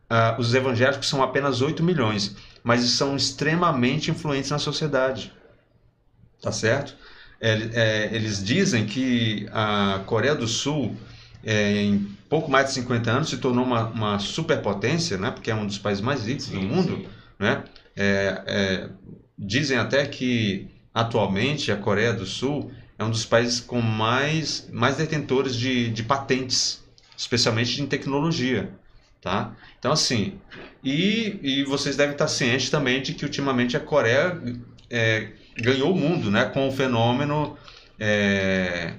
Ah, 0.09 0.35
os 0.39 0.53
evangélicos 0.53 1.07
são 1.07 1.21
apenas 1.21 1.61
8 1.61 1.83
milhões, 1.83 2.35
mas 2.63 2.81
são 2.91 3.15
extremamente 3.15 4.09
influentes 4.09 4.51
na 4.51 4.59
sociedade. 4.59 5.33
Tá 6.41 6.51
certo? 6.51 6.95
É, 7.39 7.51
é, 7.73 8.15
eles 8.15 8.43
dizem 8.43 8.85
que 8.85 9.47
a 9.51 10.01
Coreia 10.05 10.35
do 10.35 10.47
Sul, 10.47 10.95
é, 11.43 11.81
em 11.83 12.17
pouco 12.29 12.49
mais 12.49 12.67
de 12.67 12.73
50 12.73 13.11
anos, 13.11 13.29
se 13.29 13.37
tornou 13.37 13.65
uma, 13.65 13.87
uma 13.87 14.19
superpotência, 14.19 15.17
né? 15.17 15.31
porque 15.31 15.51
é 15.51 15.55
um 15.55 15.65
dos 15.65 15.77
países 15.77 16.03
mais 16.03 16.25
ricos 16.25 16.47
do 16.47 16.59
Sim, 16.59 16.65
mundo. 16.67 16.97
sim. 16.97 17.07
Né? 17.39 17.63
É, 17.95 18.43
é, 18.47 18.89
dizem 19.37 19.77
até 19.77 20.05
que, 20.05 20.67
atualmente, 20.93 21.71
a 21.71 21.77
Coreia 21.77 22.13
do 22.13 22.25
Sul 22.25 22.71
é 22.97 23.03
um 23.03 23.09
dos 23.11 23.25
países 23.25 23.59
com 23.59 23.81
mais, 23.81 24.67
mais 24.71 24.97
detentores 24.97 25.55
de, 25.55 25.89
de 25.89 26.03
patentes, 26.03 26.83
especialmente 27.15 27.81
em 27.81 27.85
tecnologia. 27.85 28.71
Tá? 29.21 29.55
Então, 29.79 29.91
assim, 29.91 30.39
e, 30.83 31.39
e 31.41 31.63
vocês 31.63 31.95
devem 31.95 32.13
estar 32.13 32.27
cientes 32.27 32.69
também 32.69 33.01
de 33.01 33.13
que, 33.13 33.25
ultimamente, 33.25 33.77
a 33.77 33.79
Coreia 33.79 34.41
é, 34.89 35.29
ganhou 35.57 35.91
o 35.91 35.95
mundo 35.97 36.31
né? 36.31 36.45
com 36.45 36.67
o 36.67 36.71
fenômeno. 36.71 37.57
é, 37.99 38.93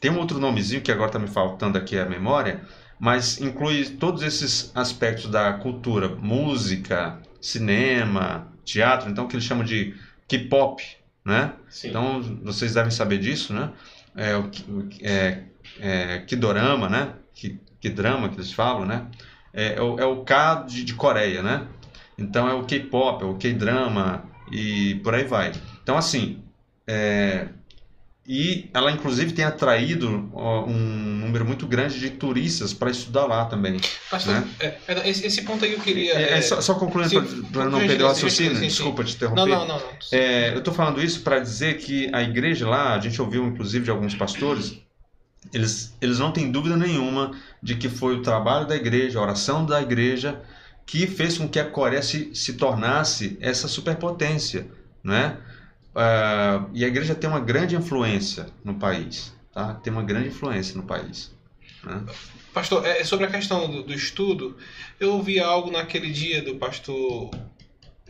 tem 0.00 0.10
um 0.10 0.18
outro 0.18 0.38
nomezinho 0.40 0.80
que 0.82 0.90
agora 0.90 1.08
está 1.08 1.18
me 1.18 1.28
faltando 1.28 1.78
aqui 1.78 1.96
a 1.96 2.04
memória, 2.04 2.62
mas 2.98 3.40
inclui 3.40 3.84
todos 3.84 4.22
esses 4.22 4.72
aspectos 4.74 5.30
da 5.30 5.52
cultura, 5.54 6.08
música, 6.08 7.20
cinema, 7.40 8.52
teatro, 8.64 9.08
então 9.10 9.28
que 9.28 9.36
eles 9.36 9.44
chamam 9.44 9.64
de 9.64 9.94
K-pop, 10.28 10.82
né? 11.24 11.52
Sim. 11.68 11.88
Então 11.88 12.20
vocês 12.42 12.74
devem 12.74 12.90
saber 12.90 13.18
disso, 13.18 13.52
né? 13.52 13.70
É 14.16 14.34
o 14.36 14.48
que- 14.48 14.70
o 14.70 14.86
que- 14.88 15.06
é, 15.06 15.44
é, 15.78 16.18
K-dorama, 16.26 16.88
né? 16.88 17.14
Que, 17.32 17.60
que 17.80 17.88
drama 17.88 18.28
que 18.28 18.36
eles 18.36 18.52
falam, 18.52 18.84
né? 18.84 19.06
É, 19.52 19.74
é 19.74 19.82
o, 19.82 19.98
é 19.98 20.04
o 20.04 20.24
K 20.24 20.64
de, 20.66 20.84
de 20.84 20.94
Coreia, 20.94 21.42
né? 21.42 21.66
Então 22.16 22.48
é 22.48 22.54
o 22.54 22.64
K-pop, 22.64 23.22
é 23.22 23.26
o 23.26 23.34
K-drama 23.34 24.24
e 24.50 24.96
por 24.96 25.14
aí 25.14 25.24
vai. 25.24 25.52
Então 25.82 25.96
assim, 25.96 26.42
é, 26.86 27.48
e 28.26 28.70
ela 28.72 28.92
inclusive 28.92 29.32
tem 29.32 29.44
atraído 29.44 30.30
ó, 30.32 30.64
um 30.64 30.72
número 30.72 31.44
muito 31.44 31.66
grande 31.66 31.98
de 31.98 32.10
turistas 32.10 32.72
para 32.72 32.88
estudar 32.90 33.26
lá 33.26 33.46
também. 33.46 33.80
Pastor, 34.08 34.34
né? 34.34 34.48
é, 34.60 34.66
é, 34.86 35.10
esse, 35.10 35.26
esse 35.26 35.42
ponto 35.42 35.64
aí 35.64 35.72
eu 35.72 35.80
queria. 35.80 36.14
É, 36.14 36.38
é 36.38 36.40
só, 36.40 36.60
só 36.60 36.74
concluindo 36.74 37.20
para 37.46 37.64
não 37.64 37.80
perder 37.80 38.04
o 38.04 38.06
raciocínio, 38.06 38.60
desculpa 38.60 39.02
te 39.02 39.16
interromper. 39.16 39.40
Não, 39.40 39.46
não, 39.46 39.66
não. 39.66 39.78
não. 39.78 39.88
É, 40.12 40.54
eu 40.54 40.58
estou 40.58 40.72
falando 40.72 41.02
isso 41.02 41.20
para 41.22 41.40
dizer 41.40 41.78
que 41.78 42.08
a 42.12 42.22
igreja 42.22 42.68
lá, 42.68 42.94
a 42.94 43.00
gente 43.00 43.20
ouviu 43.20 43.44
inclusive 43.44 43.84
de 43.84 43.90
alguns 43.90 44.14
pastores, 44.14 44.78
eles, 45.52 45.96
eles 46.00 46.18
não 46.18 46.32
têm 46.32 46.50
dúvida 46.50 46.76
nenhuma 46.76 47.32
de 47.62 47.76
que 47.76 47.88
foi 47.88 48.16
o 48.16 48.22
trabalho 48.22 48.66
da 48.66 48.76
igreja, 48.76 49.18
a 49.18 49.22
oração 49.22 49.64
da 49.64 49.80
igreja, 49.80 50.42
que 50.84 51.06
fez 51.06 51.38
com 51.38 51.48
que 51.48 51.58
a 51.58 51.64
Coreia 51.64 52.02
se, 52.02 52.34
se 52.34 52.54
tornasse 52.54 53.36
essa 53.40 53.68
superpotência, 53.68 54.66
né? 55.02 55.38
Ah, 55.94 56.66
e 56.72 56.84
a 56.84 56.88
igreja 56.88 57.14
tem 57.14 57.28
uma 57.28 57.40
grande 57.40 57.76
influência 57.76 58.46
no 58.64 58.74
país, 58.74 59.32
tá? 59.52 59.74
Tem 59.74 59.92
uma 59.92 60.02
grande 60.02 60.28
influência 60.28 60.76
no 60.76 60.82
país. 60.82 61.32
Né? 61.84 62.02
Pastor, 62.52 62.84
é, 62.86 63.02
sobre 63.04 63.26
a 63.26 63.30
questão 63.30 63.70
do, 63.70 63.82
do 63.82 63.92
estudo, 63.92 64.56
eu 65.00 65.14
ouvi 65.14 65.40
algo 65.40 65.70
naquele 65.70 66.10
dia 66.10 66.42
do 66.42 66.56
pastor. 66.56 67.30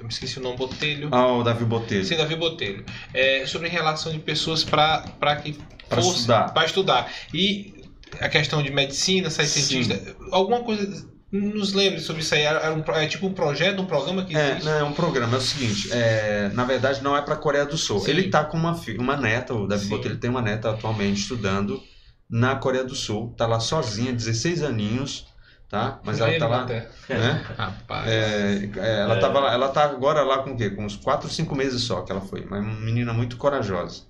Eu 0.03 0.07
me 0.07 0.13
esqueci 0.13 0.39
o 0.41 0.43
nome, 0.43 0.57
Botelho. 0.57 1.09
Ah, 1.13 1.29
o 1.33 1.45
Davi 1.45 1.65
Botelho. 1.65 2.05
Sim, 2.05 2.17
Davi 2.17 2.35
Botelho. 2.35 2.85
É, 3.15 3.47
sobre 3.47 3.69
relação 3.69 4.11
de 4.13 4.19
pessoas 4.19 4.65
para 4.65 5.01
que 5.41 5.57
fosse- 5.89 6.09
estudar. 6.17 6.53
pra 6.53 6.65
estudar. 6.65 7.13
E 7.33 7.73
a 8.21 8.29
questão 8.29 8.61
de 8.63 8.73
medicina, 8.73 9.31
sai 9.31 9.47
Sim. 9.47 9.61
cientista, 9.63 10.17
alguma 10.33 10.61
coisa. 10.65 11.07
Nos 11.31 11.73
lembre 11.73 12.01
sobre 12.01 12.21
isso 12.21 12.35
aí. 12.35 12.43
Era 12.43 12.75
um, 12.75 12.83
é 12.97 13.07
tipo 13.07 13.27
um 13.29 13.33
projeto, 13.33 13.81
um 13.81 13.87
programa 13.87 14.25
que 14.25 14.37
É, 14.37 14.51
existe? 14.51 14.65
não, 14.65 14.73
é 14.73 14.83
um 14.83 14.93
programa, 14.93 15.37
é 15.37 15.39
o 15.39 15.41
seguinte, 15.41 15.89
é, 15.93 16.51
na 16.53 16.65
verdade 16.65 17.01
não 17.03 17.17
é 17.17 17.23
para 17.23 17.35
a 17.35 17.39
Coreia 17.39 17.65
do 17.65 17.79
Sul. 17.79 18.01
Sim. 18.01 18.11
Ele 18.11 18.29
tá 18.29 18.45
com 18.45 18.57
uma, 18.59 18.79
uma 18.99 19.17
neta, 19.17 19.55
o 19.55 19.67
Davi 19.69 19.85
Sim. 19.85 19.89
Botelho 19.89 20.19
tem 20.19 20.29
uma 20.29 20.43
neta 20.43 20.69
atualmente 20.71 21.21
estudando 21.23 21.81
na 22.29 22.57
Coreia 22.57 22.85
do 22.85 22.95
Sul, 22.95 23.33
tá 23.39 23.47
lá 23.47 23.61
sozinha, 23.61 24.13
16 24.13 24.63
aninhos, 24.63 25.27
tá? 25.73 26.01
Mas 26.05 26.21
ela 26.21 26.39
tá 26.39 26.47
lá, 26.49 26.67
né? 26.67 26.87
Rapaz. 27.57 28.07
É, 28.07 28.71
é, 28.77 29.01
ela, 29.01 29.17
É. 29.17 29.21
tava 29.21 29.41
lá- 29.41 29.53
ela 29.55 29.69
tá 29.71 29.85
agora 29.85 30.23
lá 30.23 30.43
com 30.43 30.51
o 30.53 30.57
quê? 30.57 30.69
Com 30.69 30.85
uns 30.85 30.97
4, 30.97 31.31
5 31.31 31.57
meses 31.57 31.81
só 31.83 32.03
que 32.03 32.13
ela 32.13 32.21
foi. 32.21 32.45
Mas 32.45 32.61
uma 32.63 32.75
menina 32.79 33.13
muito 33.15 33.39
corajosa. 33.39 34.03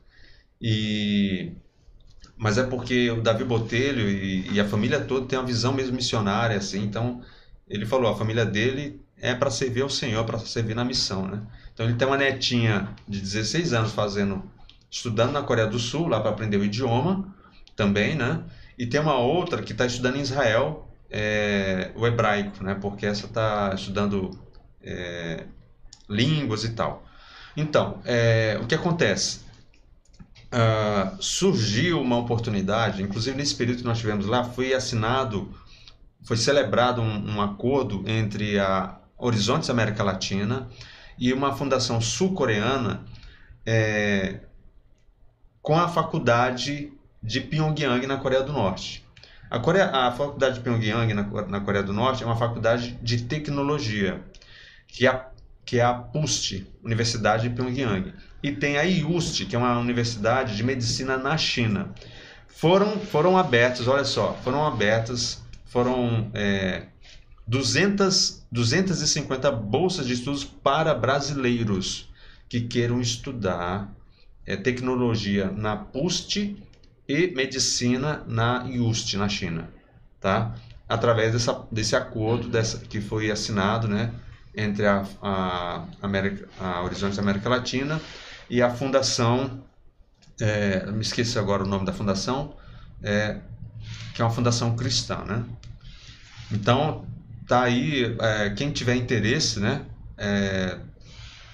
E... 0.60 1.52
Mas 2.36 2.58
é 2.58 2.64
porque 2.64 3.10
o 3.12 3.22
Davi 3.22 3.44
Botelho 3.44 4.08
e, 4.10 4.50
e 4.54 4.60
a 4.60 4.64
família 4.68 5.00
toda 5.00 5.26
tem 5.26 5.38
uma 5.38 5.46
visão 5.46 5.72
mesmo 5.72 5.94
missionária, 5.94 6.56
assim. 6.56 6.82
Então, 6.82 7.22
ele 7.68 7.86
falou, 7.86 8.10
a 8.10 8.16
família 8.16 8.44
dele 8.44 9.00
é 9.16 9.32
para 9.34 9.50
servir 9.50 9.82
ao 9.82 9.88
Senhor, 9.90 10.24
para 10.24 10.38
servir 10.40 10.74
na 10.74 10.84
missão, 10.84 11.26
né? 11.28 11.42
Então, 11.72 11.86
ele 11.86 11.94
tem 11.94 12.08
uma 12.08 12.16
netinha 12.16 12.88
de 13.08 13.20
16 13.20 13.72
anos 13.72 13.92
fazendo... 13.92 14.42
Estudando 14.90 15.32
na 15.32 15.42
Coreia 15.42 15.66
do 15.68 15.78
Sul, 15.78 16.08
lá 16.08 16.20
para 16.20 16.30
aprender 16.30 16.56
o 16.58 16.64
idioma 16.64 17.34
também, 17.76 18.14
né? 18.16 18.42
E 18.76 18.84
tem 18.86 19.00
uma 19.00 19.16
outra 19.16 19.62
que 19.62 19.72
está 19.72 19.86
estudando 19.86 20.16
em 20.16 20.20
Israel, 20.20 20.91
é, 21.12 21.92
o 21.94 22.06
hebraico, 22.06 22.64
né? 22.64 22.74
Porque 22.74 23.06
essa 23.06 23.26
está 23.26 23.72
estudando 23.74 24.30
é, 24.82 25.44
línguas 26.08 26.64
e 26.64 26.70
tal. 26.70 27.04
Então, 27.56 28.00
é, 28.04 28.58
o 28.60 28.66
que 28.66 28.74
acontece? 28.74 29.42
Ah, 30.54 31.16
surgiu 31.18 31.98
uma 32.02 32.18
oportunidade, 32.18 33.02
inclusive 33.02 33.34
nesse 33.34 33.54
período 33.54 33.78
que 33.78 33.84
nós 33.84 33.98
tivemos 33.98 34.26
lá, 34.26 34.44
foi 34.44 34.74
assinado, 34.74 35.50
foi 36.24 36.36
celebrado 36.36 37.00
um, 37.00 37.36
um 37.36 37.40
acordo 37.40 38.04
entre 38.06 38.58
a 38.58 38.98
Horizontes 39.16 39.70
América 39.70 40.02
Latina 40.02 40.68
e 41.18 41.32
uma 41.32 41.56
fundação 41.56 42.02
sul-coreana 42.02 43.02
é, 43.64 44.40
com 45.62 45.78
a 45.78 45.88
faculdade 45.88 46.92
de 47.22 47.40
Pyongyang 47.40 48.06
na 48.06 48.18
Coreia 48.18 48.42
do 48.42 48.52
Norte. 48.52 49.01
A, 49.52 49.58
Coreia, 49.58 49.90
a 49.90 50.10
faculdade 50.10 50.54
de 50.54 50.60
Pyongyang 50.60 51.12
na, 51.12 51.24
na 51.46 51.60
Coreia 51.60 51.84
do 51.84 51.92
Norte 51.92 52.22
é 52.22 52.26
uma 52.26 52.38
faculdade 52.38 52.98
de 53.02 53.24
tecnologia, 53.24 54.18
que 54.88 55.06
é 55.06 55.10
a, 55.10 55.26
que 55.62 55.78
é 55.78 55.84
a 55.84 55.92
PUST, 55.92 56.66
Universidade 56.82 57.50
de 57.50 57.54
Pyongyang. 57.54 58.14
E 58.42 58.50
tem 58.50 58.78
a 58.78 58.82
IUST, 58.84 59.44
que 59.44 59.54
é 59.54 59.58
uma 59.58 59.78
universidade 59.78 60.56
de 60.56 60.62
medicina 60.62 61.18
na 61.18 61.36
China. 61.36 61.90
Foram, 62.48 62.98
foram 62.98 63.36
abertas, 63.36 63.86
olha 63.86 64.06
só, 64.06 64.32
foram 64.42 64.66
abertas, 64.66 65.42
foram 65.66 66.30
é, 66.32 66.86
200, 67.46 68.46
250 68.50 69.52
bolsas 69.52 70.06
de 70.06 70.14
estudos 70.14 70.44
para 70.44 70.94
brasileiros 70.94 72.08
que 72.48 72.62
queiram 72.62 73.02
estudar 73.02 73.92
é, 74.46 74.56
tecnologia 74.56 75.50
na 75.50 75.76
PUST 75.76 76.56
e 77.12 77.34
medicina 77.34 78.22
na 78.26 78.64
IUST, 78.64 79.18
na 79.18 79.28
China, 79.28 79.68
tá? 80.18 80.54
Através 80.88 81.32
dessa, 81.32 81.66
desse 81.70 81.94
acordo 81.94 82.48
dessa, 82.48 82.78
que 82.78 83.02
foi 83.02 83.30
assinado, 83.30 83.86
né, 83.86 84.12
entre 84.54 84.86
a, 84.86 85.04
a, 85.20 85.84
América, 86.00 86.48
a 86.58 86.82
Horizonte 86.82 87.16
da 87.16 87.22
América 87.22 87.50
Latina 87.50 88.00
e 88.48 88.62
a 88.62 88.70
Fundação, 88.70 89.62
é, 90.40 90.86
me 90.90 91.02
esqueci 91.02 91.38
agora 91.38 91.62
o 91.62 91.66
nome 91.66 91.84
da 91.84 91.92
fundação, 91.92 92.56
é, 93.02 93.40
que 94.14 94.22
é 94.22 94.24
uma 94.24 94.30
fundação 94.30 94.74
cristã, 94.74 95.18
né? 95.24 95.44
Então, 96.50 97.06
tá 97.46 97.62
aí, 97.62 98.16
é, 98.20 98.50
quem 98.50 98.70
tiver 98.70 98.94
interesse, 98.94 99.60
né, 99.60 99.84
é, 100.16 100.78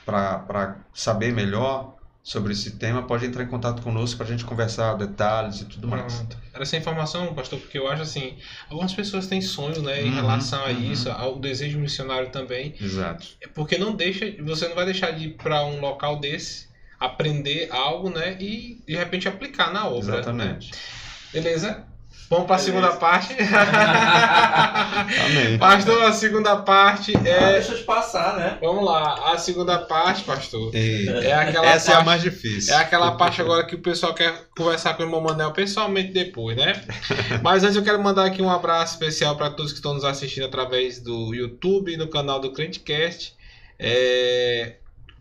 para 0.04 0.76
saber 0.94 1.32
melhor 1.32 1.97
sobre 2.28 2.52
esse 2.52 2.72
tema, 2.72 3.04
pode 3.04 3.24
entrar 3.24 3.42
em 3.42 3.46
contato 3.46 3.80
conosco 3.80 4.18
para 4.18 4.26
a 4.26 4.28
gente 4.28 4.44
conversar 4.44 4.92
detalhes 4.98 5.62
e 5.62 5.64
tudo 5.64 5.88
mais. 5.88 6.12
Pronto. 6.12 6.36
Era 6.52 6.62
essa 6.62 6.76
informação, 6.76 7.32
pastor, 7.34 7.58
porque 7.58 7.78
eu 7.78 7.88
acho 7.88 8.02
assim, 8.02 8.36
algumas 8.68 8.92
pessoas 8.92 9.26
têm 9.26 9.40
sonhos, 9.40 9.80
né, 9.80 10.02
em 10.02 10.10
Uhum, 10.10 10.14
relação 10.16 10.62
a 10.62 10.68
uhum. 10.68 10.92
isso, 10.92 11.10
ao 11.10 11.38
desejo 11.38 11.78
missionário 11.78 12.28
também, 12.28 12.74
Exato. 12.78 13.26
porque 13.54 13.78
não 13.78 13.96
deixa, 13.96 14.30
você 14.42 14.68
não 14.68 14.74
vai 14.74 14.84
deixar 14.84 15.12
de 15.12 15.28
ir 15.28 15.36
para 15.38 15.64
um 15.64 15.80
local 15.80 16.20
desse, 16.20 16.68
aprender 17.00 17.70
algo, 17.72 18.10
né, 18.10 18.36
e 18.38 18.82
de 18.86 18.94
repente 18.94 19.26
aplicar 19.26 19.72
na 19.72 19.88
obra. 19.88 20.12
né? 20.12 20.18
Exatamente. 20.18 20.70
Beleza? 21.32 21.86
Vamos 22.30 22.46
para 22.46 22.56
a 22.56 22.58
segunda 22.58 22.90
parte. 22.92 23.34
Amém. 25.24 25.56
pastor, 25.58 26.02
a 26.04 26.12
segunda 26.12 26.56
parte 26.56 27.12
Ah, 27.16 27.20
é. 27.28 27.52
deixa 27.54 27.72
eu 27.72 27.78
te 27.78 27.84
passar, 27.84 28.36
né? 28.36 28.58
Vamos 28.60 28.84
lá, 28.84 29.32
a 29.32 29.38
segunda 29.38 29.78
parte, 29.78 30.24
pastor. 30.24 30.70
É 30.74 31.32
aquela 31.32 31.66
essa 31.66 31.90
é 31.90 31.94
a 31.94 31.96
parte- 31.96 32.06
mais 32.06 32.22
difícil. 32.22 32.74
É 32.74 32.76
aquela 32.76 33.12
parte 33.12 33.40
agora 33.40 33.64
que 33.64 33.74
o 33.74 33.78
pessoal 33.80 34.12
quer 34.14 34.34
conversar 34.56 34.94
com 34.94 35.02
o 35.02 35.06
irmão 35.06 35.20
Manel 35.22 35.52
pessoalmente 35.52 36.12
depois, 36.12 36.56
né? 36.56 36.82
Mas 37.42 37.64
antes 37.64 37.76
eu 37.76 37.82
quero 37.82 38.02
mandar 38.02 38.26
aqui 38.26 38.42
um 38.42 38.50
abraço 38.50 38.92
especial 38.94 39.36
para 39.36 39.50
todos 39.50 39.72
que 39.72 39.78
estão 39.78 39.94
nos 39.94 40.04
assistindo 40.04 40.44
através 40.44 41.00
do 41.00 41.34
YouTube 41.34 41.92
e 41.92 41.96
no 41.96 42.08
canal 42.08 42.38
do 42.40 42.52
Crentecast. 42.52 43.32
É, 43.78 44.74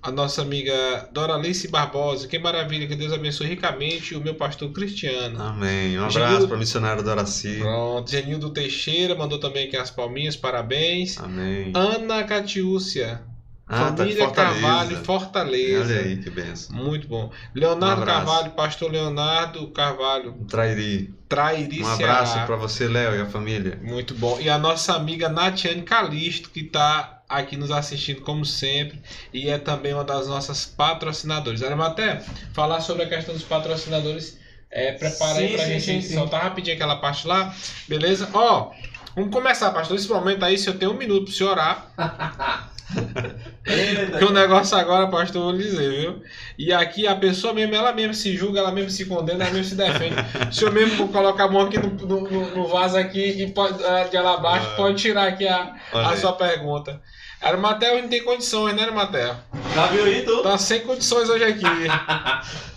a 0.07 0.11
nossa 0.11 0.41
amiga 0.41 1.09
Doralice 1.11 1.67
Barbosa, 1.67 2.29
que 2.29 2.39
maravilha, 2.39 2.87
que 2.87 2.95
Deus 2.95 3.11
abençoe 3.11 3.47
ricamente 3.47 4.15
o 4.15 4.21
meu 4.21 4.35
pastor 4.35 4.71
Cristiano. 4.71 5.41
Amém. 5.41 5.99
Um 5.99 6.05
abraço 6.05 6.47
para 6.47 6.55
o 6.55 6.59
missionário 6.59 7.03
Doraci. 7.03 7.57
Pronto, 7.59 8.09
Genildo 8.09 8.49
Teixeira 8.51 9.15
mandou 9.15 9.37
também 9.37 9.67
aqui 9.67 9.75
as 9.75 9.91
palminhas, 9.91 10.37
parabéns. 10.37 11.17
Amém. 11.17 11.73
Ana 11.75 12.23
Catiúcia, 12.23 13.21
Ah, 13.67 13.91
tá 13.91 13.97
família 13.97 14.23
Fortaleza. 14.23 14.61
Carvalho, 14.61 14.97
Fortaleza. 15.03 15.93
Olha 15.93 15.99
aí, 15.99 16.17
que 16.23 16.29
benção. 16.29 16.73
Muito 16.73 17.05
bom. 17.05 17.29
Leonardo 17.53 18.03
Um. 18.03 18.05
Carvalho, 18.05 18.51
pastor 18.51 18.89
Leonardo 18.89 19.67
Carvalho, 19.71 20.35
Trairi. 20.47 21.13
Trairi 21.27 21.83
Um 21.83 21.87
abraço 21.87 22.45
para 22.45 22.55
você, 22.55 22.87
Léo, 22.87 23.13
e 23.13 23.19
a 23.19 23.25
família. 23.25 23.77
Muito 23.83 24.13
bom. 24.13 24.39
E 24.39 24.49
a 24.49 24.57
nossa 24.57 24.93
amiga 24.93 25.27
Natiane 25.27 25.81
Calisto, 25.81 26.49
que 26.49 26.61
está 26.61 27.16
aqui 27.29 27.57
nos 27.57 27.71
assistindo 27.71 28.21
como 28.21 28.45
sempre 28.45 29.01
e 29.33 29.49
é 29.49 29.57
também 29.57 29.93
uma 29.93 30.03
das 30.03 30.27
nossas 30.27 30.65
patrocinadoras. 30.65 31.61
Era 31.61 31.75
até 31.85 32.21
falar 32.53 32.81
sobre 32.81 33.03
a 33.03 33.09
questão 33.09 33.33
dos 33.33 33.43
patrocinadores. 33.43 34.39
É, 34.69 34.91
prepara 34.91 35.39
aí 35.39 35.53
pra 35.53 35.63
sim, 35.63 35.69
gente 35.79 35.85
sim, 35.85 36.01
sim. 36.01 36.13
soltar 36.13 36.43
rapidinho 36.43 36.75
aquela 36.75 36.97
parte 36.97 37.25
lá, 37.25 37.55
beleza? 37.87 38.29
Ó, 38.33 38.71
vamos 39.15 39.31
começar, 39.31 39.71
pastor. 39.71 39.95
Nesse 39.95 40.09
momento 40.09 40.43
aí, 40.43 40.57
se 40.57 40.67
eu 40.67 40.77
tenho 40.77 40.91
um 40.91 40.97
minuto 40.97 41.25
para 41.25 41.33
você 41.33 41.43
orar, 41.43 41.91
Porque 42.93 44.25
o 44.25 44.31
negócio 44.31 44.77
agora, 44.77 45.07
pastor, 45.07 45.41
eu 45.41 45.45
vou 45.49 45.57
dizer, 45.57 45.89
viu? 46.01 46.21
E 46.57 46.71
aqui 46.71 47.05
a 47.07 47.15
pessoa 47.15 47.53
mesmo, 47.53 47.75
ela 47.75 47.91
mesmo 47.93 48.13
se 48.13 48.35
julga, 48.35 48.59
ela 48.59 48.71
mesmo 48.71 48.89
se 48.89 49.05
condena, 49.05 49.43
ela 49.43 49.53
mesmo 49.53 49.69
se 49.69 49.75
defende. 49.75 50.15
Se 50.51 50.63
eu 50.63 50.71
mesmo 50.71 51.09
colocar 51.09 51.45
a 51.45 51.51
mão 51.51 51.61
aqui 51.61 51.77
no, 51.77 51.89
no, 51.89 52.21
no- 52.55 52.67
vaso 52.67 52.97
aqui 52.97 53.43
e 53.43 53.51
pode, 53.51 53.83
ah, 53.83 54.07
de 54.09 54.17
lá 54.17 54.35
abaixo, 54.35 54.67
Ah. 54.71 54.75
pode 54.75 54.95
tirar 55.01 55.27
aqui 55.27 55.47
a, 55.47 55.75
a 55.93 56.15
sua 56.15 56.33
pergunta. 56.33 57.01
Arimatel 57.41 58.01
não 58.01 58.09
tem 58.09 58.23
condições, 58.23 58.73
né, 58.75 58.83
Arimatel? 58.83 59.35
Já 59.75 59.85
viu 59.87 60.05
aí, 60.05 60.23
tu? 60.23 60.41
Tá 60.41 60.57
sem 60.57 60.79
condições 60.81 61.29
hoje 61.29 61.43
aqui. 61.43 61.63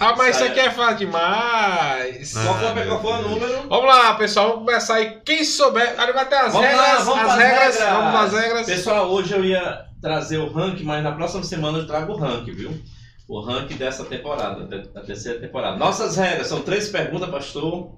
Ah, 0.00 0.14
mas 0.16 0.36
isso 0.36 0.44
aqui 0.44 0.60
é 0.60 0.70
fácil 0.70 0.98
demais. 0.98 2.36
Ah. 2.36 2.44
Qual 2.44 2.58
foi, 2.58 2.74
meu 2.74 2.86
qual 2.86 3.00
foi 3.02 3.12
o 3.12 3.28
número? 3.28 3.68
Vamos 3.68 3.86
lá, 3.86 4.14
pessoal, 4.14 4.48
vamos 4.50 4.64
começar 4.66 4.94
aí. 4.94 5.18
Quem 5.24 5.44
souber. 5.44 5.94
Arimatel, 6.00 6.46
as 6.46 6.52
Vamos 6.52 6.70
lá, 6.70 6.84
regras, 6.86 7.04
vamos 7.04 7.24
as 7.30 7.38
regras, 7.38 7.74
regras. 7.78 7.96
vamos 7.96 8.12
nas 8.12 8.32
regras. 8.32 8.66
Pessoal, 8.66 9.10
hoje 9.10 9.32
eu 9.34 9.44
ia 9.44 9.84
trazer 10.00 10.38
o 10.38 10.52
ranking, 10.52 10.84
mas 10.84 11.02
na 11.02 11.12
próxima 11.12 11.42
semana 11.42 11.78
eu 11.78 11.86
trago 11.86 12.12
o 12.12 12.16
ranking, 12.16 12.52
viu? 12.52 12.80
O 13.26 13.40
ranking 13.40 13.76
dessa 13.76 14.04
temporada, 14.04 14.64
da 14.66 14.76
da 14.78 15.00
terceira 15.02 15.38
temporada. 15.40 15.76
Nossas 15.76 16.16
regras 16.16 16.46
são 16.46 16.62
três 16.62 16.88
perguntas, 16.88 17.28
pastor. 17.28 17.92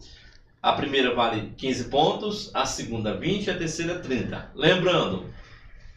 A 0.63 0.73
primeira 0.73 1.15
vale 1.15 1.55
15 1.57 1.85
pontos, 1.85 2.51
a 2.53 2.67
segunda 2.67 3.15
20 3.15 3.47
e 3.47 3.51
a 3.51 3.57
terceira 3.57 3.99
30. 3.99 4.51
Lembrando, 4.55 5.27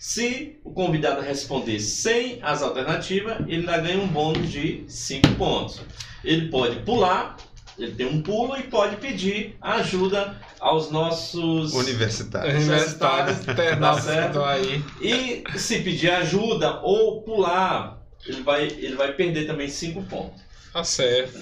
se 0.03 0.59
o 0.65 0.71
convidado 0.73 1.21
responder 1.21 1.79
sem 1.79 2.37
as 2.41 2.61
alternativas, 2.61 3.39
ele 3.47 3.59
ainda 3.59 3.77
ganha 3.77 3.99
um 3.99 4.07
bônus 4.09 4.51
de 4.51 4.83
5 4.85 5.35
pontos. 5.35 5.79
Ele 6.25 6.49
pode 6.49 6.81
pular, 6.81 7.37
ele 7.79 7.93
tem 7.93 8.07
um 8.07 8.21
pulo 8.21 8.57
e 8.57 8.63
pode 8.63 8.97
pedir 8.97 9.55
ajuda 9.61 10.35
aos 10.59 10.91
nossos 10.91 11.71
Universitário. 11.71 12.53
Universitários, 12.53 13.47
internautas 13.47 14.03
que 14.03 14.11
certo. 14.11 14.27
estão 14.27 14.45
aí. 14.45 14.83
E 14.99 15.43
se 15.57 15.79
pedir 15.79 16.11
ajuda 16.11 16.81
ou 16.81 17.21
pular, 17.21 18.05
ele 18.27 18.43
vai, 18.43 18.63
ele 18.63 18.95
vai 18.95 19.13
perder 19.13 19.47
também 19.47 19.69
5 19.69 20.03
pontos. 20.03 20.41
Tá 20.73 20.83
certo. 20.83 21.39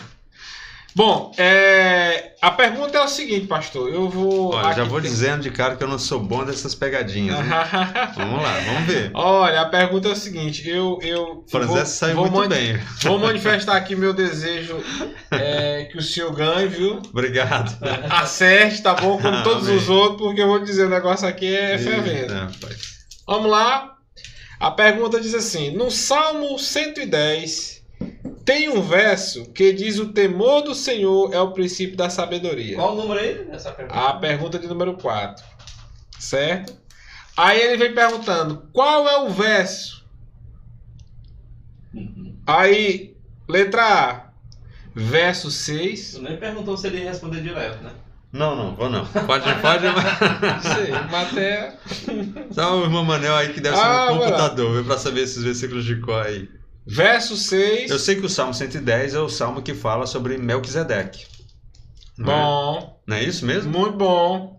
Bom, 0.94 1.32
é, 1.38 2.34
a 2.42 2.52
pergunta 2.52 2.98
é 2.98 3.02
o 3.02 3.08
seguinte, 3.08 3.48
pastor. 3.48 3.94
Eu 3.94 4.10
vou. 4.10 4.54
Olha, 4.54 4.74
já 4.76 4.84
vou 4.84 5.00
tem- 5.02 5.10
dizendo 5.10 5.42
de 5.44 5.50
cara 5.50 5.76
que 5.78 5.84
eu 5.84 5.88
não 5.88 5.98
sou 5.98 6.20
bom 6.20 6.44
dessas 6.44 6.76
pegadinhas. 6.76 7.38
Vamos 8.18 8.44
lá, 8.44 8.60
vamos 8.66 8.84
ver. 8.88 9.12
Olha, 9.14 9.62
a 9.62 9.66
pergunta 9.70 10.10
é 10.10 10.12
o 10.12 10.16
seguinte. 10.16 10.68
Eu, 10.68 11.00
eu 11.02 11.46
Franzé 11.50 11.68
vou, 11.74 11.86
saiu 11.86 12.16
vou, 12.18 12.30
muito 12.30 12.50
bem. 12.50 12.78
vou 13.04 13.18
manifestar 13.20 13.78
aqui 13.78 13.96
meu 13.96 14.14
desejo 14.14 14.84
é, 15.32 15.86
que 15.92 15.98
o 15.98 16.02
senhor 16.02 16.34
ganhe, 16.36 16.68
viu? 16.68 16.98
Obrigado. 17.10 17.78
Acerte, 18.10 18.82
tá 18.82 18.94
bom? 18.94 19.18
Como 19.18 19.44
todos 19.44 19.68
Amém. 19.68 19.78
os 19.78 19.88
outros, 19.90 20.22
porque 20.22 20.42
eu 20.42 20.48
vou 20.48 20.60
dizer, 20.60 20.86
o 20.88 20.90
negócio 20.90 21.28
aqui 21.28 21.56
é 21.56 21.78
fervendo. 21.78 22.34
Vamos 23.26 23.50
lá. 23.50 23.96
A 24.60 24.72
pergunta 24.72 25.22
diz 25.22 25.34
assim: 25.34 25.72
no 25.72 25.90
Salmo 25.90 26.60
110 26.60 27.82
tem 28.52 28.68
um 28.68 28.82
verso 28.82 29.46
que 29.54 29.72
diz: 29.72 29.98
o 29.98 30.10
temor 30.10 30.62
do 30.62 30.76
Senhor 30.76 31.34
é 31.34 31.40
o 31.40 31.52
princípio 31.52 31.96
da 31.96 32.10
sabedoria. 32.10 32.76
Qual 32.76 32.94
o 32.94 33.02
número 33.02 33.18
aí 33.22 33.46
dessa 33.46 33.72
pergunta? 33.72 33.98
A 33.98 34.14
pergunta 34.16 34.60
de 34.60 34.68
número 34.68 34.96
4. 34.96 35.46
Certo? 36.20 36.76
Aí 37.38 37.62
ele 37.62 37.78
vem 37.78 37.94
perguntando: 37.94 38.68
qual 38.74 39.08
é 39.08 39.22
o 39.22 39.30
verso? 39.30 40.06
Uhum. 41.94 42.36
Aí, 42.46 43.16
letra 43.48 43.84
A, 43.84 44.30
verso 44.94 45.50
6. 45.50 46.16
Tu 46.16 46.22
nem 46.22 46.36
perguntou 46.36 46.76
se 46.76 46.88
ele 46.88 46.98
ia 46.98 47.10
responder 47.10 47.42
direto, 47.42 47.82
né? 47.82 47.92
Não, 48.34 48.56
não, 48.56 48.76
vou 48.76 48.90
não. 48.90 49.06
Pode, 49.06 49.46
pode. 49.62 49.86
Sei, 50.62 50.92
Maté. 51.10 51.78
Só 52.52 52.80
o 52.80 52.84
irmão 52.84 53.04
Manel 53.06 53.36
aí 53.36 53.54
que 53.54 53.62
deve 53.62 53.76
ser 53.78 53.84
Ah, 53.84 54.12
um 54.12 54.20
computador, 54.20 54.74
viu, 54.74 54.86
pra 54.86 54.98
saber 54.98 55.22
esses 55.22 55.42
versículos 55.42 55.86
de 55.86 55.98
cor 55.98 56.26
aí. 56.26 56.50
Verso 56.86 57.36
6. 57.38 57.92
Eu 57.92 58.00
sei 58.00 58.16
que 58.16 58.26
o 58.26 58.30
Salmo 58.30 58.54
110 58.54 59.14
é 59.16 59.20
o 59.20 59.30
salmo 59.30 59.62
que 59.62 59.74
fala 59.74 60.06
sobre 60.08 60.38
Melquisedeque. 60.38 61.26
Não 62.18 62.32
é? 62.32 62.36
Bom, 62.36 63.02
Não 63.08 63.18
é 63.18 63.24
isso 63.24 63.46
mesmo? 63.46 63.72
muito 63.78 63.98
bom. 63.98 64.58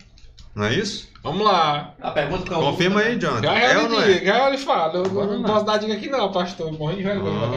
Não 0.55 0.65
é 0.65 0.75
isso? 0.75 1.11
Vamos 1.23 1.45
lá. 1.45 1.95
A 2.01 2.11
pergunta 2.11 2.45
que 2.45 2.53
eu 2.53 2.59
Confirma 2.61 3.01
aí, 3.01 3.17
Jonathan. 3.19 3.43
Já 3.47 3.55
É 3.59 3.73
já 3.75 3.81
ou 3.83 3.89
não 3.89 4.01
é? 4.03 4.25
já 4.25 4.51
lhe 4.51 4.59
falo. 4.59 4.97
Eu 4.99 5.05
Agora 5.07 5.27
não, 5.33 5.39
não. 5.41 5.45
posso 5.51 5.65
dar 5.65 5.77
dica 5.79 5.95
aqui 5.95 6.09
não, 6.11 6.33
pastor. 6.33 6.73
Morri 6.73 6.97
de 6.97 7.03
vergonha. 7.05 7.49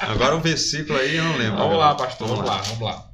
Agora 0.00 0.36
o 0.36 0.40
versículo 0.40 0.98
aí 0.98 1.16
eu 1.16 1.24
não 1.24 1.36
lembro. 1.36 1.58
Vamos 1.58 1.78
lá, 1.78 1.94
pastor, 1.94 2.28
Vamos 2.28 2.44
vamos 2.44 2.56
lá, 2.56 2.62
vamos 2.74 2.82
lá. 2.94 3.04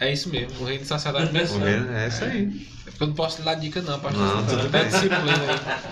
É 0.00 0.12
isso 0.12 0.28
mesmo, 0.28 0.60
o 0.60 0.64
reino 0.64 0.82
do 0.82 0.86
sacerdote 0.86 1.26
O 1.26 1.32
venceu. 1.32 1.58
reino- 1.58 1.90
É 1.92 2.08
isso 2.08 2.24
aí. 2.24 2.66
Eu 3.00 3.06
não 3.08 3.14
posso 3.14 3.42
dar 3.42 3.54
dica 3.54 3.80
não, 3.82 3.98
pastor. 3.98 4.22
Não, 4.22 4.46
tudo 4.46 4.68
bem. 4.68 4.84
disciplina 4.86 5.32
aí. 5.32 5.90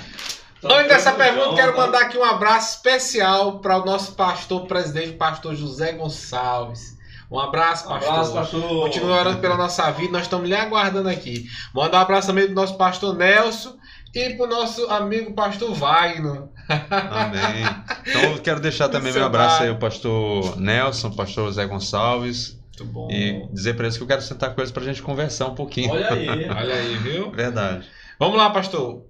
Então, 0.65 0.79
Antes 0.79 0.89
dessa 0.89 1.11
todo 1.11 1.21
pergunta, 1.21 1.55
quero 1.57 1.73
tá? 1.73 1.79
mandar 1.87 2.01
aqui 2.01 2.17
um 2.17 2.25
abraço 2.25 2.77
especial 2.77 3.59
para 3.61 3.77
o 3.77 3.85
nosso 3.85 4.13
pastor 4.13 4.67
presidente, 4.67 5.13
pastor 5.13 5.55
José 5.55 5.93
Gonçalves. 5.93 6.95
Um 7.31 7.39
abraço, 7.39 7.87
pastor. 7.87 8.09
abraço, 8.11 8.33
pastor. 8.33 8.63
Continue 8.63 9.11
orando 9.11 9.39
pela 9.41 9.57
nossa 9.57 9.91
vida, 9.91 10.13
nós 10.13 10.23
estamos 10.23 10.49
lhe 10.49 10.55
aguardando 10.55 11.09
aqui. 11.09 11.47
Manda 11.75 11.99
um 11.99 12.01
abraço 12.01 12.29
também 12.29 12.47
do 12.47 12.55
nosso 12.55 12.77
pastor 12.77 13.15
Nelson 13.15 13.77
e 14.15 14.31
pro 14.31 14.47
nosso 14.47 14.87
amigo 14.91 15.35
pastor 15.35 15.75
Wagner. 15.75 16.45
Amém. 16.69 17.65
Então 18.07 18.23
eu 18.33 18.39
quero 18.39 18.61
deixar 18.61 18.91
também 18.91 19.13
meu 19.15 19.25
abraço 19.25 19.57
pai. 19.57 19.67
aí 19.67 19.73
ao 19.73 19.79
pastor 19.79 20.61
Nelson, 20.61 21.11
pastor 21.11 21.51
Zé 21.51 21.65
Gonçalves. 21.65 22.59
Muito 22.79 22.85
bom. 22.85 23.09
E 23.11 23.49
dizer 23.51 23.75
pra 23.75 23.87
eles 23.87 23.97
que 23.97 24.03
eu 24.03 24.07
quero 24.07 24.21
sentar 24.21 24.55
com 24.55 24.61
eles 24.61 24.71
pra 24.71 24.83
gente 24.85 25.01
conversar 25.03 25.47
um 25.47 25.55
pouquinho. 25.55 25.91
Olha 25.91 26.13
aí. 26.13 26.29
Olha 26.51 26.75
aí, 26.75 26.97
viu? 26.99 27.31
Verdade. 27.31 27.89
Vamos 28.19 28.37
lá, 28.37 28.51
pastor. 28.51 29.03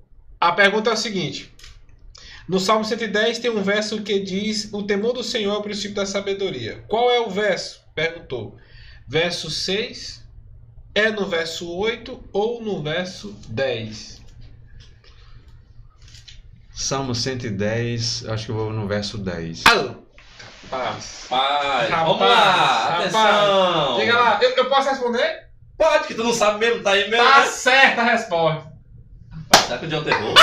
A 0.45 0.53
pergunta 0.53 0.91
é 0.91 0.93
o 0.93 0.97
seguinte. 0.97 1.51
No 2.47 2.61
Salmo 2.61 2.85
110 2.85 3.39
tem 3.39 3.51
um 3.51 3.63
verso 3.63 4.03
que 4.03 4.21
diz: 4.21 4.69
O 4.75 4.83
temor 4.83 5.15
do 5.15 5.23
Senhor 5.23 5.55
é 5.55 5.57
o 5.57 5.63
princípio 5.63 5.95
da 5.95 6.05
sabedoria. 6.05 6.85
Qual 6.87 7.11
é 7.11 7.19
o 7.19 7.31
verso? 7.31 7.81
Perguntou. 7.95 8.55
Verso 9.09 9.49
6? 9.49 10.23
É 10.95 11.11
no 11.11 11.27
verso 11.27 11.75
8 11.75 12.25
ou 12.31 12.63
no 12.63 12.83
verso 12.83 13.35
10? 13.49 14.21
Salmo 16.75 17.15
110, 17.15 18.27
acho 18.29 18.45
que 18.45 18.51
eu 18.51 18.57
vou 18.57 18.71
no 18.71 18.87
verso 18.87 19.17
10. 19.17 19.65
Ah! 19.67 19.95
Rapaz. 20.65 21.27
Rapaz, 21.31 21.91
vamos 21.91 22.21
lá, 22.21 22.35
rapaz. 22.35 23.15
atenção. 23.15 23.99
Diga 23.99 24.15
lá, 24.15 24.39
eu, 24.43 24.51
eu 24.51 24.69
posso 24.69 24.91
responder? 24.91 25.49
Pode, 25.79 26.07
que 26.07 26.15
tu 26.15 26.23
não 26.23 26.35
sabe 26.35 26.59
mesmo, 26.59 26.83
tá 26.83 26.91
aí 26.91 27.09
mesmo. 27.09 27.25
Tá 27.25 27.41
né? 27.41 27.47
certa 27.47 28.03
a 28.03 28.05
resposta. 28.05 28.74
Será 29.75 29.79
que 29.79 29.87
o 29.87 29.89
John 29.89 30.09
errou? 30.09 30.35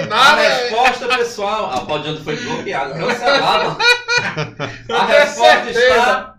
A 0.00 0.06
nada. 0.06 0.42
resposta, 0.42 1.06
pessoal. 1.06 1.70
A 1.70 1.80
pode 1.82 2.12
John 2.12 2.24
foi 2.24 2.36
bloqueado, 2.36 2.94
cancelado. 2.94 3.78
A 4.90 5.04
resposta 5.06 5.64
certeza. 5.64 5.78
está 5.78 6.34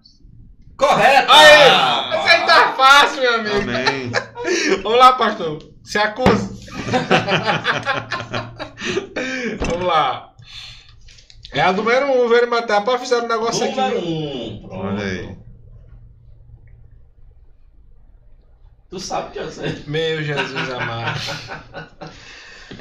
correta. 0.76 1.28
Aí, 1.30 2.20
esse 2.20 2.30
aí 2.30 2.46
tá 2.46 2.74
fácil, 2.74 3.22
meu 3.22 3.36
amigo. 3.36 3.62
Amém. 3.62 4.12
Vamos 4.84 5.00
lá, 5.00 5.14
pastor. 5.14 5.60
Se 5.84 5.98
acusa. 5.98 6.50
Vamos 9.60 9.88
lá. 9.88 10.34
É 11.54 11.62
a 11.62 11.72
número 11.72 12.06
1, 12.08 12.26
um, 12.26 12.28
velho 12.28 12.50
matar. 12.50 12.84
Pode 12.84 13.00
fazer 13.00 13.24
um 13.24 13.28
negócio 13.28 13.66
Número 13.66 13.98
aqui. 13.98 13.98
um. 13.98 14.68
Pronto. 14.68 14.86
Olha 14.88 15.04
aí. 15.04 15.39
Tu 18.90 19.00
sabe 19.00 19.32
que 19.32 19.40
eu 19.40 19.52
sei. 19.52 19.84
Meu 19.86 20.24
Jesus 20.24 20.70
amado. 20.70 21.20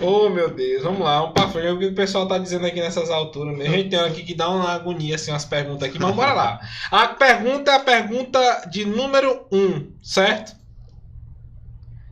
Oh, 0.01 0.29
meu 0.29 0.51
Deus. 0.51 0.83
Vamos 0.83 1.01
lá, 1.01 1.21
vamos 1.21 1.35
pra 1.35 1.49
frente. 1.49 1.69
O 1.69 1.79
que 1.79 1.87
o 1.87 1.95
pessoal 1.95 2.29
tá 2.29 2.39
dizendo 2.39 2.67
aqui 2.67 2.81
nessas 2.81 3.11
alturas. 3.11 3.57
mesmo. 3.57 3.75
A 3.75 3.77
gente 3.77 3.91
tem 3.91 3.99
aqui 3.99 4.23
que 4.23 4.35
dá 4.35 4.49
uma 4.49 4.71
agonia, 4.71 5.17
assim, 5.17 5.31
umas 5.31 5.45
perguntas 5.45 5.89
aqui. 5.89 5.99
Mas 5.99 6.15
bora 6.15 6.33
lá. 6.33 6.61
A 6.91 7.09
pergunta 7.09 7.71
é 7.71 7.75
a 7.75 7.81
pergunta 7.81 8.69
de 8.71 8.85
número 8.85 9.47
1, 9.51 9.59
um, 9.59 9.93
certo? 10.03 10.57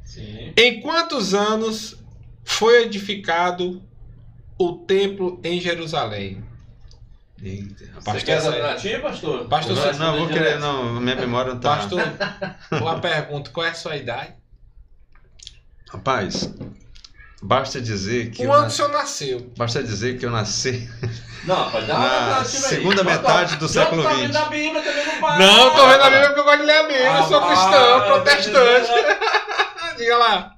Sim. 0.04 0.52
Em 0.56 0.80
quantos 0.80 1.34
anos 1.34 1.96
foi 2.44 2.84
edificado 2.84 3.82
o 4.58 4.72
templo 4.72 5.40
em 5.44 5.60
Jerusalém? 5.60 6.42
Eita. 7.42 7.84
Você 7.84 7.92
Pastor, 8.04 8.22
quer 8.24 8.32
essa 8.38 8.46
alternativa, 8.48 9.00
pastor? 9.10 9.44
Pastor, 9.48 9.76
Não, 9.76 9.98
não, 10.12 10.18
vou 10.18 10.28
querer. 10.28 10.58
Não, 10.58 11.00
minha 11.00 11.16
memória 11.16 11.52
não 11.52 11.60
tá. 11.60 11.76
Pastor, 11.76 12.00
uma 12.80 12.98
pergunta: 13.00 13.50
qual 13.50 13.66
é 13.66 13.70
a 13.70 13.74
sua 13.74 13.94
idade? 13.96 14.32
Rapaz, 15.90 16.52
basta 17.42 17.80
dizer 17.80 18.30
que. 18.30 18.42
eu 18.42 18.48
Quando 18.48 18.60
o 18.60 18.62
nas- 18.64 18.72
senhor 18.72 18.88
nasceu? 18.90 19.52
Basta 19.56 19.82
dizer 19.82 20.18
que 20.18 20.26
eu 20.26 20.30
nasci. 20.30 20.88
Não, 21.44 21.70
pode 21.70 21.86
dar 21.86 21.94
uma 21.94 22.08
Na 22.08 22.38
aí. 22.40 22.44
segunda 22.46 23.04
metade 23.04 23.54
do 23.56 23.68
século 23.68 24.02
XX. 24.02 24.16
vendo 24.18 24.36
a 24.36 24.44
Bíblia 24.46 24.82
também 24.82 25.06
não. 25.20 25.38
Não, 25.38 25.76
tô 25.76 25.86
vendo 25.86 26.02
a 26.02 26.10
Bíblia 26.10 26.26
porque 26.26 26.40
eu 26.40 26.44
gosto 26.44 26.58
de 26.58 26.64
ler 26.66 26.72
a 26.78 26.82
Bíblia. 26.82 27.06
eu 27.18 27.22
sou 27.28 27.38
Ah, 27.38 27.46
cristão, 27.46 27.98
vai, 28.00 28.06
protestante. 28.08 28.90
Diga 29.96 30.16
lá. 30.16 30.52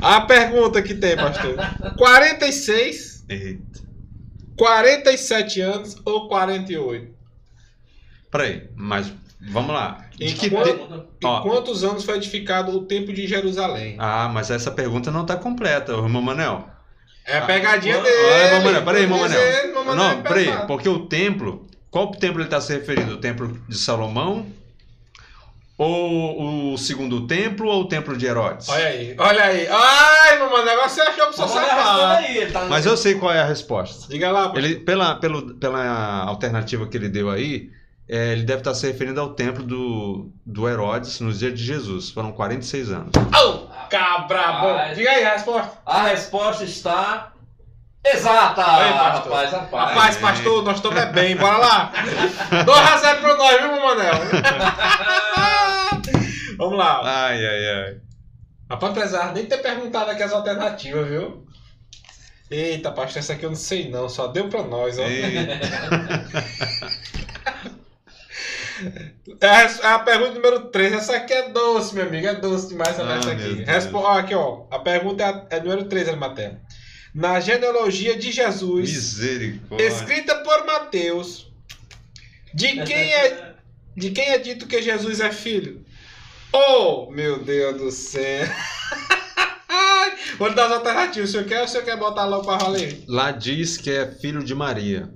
A 0.00 0.20
pergunta 0.20 0.80
que 0.80 0.94
tem, 0.94 1.16
pastor: 1.16 1.56
46, 1.98 3.24
Eita. 3.28 3.69
47 4.60 5.60
anos 5.62 5.96
ou 6.04 6.28
48? 6.28 7.08
Peraí, 8.30 8.68
mas 8.76 9.10
vamos 9.40 9.72
lá. 9.72 10.04
Em 10.20 10.34
que 10.34 10.50
te- 10.50 10.50
Em 10.50 11.40
quantos 11.42 11.82
anos 11.82 12.04
foi 12.04 12.16
edificado 12.18 12.70
o 12.76 12.82
templo 12.84 13.14
de 13.14 13.26
Jerusalém? 13.26 13.96
Ah, 13.98 14.28
mas 14.30 14.50
essa 14.50 14.70
pergunta 14.70 15.10
não 15.10 15.24
tá 15.24 15.34
completa, 15.36 15.92
irmão 15.92 16.20
Manel. 16.20 16.68
É 17.24 17.38
a 17.38 17.46
pegadinha 17.46 17.96
Ah, 17.98 18.02
dele. 18.02 18.16
Olha, 18.22 18.44
irmão 18.44 18.62
Manel, 18.62 18.84
peraí, 18.84 19.02
Não, 19.96 20.10
é 20.10 20.16
peraí, 20.22 20.66
porque 20.66 20.88
o 20.90 21.06
templo. 21.06 21.66
Qual 21.90 22.10
templo 22.10 22.38
ele 22.40 22.46
está 22.46 22.60
se 22.60 22.74
referindo? 22.74 23.14
O 23.14 23.16
templo 23.16 23.58
de 23.66 23.78
Salomão? 23.78 24.46
Ou 25.82 26.74
o 26.74 26.76
segundo 26.76 27.26
templo 27.26 27.66
ou 27.66 27.80
o 27.80 27.84
templo 27.88 28.14
de 28.14 28.26
Herodes? 28.26 28.68
Olha 28.68 28.86
aí, 28.86 29.16
olha 29.18 29.44
aí. 29.44 29.66
Ai, 29.66 30.36
meu 30.36 30.50
mano, 30.50 30.68
agora 30.68 30.86
você 30.86 31.00
achou 31.00 31.14
que 31.14 31.20
a 31.22 31.26
resposta 31.28 31.58
safado. 31.58 32.02
aí. 32.02 32.36
Ele 32.36 32.52
tá 32.52 32.66
Mas 32.66 32.84
eu 32.84 32.98
sei 32.98 33.14
qual 33.14 33.32
é 33.32 33.40
a 33.40 33.46
resposta. 33.46 34.06
Diga 34.06 34.30
lá, 34.30 34.42
pastor. 34.42 34.62
Ele, 34.62 34.74
pela, 34.80 35.14
pelo, 35.14 35.54
pela 35.54 36.24
alternativa 36.24 36.86
que 36.86 36.98
ele 36.98 37.08
deu 37.08 37.30
aí, 37.30 37.70
é, 38.06 38.32
ele 38.32 38.42
deve 38.42 38.58
estar 38.60 38.74
se 38.74 38.86
referindo 38.86 39.22
ao 39.22 39.30
templo 39.30 39.64
do, 39.64 40.30
do 40.44 40.68
Herodes 40.68 41.18
nos 41.20 41.38
dias 41.38 41.54
de 41.54 41.64
Jesus. 41.64 42.10
Foram 42.10 42.30
46 42.30 42.90
anos. 42.90 43.12
Au, 43.32 43.70
cabra 43.88 44.52
bom. 44.60 44.94
Diga 44.94 45.10
aí 45.10 45.24
a 45.24 45.32
resposta. 45.32 45.72
A 45.86 46.02
resposta 46.08 46.62
está 46.62 47.32
exata. 48.04 48.62
Aí, 48.66 48.92
pastor. 48.92 49.32
rapaz, 49.32 49.50
rapaz. 49.50 49.88
Rapaz, 49.88 50.16
pastor, 50.18 50.62
nós 50.62 50.76
estamos 50.76 50.98
é 51.00 51.06
bem, 51.06 51.36
bora 51.36 51.56
lá. 51.56 51.92
2 52.66 52.78
a 52.78 52.96
0 52.98 53.20
pra 53.22 53.36
nós, 53.38 53.60
viu, 53.62 53.72
meu 53.72 53.80
Manel? 53.80 54.12
Vamos 56.60 56.78
lá. 56.78 57.00
Ai, 57.02 57.46
ai, 57.46 57.68
ai. 57.68 57.96
Rapaz, 58.68 58.92
apesar 58.92 59.32
nem 59.32 59.46
ter 59.46 59.58
perguntado 59.58 60.10
aqui 60.10 60.22
as 60.22 60.32
alternativas, 60.32 61.08
viu? 61.08 61.46
Eita, 62.50 62.92
pastor, 62.92 63.20
essa 63.20 63.32
aqui 63.32 63.46
eu 63.46 63.50
não 63.50 63.56
sei 63.56 63.88
não, 63.88 64.10
só 64.10 64.26
deu 64.26 64.46
pra 64.50 64.62
nós, 64.62 64.98
ó. 64.98 65.06
Eita. 65.06 65.58
É 69.40 69.86
a, 69.86 69.98
pergunta 70.00 70.34
número 70.34 70.60
3. 70.70 70.92
Essa 70.92 71.16
aqui 71.16 71.32
é 71.32 71.48
doce, 71.50 71.94
meu 71.94 72.06
amigo. 72.06 72.26
É 72.26 72.34
doce 72.34 72.68
demais 72.68 72.90
essa 72.90 73.06
Ah, 73.06 73.16
essa 73.16 73.32
aqui. 73.32 73.62
Respo... 73.64 73.98
ó, 73.98 74.18
aqui, 74.18 74.34
ó. 74.34 74.64
A 74.70 74.78
pergunta 74.78 75.46
é, 75.50 75.56
é 75.56 75.60
número 75.60 75.84
3, 75.84 76.08
Arimateia. 76.08 76.60
Na 77.14 77.40
genealogia 77.40 78.16
de 78.18 78.30
Jesus, 78.30 78.90
Misericórdia. 78.90 79.86
escrita 79.86 80.36
por 80.36 80.64
Mateus, 80.64 81.50
de 82.54 82.82
quem 82.84 83.12
é, 83.12 83.54
de 83.96 84.10
quem 84.10 84.30
é 84.30 84.38
dito 84.38 84.66
que 84.66 84.80
Jesus 84.80 85.20
é 85.20 85.32
filho? 85.32 85.84
Oh, 86.52 87.10
meu 87.10 87.42
Deus 87.42 87.76
do 87.78 87.90
céu. 87.90 88.46
Vou 90.38 90.48
lhe 90.48 90.54
dar 90.54 90.66
as 90.66 90.72
alternativas. 90.72 91.28
O 91.28 91.32
senhor 91.32 91.44
quer 91.46 91.58
ou 91.60 91.64
o 91.64 91.68
senhor 91.68 91.84
quer 91.84 91.96
botar 91.98 92.24
logo 92.24 92.44
pra 92.44 92.56
valer? 92.56 93.04
Lá 93.06 93.30
diz 93.30 93.76
que 93.76 93.90
é 93.90 94.06
filho 94.06 94.42
de 94.42 94.54
Maria. 94.54 95.10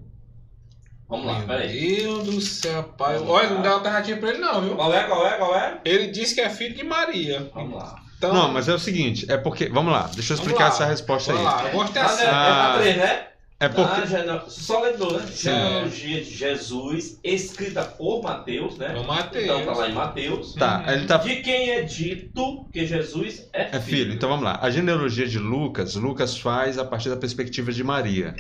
Vamos 1.09 1.27
lá, 1.27 1.39
Meu 1.39 1.47
peraí. 1.47 1.97
Deus 2.03 2.25
do 2.25 2.41
céu, 2.41 2.83
pai. 2.83 3.15
Vamos 3.19 3.31
Olha, 3.31 3.49
lá. 3.49 3.55
não 3.55 3.63
dá 3.63 3.71
alternativa 3.71 4.19
pra 4.21 4.29
ele 4.31 4.39
não, 4.39 4.61
viu? 4.63 4.75
Qual 4.77 4.93
é, 4.93 5.05
qual 5.05 5.27
é, 5.27 5.31
qual 5.37 5.55
é? 5.55 5.81
Ele 5.85 6.09
disse 6.09 6.35
que 6.35 6.41
é 6.41 6.51
filho 6.51 6.75
de 6.75 6.85
Maria. 6.85 7.51
Vamos 7.55 7.77
lá. 7.79 7.97
Então, 8.19 8.33
Não, 8.33 8.51
mas 8.53 8.69
é 8.69 8.75
o 8.75 8.79
seguinte, 8.79 9.27
é 9.31 9.37
porque. 9.37 9.69
Vamos 9.69 9.93
lá, 9.93 10.09
deixa 10.15 10.33
eu 10.33 10.37
Vamos 10.37 10.41
explicar 10.53 10.69
lá. 10.69 10.75
essa 10.75 10.85
resposta 10.87 11.33
vamos 11.33 11.47
aí. 11.49 11.55
lá. 11.55 11.69
Eu 11.69 11.73
gosto 11.79 11.97
Ah, 11.99 12.05
assim. 12.05 12.25
né? 12.25 12.25
É 12.25 12.31
Ah. 12.31 12.71
pra 12.73 12.79
três, 12.81 12.97
né? 12.97 13.27
É 13.65 13.69
porque. 13.69 14.03
A 14.03 14.05
gene- 14.07 14.41
Só 14.49 14.83
lembrou, 14.83 15.19
né? 15.19 15.27
Sim. 15.27 15.45
Genealogia 15.51 16.21
de 16.25 16.31
Jesus, 16.35 17.19
escrita 17.25 17.83
por 17.85 18.23
Mateus, 18.23 18.77
né? 18.77 18.91
Por 18.91 19.07
Mateus. 19.07 19.45
Então 19.45 19.65
tá 19.65 19.73
lá 19.73 19.89
em 19.89 19.93
Mateus. 19.95 20.55
Tá, 20.55 20.85
ele 20.89 21.07
tá. 21.07 21.17
De 21.19 21.37
quem 21.37 21.71
é 21.71 21.83
dito 21.83 22.67
que 22.73 22.87
Jesus 22.87 23.49
é 23.53 23.65
filho. 23.65 23.77
É 23.77 23.81
filho. 23.81 24.13
Então 24.15 24.29
vamos 24.29 24.45
lá. 24.45 24.59
A 24.61 24.71
genealogia 24.71 25.27
de 25.27 25.39
Lucas, 25.39 25.95
Lucas 25.95 26.37
faz 26.39 26.79
a 26.79 26.85
partir 26.85 27.09
da 27.09 27.17
perspectiva 27.17 27.73
de 27.73 27.83
Maria. 27.83 28.35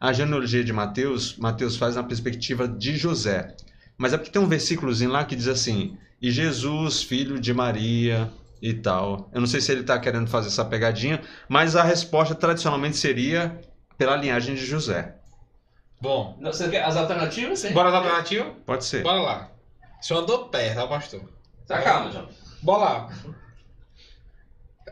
A 0.00 0.12
genealogia 0.12 0.64
de 0.64 0.72
Mateus, 0.72 1.36
Mateus 1.36 1.76
faz 1.76 1.96
na 1.96 2.02
perspectiva 2.02 2.66
de 2.66 2.96
José. 2.96 3.54
Mas 3.98 4.14
é 4.14 4.16
porque 4.16 4.30
tem 4.32 4.40
um 4.40 4.48
versículozinho 4.48 5.10
lá 5.10 5.24
que 5.24 5.36
diz 5.36 5.46
assim: 5.46 5.98
E 6.22 6.30
Jesus, 6.30 7.02
filho 7.02 7.38
de 7.38 7.52
Maria 7.52 8.30
e 8.62 8.72
tal. 8.72 9.30
Eu 9.34 9.40
não 9.40 9.46
sei 9.46 9.60
se 9.60 9.70
ele 9.72 9.82
está 9.82 9.98
querendo 9.98 10.26
fazer 10.28 10.48
essa 10.48 10.64
pegadinha, 10.64 11.20
mas 11.48 11.76
a 11.76 11.82
resposta 11.82 12.34
tradicionalmente 12.34 12.96
seria 12.96 13.60
pela 14.00 14.16
linhagem 14.16 14.54
de 14.54 14.64
José. 14.64 15.14
Bom, 16.00 16.34
Não, 16.40 16.50
Você 16.50 16.70
quer 16.70 16.82
as 16.82 16.96
alternativas? 16.96 17.58
Sim. 17.58 17.74
bora 17.74 17.90
as 17.90 17.94
alternativas? 17.96 18.54
Pode 18.64 18.82
ser. 18.82 19.02
Bora 19.02 19.20
lá. 19.20 19.50
O 20.00 20.02
senhor 20.02 20.20
andou 20.22 20.48
perto, 20.48 20.74
tá, 20.76 20.86
pastor? 20.86 21.20
Tá 21.66 21.82
calma, 21.82 22.08
John. 22.10 22.26
Bora 22.62 22.82
lá. 22.82 23.08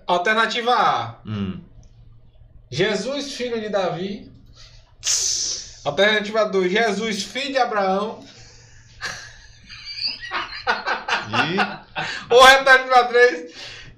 Alternativa 0.07 0.75
A. 0.75 1.15
Hum. 1.25 1.59
Jesus, 2.71 3.33
filho 3.33 3.59
de 3.59 3.71
Davi. 3.71 4.31
Alternativa 5.87 6.45
2. 6.45 6.71
Jesus, 6.71 7.23
filho 7.23 7.53
de 7.53 7.59
Abraão. 7.59 8.23
E 11.31 12.35
Ou 12.35 12.43
alternativa 12.43 13.05
3. 13.05 13.48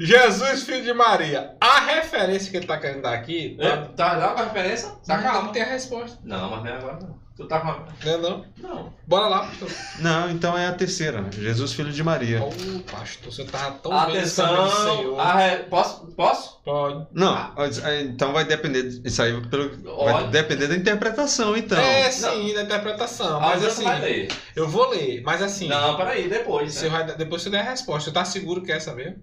Jesus, 0.03 0.63
filho 0.63 0.83
de 0.83 0.95
Maria. 0.95 1.55
A 1.61 1.81
referência 1.81 2.51
que 2.51 2.57
ele 2.57 2.67
tá 2.67 2.79
querendo 2.79 3.03
dar 3.03 3.13
aqui. 3.13 3.55
É, 3.61 3.69
Tá, 3.77 3.85
Tá 3.95 4.15
dá 4.19 4.33
uma 4.35 4.45
referência? 4.45 4.89
Tá 5.07 5.17
não, 5.19 5.23
calma. 5.25 5.43
não 5.43 5.53
tem 5.53 5.63
a 5.63 5.67
resposta. 5.67 6.19
Não, 6.25 6.51
mas 6.51 6.65
não 6.65 6.71
é 6.71 6.75
agora 6.77 6.99
não. 7.03 7.21
Tu 7.37 7.47
tá 7.47 7.61
com 7.61 7.69
a... 7.69 7.87
Não 8.05 8.13
é 8.13 8.17
não? 8.19 8.45
Não. 8.59 8.93
Bora 9.07 9.27
lá, 9.29 9.39
pastor. 9.47 9.69
não, 10.01 10.31
então 10.31 10.57
é 10.59 10.67
a 10.67 10.73
terceira. 10.73 11.25
Jesus, 11.31 11.73
filho 11.75 11.93
de 11.93 12.03
Maria. 12.03 12.43
Ô, 12.43 12.51
pastor, 12.91 13.31
você 13.33 13.45
tava 13.45 13.73
tão 13.79 13.91
bem 14.07 14.17
Atenção. 14.19 14.71
Senhor. 14.71 15.21
A 15.21 15.35
re... 15.35 15.57
Posso? 15.65 16.07
Posso? 16.09 16.61
Pode. 16.65 17.07
Não, 17.13 17.55
então 18.03 18.33
vai 18.33 18.45
depender. 18.47 19.01
Isso 19.05 19.23
aí 19.23 19.39
pelo, 19.49 19.71
vai 20.05 20.29
depender 20.29 20.67
da 20.67 20.77
interpretação, 20.77 21.57
então. 21.57 21.79
é, 21.79 22.11
sim, 22.11 22.53
da 22.55 22.63
interpretação. 22.63 23.39
Mas 23.41 23.63
Mas 23.63 23.65
assim, 23.73 23.85
vai 23.85 24.01
ler. 24.01 24.29
eu 24.57 24.67
vou 24.69 24.89
ler. 24.91 25.23
Mas 25.25 25.43
assim, 25.43 25.69
Não, 25.69 25.97
peraí, 25.97 26.29
depois. 26.29 26.73
você 26.75 26.89
Né? 26.89 27.05
vai, 27.05 27.17
depois 27.17 27.43
você 27.43 27.51
der 27.51 27.61
a 27.61 27.71
resposta. 27.71 28.11
Você 28.11 28.15
tá 28.15 28.25
seguro 28.25 28.63
que 28.63 28.73
é 28.73 28.77
essa 28.77 28.95
mesmo? 28.95 29.17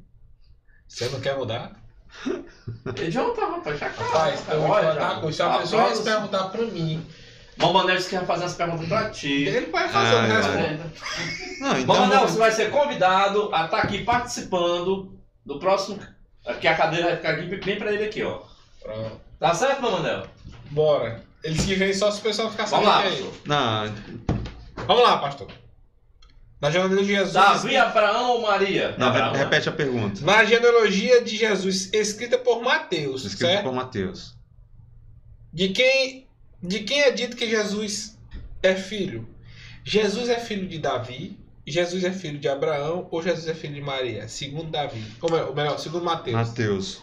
Você 0.88 1.10
não 1.10 1.20
quer 1.20 1.36
mudar? 1.38 1.72
Tá, 3.36 3.46
rapaz, 3.46 3.80
já 3.80 3.90
calma. 3.90 4.12
Rapaz, 4.12 4.44
eu 4.50 4.62
vou 4.62 4.70
contar 4.70 5.22
coisa. 5.22 5.36
Se 5.38 5.42
a 5.44 5.54
a 5.56 5.60
pessoa 5.60 5.84
próxima- 5.84 6.06
perguntar 6.12 6.44
pra 6.50 6.62
mim, 6.64 7.06
Mamanel 7.58 7.96
disse 7.98 8.10
que 8.10 8.16
vai 8.16 8.26
fazer 8.26 8.46
as 8.46 8.54
perguntas 8.56 8.88
pra 8.88 9.10
ti. 9.10 9.44
ele 9.44 9.66
vai 9.68 9.88
fazer 9.90 10.16
Ah, 10.16 10.22
a 10.22 10.62
é. 10.62 10.80
Não, 11.60 11.72
então. 11.80 11.96
Mamanel, 11.96 12.20
vamos- 12.20 12.32
você 12.32 12.38
vai 12.40 12.52
ser 12.52 12.72
convidado 12.72 13.54
a 13.54 13.66
estar 13.66 13.80
aqui 13.80 14.04
participando 14.04 15.18
do 15.46 15.60
próximo. 15.60 16.00
Que 16.62 16.68
a 16.68 16.76
cadeira 16.76 17.08
vai 17.08 17.16
ficar 17.18 17.30
aqui 17.32 17.56
bem 17.58 17.78
pra 17.78 17.92
ele 17.92 18.06
aqui, 18.06 18.24
ó. 18.24 18.40
Pronto. 18.82 19.20
Tá 19.40 19.54
certo, 19.54 19.82
Mamanel? 19.82 20.24
Bora. 20.72 21.22
Eles 21.44 21.66
que 21.66 21.76
vêm 21.76 21.94
só 21.94 22.10
se 22.10 22.20
o 22.20 22.24
pessoal 22.24 22.50
ficar 22.50 22.66
Vamos 22.66 22.86
sabendo 22.88 22.98
lá, 22.98 23.02
que 23.04 23.08
é 23.08 23.20
ele. 23.20 23.24
pastor. 23.30 23.48
Não, 23.48 24.86
Vamos 24.86 25.04
lá, 25.04 25.18
pastor. 25.18 25.48
Na 26.60 26.72
genealogia 26.72 27.04
de 27.06 27.14
Jesus. 27.14 27.34
Davi, 27.34 27.76
Abraão 27.78 28.32
ou 28.32 28.42
Maria? 28.42 28.96
não 28.98 29.08
Abraão, 29.08 29.34
re- 29.34 29.40
repete 29.40 29.70
a 29.70 29.72
pergunta. 29.72 30.26
Na 30.26 30.44
genealogia 30.44 31.22
de 31.24 31.36
Jesus, 31.38 31.94
escrita 31.94 32.38
por 32.38 32.62
Mateus, 32.64 33.26
Escrito 33.26 33.50
certo? 33.52 33.64
por 33.64 33.74
Mateus. 33.74 34.36
De 35.54 35.70
quem, 35.70 36.28
de 36.62 36.80
quem 36.80 37.02
é 37.02 37.12
dito 37.12 37.36
que 37.38 37.48
Jesus 37.48 38.18
é 38.64 38.76
filho? 38.76 39.28
Jesus 39.84 40.30
é 40.30 40.40
filho 40.40 40.68
de 40.68 40.80
Davi, 40.80 41.40
Jesus 41.66 42.04
é 42.04 42.12
filho 42.12 42.40
de 42.40 42.48
Abraão 42.50 43.08
ou 43.12 43.22
Jesus 43.22 43.48
é 43.48 43.54
filho 43.54 43.76
de 43.76 43.82
Maria? 43.82 44.28
Segundo 44.28 44.72
Davi. 44.72 45.04
Ou 45.22 45.30
melhor, 45.32 45.48
ou 45.50 45.56
melhor, 45.56 45.78
segundo 45.80 46.04
Mateus. 46.06 46.36
Mateus. 46.36 47.02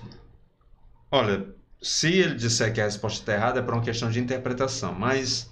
Olha, 1.11 1.47
se 1.81 2.13
ele 2.13 2.35
disser 2.35 2.73
que 2.73 2.81
a 2.81 2.85
resposta 2.85 3.21
está 3.21 3.35
errada, 3.35 3.61
é 3.61 3.63
por 3.63 3.75
uma 3.75 3.83
questão 3.85 4.11
de 4.11 4.19
interpretação. 4.19 4.93
Mas, 4.93 5.49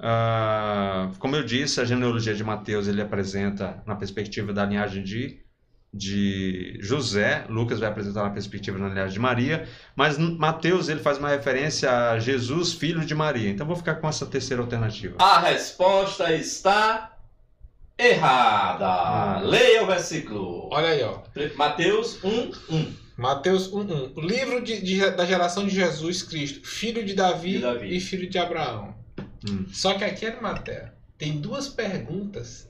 ah, 0.00 1.10
como 1.18 1.34
eu 1.36 1.42
disse, 1.42 1.80
a 1.80 1.84
genealogia 1.84 2.34
de 2.34 2.44
Mateus 2.44 2.86
ele 2.88 3.00
apresenta 3.02 3.82
na 3.86 3.94
perspectiva 3.96 4.52
da 4.52 4.64
linhagem 4.64 5.02
de, 5.02 5.40
de 5.92 6.78
José. 6.80 7.44
Lucas 7.48 7.80
vai 7.80 7.88
apresentar 7.88 8.22
na 8.22 8.30
perspectiva 8.30 8.78
da 8.78 8.88
linhagem 8.88 9.14
de 9.14 9.20
Maria. 9.20 9.68
Mas 9.96 10.16
Mateus 10.18 10.88
ele 10.88 11.00
faz 11.00 11.18
uma 11.18 11.28
referência 11.30 11.90
a 12.10 12.18
Jesus, 12.18 12.72
filho 12.72 13.04
de 13.04 13.14
Maria. 13.14 13.50
Então, 13.50 13.66
vou 13.66 13.76
ficar 13.76 13.96
com 13.96 14.08
essa 14.08 14.24
terceira 14.26 14.62
alternativa. 14.62 15.16
A 15.18 15.40
resposta 15.40 16.32
está 16.34 17.16
errada. 17.98 18.86
Ah. 18.86 19.40
Leia 19.42 19.82
o 19.82 19.86
versículo. 19.86 20.68
Olha 20.70 20.88
aí, 20.88 21.02
ó. 21.02 21.18
Mateus 21.56 22.22
1, 22.22 22.50
1. 22.70 22.92
Mateus 23.16 23.68
1.1. 23.72 24.12
O 24.16 24.20
livro 24.20 24.62
de, 24.62 24.80
de- 24.80 25.10
da 25.10 25.24
geração 25.24 25.66
de 25.66 25.74
Jesus 25.74 26.22
Cristo, 26.22 26.64
filho 26.64 27.04
de 27.04 27.14
Davi, 27.14 27.54
De 27.54 27.58
Davi. 27.62 27.96
e 27.96 28.00
filho 28.00 28.30
de 28.30 28.38
Abraão. 28.38 28.94
Hum. 29.48 29.66
Só 29.72 29.94
que 29.94 30.04
aqui 30.04 30.28
na 30.30 30.40
matéria 30.40 30.94
tem 31.18 31.40
duas 31.40 31.68
perguntas, 31.68 32.68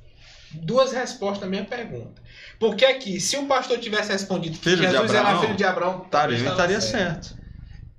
duas 0.52 0.92
respostas 0.92 1.42
na 1.42 1.46
minha 1.46 1.64
pergunta. 1.64 2.20
Porque 2.58 2.84
aqui, 2.84 3.20
se 3.20 3.36
o 3.36 3.46
pastor 3.46 3.78
tivesse 3.78 4.10
respondido 4.12 4.58
que 4.58 4.64
Filho 4.64 4.82
Jesus 4.82 5.14
era 5.14 5.38
filho 5.40 5.54
de 5.56 5.64
Abraão, 5.64 6.02
Estaria, 6.04 6.36
estava 6.36 6.52
estaria 6.54 6.80
certo. 6.80 7.38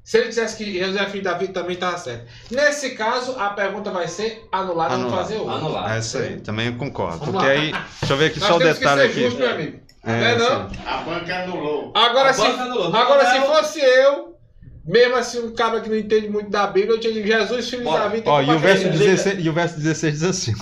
Se 0.04 0.18
ele 0.18 0.30
dissesse 0.30 0.58
que 0.58 0.74
Jesus 0.74 0.96
é 0.98 1.06
filho 1.06 1.18
de 1.20 1.30
Davi, 1.30 1.48
também 1.50 1.74
estava 1.76 1.96
certo. 1.98 2.26
Nesse 2.50 2.92
caso, 2.96 3.40
a 3.40 3.50
pergunta 3.52 3.92
vai 3.92 4.08
ser 4.08 4.48
anulada, 4.52 4.96
Anulada. 4.96 5.18
fazer 5.22 5.38
outra. 5.38 5.54
Anular. 5.56 5.96
É 5.96 6.00
isso 6.00 6.18
aí, 6.18 6.42
também 6.42 6.66
eu 6.68 6.76
concordo. 6.78 7.20
Vamos 7.20 7.34
Porque 7.36 7.46
lá. 7.48 7.52
aí, 7.54 7.72
deixa 8.02 8.14
eu 8.14 8.18
ver 8.18 8.26
aqui 8.32 8.40
Nós 8.40 8.50
só 8.50 8.56
o 8.56 8.60
que 8.60 8.66
detalhe 8.66 9.02
ser 9.02 9.08
aqui. 9.08 9.22
justo, 9.22 9.40
meu 9.40 9.52
amigo. 9.52 9.80
É, 10.04 10.08
Não 10.12 10.16
é 10.26 10.38
não? 10.38 10.72
A 10.88 10.98
banca 11.04 11.44
anulou. 11.44 11.94
Agora, 11.96 12.30
A 12.32 12.34
se, 12.34 12.42
banca 12.42 12.64
anulou. 12.64 12.96
agora 12.96 13.32
se 13.32 13.42
fosse 13.46 13.80
eu, 13.82 14.39
mesmo 14.90 15.16
assim, 15.18 15.40
um 15.40 15.54
cara 15.54 15.82
que 15.82 15.88
não 15.88 15.96
entende 15.96 16.28
muito 16.28 16.50
da 16.50 16.66
Bíblia, 16.66 16.96
eu 16.96 17.00
tinha 17.00 17.14
dito, 17.14 17.28
Jesus, 17.28 17.70
filho 17.70 17.84
de 17.84 17.86
Bora. 17.86 18.06
Davi, 18.06 18.22
tem 18.22 18.34
Ó, 18.34 18.42
e 18.42 18.50
o, 18.50 18.58
verso 18.58 18.88
ele. 18.88 18.98
Liga. 18.98 19.12
16, 19.12 19.46
e 19.46 19.50
o 19.50 19.54
verso 19.54 19.76
16 19.78 20.14
diz 20.14 20.24
assim: 20.24 20.54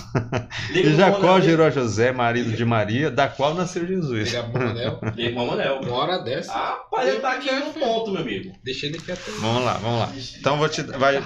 E 0.74 0.94
Jacó 0.94 1.40
gerou 1.40 1.64
a 1.64 1.70
José, 1.70 2.12
marido 2.12 2.52
de 2.52 2.62
Maria, 2.62 3.10
da 3.10 3.26
qual 3.26 3.54
nasceu 3.54 3.86
Jesus. 3.86 4.28
Liga 4.28 4.42
pro 4.42 4.66
Manel. 4.66 5.00
Liga 5.16 5.34
pro 5.34 5.46
Manuel. 5.46 5.80
Uma 5.80 5.94
hora 5.94 6.18
dessa. 6.18 6.52
Rapaz, 6.52 7.08
ele 7.08 7.20
tá 7.20 7.32
aqui 7.32 7.50
no 7.50 7.72
ponto, 7.72 8.10
meu 8.10 8.20
amigo. 8.20 8.54
Deixa 8.62 8.84
ele 8.84 8.98
quieto. 8.98 9.30
Vamos 9.40 9.64
lá, 9.64 9.74
vamos 9.78 9.98
lá. 10.00 10.12
Então 10.38 10.52
eu 10.52 10.58
vou 10.58 10.68
te. 10.68 10.82
Vai, 10.82 11.24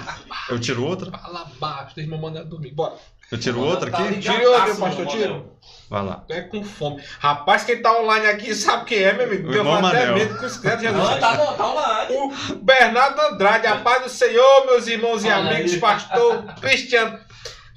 eu 0.49 0.59
tiro 0.59 0.85
outra? 0.85 1.11
Fala 1.11 1.51
baixo, 1.59 1.95
deixa 1.97 2.15
o 2.15 2.21
Manel 2.21 2.45
dormir. 2.45 2.71
Bora. 2.71 2.95
Eu 3.31 3.39
tiro 3.39 3.61
outra 3.61 3.89
Tá 3.89 3.97
aqui? 3.99 4.19
Tira 4.19 4.49
outra, 4.49 4.65
meu 4.65 4.75
pastor, 4.77 5.07
tira. 5.07 5.43
Vai 5.89 6.03
lá. 6.03 6.23
É 6.29 6.41
com 6.41 6.63
fome. 6.63 7.03
Rapaz, 7.19 7.63
quem 7.63 7.81
tá 7.81 7.99
online 7.99 8.25
aqui 8.27 8.55
sabe 8.55 8.85
quem 8.85 8.99
é, 8.99 9.13
meu 9.13 9.25
amigo. 9.25 9.47
O 9.47 9.51
Deu 9.51 9.73
até 9.73 10.11
medo 10.11 10.37
com 10.37 10.45
os 10.45 10.55
Jesus. 10.55 10.91
Não, 10.91 11.19
tá, 11.19 11.37
não, 11.37 11.53
tá 11.55 11.67
online. 11.67 12.15
O 12.15 12.55
Bernardo 12.55 13.21
Andrade, 13.21 13.67
a 13.67 13.77
paz 13.77 14.03
do 14.03 14.09
Senhor, 14.09 14.65
meus 14.65 14.87
irmãos 14.87 15.23
e 15.23 15.27
Olha 15.27 15.51
amigos, 15.51 15.73
aí. 15.73 15.79
pastor 15.79 16.43
Cristiano. 16.61 17.19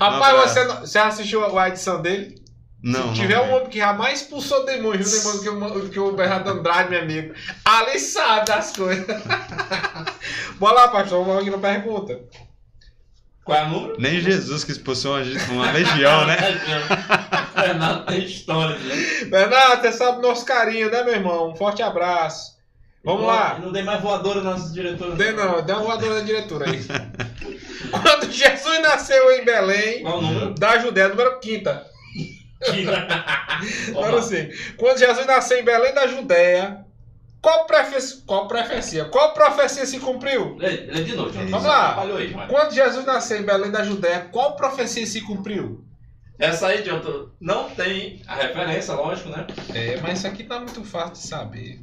Rapaz, 0.01 0.51
você, 0.51 0.65
você 0.65 0.99
assistiu 0.99 1.59
a 1.59 1.69
edição 1.69 2.01
dele? 2.01 2.43
Não. 2.83 3.15
Se 3.15 3.21
tiver 3.21 3.37
não 3.37 3.47
um 3.47 3.57
homem 3.57 3.69
que 3.69 3.79
jamais 3.79 4.21
expulsou 4.21 4.65
demônios, 4.65 5.11
viu, 5.11 5.43
demônio 5.43 5.81
que 5.81 5.87
o, 5.87 5.91
que 5.91 6.01
o 6.01 6.13
Bernardo 6.13 6.51
Andrade, 6.51 6.91
meu 6.91 7.03
amigo. 7.03 7.35
Ali 7.65 7.99
sabe 7.99 8.47
das 8.47 8.77
coisas. 8.77 9.05
Bora 10.59 10.75
lá, 10.75 10.89
pastor, 10.89 11.25
vamos 11.25 11.43
aqui 11.43 11.51
na 11.51 11.59
pergunta. 11.59 12.19
Qual 13.47 13.57
é 13.57 13.63
o 13.63 13.69
número? 13.69 13.95
Nem 14.01 14.21
Jesus 14.21 14.65
que 14.65 14.73
expulsou 14.73 15.13
uma, 15.19 15.23
uma 15.53 15.71
legião, 15.71 16.27
né? 16.27 16.37
Fernando 17.55 18.05
tem 18.07 18.25
história, 18.25 18.77
né? 18.77 19.25
Bernardo, 19.31 19.83
você 19.83 19.93
sabe 19.93 20.19
o 20.19 20.23
nosso 20.23 20.45
carinho, 20.45 20.91
né, 20.91 21.05
meu 21.05 21.15
irmão? 21.15 21.53
Um 21.53 21.55
forte 21.55 21.81
abraço. 21.81 22.57
Vamos 23.05 23.25
lá. 23.25 23.57
Não 23.63 23.71
dei 23.71 23.85
mais 23.85 24.03
voadora 24.03 24.41
nas 24.43 24.73
diretoras. 24.73 25.17
Dê 25.17 25.31
não, 25.31 25.63
dê 25.63 25.73
uma 25.73 25.83
voadora 25.85 26.15
da 26.17 26.21
diretora 26.23 26.69
aí. 26.69 26.81
Quando 28.03 28.33
Jesus 28.33 28.83
nasceu 28.83 29.31
em 29.31 29.45
Belém, 29.45 30.03
Qual 30.03 30.19
o 30.19 30.23
número? 30.23 30.55
da 30.55 30.79
Judéia, 30.79 31.09
número 31.09 31.39
quinta. 31.39 31.87
Número 33.95 34.23
5. 34.25 34.53
Quando 34.77 34.99
Jesus 34.99 35.25
nasceu 35.25 35.57
em 35.61 35.65
Belém 35.65 35.95
da 35.95 36.09
Judéia, 36.09 36.85
qual, 37.41 37.67
prefe... 37.67 38.23
qual 38.27 38.49
profecia? 38.49 39.05
Qual 39.07 39.33
profecia 39.33 39.87
se 39.87 39.99
cumpriu? 40.01 40.57
Lê, 40.57 40.69
lê 40.87 41.05
de 41.05 41.15
novo. 41.15 41.31
Vamos 41.31 41.65
lá. 41.65 42.03
Aí. 42.03 42.35
Quando 42.49 42.73
Jesus 42.75 43.05
nasceu 43.05 43.39
em 43.39 43.45
Belém 43.45 43.71
da 43.71 43.85
Judéia, 43.85 44.29
qual 44.33 44.57
profecia 44.57 45.07
se 45.07 45.21
cumpriu? 45.21 45.85
Essa 46.39 46.67
aí, 46.69 46.83
tu- 46.83 47.33
não 47.41 47.71
tem 47.71 48.21
a 48.27 48.35
referência, 48.35 48.93
lógico, 48.95 49.31
né? 49.31 49.47
É, 49.75 49.99
mas 50.01 50.19
isso 50.19 50.27
aqui 50.27 50.45
tá 50.45 50.59
muito 50.59 50.85
fácil 50.85 51.13
de 51.13 51.19
saber. 51.21 51.81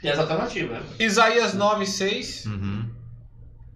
Tem 0.00 0.10
as 0.10 0.18
alternativas, 0.18 0.78
né? 0.80 0.86
Isaías 1.00 1.54
9, 1.54 1.86
6. 1.86 2.44
Uhum. 2.46 2.90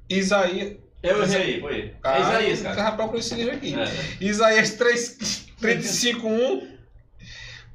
Isaías. 0.08 0.76
Eu 1.02 1.22
errei 1.22 1.60
foi. 1.60 1.94
É 2.04 2.20
Isaías, 2.20 2.60
cara. 2.60 2.76
Tava 2.76 2.96
procurando 2.96 3.20
esse 3.20 3.34
livro 3.34 3.54
aqui. 3.54 3.74
É. 3.74 3.88
Isaías 4.24 4.70
3, 4.74 5.46
35, 5.60 6.26
1 6.28 6.78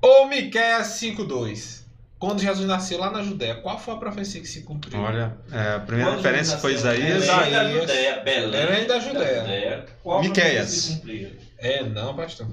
ou 0.02 0.28
Miqueias 0.28 0.88
5, 0.88 1.24
2. 1.24 1.83
Quando 2.24 2.40
Jesus 2.42 2.66
nasceu 2.66 3.00
lá 3.00 3.12
na 3.12 3.22
Judéia, 3.22 3.56
qual 3.56 3.78
foi 3.78 3.96
a 3.96 3.98
profecia 3.98 4.40
que 4.40 4.48
se 4.48 4.62
cumpriu? 4.62 4.98
Olha, 4.98 5.36
é, 5.52 5.76
a 5.76 5.80
primeira 5.82 6.12
Quando 6.12 6.24
referência 6.24 6.58
foi? 6.58 6.74
Isaías. 6.74 7.28
Belém 7.28 7.52
da 7.52 7.70
Judéia. 7.70 8.20
Belém 8.22 8.66
Belém 8.66 8.88
da 8.88 9.00
Judéia. 9.02 9.86
Qual 10.02 10.22
Miqueias. 10.22 10.86
cumpriu? 10.88 11.32
É, 11.58 11.84
não, 11.84 12.16
pastor. 12.16 12.48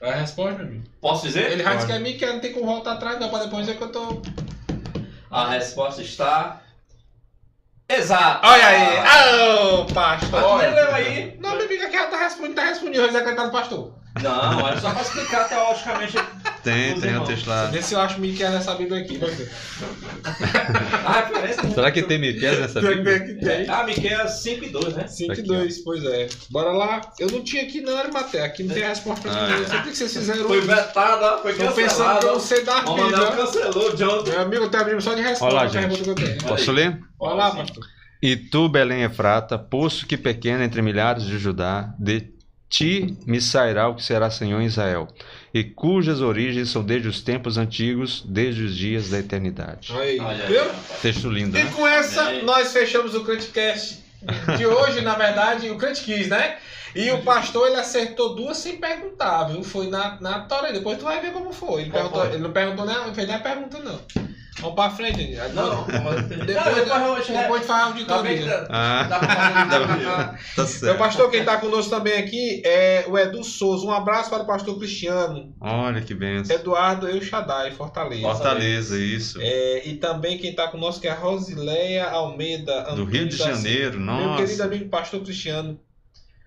É 0.00 0.08
a 0.08 0.14
resposta, 0.14 0.54
meu 0.54 0.66
amigo. 0.66 0.84
Posso 0.98 1.26
dizer? 1.26 1.52
Ele 1.52 1.62
vai 1.62 1.74
dizer 1.76 1.88
que 1.88 1.92
é 1.92 1.98
Miquel, 1.98 2.32
não 2.32 2.40
tem 2.40 2.54
como 2.54 2.64
voltar 2.64 2.92
atrás, 2.92 3.20
não, 3.20 3.28
pra 3.28 3.40
depois 3.40 3.66
dizer 3.66 3.76
que 3.76 3.84
eu 3.84 3.92
tô. 3.92 4.22
A 5.30 5.50
resposta 5.50 6.00
está. 6.00 6.62
Exato! 7.86 8.46
Olha 8.46 8.66
aí! 8.66 9.74
Ô, 9.74 9.84
pastor! 9.92 10.42
Olha. 10.42 10.70
leu 10.70 10.94
aí? 10.94 11.36
Não, 11.38 11.54
meu 11.54 11.66
amigo, 11.66 11.84
aqui 11.84 11.96
ela 11.96 12.08
tá 12.08 12.16
respondendo, 12.16 12.54
tá 12.54 12.64
respondendo, 12.64 13.00
vai 13.00 13.08
dizer 13.08 13.22
que 13.24 13.28
ele 13.28 13.36
tá 13.36 13.44
no 13.44 13.52
pastor. 13.52 13.94
Não, 14.22 14.68
é 14.68 14.76
só 14.78 14.90
pra 14.90 15.02
explicar 15.02 15.48
teologicamente. 15.48 16.14
Tem, 16.64 16.94
tem 17.00 17.10
o 17.10 17.12
irmãos. 17.14 17.28
texto 17.28 17.46
lá. 17.48 17.66
Vê 17.66 17.80
se 17.80 17.94
eu 17.94 18.00
acho 18.00 18.20
Miquel 18.20 18.50
nessa 18.50 18.74
Bíblia 18.74 19.00
aqui, 19.00 19.18
pastor. 19.18 19.46
A 21.06 21.12
referência. 21.20 21.70
Será 21.70 21.90
que 21.90 22.02
tem 22.02 22.18
Miquel 22.18 22.60
nessa 22.60 22.80
Bíblia? 22.80 23.20
que 23.20 23.34
tem. 23.34 23.68
Ah, 23.68 23.84
Miqueias 23.84 24.42
5 24.42 24.64
e 24.64 24.68
2, 24.68 24.94
né? 24.96 25.06
5 25.06 25.30
e 25.30 25.32
Aqui, 25.32 25.42
2, 25.42 25.78
pois 25.78 26.04
é. 26.04 26.28
Bora 26.50 26.72
lá. 26.72 27.00
Eu 27.18 27.30
não 27.30 27.42
tinha 27.42 27.62
aqui 27.62 27.80
não, 27.80 27.96
Arimaté. 27.96 28.42
Aqui 28.44 28.62
não 28.64 28.74
tem 28.74 28.84
a 28.84 28.88
resposta 28.88 29.28
pra 29.28 29.32
Ah, 29.40 29.46
mim. 29.46 29.52
é. 29.54 29.58
Eu 29.60 29.68
sei 29.68 29.80
que 29.80 29.94
vocês 29.96 30.12
fizeram. 30.12 30.46
Foi 30.46 30.60
vetada, 30.60 31.38
foi 31.38 31.52
Tô 31.54 31.58
pensando 31.72 31.74
que 31.74 31.80
eu 31.80 31.86
cancelada. 31.88 32.26
não 32.26 32.40
sei 32.40 32.64
dar 32.64 32.84
O 32.84 32.96
Manuel 32.96 33.10
Bíblia. 33.30 33.30
cancelou, 33.46 33.96
John. 33.96 34.22
Meu 34.24 34.40
amigo, 34.40 34.64
eu 34.64 34.68
tenho 34.70 34.82
abrindo 34.82 35.00
só 35.00 35.14
de 35.14 35.22
resposta 35.22 35.44
Olha 35.46 35.54
lá, 35.54 35.62
a 35.64 35.70
pergunta 35.70 35.94
gente. 35.94 36.02
que 36.04 36.10
eu 36.10 36.14
tenho. 36.14 36.44
Posso 36.44 36.72
ler? 36.72 37.00
Olha 37.18 37.34
lá, 37.34 37.50
pastor. 37.52 37.84
E 38.22 38.36
tu, 38.36 38.68
Belém 38.68 39.02
Efrata, 39.02 39.58
poço 39.58 40.04
que 40.06 40.16
pequeno 40.16 40.62
entre 40.62 40.82
milhares 40.82 41.22
de 41.24 41.38
Judá, 41.38 41.94
de 41.98 42.38
ti 42.70 43.18
me 43.26 43.40
sairá 43.40 43.88
o 43.88 43.96
que 43.96 44.02
será 44.02 44.30
Senhor 44.30 44.60
em 44.60 44.66
Israel, 44.66 45.08
e 45.52 45.64
cujas 45.64 46.20
origens 46.20 46.70
são 46.70 46.82
desde 46.82 47.08
os 47.08 47.20
tempos 47.20 47.58
antigos, 47.58 48.24
desde 48.26 48.62
os 48.62 48.76
dias 48.76 49.10
da 49.10 49.18
eternidade. 49.18 49.92
Aí. 49.92 50.18
Olha 50.20 50.44
aí, 50.44 50.52
Viu? 50.52 50.62
Texto 51.02 51.28
lindo, 51.28 51.58
E 51.58 51.64
né? 51.64 51.70
com 51.74 51.86
essa, 51.86 52.32
nós 52.44 52.72
fechamos 52.72 53.14
o 53.14 53.24
Crantcast 53.24 53.98
de 54.56 54.66
hoje, 54.66 55.00
na 55.00 55.14
verdade, 55.14 55.68
o 55.70 55.76
Crant 55.76 56.00
Kiss, 56.00 56.28
né? 56.28 56.58
E 56.94 57.10
o 57.10 57.22
pastor, 57.22 57.68
ele 57.68 57.76
acertou 57.76 58.34
duas 58.34 58.56
sem 58.56 58.76
perguntar, 58.76 59.44
viu? 59.44 59.62
Foi 59.62 59.88
na, 59.88 60.20
na 60.20 60.40
tora. 60.40 60.72
Depois 60.72 60.98
tu 60.98 61.04
vai 61.04 61.20
ver 61.20 61.32
como 61.32 61.52
foi. 61.52 61.82
Ele, 61.82 61.90
perguntou, 61.90 62.20
foi? 62.20 62.30
ele 62.30 62.42
não 62.42 62.50
perguntou 62.50 62.84
não 62.84 63.14
fez 63.14 63.28
nem 63.28 63.36
a 63.36 63.40
pergunta, 63.40 63.78
não. 63.78 64.00
Vamos 64.60 64.74
pra 64.74 64.90
frente, 64.90 65.18
gente. 65.18 65.36
Não. 65.54 65.84
Depois, 65.84 66.28
Não, 66.28 66.46
depois 66.46 66.88
eu 66.88 67.14
acho 67.14 67.32
depois 67.32 67.66
faz 67.66 67.82
a 67.82 67.86
auditoria. 67.86 68.46
dá- 68.46 68.66
Ah, 68.70 69.06
Tá 70.54 70.62
Meu 70.62 70.66
certo. 70.66 70.98
pastor, 70.98 71.30
quem 71.30 71.44
tá 71.44 71.56
conosco 71.58 71.90
também 71.90 72.14
aqui 72.18 72.62
é 72.64 73.04
o 73.08 73.18
Edu 73.18 73.42
Souza. 73.42 73.86
Um 73.86 73.90
abraço 73.92 74.30
para 74.30 74.42
o 74.42 74.46
pastor 74.46 74.78
Cristiano. 74.78 75.54
Olha 75.60 76.00
que 76.02 76.14
benção. 76.14 76.54
Eduardo 76.54 77.08
Eu 77.08 77.20
Shaddai, 77.22 77.70
Fortaleza. 77.72 78.22
Fortaleza, 78.22 78.98
isso. 78.98 79.38
É, 79.40 79.86
e 79.88 79.96
também 79.96 80.38
quem 80.38 80.54
tá 80.54 80.68
conosco 80.68 81.06
é 81.06 81.10
a 81.10 81.14
Rosileia 81.14 82.04
Almeida. 82.10 82.82
Do 82.94 83.04
Rio 83.04 83.28
de 83.28 83.34
Antônio 83.36 83.54
da 83.54 83.60
Janeiro, 83.62 84.00
Meu 84.00 84.36
querido 84.36 84.50
nossa. 84.52 84.64
amigo 84.64 84.88
pastor 84.90 85.20
Cristiano, 85.22 85.80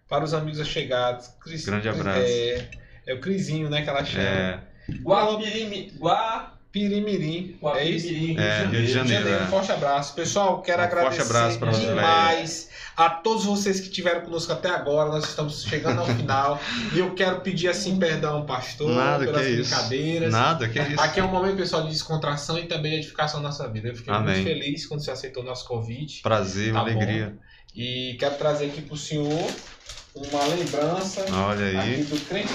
para 0.07 0.23
os 0.23 0.33
amigos 0.33 0.65
chegados. 0.67 1.27
Cris- 1.41 1.65
Grande 1.65 1.89
abraço. 1.89 2.19
É, 2.21 2.67
é 3.07 3.13
o 3.13 3.19
Crisinho, 3.19 3.69
né, 3.69 3.81
que 3.81 3.89
ela 3.89 4.03
chama. 4.05 4.23
É, 4.23 4.59
Guapirimi. 5.01 5.91
Gua- 5.97 6.51
Pirimirim. 6.73 7.55
É 7.75 7.85
isso? 7.85 8.07
Guapimirim, 8.07 8.37
É, 8.39 8.65
Rio 8.65 8.81
de 8.85 8.91
Janeiro. 8.91 9.43
Um 9.43 9.47
forte 9.47 9.71
abraço. 9.71 10.15
Pessoal, 10.15 10.59
quero 10.63 10.81
Um 10.81 10.85
forte 10.89 10.97
agradecer 11.21 11.21
abraço 11.21 11.79
demais 11.79 12.69
a 12.97 13.09
todos 13.11 13.45
vocês 13.45 13.79
que 13.79 13.87
estiveram 13.89 14.21
conosco 14.21 14.51
até 14.51 14.69
agora. 14.69 15.09
Nós 15.11 15.23
estamos 15.29 15.63
chegando 15.63 15.99
ao 16.01 16.07
final. 16.07 16.59
e 16.91 16.97
eu 16.97 17.13
quero 17.13 17.41
pedir 17.41 17.67
assim 17.69 17.99
perdão, 17.99 18.43
pastor, 18.47 18.89
Nada, 18.89 19.23
pelas 19.23 19.45
que 19.45 19.49
isso. 19.51 19.69
brincadeiras. 19.69 20.31
nada, 20.31 20.67
que 20.67 20.79
isso. 20.81 20.99
Aqui 20.99 21.19
é 21.19 21.23
um 21.23 21.27
momento, 21.31 21.57
pessoal, 21.57 21.83
de 21.83 21.89
descontração 21.89 22.57
e 22.57 22.63
também 22.65 22.95
edificação 22.95 23.39
da 23.39 23.49
nossa 23.49 23.67
vida. 23.69 23.89
Eu 23.89 23.95
fiquei 23.95 24.11
Amém. 24.11 24.33
muito 24.37 24.47
feliz 24.47 24.85
quando 24.87 25.01
você 25.05 25.11
aceitou 25.11 25.43
o 25.43 25.45
nosso 25.45 25.67
convite. 25.67 26.23
Prazer, 26.23 26.71
uma 26.71 26.83
Tá 26.83 26.89
bom. 26.91 26.97
alegria. 26.97 27.37
E 27.75 28.15
quero 28.19 28.35
trazer 28.35 28.65
aqui 28.65 28.81
pro 28.81 28.97
senhor 28.97 29.47
uma 30.15 30.43
lembrança 30.45 31.25
Olha 31.31 31.67
aqui 31.67 31.77
aí, 31.77 32.03
do 32.03 32.19
Crente 32.27 32.49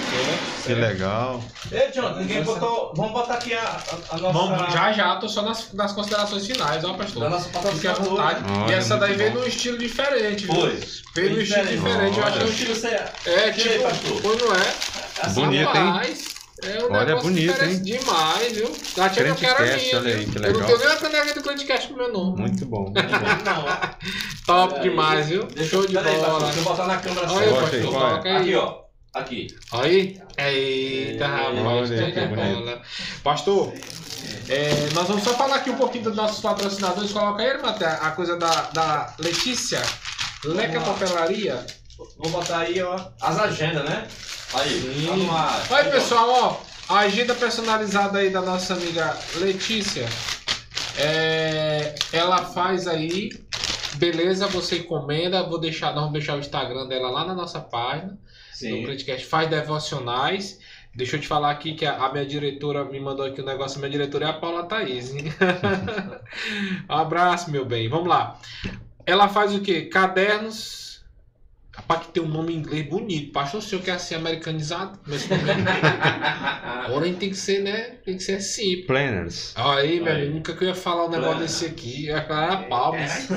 que 0.65 0.73
legal. 0.73 1.43
Ei, 1.71 1.91
John, 1.91 2.15
ninguém 2.15 2.41
botou. 2.43 2.93
Vamos 2.95 3.11
botar 3.11 3.33
aqui 3.35 3.53
a, 3.53 3.59
a, 3.61 4.15
a 4.15 4.17
nossa. 4.17 4.33
Vamos, 4.33 4.73
já 4.73 4.91
já, 4.93 5.15
tô 5.17 5.27
só 5.27 5.41
nas, 5.41 5.73
nas 5.73 5.91
considerações 5.91 6.45
finais, 6.47 6.83
ó, 6.85 6.91
Da 6.93 6.97
pastor. 6.97 7.29
nossa 7.29 7.49
Fique 7.71 7.87
à 7.87 7.93
vontade. 7.93 8.43
Olha, 8.49 8.71
e 8.71 8.75
essa 8.75 8.97
daí 8.97 9.09
muito 9.09 9.17
veio 9.19 9.31
bom. 9.33 9.39
num 9.39 9.47
estilo 9.47 9.77
diferente, 9.77 10.45
viu? 10.45 10.55
Foi. 10.55 10.79
Veio 11.15 11.35
num 11.35 11.41
estilo 11.41 11.65
Diferente. 11.65 12.17
eu 12.19 12.27
estilo. 12.47 12.53
tira 12.53 12.75
você. 12.75 12.87
É, 13.29 13.51
Tira 13.51 13.71
aí, 13.71 13.77
tipo, 13.77 13.83
pastor. 13.83 14.21
pois 14.21 14.41
não 14.41 14.55
é? 14.55 15.29
Bonito, 15.33 15.65
roupa- 15.65 15.79
hein? 16.07 16.17
É 16.63 16.83
um 16.83 16.91
Olha, 16.91 17.05
negócio 17.05 17.29
bonito, 17.29 17.51
diferente 17.53 17.83
demais, 17.83 18.51
viu? 18.53 18.69
Tinha 18.71 19.09
que 19.09 19.19
eu 19.19 19.23
Crente 19.23 19.39
quero 19.41 19.53
a 19.63 19.67
Cast, 19.67 19.85
minha, 19.85 19.97
olha 19.99 20.15
aí, 20.15 20.25
que 20.25 20.37
Eu 20.37 20.41
não 20.41 20.49
legal. 20.51 20.65
tenho 20.67 20.79
nem 20.79 20.87
a 20.87 20.95
caneca 20.97 21.33
do 21.33 21.41
Crentecast 21.43 21.87
com 21.87 21.93
meu 21.95 22.11
nome. 22.11 22.41
Muito 22.41 22.65
bom, 22.65 22.81
muito 22.81 22.95
bom. 23.45 23.65
Top 24.45 24.73
Peraí. 24.73 24.89
demais, 24.89 25.27
viu? 25.27 25.43
Deixa 25.45 25.69
Show 25.69 25.81
eu 25.83 25.87
de 25.87 25.93
bola. 25.93 26.43
Deixa 26.45 26.59
eu 26.59 26.63
botar 26.63 26.87
na 26.87 26.97
câmera 26.97 27.31
Olha 27.31 27.45
aí, 27.45 27.49
Bota 27.49 27.61
pastor, 27.61 27.79
aí, 27.79 27.85
coloca 27.85 28.29
aí. 28.29 28.37
Aqui, 28.37 28.55
ó. 28.55 28.79
Aqui. 29.13 29.47
Aí. 29.71 30.21
Eita, 30.37 31.27
rapaz. 31.27 31.57
Olha 31.65 32.05
aí, 32.05 32.11
que 32.11 32.25
bola. 32.27 32.81
Pastor, 33.23 33.73
é, 34.49 34.71
nós 34.93 35.07
vamos 35.07 35.23
só 35.23 35.33
falar 35.35 35.55
aqui 35.55 35.69
um 35.69 35.77
pouquinho 35.77 36.03
dos 36.05 36.15
nossos 36.15 36.39
patrocinadores. 36.41 37.11
Coloca 37.11 37.41
aí, 37.41 37.57
Maté, 37.61 37.85
a 37.87 38.11
coisa 38.11 38.37
da, 38.37 38.69
da 38.73 39.13
Letícia. 39.19 39.81
Leca. 40.43 40.79
Papelaria. 40.81 41.65
Vou 42.17 42.29
botar 42.31 42.59
aí, 42.59 42.81
ó. 42.81 42.97
As 43.21 43.37
agendas, 43.39 43.83
né? 43.87 44.07
Aí. 44.53 45.05
Tá 45.07 45.15
no 45.15 45.31
ar. 45.35 45.67
Olha, 45.69 45.81
Aí, 45.83 45.87
ó. 45.89 45.91
pessoal, 45.91 46.29
ó. 46.29 46.69
A 46.93 46.99
agenda 46.99 47.35
personalizada 47.35 48.19
aí 48.19 48.29
da 48.31 48.41
nossa 48.41 48.73
amiga 48.73 49.15
Letícia. 49.35 50.07
É, 50.97 51.93
ela 52.11 52.45
faz 52.45 52.87
aí. 52.87 53.29
Beleza, 53.95 54.47
você 54.47 54.79
encomenda. 54.79 55.43
Vou 55.43 55.59
deixar, 55.59 55.87
nós 55.87 55.95
vamos 56.05 56.13
deixar 56.13 56.35
o 56.35 56.39
Instagram 56.39 56.87
dela 56.87 57.09
lá 57.11 57.25
na 57.25 57.35
nossa 57.35 57.59
página. 57.59 58.17
Sim. 58.53 58.83
Criticast 58.83 59.25
faz 59.25 59.49
devocionais. 59.49 60.59
Deixa 60.95 61.15
eu 61.17 61.21
te 61.21 61.27
falar 61.27 61.51
aqui 61.51 61.75
que 61.75 61.85
a, 61.85 61.97
a 61.97 62.11
minha 62.11 62.25
diretora 62.25 62.83
me 62.83 62.99
mandou 62.99 63.25
aqui 63.25 63.41
um 63.41 63.45
negócio. 63.45 63.77
A 63.77 63.79
minha 63.81 63.91
diretora 63.91 64.25
é 64.25 64.29
a 64.29 64.33
Paula 64.33 64.63
Thaís. 64.65 65.13
hein? 65.13 65.25
um 66.89 66.93
abraço, 66.93 67.51
meu 67.51 67.65
bem. 67.65 67.87
Vamos 67.87 68.07
lá. 68.07 68.39
Ela 69.05 69.27
faz 69.29 69.53
o 69.53 69.61
quê? 69.61 69.83
Cadernos. 69.83 70.88
Rapaz, 71.79 72.07
que 72.07 72.11
tem 72.11 72.21
um 72.21 72.27
nome 72.27 72.53
em 72.53 72.57
inglês 72.57 72.85
bonito. 72.87 73.31
Pastor, 73.31 73.59
o 73.59 73.63
senhor 73.63 73.81
quer 73.81 73.97
ser 73.99 74.15
americanizado? 74.15 74.99
Nesse 75.07 75.29
momento? 75.29 75.63
Porém, 76.91 77.13
tem 77.13 77.29
que 77.29 77.37
ser, 77.37 77.61
né? 77.61 77.91
Tem 78.03 78.17
que 78.17 78.23
ser 78.23 78.41
simples. 78.41 78.85
Planners. 78.85 79.53
Aí, 79.55 79.99
meu 80.01 80.11
Aí. 80.13 80.21
amigo, 80.23 80.35
nunca 80.35 80.53
que 80.53 80.63
eu 80.63 80.67
ia 80.67 80.75
falar 80.75 81.05
um 81.05 81.09
negócio 81.09 81.31
Plana. 81.31 81.45
desse 81.45 81.65
aqui. 81.65 82.07
Eu 82.07 82.17
ia 82.17 82.23
falar 82.23 82.67
palmas. 82.67 83.27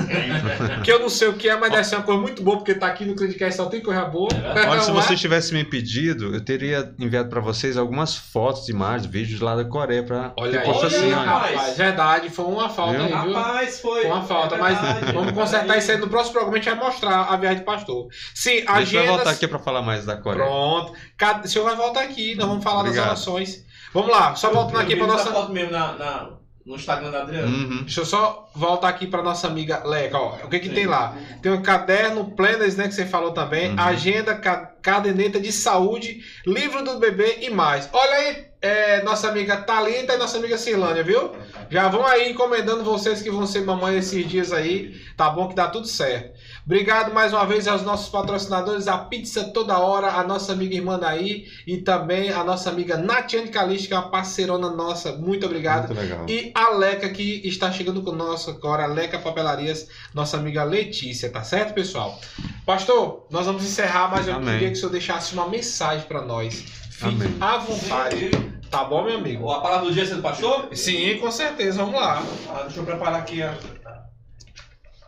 que 0.83 0.91
eu 0.91 0.99
não 0.99 1.09
sei 1.09 1.29
o 1.29 1.33
que 1.33 1.47
é, 1.47 1.55
mas 1.55 1.71
deve 1.71 1.83
ser 1.85 1.95
uma 1.95 2.03
coisa 2.03 2.19
muito 2.19 2.43
boa, 2.43 2.57
porque 2.57 2.75
tá 2.75 2.87
aqui 2.87 3.05
no 3.05 3.15
Criticast 3.15 3.55
só 3.55 3.65
tem 3.67 3.81
coisa 3.81 4.03
boa. 4.05 4.29
Olha, 4.67 4.81
se 4.81 4.89
é? 4.89 4.93
você 4.93 5.15
tivesse 5.15 5.53
me 5.53 5.63
pedido, 5.63 6.35
eu 6.35 6.43
teria 6.43 6.93
enviado 6.99 7.29
para 7.29 7.39
vocês 7.39 7.77
algumas 7.77 8.17
fotos, 8.17 8.67
imagens, 8.67 9.09
vídeos 9.09 9.39
lá 9.39 9.55
da 9.55 9.63
Coreia 9.63 10.03
para 10.03 10.33
Olha 10.37 10.59
aí, 10.59 10.67
Olha 10.67 10.87
assim, 10.87 11.09
rapaz. 11.11 11.55
rapaz, 11.55 11.77
verdade, 11.77 12.29
foi 12.29 12.45
uma 12.45 12.67
falta 12.69 12.93
Viu? 12.93 13.15
aí, 13.15 13.25
viu? 13.25 13.33
Rapaz, 13.33 13.79
foi. 13.79 14.01
Foi 14.01 14.11
uma 14.11 14.23
falta, 14.23 14.55
é 14.55 14.57
mas 14.57 14.77
vamos 15.13 15.31
consertar 15.31 15.77
isso 15.77 15.91
aí 15.91 15.97
no 15.97 16.09
próximo 16.09 16.33
programa, 16.33 16.57
a 16.57 16.61
gente 16.61 16.75
vai 16.75 16.85
mostrar 16.85 17.21
a 17.21 17.37
viagem 17.37 17.59
do 17.59 17.65
pastor. 17.65 18.07
Sim, 18.33 18.51
Deixa 18.55 18.69
eu 18.71 18.75
agendas... 18.75 19.07
voltar 19.09 19.29
aqui 19.31 19.47
para 19.47 19.59
falar 19.59 19.81
mais 19.81 20.05
da 20.05 20.17
Coreia. 20.17 20.43
Pronto. 20.45 20.93
Cada- 21.17 21.45
O 21.45 21.47
senhor 21.47 21.65
vai 21.65 21.75
voltar 21.75 22.01
aqui, 22.03 22.35
nós 22.35 22.47
vamos 22.47 22.63
falar 22.63 22.79
Obrigado. 22.81 23.09
das 23.09 23.27
orações. 23.27 23.65
Vamos 23.93 24.09
lá, 24.09 24.35
só 24.35 24.51
voltando 24.51 24.79
aqui 24.81 24.95
para 24.95 25.07
nossa... 25.07 25.31
foto 25.31 25.51
mesmo 25.51 25.71
na, 25.71 25.93
na- 25.93 26.29
no 26.65 26.75
Instagram 26.75 27.11
da 27.11 27.21
Adriana. 27.23 27.45
Uhum. 27.47 27.81
Deixa 27.83 27.99
eu 28.01 28.05
só 28.05 28.49
voltar 28.55 28.87
aqui 28.87 29.05
para 29.05 29.21
nossa 29.21 29.47
amiga 29.47 29.83
Leca, 29.85 30.17
ó. 30.17 30.35
O 30.45 30.49
que 30.49 30.59
que 30.59 30.69
Sim. 30.69 30.73
tem 30.73 30.85
lá? 30.87 31.13
Tem 31.41 31.51
um 31.51 31.61
caderno, 31.61 32.31
planners, 32.31 32.77
né, 32.77 32.87
que 32.87 32.93
você 32.95 33.05
falou 33.05 33.31
também, 33.31 33.71
Uhum. 33.71 33.79
agenda, 33.79 34.33
ca- 34.35 34.71
caderneta 34.81 35.39
de 35.41 35.51
saúde, 35.51 36.21
livro 36.47 36.81
do 36.81 36.97
bebê 36.99 37.39
e 37.41 37.49
mais. 37.49 37.89
Olha 37.91 38.13
aí, 38.13 38.45
é, 38.61 39.03
nossa 39.03 39.27
amiga 39.27 39.57
Thalita 39.57 40.13
e 40.13 40.17
nossa 40.17 40.37
amiga 40.37 40.57
Cirlânia, 40.57 41.03
viu? 41.03 41.33
Já 41.69 41.89
vão 41.89 42.05
aí 42.07 42.31
encomendando 42.31 42.81
vocês 42.83 43.21
que 43.21 43.29
vão 43.29 43.45
ser 43.45 43.65
mamãe 43.65 43.97
esses 43.97 44.25
dias 44.25 44.53
aí, 44.53 44.95
tá 45.17 45.29
bom? 45.29 45.49
Que 45.49 45.55
dá 45.55 45.67
tudo 45.67 45.85
certo. 45.85 46.31
Obrigado 46.65 47.13
mais 47.13 47.33
uma 47.33 47.45
vez 47.45 47.67
aos 47.67 47.81
nossos 47.83 48.07
patrocinadores, 48.07 48.87
a 48.87 48.97
Pizza 48.97 49.43
Toda 49.43 49.77
Hora, 49.77 50.13
a 50.13 50.23
nossa 50.23 50.53
amiga 50.53 50.73
irmã 50.73 50.97
Daí 50.97 51.45
e 51.67 51.79
também 51.79 52.31
a 52.31 52.41
nossa 52.41 52.69
amiga 52.69 52.95
Natiane 52.95 53.49
Calixto, 53.49 53.89
que 53.89 53.93
é 53.93 53.97
uma 53.97 54.09
parceirona 54.09 54.69
nossa. 54.69 55.11
Muito 55.11 55.45
obrigado. 55.45 55.87
Muito 55.87 55.99
legal. 55.99 56.25
E 56.29 56.53
a 56.55 56.69
Leca 56.69 57.09
que 57.09 57.41
está 57.45 57.69
chegando 57.69 58.01
conosco 58.01 58.49
agora, 58.51 58.85
a 58.85 58.87
Leca 58.87 59.19
Papelarias, 59.19 59.89
nossa 60.13 60.37
amiga 60.37 60.63
Letícia, 60.63 61.29
tá 61.29 61.43
certo, 61.43 61.73
pessoal? 61.73 62.17
Pastor, 62.65 63.27
nós 63.29 63.45
vamos 63.45 63.65
encerrar, 63.65 64.09
mas 64.09 64.25
eu 64.25 64.35
Amém. 64.35 64.53
queria 64.53 64.67
que 64.69 64.75
o 64.75 64.77
senhor 64.77 64.91
deixasse 64.91 65.33
uma 65.33 65.49
mensagem 65.49 66.07
para 66.07 66.21
nós. 66.21 66.53
Fique 66.91 67.05
Amém. 67.07 67.35
à 67.41 67.57
vontade, 67.57 68.31
tá 68.71 68.85
bom, 68.85 69.03
meu 69.03 69.17
amigo? 69.17 69.51
A 69.51 69.59
palavra 69.59 69.87
do 69.87 69.93
dia 69.93 70.03
é 70.03 70.05
do 70.05 70.21
pastor? 70.21 70.69
Sim, 70.71 71.17
com 71.17 71.29
certeza, 71.29 71.79
vamos 71.79 71.99
lá. 71.99 72.23
Ah, 72.49 72.61
deixa 72.61 72.79
eu 72.79 72.85
preparar 72.85 73.19
aqui 73.19 73.41
a. 73.41 73.53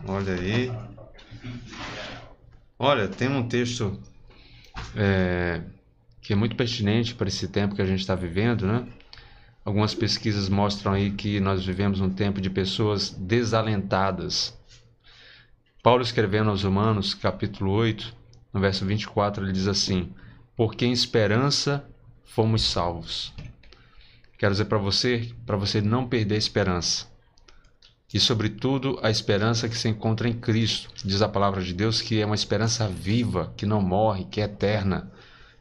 Olha 0.06 0.34
aí. 0.34 0.70
Olha, 2.78 3.08
tem 3.08 3.30
um 3.30 3.48
texto 3.48 4.00
é, 4.96 5.62
que 6.22 6.34
é 6.34 6.36
muito 6.36 6.56
pertinente 6.56 7.16
para 7.16 7.28
esse 7.28 7.48
tempo 7.48 7.76
que 7.76 7.82
a 7.82 7.86
gente 7.86 8.00
está 8.00 8.16
vivendo, 8.16 8.66
né? 8.66 8.86
Algumas 9.64 9.96
pesquisas 9.96 10.48
mostram 10.48 10.94
aí 10.94 11.12
que 11.12 11.40
nós 11.40 11.66
vivemos 11.66 12.00
um 12.00 12.10
tempo 12.10 12.40
de 12.40 12.50
pessoas 12.50 13.10
desalentadas. 13.10 14.56
Paulo 15.82 16.04
escrevendo 16.04 16.50
aos 16.50 16.64
Romanos, 16.64 17.14
capítulo 17.14 17.72
8, 17.72 18.16
no 18.54 18.60
verso 18.60 18.86
24, 18.86 19.44
ele 19.44 19.52
diz 19.52 19.68
assim: 19.68 20.14
Porque 20.56 20.86
em 20.86 20.92
esperança 20.92 21.84
fomos 22.24 22.64
salvos. 22.64 23.34
Quero 24.38 24.52
dizer 24.52 24.66
para 24.66 24.78
você, 24.78 25.34
para 25.46 25.58
você 25.58 25.82
não 25.82 26.08
perder 26.08 26.36
a 26.36 26.40
esperança. 26.40 27.08
E, 28.14 28.20
sobretudo, 28.20 29.00
a 29.02 29.10
esperança 29.10 29.68
que 29.68 29.78
se 29.78 29.90
encontra 29.90 30.28
em 30.28 30.34
Cristo. 30.34 30.90
Diz 31.04 31.22
a 31.22 31.28
palavra 31.28 31.62
de 31.62 31.74
Deus 31.74 32.02
que 32.02 32.22
é 32.22 32.26
uma 32.26 32.36
esperança 32.36 32.88
viva, 32.88 33.54
que 33.58 33.66
não 33.66 33.82
morre, 33.82 34.26
que 34.26 34.40
é 34.40 34.46
eterna. 34.46 35.12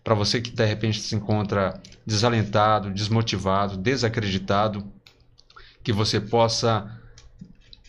Para 0.03 0.15
você 0.15 0.41
que 0.41 0.51
de 0.51 0.65
repente 0.65 1.01
se 1.01 1.16
encontra 1.16 1.81
desalentado, 2.07 2.91
desmotivado, 2.91 3.77
desacreditado, 3.77 4.85
que 5.83 5.93
você 5.93 6.21
possa 6.21 7.01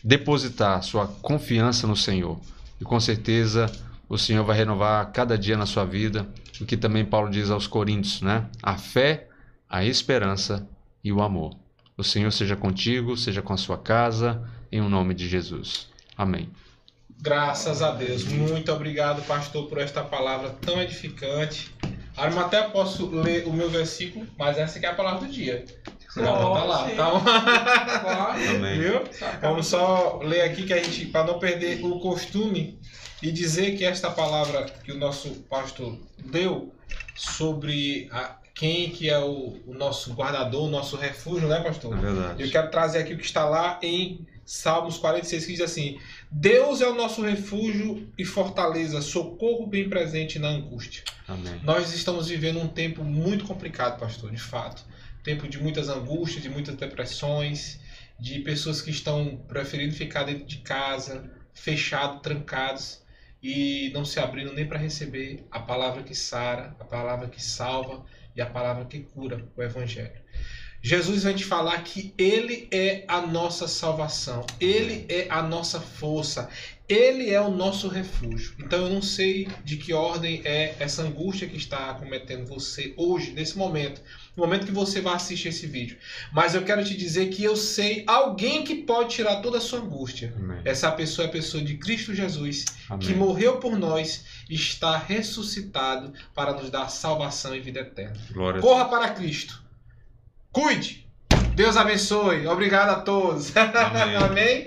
depositar 0.02 0.82
sua 0.82 1.06
confiança 1.06 1.86
no 1.86 1.96
Senhor. 1.96 2.40
E 2.80 2.84
com 2.84 2.98
certeza 3.00 3.70
o 4.08 4.16
Senhor 4.16 4.44
vai 4.44 4.56
renovar 4.56 5.10
cada 5.12 5.36
dia 5.36 5.56
na 5.56 5.66
sua 5.66 5.84
vida, 5.84 6.26
o 6.60 6.64
que 6.64 6.76
também 6.76 7.04
Paulo 7.04 7.30
diz 7.30 7.50
aos 7.50 7.66
Coríntios, 7.66 8.22
né? 8.22 8.48
A 8.62 8.76
fé, 8.76 9.28
a 9.68 9.84
esperança 9.84 10.66
e 11.02 11.12
o 11.12 11.20
amor. 11.20 11.56
O 11.96 12.04
Senhor 12.04 12.30
seja 12.30 12.54
contigo, 12.54 13.16
seja 13.16 13.40
com 13.40 13.52
a 13.52 13.56
sua 13.56 13.78
casa, 13.78 14.46
em 14.70 14.80
o 14.80 14.88
nome 14.88 15.14
de 15.14 15.26
Jesus. 15.28 15.88
Amém. 16.16 16.50
Graças 17.20 17.80
a 17.80 17.92
Deus. 17.92 18.24
Muito 18.24 18.70
obrigado, 18.70 19.22
pastor, 19.22 19.66
por 19.66 19.78
esta 19.78 20.02
palavra 20.02 20.50
tão 20.50 20.80
edificante. 20.80 21.74
Arma 22.14 22.42
até 22.42 22.62
posso 22.68 23.08
ler 23.08 23.46
o 23.46 23.52
meu 23.52 23.70
versículo, 23.70 24.26
mas 24.38 24.58
essa 24.58 24.76
aqui 24.76 24.86
é 24.86 24.90
a 24.90 24.94
palavra 24.94 25.26
do 25.26 25.32
dia. 25.32 25.64
Tá 26.14 26.22
lá, 26.22 26.88
tá? 26.90 28.32
Viu? 28.78 29.02
Vamos 29.40 29.66
só 29.66 30.20
ler 30.22 30.42
aqui 30.42 30.64
que 30.64 30.72
a 30.72 30.82
gente, 30.82 31.06
para 31.06 31.26
não 31.26 31.38
perder 31.38 31.84
o 31.84 31.98
costume, 32.00 32.78
e 33.22 33.30
dizer 33.30 33.76
que 33.76 33.84
esta 33.84 34.10
palavra 34.10 34.66
que 34.84 34.92
o 34.92 34.98
nosso 34.98 35.30
pastor 35.48 35.98
deu 36.24 36.74
sobre 37.14 38.08
a, 38.12 38.36
quem 38.56 38.88
que 38.88 39.10
é 39.10 39.18
o, 39.18 39.60
o, 39.66 39.74
nosso 39.74 40.14
guardador, 40.14 40.64
o 40.64 40.70
nosso 40.70 40.96
refúgio, 40.96 41.46
né, 41.46 41.60
pastor? 41.60 41.96
É 41.96 42.00
verdade. 42.00 42.42
Eu 42.42 42.50
quero 42.50 42.70
trazer 42.70 43.00
aqui 43.00 43.12
o 43.12 43.18
que 43.18 43.24
está 43.24 43.44
lá 43.44 43.78
em 43.82 44.26
Salmos 44.46 44.96
46, 44.96 45.44
que 45.44 45.52
diz 45.52 45.60
assim: 45.60 46.00
Deus 46.30 46.80
é 46.80 46.88
o 46.88 46.94
nosso 46.94 47.20
refúgio 47.20 48.10
e 48.16 48.24
fortaleza, 48.24 49.02
socorro 49.02 49.66
bem 49.66 49.90
presente 49.90 50.38
na 50.38 50.48
angústia. 50.48 51.04
Amém. 51.28 51.60
Nós 51.62 51.92
estamos 51.92 52.28
vivendo 52.28 52.58
um 52.58 52.66
tempo 52.66 53.04
muito 53.04 53.44
complicado, 53.44 54.00
pastor, 54.00 54.30
de 54.30 54.40
fato. 54.40 54.82
Tempo 55.22 55.46
de 55.46 55.58
muitas 55.58 55.90
angústias, 55.90 56.42
de 56.42 56.48
muitas 56.48 56.76
depressões, 56.76 57.78
de 58.18 58.38
pessoas 58.40 58.80
que 58.80 58.90
estão 58.90 59.38
preferindo 59.46 59.94
ficar 59.94 60.24
dentro 60.24 60.46
de 60.46 60.58
casa, 60.58 61.30
fechados, 61.52 62.22
trancados 62.22 63.02
e 63.42 63.90
não 63.92 64.04
se 64.04 64.18
abrindo 64.18 64.54
nem 64.54 64.66
para 64.66 64.78
receber 64.78 65.44
a 65.50 65.60
palavra 65.60 66.02
que 66.02 66.14
sara, 66.14 66.74
a 66.80 66.84
palavra 66.84 67.28
que 67.28 67.42
salva 67.42 68.02
e 68.36 68.42
a 68.42 68.46
palavra 68.46 68.84
que 68.84 69.00
cura, 69.00 69.44
o 69.56 69.62
Evangelho. 69.62 70.20
Jesus 70.82 71.24
vem 71.24 71.34
te 71.34 71.44
falar 71.44 71.82
que 71.82 72.14
Ele 72.16 72.68
é 72.70 73.04
a 73.08 73.20
nossa 73.20 73.66
salvação, 73.66 74.46
Ele 74.60 75.04
é 75.08 75.26
a 75.28 75.42
nossa 75.42 75.80
força, 75.80 76.48
Ele 76.88 77.30
é 77.30 77.40
o 77.40 77.50
nosso 77.50 77.88
refúgio. 77.88 78.54
Então 78.58 78.84
eu 78.84 78.90
não 78.90 79.02
sei 79.02 79.48
de 79.64 79.78
que 79.78 79.92
ordem 79.92 80.42
é 80.44 80.76
essa 80.78 81.02
angústia 81.02 81.48
que 81.48 81.56
está 81.56 81.90
acometendo 81.90 82.46
você 82.46 82.94
hoje, 82.96 83.32
nesse 83.32 83.58
momento, 83.58 84.00
no 84.36 84.44
momento 84.44 84.66
que 84.66 84.72
você 84.72 85.00
vai 85.00 85.14
assistir 85.14 85.48
esse 85.48 85.66
vídeo. 85.66 85.96
Mas 86.32 86.54
eu 86.54 86.62
quero 86.62 86.84
te 86.84 86.96
dizer 86.96 87.30
que 87.30 87.42
eu 87.42 87.56
sei 87.56 88.04
alguém 88.06 88.62
que 88.62 88.76
pode 88.76 89.14
tirar 89.14 89.40
toda 89.40 89.58
a 89.58 89.60
sua 89.60 89.80
angústia. 89.80 90.32
Amém. 90.36 90.60
Essa 90.64 90.92
pessoa 90.92 91.26
é 91.26 91.28
a 91.28 91.32
pessoa 91.32 91.64
de 91.64 91.78
Cristo 91.78 92.14
Jesus, 92.14 92.64
Amém. 92.88 93.08
que 93.08 93.12
morreu 93.12 93.56
por 93.56 93.76
nós, 93.76 94.24
está 94.48 94.96
ressuscitado 94.96 96.12
para 96.34 96.52
nos 96.52 96.70
dar 96.70 96.88
salvação 96.88 97.54
e 97.54 97.60
vida 97.60 97.80
eterna. 97.80 98.16
Glória 98.32 98.60
Corra 98.60 98.84
para 98.86 99.08
Cristo. 99.10 99.62
Cuide. 100.52 101.06
Deus 101.54 101.76
abençoe. 101.76 102.46
Obrigado 102.46 102.90
a 102.90 103.00
todos. 103.00 103.52
Amém. 103.56 104.16
Amém. 104.16 104.66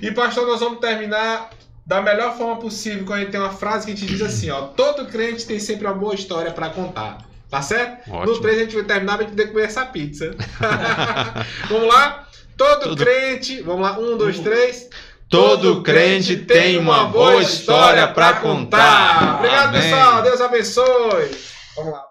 E 0.00 0.10
pastor, 0.12 0.46
nós 0.46 0.60
vamos 0.60 0.80
terminar 0.80 1.50
da 1.86 2.00
melhor 2.00 2.36
forma 2.36 2.56
possível, 2.56 3.04
quando 3.04 3.18
a 3.18 3.20
gente 3.22 3.30
tem 3.32 3.40
uma 3.40 3.52
frase 3.52 3.86
que 3.86 3.92
a 3.92 3.96
gente 3.96 4.06
diz 4.08 4.22
assim, 4.22 4.48
ó, 4.50 4.68
todo 4.68 5.06
crente 5.06 5.44
tem 5.46 5.58
sempre 5.58 5.86
uma 5.86 5.94
boa 5.94 6.14
história 6.14 6.52
para 6.52 6.70
contar. 6.70 7.18
Tá 7.48 7.60
certo? 7.62 8.08
Ótimo. 8.08 8.34
No 8.36 8.40
3 8.40 8.58
a 8.58 8.62
gente 8.62 8.74
vai 8.76 8.84
terminar 8.84 9.16
pra 9.16 9.26
gente 9.26 9.36
poder 9.36 9.48
comer 9.48 9.64
essa 9.64 9.84
pizza. 9.86 10.30
vamos 11.68 11.88
lá? 11.88 12.28
Todo, 12.56 12.90
Todo- 12.90 12.96
crente, 12.96 13.60
vamos 13.62 13.82
lá, 13.82 13.98
um, 13.98 14.16
dois, 14.16 14.38
três. 14.38 14.88
Todo 15.30 15.80
crente 15.80 16.38
tem 16.38 16.76
uma 16.76 17.04
boa 17.04 17.36
história 17.40 18.08
para 18.08 18.40
contar. 18.40 19.36
Obrigado, 19.36 19.68
Amém. 19.68 19.80
pessoal. 19.80 20.22
Deus 20.22 20.40
abençoe. 20.40 21.30
Vamos 21.76 21.92
lá. 21.92 22.10